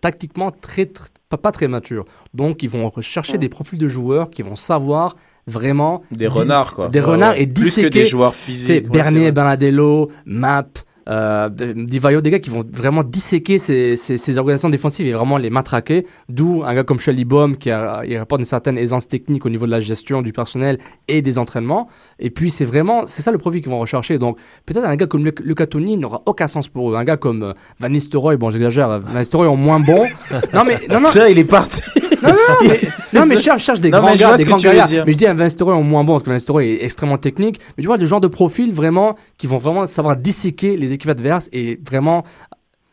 tactiquement 0.00 0.50
très, 0.50 0.86
très- 0.86 1.08
pas, 1.28 1.38
pas 1.38 1.52
très 1.52 1.68
matures. 1.68 2.04
Donc 2.34 2.62
ils 2.62 2.68
vont 2.68 2.88
rechercher 2.90 3.38
des 3.38 3.48
profils 3.48 3.78
de 3.78 3.88
joueurs 3.88 4.30
qui 4.30 4.42
vont 4.42 4.56
savoir 4.56 5.16
vraiment... 5.46 6.02
Des 6.10 6.26
renards, 6.26 6.74
quoi. 6.74 6.88
Des 6.88 6.98
Ouais, 7.00 7.06
renards 7.06 7.30
ouais. 7.34 7.42
et 7.42 7.46
Plus 7.46 7.54
que 7.62 7.68
disséquer... 7.68 7.90
des 7.90 8.04
joueurs 8.06 8.34
physiques, 8.34 8.88
Bernier, 8.90 9.20
vrai. 9.20 9.32
Bernardello, 9.32 10.10
Map, 10.26 10.68
euh, 11.08 11.48
des 11.48 12.00
gars 12.30 12.38
qui 12.38 12.50
vont 12.50 12.64
vraiment 12.72 13.02
disséquer 13.04 13.58
ces, 13.58 13.96
ces, 13.96 14.16
ces 14.18 14.38
organisations 14.38 14.68
défensives 14.70 15.06
et 15.06 15.12
vraiment 15.12 15.38
les 15.38 15.50
matraquer. 15.50 16.06
D'où 16.28 16.62
un 16.64 16.74
gars 16.74 16.84
comme 16.84 16.98
Shelly 17.00 17.24
Baum 17.24 17.56
qui 17.56 17.70
a, 17.70 18.02
il 18.06 18.16
rapporte 18.18 18.40
une 18.40 18.46
certaine 18.46 18.76
aisance 18.78 19.06
technique 19.08 19.46
au 19.46 19.48
niveau 19.50 19.66
de 19.66 19.70
la 19.70 19.80
gestion 19.80 20.22
du 20.22 20.32
personnel 20.32 20.78
et 21.08 21.22
des 21.22 21.38
entraînements. 21.38 21.88
Et 22.18 22.30
puis 22.30 22.50
c'est 22.50 22.64
vraiment, 22.64 23.06
c'est 23.06 23.22
ça 23.22 23.30
le 23.30 23.38
profil 23.38 23.60
qu'ils 23.62 23.70
vont 23.70 23.78
rechercher. 23.80 24.18
Donc 24.18 24.38
peut-être 24.66 24.84
un 24.84 24.96
gars 24.96 25.06
comme 25.06 25.24
Luc- 25.24 25.40
Luca 25.40 25.66
Toni 25.66 25.96
n'aura 25.96 26.22
aucun 26.26 26.46
sens 26.46 26.68
pour 26.68 26.90
eux. 26.92 26.96
Un 26.96 27.04
gars 27.04 27.16
comme 27.16 27.42
euh, 27.42 27.52
Van 27.78 27.88
Nistelrooy, 27.88 28.36
bon 28.36 28.50
j'exagère, 28.50 28.90
euh, 28.90 28.98
Van 28.98 29.18
Nistelrooy 29.18 29.46
en 29.48 29.56
moins 29.56 29.80
bon. 29.80 30.04
non 30.54 30.64
mais 30.64 30.78
non 30.90 31.00
non. 31.00 31.08
Ça, 31.16 31.30
il 31.30 31.38
est 31.38 31.44
parti. 31.44 31.80
Non, 32.22 32.30
non, 32.30 32.36
mais, 32.68 32.80
non, 33.20 33.26
mais 33.26 33.36
cherche, 33.40 33.62
cherche 33.64 33.78
des 33.80 33.90
Non, 33.90 33.98
grands 34.00 34.14
gars, 34.14 34.36
des 34.36 34.44
grands 34.44 34.56
dire. 34.56 35.04
Mais 35.06 35.12
je 35.12 35.16
dis 35.18 35.26
un 35.26 35.34
Van 35.34 35.44
Nistelrooy 35.44 35.74
en 35.74 35.82
moins 35.82 36.02
bon, 36.02 36.14
parce 36.14 36.22
que 36.24 36.28
Van 36.30 36.34
Nistelrooy 36.34 36.64
est 36.70 36.84
extrêmement 36.84 37.18
technique. 37.18 37.60
Mais 37.76 37.82
tu 37.82 37.86
vois, 37.86 37.98
le 37.98 38.06
genre 38.06 38.20
de 38.22 38.26
profil 38.26 38.72
vraiment 38.72 39.16
qui 39.36 39.46
vont 39.46 39.58
vraiment 39.58 39.86
savoir 39.86 40.16
disséquer 40.16 40.76
les 40.76 40.92
équipes 40.96 41.10
adverses 41.10 41.48
et 41.52 41.78
vraiment 41.88 42.24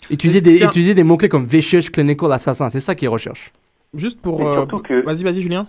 utiliser 0.09 0.41
des, 0.41 0.63
utiliser 0.63 0.93
des 0.93 1.03
mots-clés 1.03 1.29
comme 1.29 1.45
vicious, 1.45 1.89
clinical, 1.91 2.31
assassin. 2.31 2.69
C'est 2.69 2.79
ça 2.79 2.95
qu'ils 2.95 3.09
recherchent. 3.09 3.51
Juste 3.93 4.21
pour. 4.21 4.45
Euh, 4.47 4.65
que- 4.65 5.03
Vas-y, 5.03 5.23
vas-y, 5.23 5.41
Julien. 5.41 5.67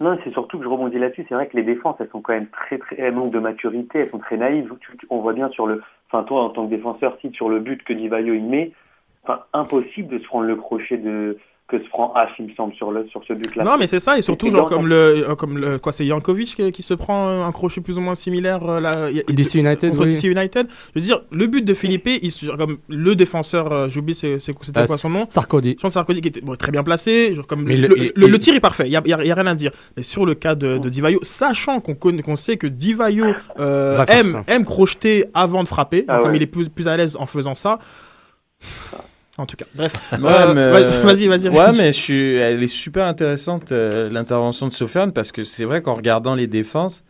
Non, 0.00 0.16
c'est 0.22 0.32
surtout 0.32 0.58
que 0.58 0.64
je 0.64 0.68
rebondis 0.68 0.98
là-dessus. 0.98 1.26
C'est 1.28 1.34
vrai 1.34 1.48
que 1.48 1.56
les 1.56 1.64
défenses, 1.64 1.96
elles 1.98 2.08
sont 2.12 2.20
quand 2.20 2.32
même 2.32 2.46
très, 2.48 2.78
très, 2.78 2.96
elles 2.98 3.14
manquent 3.14 3.32
de 3.32 3.40
maturité, 3.40 4.00
elles 4.00 4.10
sont 4.10 4.18
très 4.18 4.36
naïves. 4.36 4.72
On 5.10 5.20
voit 5.20 5.32
bien 5.32 5.48
sur 5.50 5.66
le, 5.66 5.82
enfin, 6.08 6.22
toi, 6.24 6.44
en 6.44 6.50
tant 6.50 6.66
que 6.66 6.70
défenseur, 6.70 7.16
si 7.20 7.32
sur 7.32 7.48
le 7.48 7.58
but 7.58 7.82
que 7.82 7.92
Divayo 7.92 8.32
il 8.34 8.44
met, 8.44 8.72
enfin, 9.24 9.40
impossible 9.52 10.08
de 10.08 10.18
se 10.20 10.24
prendre 10.26 10.44
le 10.46 10.54
crochet 10.54 10.98
de, 10.98 11.38
que 11.68 11.78
se 11.78 11.88
prend 11.90 12.14
H, 12.16 12.28
il 12.38 12.46
me 12.46 12.54
semble, 12.54 12.72
sur 12.76 12.90
le, 12.90 13.06
sur 13.08 13.20
ce 13.28 13.34
but-là. 13.34 13.62
Non, 13.62 13.76
mais 13.78 13.86
c'est 13.86 14.00
ça, 14.00 14.16
et 14.16 14.22
surtout, 14.22 14.48
genre, 14.48 14.66
comme 14.66 14.86
le, 14.86 15.28
euh, 15.28 15.34
comme 15.34 15.58
le, 15.58 15.78
quoi, 15.78 15.92
c'est 15.92 16.06
Jankovic 16.06 16.56
qui, 16.56 16.72
qui 16.72 16.82
se 16.82 16.94
prend 16.94 17.28
euh, 17.28 17.42
un 17.44 17.52
crochet 17.52 17.82
plus 17.82 17.98
ou 17.98 18.00
moins 18.00 18.14
similaire, 18.14 18.66
euh, 18.66 18.80
là, 18.80 19.10
y 19.10 19.20
a- 19.20 19.22
DC 19.28 19.56
United, 19.56 19.90
contre 19.90 20.04
oui. 20.04 20.08
DC 20.14 20.24
United. 20.28 20.66
Je 20.94 20.98
veux 21.00 21.04
dire, 21.04 21.20
le 21.30 21.46
but 21.46 21.62
de 21.62 21.74
Philippe, 21.74 22.08
il, 22.22 22.30
se- 22.30 22.46
comme 22.56 22.78
le 22.88 23.14
défenseur, 23.14 23.90
j'oublie, 23.90 24.14
c'était 24.14 24.38
Euh, 24.80 24.86
quoi 24.86 24.96
son 24.96 25.10
nom? 25.10 25.26
Sarkozy. 25.26 25.76
Jean 25.78 25.90
Sarkozy, 25.90 26.22
qui 26.22 26.28
était 26.28 26.40
bon, 26.40 26.56
très 26.56 26.72
bien 26.72 26.82
placé, 26.82 27.34
genre, 27.34 27.46
comme 27.46 27.64
Mais 27.64 27.76
le, 27.76 27.88
le- 27.88 27.94
le- 27.96 28.02
il- 28.04 28.12
le- 28.16 28.26
il- 28.28 28.32
le 28.32 28.38
tir 28.38 28.54
est 28.54 28.60
parfait, 28.60 28.86
il 28.86 28.92
y 28.92 28.96
a, 28.96 29.16
rien 29.34 29.46
à 29.46 29.54
dire. 29.54 29.70
Mais 29.96 30.02
sur 30.02 30.24
le 30.24 30.34
cas 30.34 30.54
de, 30.54 30.78
de 30.78 30.88
Divayo, 30.88 31.18
sachant 31.22 31.80
qu'on 31.80 31.94
connaît, 31.94 32.22
qu'on 32.22 32.36
sait 32.36 32.56
que 32.56 32.66
Divayo 32.66 33.26
euh, 33.60 34.02
aime, 34.06 34.42
aime 34.46 34.64
crocheter 34.64 35.26
avant 35.34 35.62
de 35.64 35.68
frapper, 35.68 36.06
Ah 36.08 36.14
donc 36.14 36.22
comme 36.22 36.30
ouais. 36.30 36.38
il 36.38 36.42
est 36.42 36.46
plus, 36.46 36.70
plus 36.70 36.88
à 36.88 36.96
l'aise 36.96 37.14
en 37.20 37.26
faisant 37.26 37.54
ça. 37.54 37.78
En 39.38 39.46
tout 39.46 39.56
cas, 39.56 39.66
bref. 39.74 39.92
Ouais, 40.12 40.18
Euh, 40.20 40.54
euh, 40.56 41.02
vas-y, 41.02 41.28
vas-y. 41.28 41.48
Ouais, 41.48 41.70
mais 41.76 41.86
je 41.92 41.98
suis, 41.98 42.34
elle 42.34 42.60
est 42.62 42.66
super 42.68 43.06
intéressante, 43.06 43.70
euh, 43.70 44.10
l'intervention 44.10 44.66
de 44.66 44.72
Sofiane, 44.72 45.12
parce 45.12 45.30
que 45.30 45.44
c'est 45.44 45.64
vrai 45.64 45.80
qu'en 45.80 45.94
regardant 45.94 46.34
les 46.34 46.48
défenses, 46.48 47.04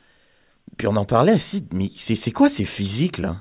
puis 0.76 0.86
on 0.86 0.96
en 0.96 1.06
parlait 1.06 1.32
aussi, 1.34 1.64
mais 1.72 1.88
c'est 1.96 2.30
quoi 2.30 2.48
ces 2.50 2.66
physiques 2.66 3.18
là? 3.18 3.36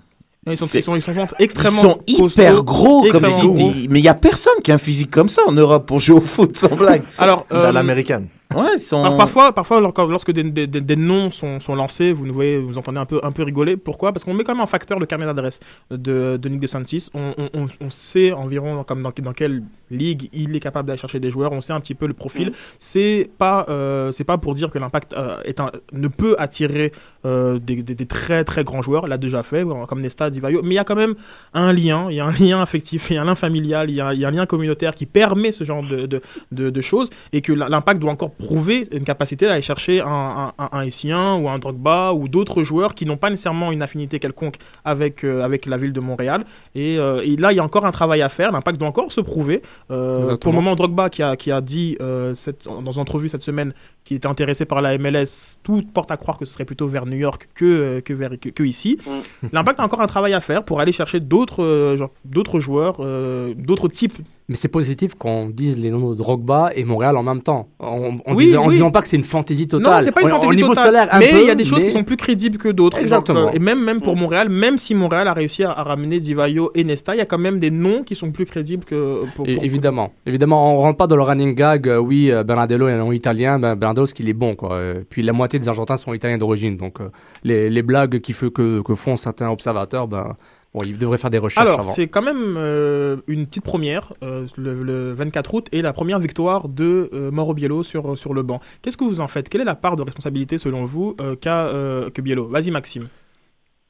Ils 0.50 0.56
sont, 0.58 0.66
ils 0.66 0.82
sont, 0.82 0.96
ils 0.96 1.02
sont 1.02 1.12
Ils 1.12 1.44
extrêmement 1.44 1.82
sont 1.82 2.02
hyper 2.08 2.52
costauds, 2.54 2.64
gros, 2.64 3.00
comme 3.12 3.26
extrêmement 3.26 3.56
si 3.56 3.64
gros. 3.64 3.72
mais 3.90 4.00
il 4.00 4.06
y 4.06 4.08
a 4.08 4.14
personne 4.14 4.54
qui 4.64 4.72
a 4.72 4.76
un 4.76 4.78
physique 4.78 5.12
comme 5.12 5.28
ça 5.28 5.42
en 5.46 5.52
Europe 5.52 5.86
pour 5.86 6.00
jouer 6.00 6.16
au 6.16 6.22
foot 6.22 6.56
sans 6.56 6.74
blague. 6.74 7.04
Alors, 7.18 7.46
euh, 7.52 7.70
l'américaine. 7.74 8.30
Ouais, 8.56 8.76
ils 8.76 8.80
sont. 8.80 9.04
Alors 9.04 9.18
parfois, 9.18 9.52
parfois 9.54 9.82
lorsque, 9.82 10.32
des, 10.32 10.44
des- 10.44 10.96
noms 10.96 11.30
sont, 11.32 11.60
sont 11.60 11.76
lancés, 11.76 12.14
vous 12.14 12.26
nous 12.26 12.34
voyez, 12.34 12.58
vous 12.58 12.78
entendez 12.78 12.98
un 12.98 13.06
peu, 13.06 13.20
un 13.22 13.32
peu 13.34 13.44
rigoler. 13.44 13.76
Pourquoi? 13.76 14.14
Parce 14.14 14.24
qu'on 14.24 14.34
met 14.34 14.44
quand 14.46 14.54
même 14.54 14.64
un 14.64 14.68
facteur 14.68 15.00
de 15.00 15.06
carnet 15.06 15.26
d'adresse 15.26 15.60
de, 15.92 16.38
de 16.42 16.50
Nick 16.50 16.62
DeSantis. 16.62 17.10
On, 17.14 17.34
on, 17.38 17.68
on, 17.82 17.90
sait 17.90 18.32
environ 18.32 18.84
comme 18.86 19.02
dans, 19.02 19.12
dans 19.22 19.34
quelle 19.34 19.64
ligue 19.92 20.30
il 20.32 20.56
est 20.56 20.60
capable 20.62 20.88
d'aller 20.88 20.98
chercher 21.00 21.20
des 21.20 21.30
joueurs. 21.30 21.52
On 21.52 21.60
sait 21.60 21.74
un 21.74 21.80
petit 21.82 21.94
peu 21.94 22.08
le 22.08 22.14
profil. 22.14 22.50
Mm. 22.50 22.54
C'est 22.80 23.30
pas, 23.38 23.66
euh, 23.68 24.12
c'est 24.14 24.24
pas 24.24 24.38
pour 24.38 24.54
dire 24.54 24.70
que 24.70 24.80
l'impact 24.80 25.14
euh, 25.14 25.38
est 25.44 25.60
un- 25.60 25.72
ne 25.92 26.08
peut 26.08 26.36
attirer 26.40 26.94
euh, 27.26 27.60
des, 27.60 27.84
des- 27.84 27.96
des 27.96 28.06
très 28.06 28.46
très 28.46 28.64
grands 28.64 28.82
joueurs. 28.82 29.08
L'a 29.08 29.18
déjà 29.18 29.44
fait, 29.44 29.66
comme 29.90 30.00
Nesta, 30.02 30.30
Divayo. 30.30 30.62
Mais 30.64 30.70
il 30.70 30.76
y 30.76 30.80
a 30.80 30.86
quand 30.86 30.96
même 30.96 31.16
un 31.54 31.74
lien. 31.74 32.08
Il 32.10 32.16
y 32.16 32.22
a 32.22 32.26
un 32.26 32.32
lien 32.32 32.62
affectif, 32.62 33.10
il 33.10 33.16
y 33.16 33.18
a 33.18 33.24
un 33.24 33.26
lien 33.26 33.36
familial, 33.36 33.90
il 33.90 33.96
y 33.98 34.02
a, 34.02 34.14
il 34.14 34.20
y 34.22 34.26
a 34.26 34.30
un 34.30 34.32
lien 34.32 34.46
communautaire 34.46 34.96
qui 34.96 35.06
permet 35.06 35.52
ce 35.52 35.66
genre 35.66 35.84
de, 35.84 36.06
de, 36.06 36.22
de, 36.54 36.70
de 36.70 36.82
choses 36.82 37.10
et 37.34 37.42
que 37.42 37.52
l'impact 37.52 38.00
doit 38.00 38.12
encore 38.12 38.32
prouver 38.38 38.88
une 38.92 39.04
capacité 39.04 39.46
d'aller 39.46 39.62
chercher 39.62 40.02
un, 40.02 40.54
un, 40.58 40.70
un, 40.72 40.82
Essien 40.82 41.36
ou 41.36 41.50
un 41.50 41.58
Drogba 41.58 42.14
ou 42.14 42.28
d'autres 42.28 42.64
joueurs 42.64 42.94
qui 42.94 43.06
n'ont 43.06 43.18
pas 43.18 43.30
nécessairement 43.30 43.72
une 43.72 43.82
affinité 43.82 44.20
quelconque 44.20 44.56
avec, 44.86 45.24
euh, 45.24 45.44
avec 45.44 45.66
la 45.66 45.78
ville 45.78 45.94
de 45.94 46.00
Montréal. 46.00 46.46
Et, 46.76 46.98
euh, 47.00 47.22
et 47.24 47.36
là, 47.36 47.52
il 47.52 47.56
y 47.56 47.60
a 47.60 47.64
encore 47.64 47.86
un 47.86 47.92
travail 47.92 48.22
à 48.22 48.30
faire. 48.30 48.52
L'impact 48.52 48.80
doit 48.80 48.88
encore 48.88 49.12
se 49.12 49.22
prouver. 49.22 49.62
Euh, 49.92 50.36
pour 50.38 50.52
le 50.52 50.56
moment, 50.56 50.76
Drogba 50.76 51.10
qui 51.10 51.24
a, 51.24 51.36
qui 51.36 51.52
a 51.52 51.62
dit 51.62 51.98
euh, 52.02 52.34
cette, 52.34 52.66
dans 52.66 52.92
une 52.92 53.02
entrevue 53.02 53.30
cette 53.30 53.44
semaine 53.44 53.74
qu'il 54.08 54.18
était 54.18 54.28
intéressé 54.28 54.64
par 54.66 54.82
la 54.82 54.98
MLS, 54.98 55.58
tout 55.64 55.84
porte 55.94 56.12
à 56.12 56.18
croire 56.18 56.38
que 56.38 56.46
ce 56.46 56.54
serait 56.54 56.66
plutôt 56.66 56.88
vers 56.88 57.06
New 57.06 57.18
York 57.18 57.50
que, 57.54 57.66
euh, 57.66 58.02
que, 58.02 58.14
vers, 58.14 58.32
que, 58.40 58.50
que 58.50 58.64
ici. 58.64 58.98
Mm. 59.06 59.48
L'impact 59.52 59.82
a 59.82 59.84
encore 59.84 60.02
un 60.02 60.08
travail 60.08 60.34
à 60.34 60.40
faire 60.40 60.64
pour 60.64 60.80
aller 60.80 60.94
chercher 60.94 61.20
d'autres 61.20 61.62
euh, 61.62 61.98
genre, 61.98 62.12
d'autres 62.24 62.60
joueurs, 62.60 62.98
euh, 63.02 63.54
d'autres 63.54 63.90
types 63.90 64.18
Mais 64.50 64.56
c'est 64.56 64.70
positif 64.70 65.14
qu'on 65.16 65.50
dise 65.50 65.78
les 65.78 65.90
noms 65.92 66.12
de 66.12 66.16
Drogba 66.16 66.72
et 66.74 66.86
Montréal 66.86 67.18
en 67.18 67.24
même 67.24 67.42
temps. 67.42 67.68
En, 67.80 68.18
en 68.26 68.34
Oui, 68.34 68.46
disant, 68.46 68.64
en 68.64 68.68
oui. 68.68 68.74
disant 68.76 68.92
pas 68.92 69.02
que 69.02 69.10
c'est 69.10 69.18
une 69.18 69.26
fantaisie 69.26 69.68
totale. 69.68 69.96
Non, 69.96 70.02
c'est 70.02 70.14
pas 70.14 70.22
une 70.22 70.30
fantaisie 70.30 70.56
niveau 70.56 70.70
totale. 70.70 70.86
salaire, 70.86 71.10
un 71.14 71.20
mais 71.20 71.42
il 71.42 71.48
y 71.48 71.50
a 71.50 71.56
des 71.56 71.66
choses 71.66 71.80
mais- 71.82 71.88
qui 71.88 71.92
sont 71.92 72.06
plus 72.06 72.16
crédibles 72.16 72.58
que 72.58 72.70
d'autres. 72.70 72.98
Exactement. 72.98 73.42
Donc, 73.42 73.50
euh, 73.54 73.58
et 73.58 73.60
même, 73.60 73.84
même 73.84 74.00
pour 74.00 74.16
Montréal, 74.16 74.48
même 74.48 74.78
si 74.78 74.96
Montréal 74.96 75.28
a 75.28 75.34
réussi 75.34 75.66
à, 75.66 75.72
à 75.72 75.84
ramener 75.84 76.22
Divayo 76.22 76.72
et 76.76 76.86
Nesta, 76.86 77.14
il 77.14 77.18
y 77.18 77.22
a 77.22 77.26
quand 77.26 77.38
même 77.38 77.60
des 77.60 77.72
noms 77.72 78.04
qui 78.04 78.16
sont 78.16 78.32
plus 78.32 78.46
crédibles 78.46 78.86
que 78.86 79.20
pour. 79.36 79.46
Pour- 79.46 79.48
évidemment, 79.50 80.14
évidemment, 80.26 80.74
on 80.74 80.78
rentre 80.78 80.96
pas 80.98 81.08
dans 81.08 81.18
le 81.18 81.24
running 81.24 81.54
gag. 81.54 81.90
euh, 81.90 81.98
oui, 81.98 82.32
euh, 82.32 82.46
Bernardello 82.46 82.88
est 82.88 82.94
un 82.94 83.00
nom 83.00 83.12
italien. 83.12 83.60
Ben, 83.60 83.76
Bernardello, 83.76 84.06
ce 84.08 84.14
qu'il 84.14 84.30
est 84.30 84.34
bon, 84.34 84.56
quoi. 84.56 84.76
Euh, 84.76 85.02
puis 85.10 85.24
la 85.24 85.34
moitié 85.34 85.60
des 85.60 85.68
Argentins 85.68 85.98
sont 85.98 86.14
italiens 86.14 86.38
d'origine. 86.38 86.78
Donc 86.78 87.02
euh, 87.02 87.10
les, 87.44 87.70
les 87.70 87.82
blagues 87.82 88.22
qui 88.22 88.32
fait 88.32 88.50
que, 88.50 88.82
que 88.82 88.96
font 88.96 89.18
certains 89.18 89.50
observateurs, 89.50 90.08
ben, 90.08 90.38
bon, 90.78 90.86
ils 90.86 90.98
devraient 90.98 91.18
faire 91.18 91.30
des 91.30 91.38
recherches 91.38 91.66
Alors, 91.66 91.80
avant. 91.82 91.92
c'est 91.92 92.08
quand 92.08 92.22
même 92.22 92.56
euh, 92.58 93.18
une 93.28 93.46
petite 93.48 93.64
première, 93.64 94.14
euh, 94.24 94.46
le, 94.58 94.84
le 94.84 95.14
24 95.14 95.54
août, 95.54 95.68
et 95.72 95.82
la 95.82 95.94
première 95.94 96.20
victoire 96.20 96.68
de 96.70 97.10
euh, 97.14 97.32
Mauro 97.32 97.54
Biello 97.54 97.84
sur, 97.84 98.18
sur 98.18 98.34
le 98.34 98.44
banc. 98.44 98.60
Qu'est-ce 98.82 98.98
que 98.98 99.04
vous 99.04 99.22
en 99.22 99.28
faites? 99.28 99.50
Quelle 99.50 99.62
est 99.62 99.66
la 99.66 99.76
part 99.76 99.96
de 99.96 100.04
responsabilité, 100.04 100.58
selon 100.58 100.84
vous, 100.86 101.16
euh, 101.22 101.36
qu'a 101.36 101.68
euh, 101.68 102.10
que 102.10 102.22
Biello? 102.22 102.48
Vas-y, 102.48 102.72
Maxime. 102.72 103.08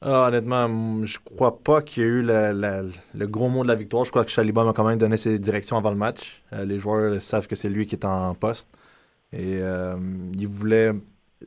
Ah, 0.01 0.27
honnêtement, 0.27 1.03
je 1.05 1.17
crois 1.25 1.57
pas 1.59 1.81
qu'il 1.81 2.03
y 2.03 2.05
ait 2.05 2.09
eu 2.09 2.21
la- 2.21 2.53
la- 2.53 2.83
le 3.15 3.27
gros 3.27 3.49
mot 3.49 3.63
de 3.63 3.67
la 3.67 3.73
victoire. 3.75 4.05
Je 4.05 4.11
crois 4.11 4.23
que 4.23 4.29
Chalibah 4.29 4.63
m'a 4.63 4.73
quand 4.73 4.83
même 4.83 4.99
donné 4.99 5.17
ses 5.17 5.39
directions 5.39 5.75
avant 5.75 5.89
le 5.89 5.97
match. 5.97 6.43
Euh, 6.53 6.65
les 6.65 6.77
joueurs 6.77 7.19
savent 7.19 7.47
que 7.47 7.55
c'est 7.55 7.69
lui 7.69 7.87
qui 7.87 7.95
est 7.95 8.05
en 8.05 8.35
poste. 8.35 8.67
Et 9.33 9.57
euh, 9.59 9.95
il 10.37 10.47
voulait. 10.47 10.91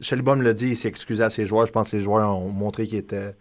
Chalibah 0.00 0.34
me 0.34 0.42
l'a 0.42 0.52
dit, 0.52 0.68
il 0.68 0.76
s'est 0.76 0.88
excusé 0.88 1.22
à 1.22 1.30
ses 1.30 1.46
joueurs. 1.46 1.66
Je 1.66 1.72
pense 1.72 1.90
que 1.92 1.96
les 1.96 2.02
joueurs 2.02 2.28
ont 2.36 2.50
montré 2.50 2.86
qu'il 2.88 2.98
était. 2.98 3.36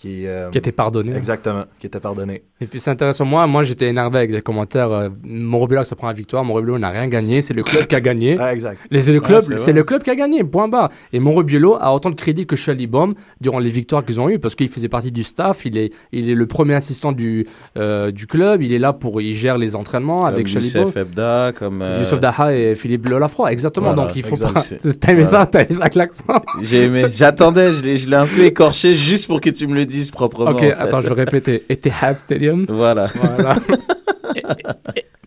Qui, 0.00 0.26
euh, 0.26 0.48
Qui 0.48 0.56
était 0.56 0.72
pardonné. 0.72 1.14
Exactement, 1.14 1.64
qui 1.78 1.86
était 1.86 2.00
pardonné. 2.00 2.42
Et 2.62 2.66
puis 2.66 2.80
c'est 2.80 2.90
intéressant. 2.90 3.26
Moi, 3.26 3.46
moi 3.46 3.64
j'étais 3.64 3.86
énervé 3.86 4.16
avec 4.20 4.30
des 4.32 4.40
commentaires. 4.40 4.90
Euh, 4.90 5.08
Montrebello 5.24 5.84
ça 5.84 5.94
prend 5.94 6.06
la 6.06 6.14
victoire. 6.14 6.42
Montrebello 6.42 6.78
n'a 6.78 6.88
rien 6.88 7.06
gagné. 7.06 7.42
C'est 7.42 7.52
le 7.52 7.62
club 7.62 7.86
qui 7.86 7.94
a 7.94 8.00
gagné. 8.00 8.36
Ah, 8.40 8.54
exact. 8.54 8.78
Les, 8.90 9.02
le 9.02 9.20
Ah, 9.22 9.26
club, 9.26 9.58
c'est 9.58 9.72
le 9.74 9.84
club 9.84 10.02
qui 10.02 10.08
a 10.08 10.14
gagné. 10.14 10.42
Point 10.42 10.68
barre. 10.68 10.88
Et 11.12 11.20
Montrebello 11.20 11.76
a 11.78 11.92
autant 11.94 12.08
de 12.08 12.14
crédit 12.14 12.46
que 12.46 12.56
Chalibom 12.56 13.12
durant 13.42 13.58
les 13.58 13.68
victoires 13.68 14.02
qu'ils 14.02 14.18
ont 14.20 14.30
eues 14.30 14.38
parce 14.38 14.54
qu'il 14.54 14.68
faisait 14.68 14.88
partie 14.88 15.12
du 15.12 15.22
staff. 15.22 15.66
Il 15.66 15.76
est, 15.76 15.92
il 16.12 16.30
est 16.30 16.34
le 16.34 16.46
premier 16.46 16.74
assistant 16.76 17.12
du, 17.12 17.46
euh, 17.76 18.10
du 18.10 18.26
club. 18.26 18.62
Il 18.62 18.72
est 18.72 18.78
là 18.78 18.94
pour, 18.94 19.20
il 19.20 19.34
gère 19.34 19.58
les 19.58 19.74
entraînements 19.76 20.24
avec 20.24 20.46
Comme 20.46 20.62
Chalibom. 20.62 20.82
Youssef 20.84 20.96
Ebda, 20.96 21.52
comme. 21.58 21.82
euh, 21.82 21.98
Youssef 21.98 22.20
Daha 22.20 22.54
et 22.54 22.74
Philippe 22.74 23.06
Lolafroy, 23.06 23.52
exactement. 23.52 23.92
Voilà, 23.92 24.06
Donc 24.08 24.16
il 24.16 24.22
faut 24.22 24.36
exact, 24.36 24.54
pas. 24.54 24.92
T'as 25.00 25.12
aimé 25.12 25.24
voilà. 25.24 25.40
ça 25.40 25.46
T'as 25.46 25.60
aimé 25.60 25.74
ça 25.74 25.80
avec 25.82 25.94
l'accent 25.94 26.24
J'ai 26.62 26.84
aimé. 26.84 27.04
J'attendais, 27.12 27.74
je 27.74 27.82
l'ai 27.84 27.96
je 27.98 28.08
l'ai 28.08 28.16
un 28.16 28.26
peu 28.26 28.44
écorché 28.44 28.94
juste 28.94 29.26
pour 29.26 29.40
que 29.42 29.50
tu 29.50 29.66
me 29.66 29.74
le 29.74 29.86
proprement. 30.12 30.50
Ok, 30.50 30.56
en 30.58 30.60
fait. 30.60 30.72
attends, 30.72 31.02
je 31.02 31.08
vais 31.08 31.14
répéter. 31.24 31.64
Etihad 31.68 32.18
Stadium. 32.18 32.66
Voilà. 32.68 33.06
Voilà. 33.14 33.56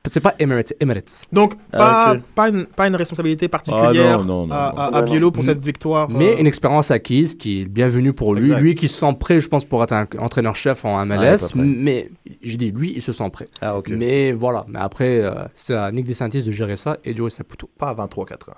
c'est 0.05 0.19
pas 0.19 0.35
Emirates, 0.37 0.67
c'est 0.67 0.77
Emirates. 0.81 1.25
Donc, 1.31 1.53
Ah, 1.71 2.15
pas, 2.35 2.43
pas, 2.43 2.49
une, 2.49 2.65
pas 2.65 2.87
une 2.87 2.95
responsabilité 2.95 3.47
particulière 3.47 4.19
Ah, 4.19 4.23
non, 4.23 4.45
non, 4.45 4.47
non, 4.47 4.53
à, 4.53 4.67
à- 4.91 4.97
à 4.97 5.01
Biello 5.01 5.31
pour 5.31 5.43
cette 5.43 5.63
victoire. 5.65 6.07
Mais 6.09 6.35
euh, 6.35 6.39
une 6.39 6.45
expérience 6.47 6.91
acquise 6.91 7.35
qui 7.35 7.61
est 7.61 7.65
bienvenue 7.65 8.13
pour 8.13 8.35
lui. 8.35 8.47
Exact. 8.47 8.61
Lui 8.61 8.75
qui 8.75 8.87
se 8.87 8.99
sent 8.99 9.13
prêt, 9.19 9.39
je 9.39 9.47
pense, 9.47 9.65
pour 9.65 9.81
être 9.83 9.93
un 9.93 10.07
entraîneur-chef 10.19 10.85
en 10.85 11.03
MLS. 11.05 11.15
à 11.45 11.47
près. 11.49 11.49
mais 11.63 12.09
je 12.43 12.57
dis, 12.57 12.71
lui, 12.71 12.93
il 12.95 13.01
se 13.01 13.11
sent 13.11 13.29
prêt. 13.31 13.47
Ah. 13.61 13.75
Mais 13.89 14.33
voilà. 14.33 14.65
Mais 14.67 14.79
après, 14.79 15.19
euh, 15.23 15.31
c'est 15.55 15.73
à 15.75 15.91
Nick 15.91 16.05
DeSantis 16.05 16.43
de 16.43 16.51
gérer 16.51 16.75
ça 16.77 16.97
et 17.03 17.15
Joey 17.15 17.29
Saputo. 17.31 17.69
Pas 17.79 17.89
avant 17.89 18.05
3-4 18.05 18.33
ans. 18.51 18.53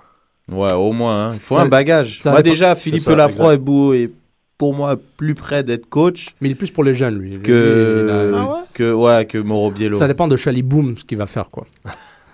Ouais, 0.52 0.72
au 0.74 0.92
moins. 0.92 1.26
hein. 1.26 1.30
Il 1.32 1.40
faut 1.40 1.54
Ça- 1.56 1.62
un 1.62 1.68
bagage. 1.68 2.18
ça 2.20 2.30
Moi, 2.30 2.42
dépend- 2.42 2.52
déjà, 2.52 2.74
Philippe 2.74 3.06
Lafroy 3.08 3.54
est 3.54 3.58
beau 3.58 3.94
et 3.94 4.12
pour 4.58 4.74
moi 4.74 4.96
plus 5.16 5.34
près 5.34 5.62
d'être 5.62 5.86
coach 5.88 6.28
Mais 6.40 6.48
il 6.48 6.52
est 6.52 6.56
plus 6.56 6.70
pour 6.70 6.82
les 6.84 6.94
jeunes, 6.94 7.18
lui. 7.18 7.38
que 7.40 7.52
Lui, 8.00 8.04
il 8.04 8.10
a- 8.34 8.38
Ah 8.42 8.52
ouais 8.54 8.60
que 8.74 8.92
ouais 8.92 9.26
que 9.26 9.38
Mauro 9.38 9.70
Biello. 9.70 9.96
Ça 9.96 10.08
dépend 10.08 10.28
de 10.28 10.36
Chaliboum, 10.36 10.96
ce 10.96 11.04
qu'il 11.04 11.18
va 11.18 11.26
faire, 11.26 11.50
quoi. 11.50 11.66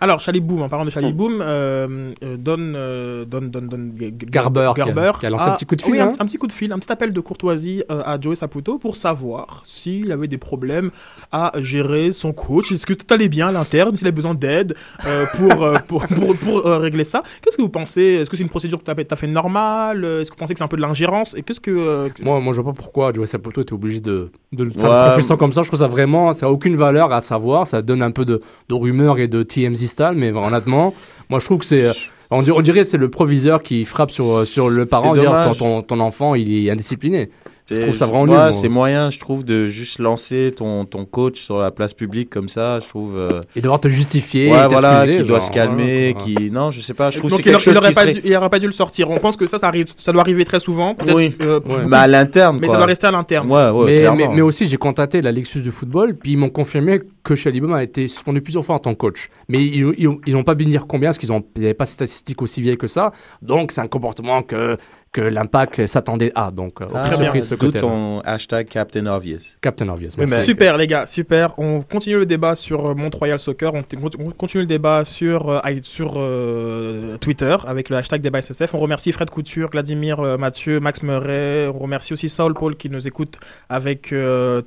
Alors, 0.03 0.18
Chaliboum, 0.18 0.62
en 0.62 0.68
parlant 0.68 0.84
de 0.84 0.90
Chaliboum, 0.90 1.38
euh, 1.40 2.11
euh, 2.24 2.36
donne, 2.36 2.74
euh, 2.76 3.24
donne, 3.24 3.50
donne, 3.50 3.68
donne 3.68 3.92
G- 3.96 4.12
Garber, 4.12 4.72
qui 4.74 4.80
a- 4.80 4.84
Garber 4.86 5.12
qui 5.20 5.26
a 5.26 5.30
lancé 5.30 5.48
un 5.48 5.53
petit 5.53 5.64
coup 5.64 5.76
de 5.76 5.82
fil, 5.82 5.92
Oui, 5.92 6.00
un, 6.00 6.09
hein. 6.09 6.12
un 6.18 6.26
petit 6.26 6.38
coup 6.38 6.48
de 6.48 6.53
fil, 6.53 6.72
un 6.72 6.78
petit 6.80 6.90
appel 6.90 7.12
de 7.12 7.20
courtoisie 7.20 7.84
euh, 7.88 8.03
à 8.05 8.20
Joey 8.20 8.34
Saputo 8.34 8.78
pour 8.78 8.96
savoir 8.96 9.61
s'il 9.64 10.11
avait 10.11 10.26
des 10.26 10.38
problèmes 10.38 10.90
à 11.30 11.53
gérer 11.61 12.11
son 12.11 12.32
coach. 12.32 12.72
Est-ce 12.72 12.84
que 12.84 12.94
tout 12.94 13.07
allait 13.14 13.28
bien 13.28 13.46
à 13.46 13.53
l'interne, 13.53 13.96
s'il 13.96 14.09
a 14.09 14.11
besoin 14.11 14.34
d'aide 14.34 14.74
euh, 15.07 15.24
pour, 15.36 15.62
euh, 15.62 15.78
pour, 15.86 16.05
pour, 16.09 16.36
pour, 16.36 16.66
euh, 16.66 16.78
régler 16.78 17.05
ça? 17.05 17.22
Qu'est-ce 17.40 17.57
que 17.57 17.62
vous 17.62 17.68
pensez? 17.68 18.03
Est-ce 18.03 18.28
que 18.28 18.36
c'est 18.36 18.42
une 18.42 18.48
procédure 18.48 18.82
tout 18.82 18.90
à 18.90 18.96
fait, 18.96 19.05
tout 19.05 19.14
à 19.14 19.16
fait 19.16 19.28
normale? 19.28 20.05
Est-ce 20.05 20.30
que 20.32 20.34
vous 20.34 20.40
pensez 20.40 20.53
que 20.55 20.59
c'est 20.59 20.64
un 20.64 20.68
peu 20.68 20.76
de 20.78 20.82
l'ingérence? 20.82 21.36
Et 21.36 21.42
qu'est-ce 21.42 21.61
que. 21.61 21.70
euh, 21.70 22.09
Moi, 22.24 22.40
moi, 22.40 22.53
je 22.53 22.61
vois 22.61 22.72
pas 22.72 22.76
pourquoi 22.82 23.12
Joey 23.12 23.26
Saputo 23.26 23.61
était 23.61 23.72
obligé 23.72 24.00
de, 24.00 24.32
de 24.50 24.68
faire 24.70 24.90
Ouais. 25.16 25.22
une 25.22 25.36
comme 25.36 25.53
ça. 25.53 25.62
Je 25.62 25.68
trouve 25.68 25.78
ça 25.78 25.86
vraiment, 25.86 26.32
ça 26.32 26.46
a 26.46 26.48
aucune 26.48 26.74
valeur 26.74 27.12
à 27.12 27.20
savoir. 27.20 27.68
Ça 27.68 27.82
donne 27.82 28.03
un 28.03 28.11
peu 28.11 28.24
de, 28.24 28.40
de 28.68 28.74
rumeurs 28.74 29.20
et 29.20 29.28
de 29.28 29.44
TMZ 29.44 29.91
mais 30.01 30.32
honnêtement, 30.32 30.95
moi, 31.28 31.38
je 31.38 31.45
trouve 31.45 31.59
que 31.59 31.64
c'est. 31.64 31.90
On 32.30 32.40
dirait, 32.40 32.80
que 32.80 32.84
c'est 32.84 32.97
le 32.97 33.11
proviseur 33.11 33.62
qui 33.62 33.84
frappe 33.84 34.11
sur, 34.11 34.26
euh, 34.26 34.45
sur 34.47 34.70
le 34.70 34.86
parent, 34.86 35.12
dire 35.12 35.30
ton, 35.45 35.55
ton, 35.55 35.82
ton 35.82 36.01
enfant 36.01 36.34
il 36.34 36.66
est 36.66 36.70
indiscipliné. 36.70 37.28
Je 37.75 37.81
trouve 37.81 37.95
ça 37.95 38.07
vraiment 38.07 38.25
ouais, 38.33 38.45
nul. 38.45 38.53
C'est 38.53 38.68
moyen, 38.68 39.11
je 39.11 39.18
trouve, 39.18 39.45
de 39.45 39.66
juste 39.68 39.99
lancer 39.99 40.53
ton, 40.57 40.85
ton 40.85 41.05
coach 41.05 41.41
sur 41.41 41.59
la 41.59 41.70
place 41.70 41.93
publique 41.95 42.31
comme 42.31 42.49
ça. 42.49 42.81
Je 42.81 42.89
trouve. 42.89 43.16
euh, 43.18 43.41
Et 43.57 43.61
devoir 43.61 43.81
te 43.81 43.89
justifier, 43.89 44.51
Ouais, 44.51 44.68
voilà, 44.68 45.07
qui 45.07 45.23
doit 45.23 45.41
se 45.41 45.51
calmer, 45.51 46.14
qui. 46.18 46.51
Non, 46.51 46.70
je 46.70 46.81
sais 46.81 46.95
pas. 46.95 47.11
Je 47.11 47.18
trouve 47.18 47.31
Donc 47.31 47.41
il, 47.41 47.45
quelque 47.45 47.59
il 47.59 47.61
chose 47.62 47.77
aurait 47.77 47.89
qui 47.91 47.95
pas 47.95 48.01
serait- 48.03 48.12
dû, 48.14 48.20
il 48.25 48.37
aurait 48.37 48.51
pas 48.51 48.59
dû 48.59 48.66
le 48.66 48.73
sortir. 48.73 49.11
On 49.11 49.18
pense 49.18 49.37
que 49.37 49.47
ça, 49.47 49.59
ça, 49.59 49.68
arrive, 49.68 49.87
ça 49.97 50.12
doit 50.12 50.20
arriver 50.23 50.45
très 50.45 50.61
souvent. 50.61 50.95
peut-être, 50.95 51.14
Oui. 51.16 51.35
euh, 51.41 51.61
Ouais. 51.66 51.85
Mais 51.87 51.97
à 51.97 52.07
l'interne, 52.07 52.59
Mais 52.61 52.68
ça 52.68 52.77
doit 52.77 52.87
rester 52.87 53.07
à 53.07 53.11
l'interne. 53.11 53.51
Ouais, 53.51 53.70
ouais, 53.70 53.87
mais, 53.87 53.97
clairement. 53.99 54.16
mais, 54.31 54.35
mais 54.37 54.41
aussi, 54.43 54.66
j'ai 54.66 54.77
contacté 54.77 55.23
la 55.23 55.33
Lexus 55.33 55.61
du 55.61 55.70
football, 55.70 56.14
puis 56.16 56.33
ils 56.33 56.37
m'ont 56.39 56.51
confirmé 56.51 57.01
que 57.23 57.35
Chalibom 57.35 57.73
a 57.73 57.83
été 57.83 58.09
suspendu 58.09 58.41
plusieurs 58.43 58.64
fois 58.64 58.75
en 58.75 58.79
tant 58.81 58.93
que 58.95 58.99
coach. 58.99 59.29
Mais 59.49 59.64
ils 59.64 60.09
n'ont 60.29 60.43
pas 60.45 60.55
pu 60.55 60.64
dire 60.64 60.87
combien, 60.89 61.09
parce 61.11 61.18
qu'ils 61.18 61.31
n'avaient 61.57 61.75
pas 61.75 61.85
de 61.85 61.91
statistiques 61.91 62.43
aussi 62.43 62.61
vieilles 62.62 62.77
que 62.79 62.87
ça. 62.89 63.12
Donc, 63.43 63.73
c'est 63.73 63.81
un 63.81 63.87
comportement 63.87 64.43
que 64.43 64.77
que 65.13 65.21
l'impact 65.21 65.87
s'attendait 65.87 66.33
à. 66.35 66.51
Donc, 66.51 66.81
euh, 66.81 66.87
ah, 66.95 67.15
surprise 67.15 67.47
ce 67.47 67.55
côté. 67.55 67.79
ton 67.79 68.21
hashtag 68.21 68.67
Captain 68.69 69.07
Obvious. 69.07 69.57
Captain 69.61 69.89
Obvious. 69.89 70.11
super 70.43 70.79
les 70.79 70.87
gars, 70.87 71.07
super. 71.07 71.55
On 71.59 71.83
continue 71.83 72.17
le 72.17 72.27
débat 72.27 72.55
sur 72.55 72.87
euh, 72.87 72.95
Mont-Royal 72.95 73.39
Soccer. 73.39 73.73
On, 73.75 73.83
continue 74.33 74.63
le 74.63 74.67
débat 74.67 75.05
sur, 75.05 75.51
euh, 75.51 75.61
sur 75.83 76.19
Twitter 77.21 77.57
avec 77.67 77.91
le 77.91 77.97
hashtag 77.97 78.23
débat 78.23 78.41
SSF. 78.41 78.75
On 78.75 78.79
remercie 78.79 79.13
Fred 79.13 79.29
Couture, 79.29 79.69
Vladimir 79.71 80.21
Mathieu, 80.39 80.81
Max 80.81 81.03
Murray. 81.03 81.69
On 81.69 81.79
remercie 81.79 82.15
aussi 82.15 82.31
Saul 82.31 82.55
Paul 82.55 82.77
qui 82.77 82.89
nous 82.89 83.07
écoute 83.07 83.39
avec 83.69 84.15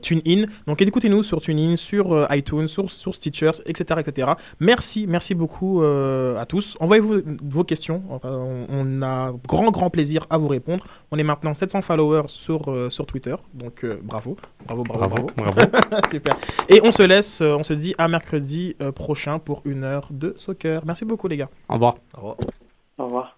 TuneIn. 0.02 0.46
Donc 0.68 0.82
écoutez-nous 0.82 1.24
sur 1.24 1.42
TuneIn, 1.42 1.76
sur 1.76 2.28
iTunes, 2.32 2.68
sur, 2.68 2.92
sur 2.92 3.16
Stitchers, 3.16 3.62
etc., 3.66 4.02
etc. 4.06 4.32
Merci, 4.60 5.08
merci 5.08 5.34
beaucoup 5.34 5.82
à 5.84 6.46
tous. 6.48 6.78
Envoyez-vous 6.80 7.22
vos 7.44 7.64
questions. 7.64 8.04
On, 8.24 8.68
on 8.70 9.02
a 9.02 9.34
grand, 9.48 9.72
grand 9.72 9.90
plaisir 9.90 10.28
à 10.30 10.35
vous 10.38 10.48
répondre. 10.48 10.86
On 11.12 11.18
est 11.18 11.24
maintenant 11.24 11.54
700 11.54 11.82
followers 11.82 12.28
sur, 12.28 12.72
euh, 12.72 12.90
sur 12.90 13.06
Twitter, 13.06 13.36
donc 13.54 13.84
euh, 13.84 14.00
bravo. 14.02 14.38
Bravo, 14.66 14.84
bravo, 14.84 15.28
bravo. 15.36 15.62
Super. 16.12 16.38
Et 16.70 16.82
on 16.84 16.92
se 16.92 17.04
laisse, 17.04 17.42
euh, 17.42 17.56
on 17.56 17.64
se 17.64 17.74
dit 17.74 17.96
à 17.98 18.08
mercredi 18.08 18.76
prochain 18.96 19.40
pour 19.40 19.62
une 19.66 19.84
heure 19.84 20.08
de 20.12 20.34
soccer. 20.38 20.86
Merci 20.86 21.06
beaucoup 21.06 21.28
les 21.28 21.38
gars. 21.38 21.50
Au 21.70 21.74
revoir. 21.74 21.96
Au 22.14 22.18
revoir. 22.18 22.38
Au 22.98 23.06
revoir. 23.06 23.38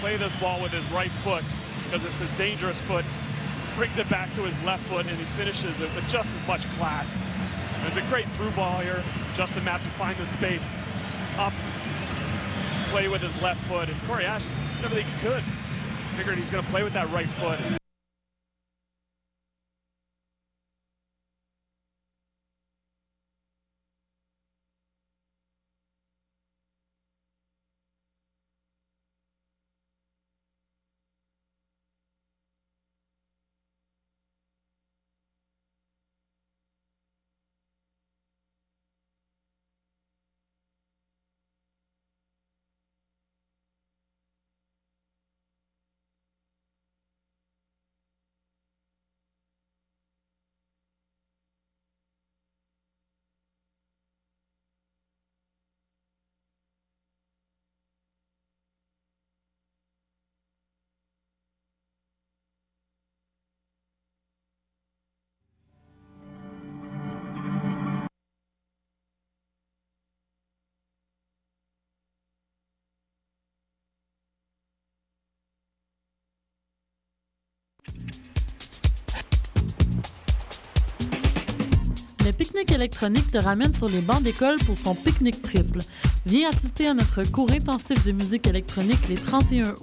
Play 0.00 0.16
this 0.16 0.34
ball 0.40 0.60
with 0.60 0.72
his 0.72 0.84
right 0.90 1.12
foot 1.22 1.44
because 1.84 2.04
it's 2.04 2.18
his 2.18 2.30
dangerous 2.36 2.80
foot. 2.80 3.04
Brings 3.76 3.98
it 3.98 4.08
back 4.10 4.32
to 4.34 4.42
his 4.42 4.60
left 4.64 4.82
foot 4.88 5.06
and 5.06 5.16
he 5.16 5.24
finishes 5.36 5.78
it 5.78 5.88
with 5.94 6.06
just 6.08 6.34
as 6.34 6.48
much 6.48 6.68
class. 6.70 7.16
There's 7.82 7.96
a 7.96 8.02
great 8.08 8.28
through 8.30 8.50
ball 8.52 8.78
here. 8.78 9.02
Justin 9.34 9.64
Mapp 9.64 9.82
to 9.82 9.88
find 9.90 10.16
the 10.16 10.24
space. 10.24 10.72
Opts 11.34 11.62
play 12.90 13.08
with 13.08 13.22
his 13.22 13.40
left 13.42 13.62
foot. 13.64 13.88
And 13.88 14.00
Corey 14.02 14.24
Ash 14.24 14.46
did 14.46 14.84
everything 14.84 15.06
he 15.06 15.20
could. 15.20 15.42
Figured 16.16 16.38
he's 16.38 16.50
going 16.50 16.64
to 16.64 16.70
play 16.70 16.84
with 16.84 16.92
that 16.92 17.10
right 17.10 17.28
foot. 17.28 17.81
Le 82.24 82.30
pique-nique 82.30 82.70
électronique 82.70 83.32
te 83.32 83.38
ramène 83.38 83.74
sur 83.74 83.88
les 83.88 84.00
bancs 84.00 84.22
d'école 84.22 84.56
pour 84.58 84.76
son 84.76 84.94
pique-nique 84.94 85.42
triple. 85.42 85.80
Viens 86.24 86.50
assister 86.50 86.86
à 86.86 86.94
notre 86.94 87.24
cours 87.24 87.50
intensif 87.50 88.04
de 88.06 88.12
musique 88.12 88.46
électronique 88.46 89.08
les 89.08 89.16
31 89.16 89.70
août 89.70 89.78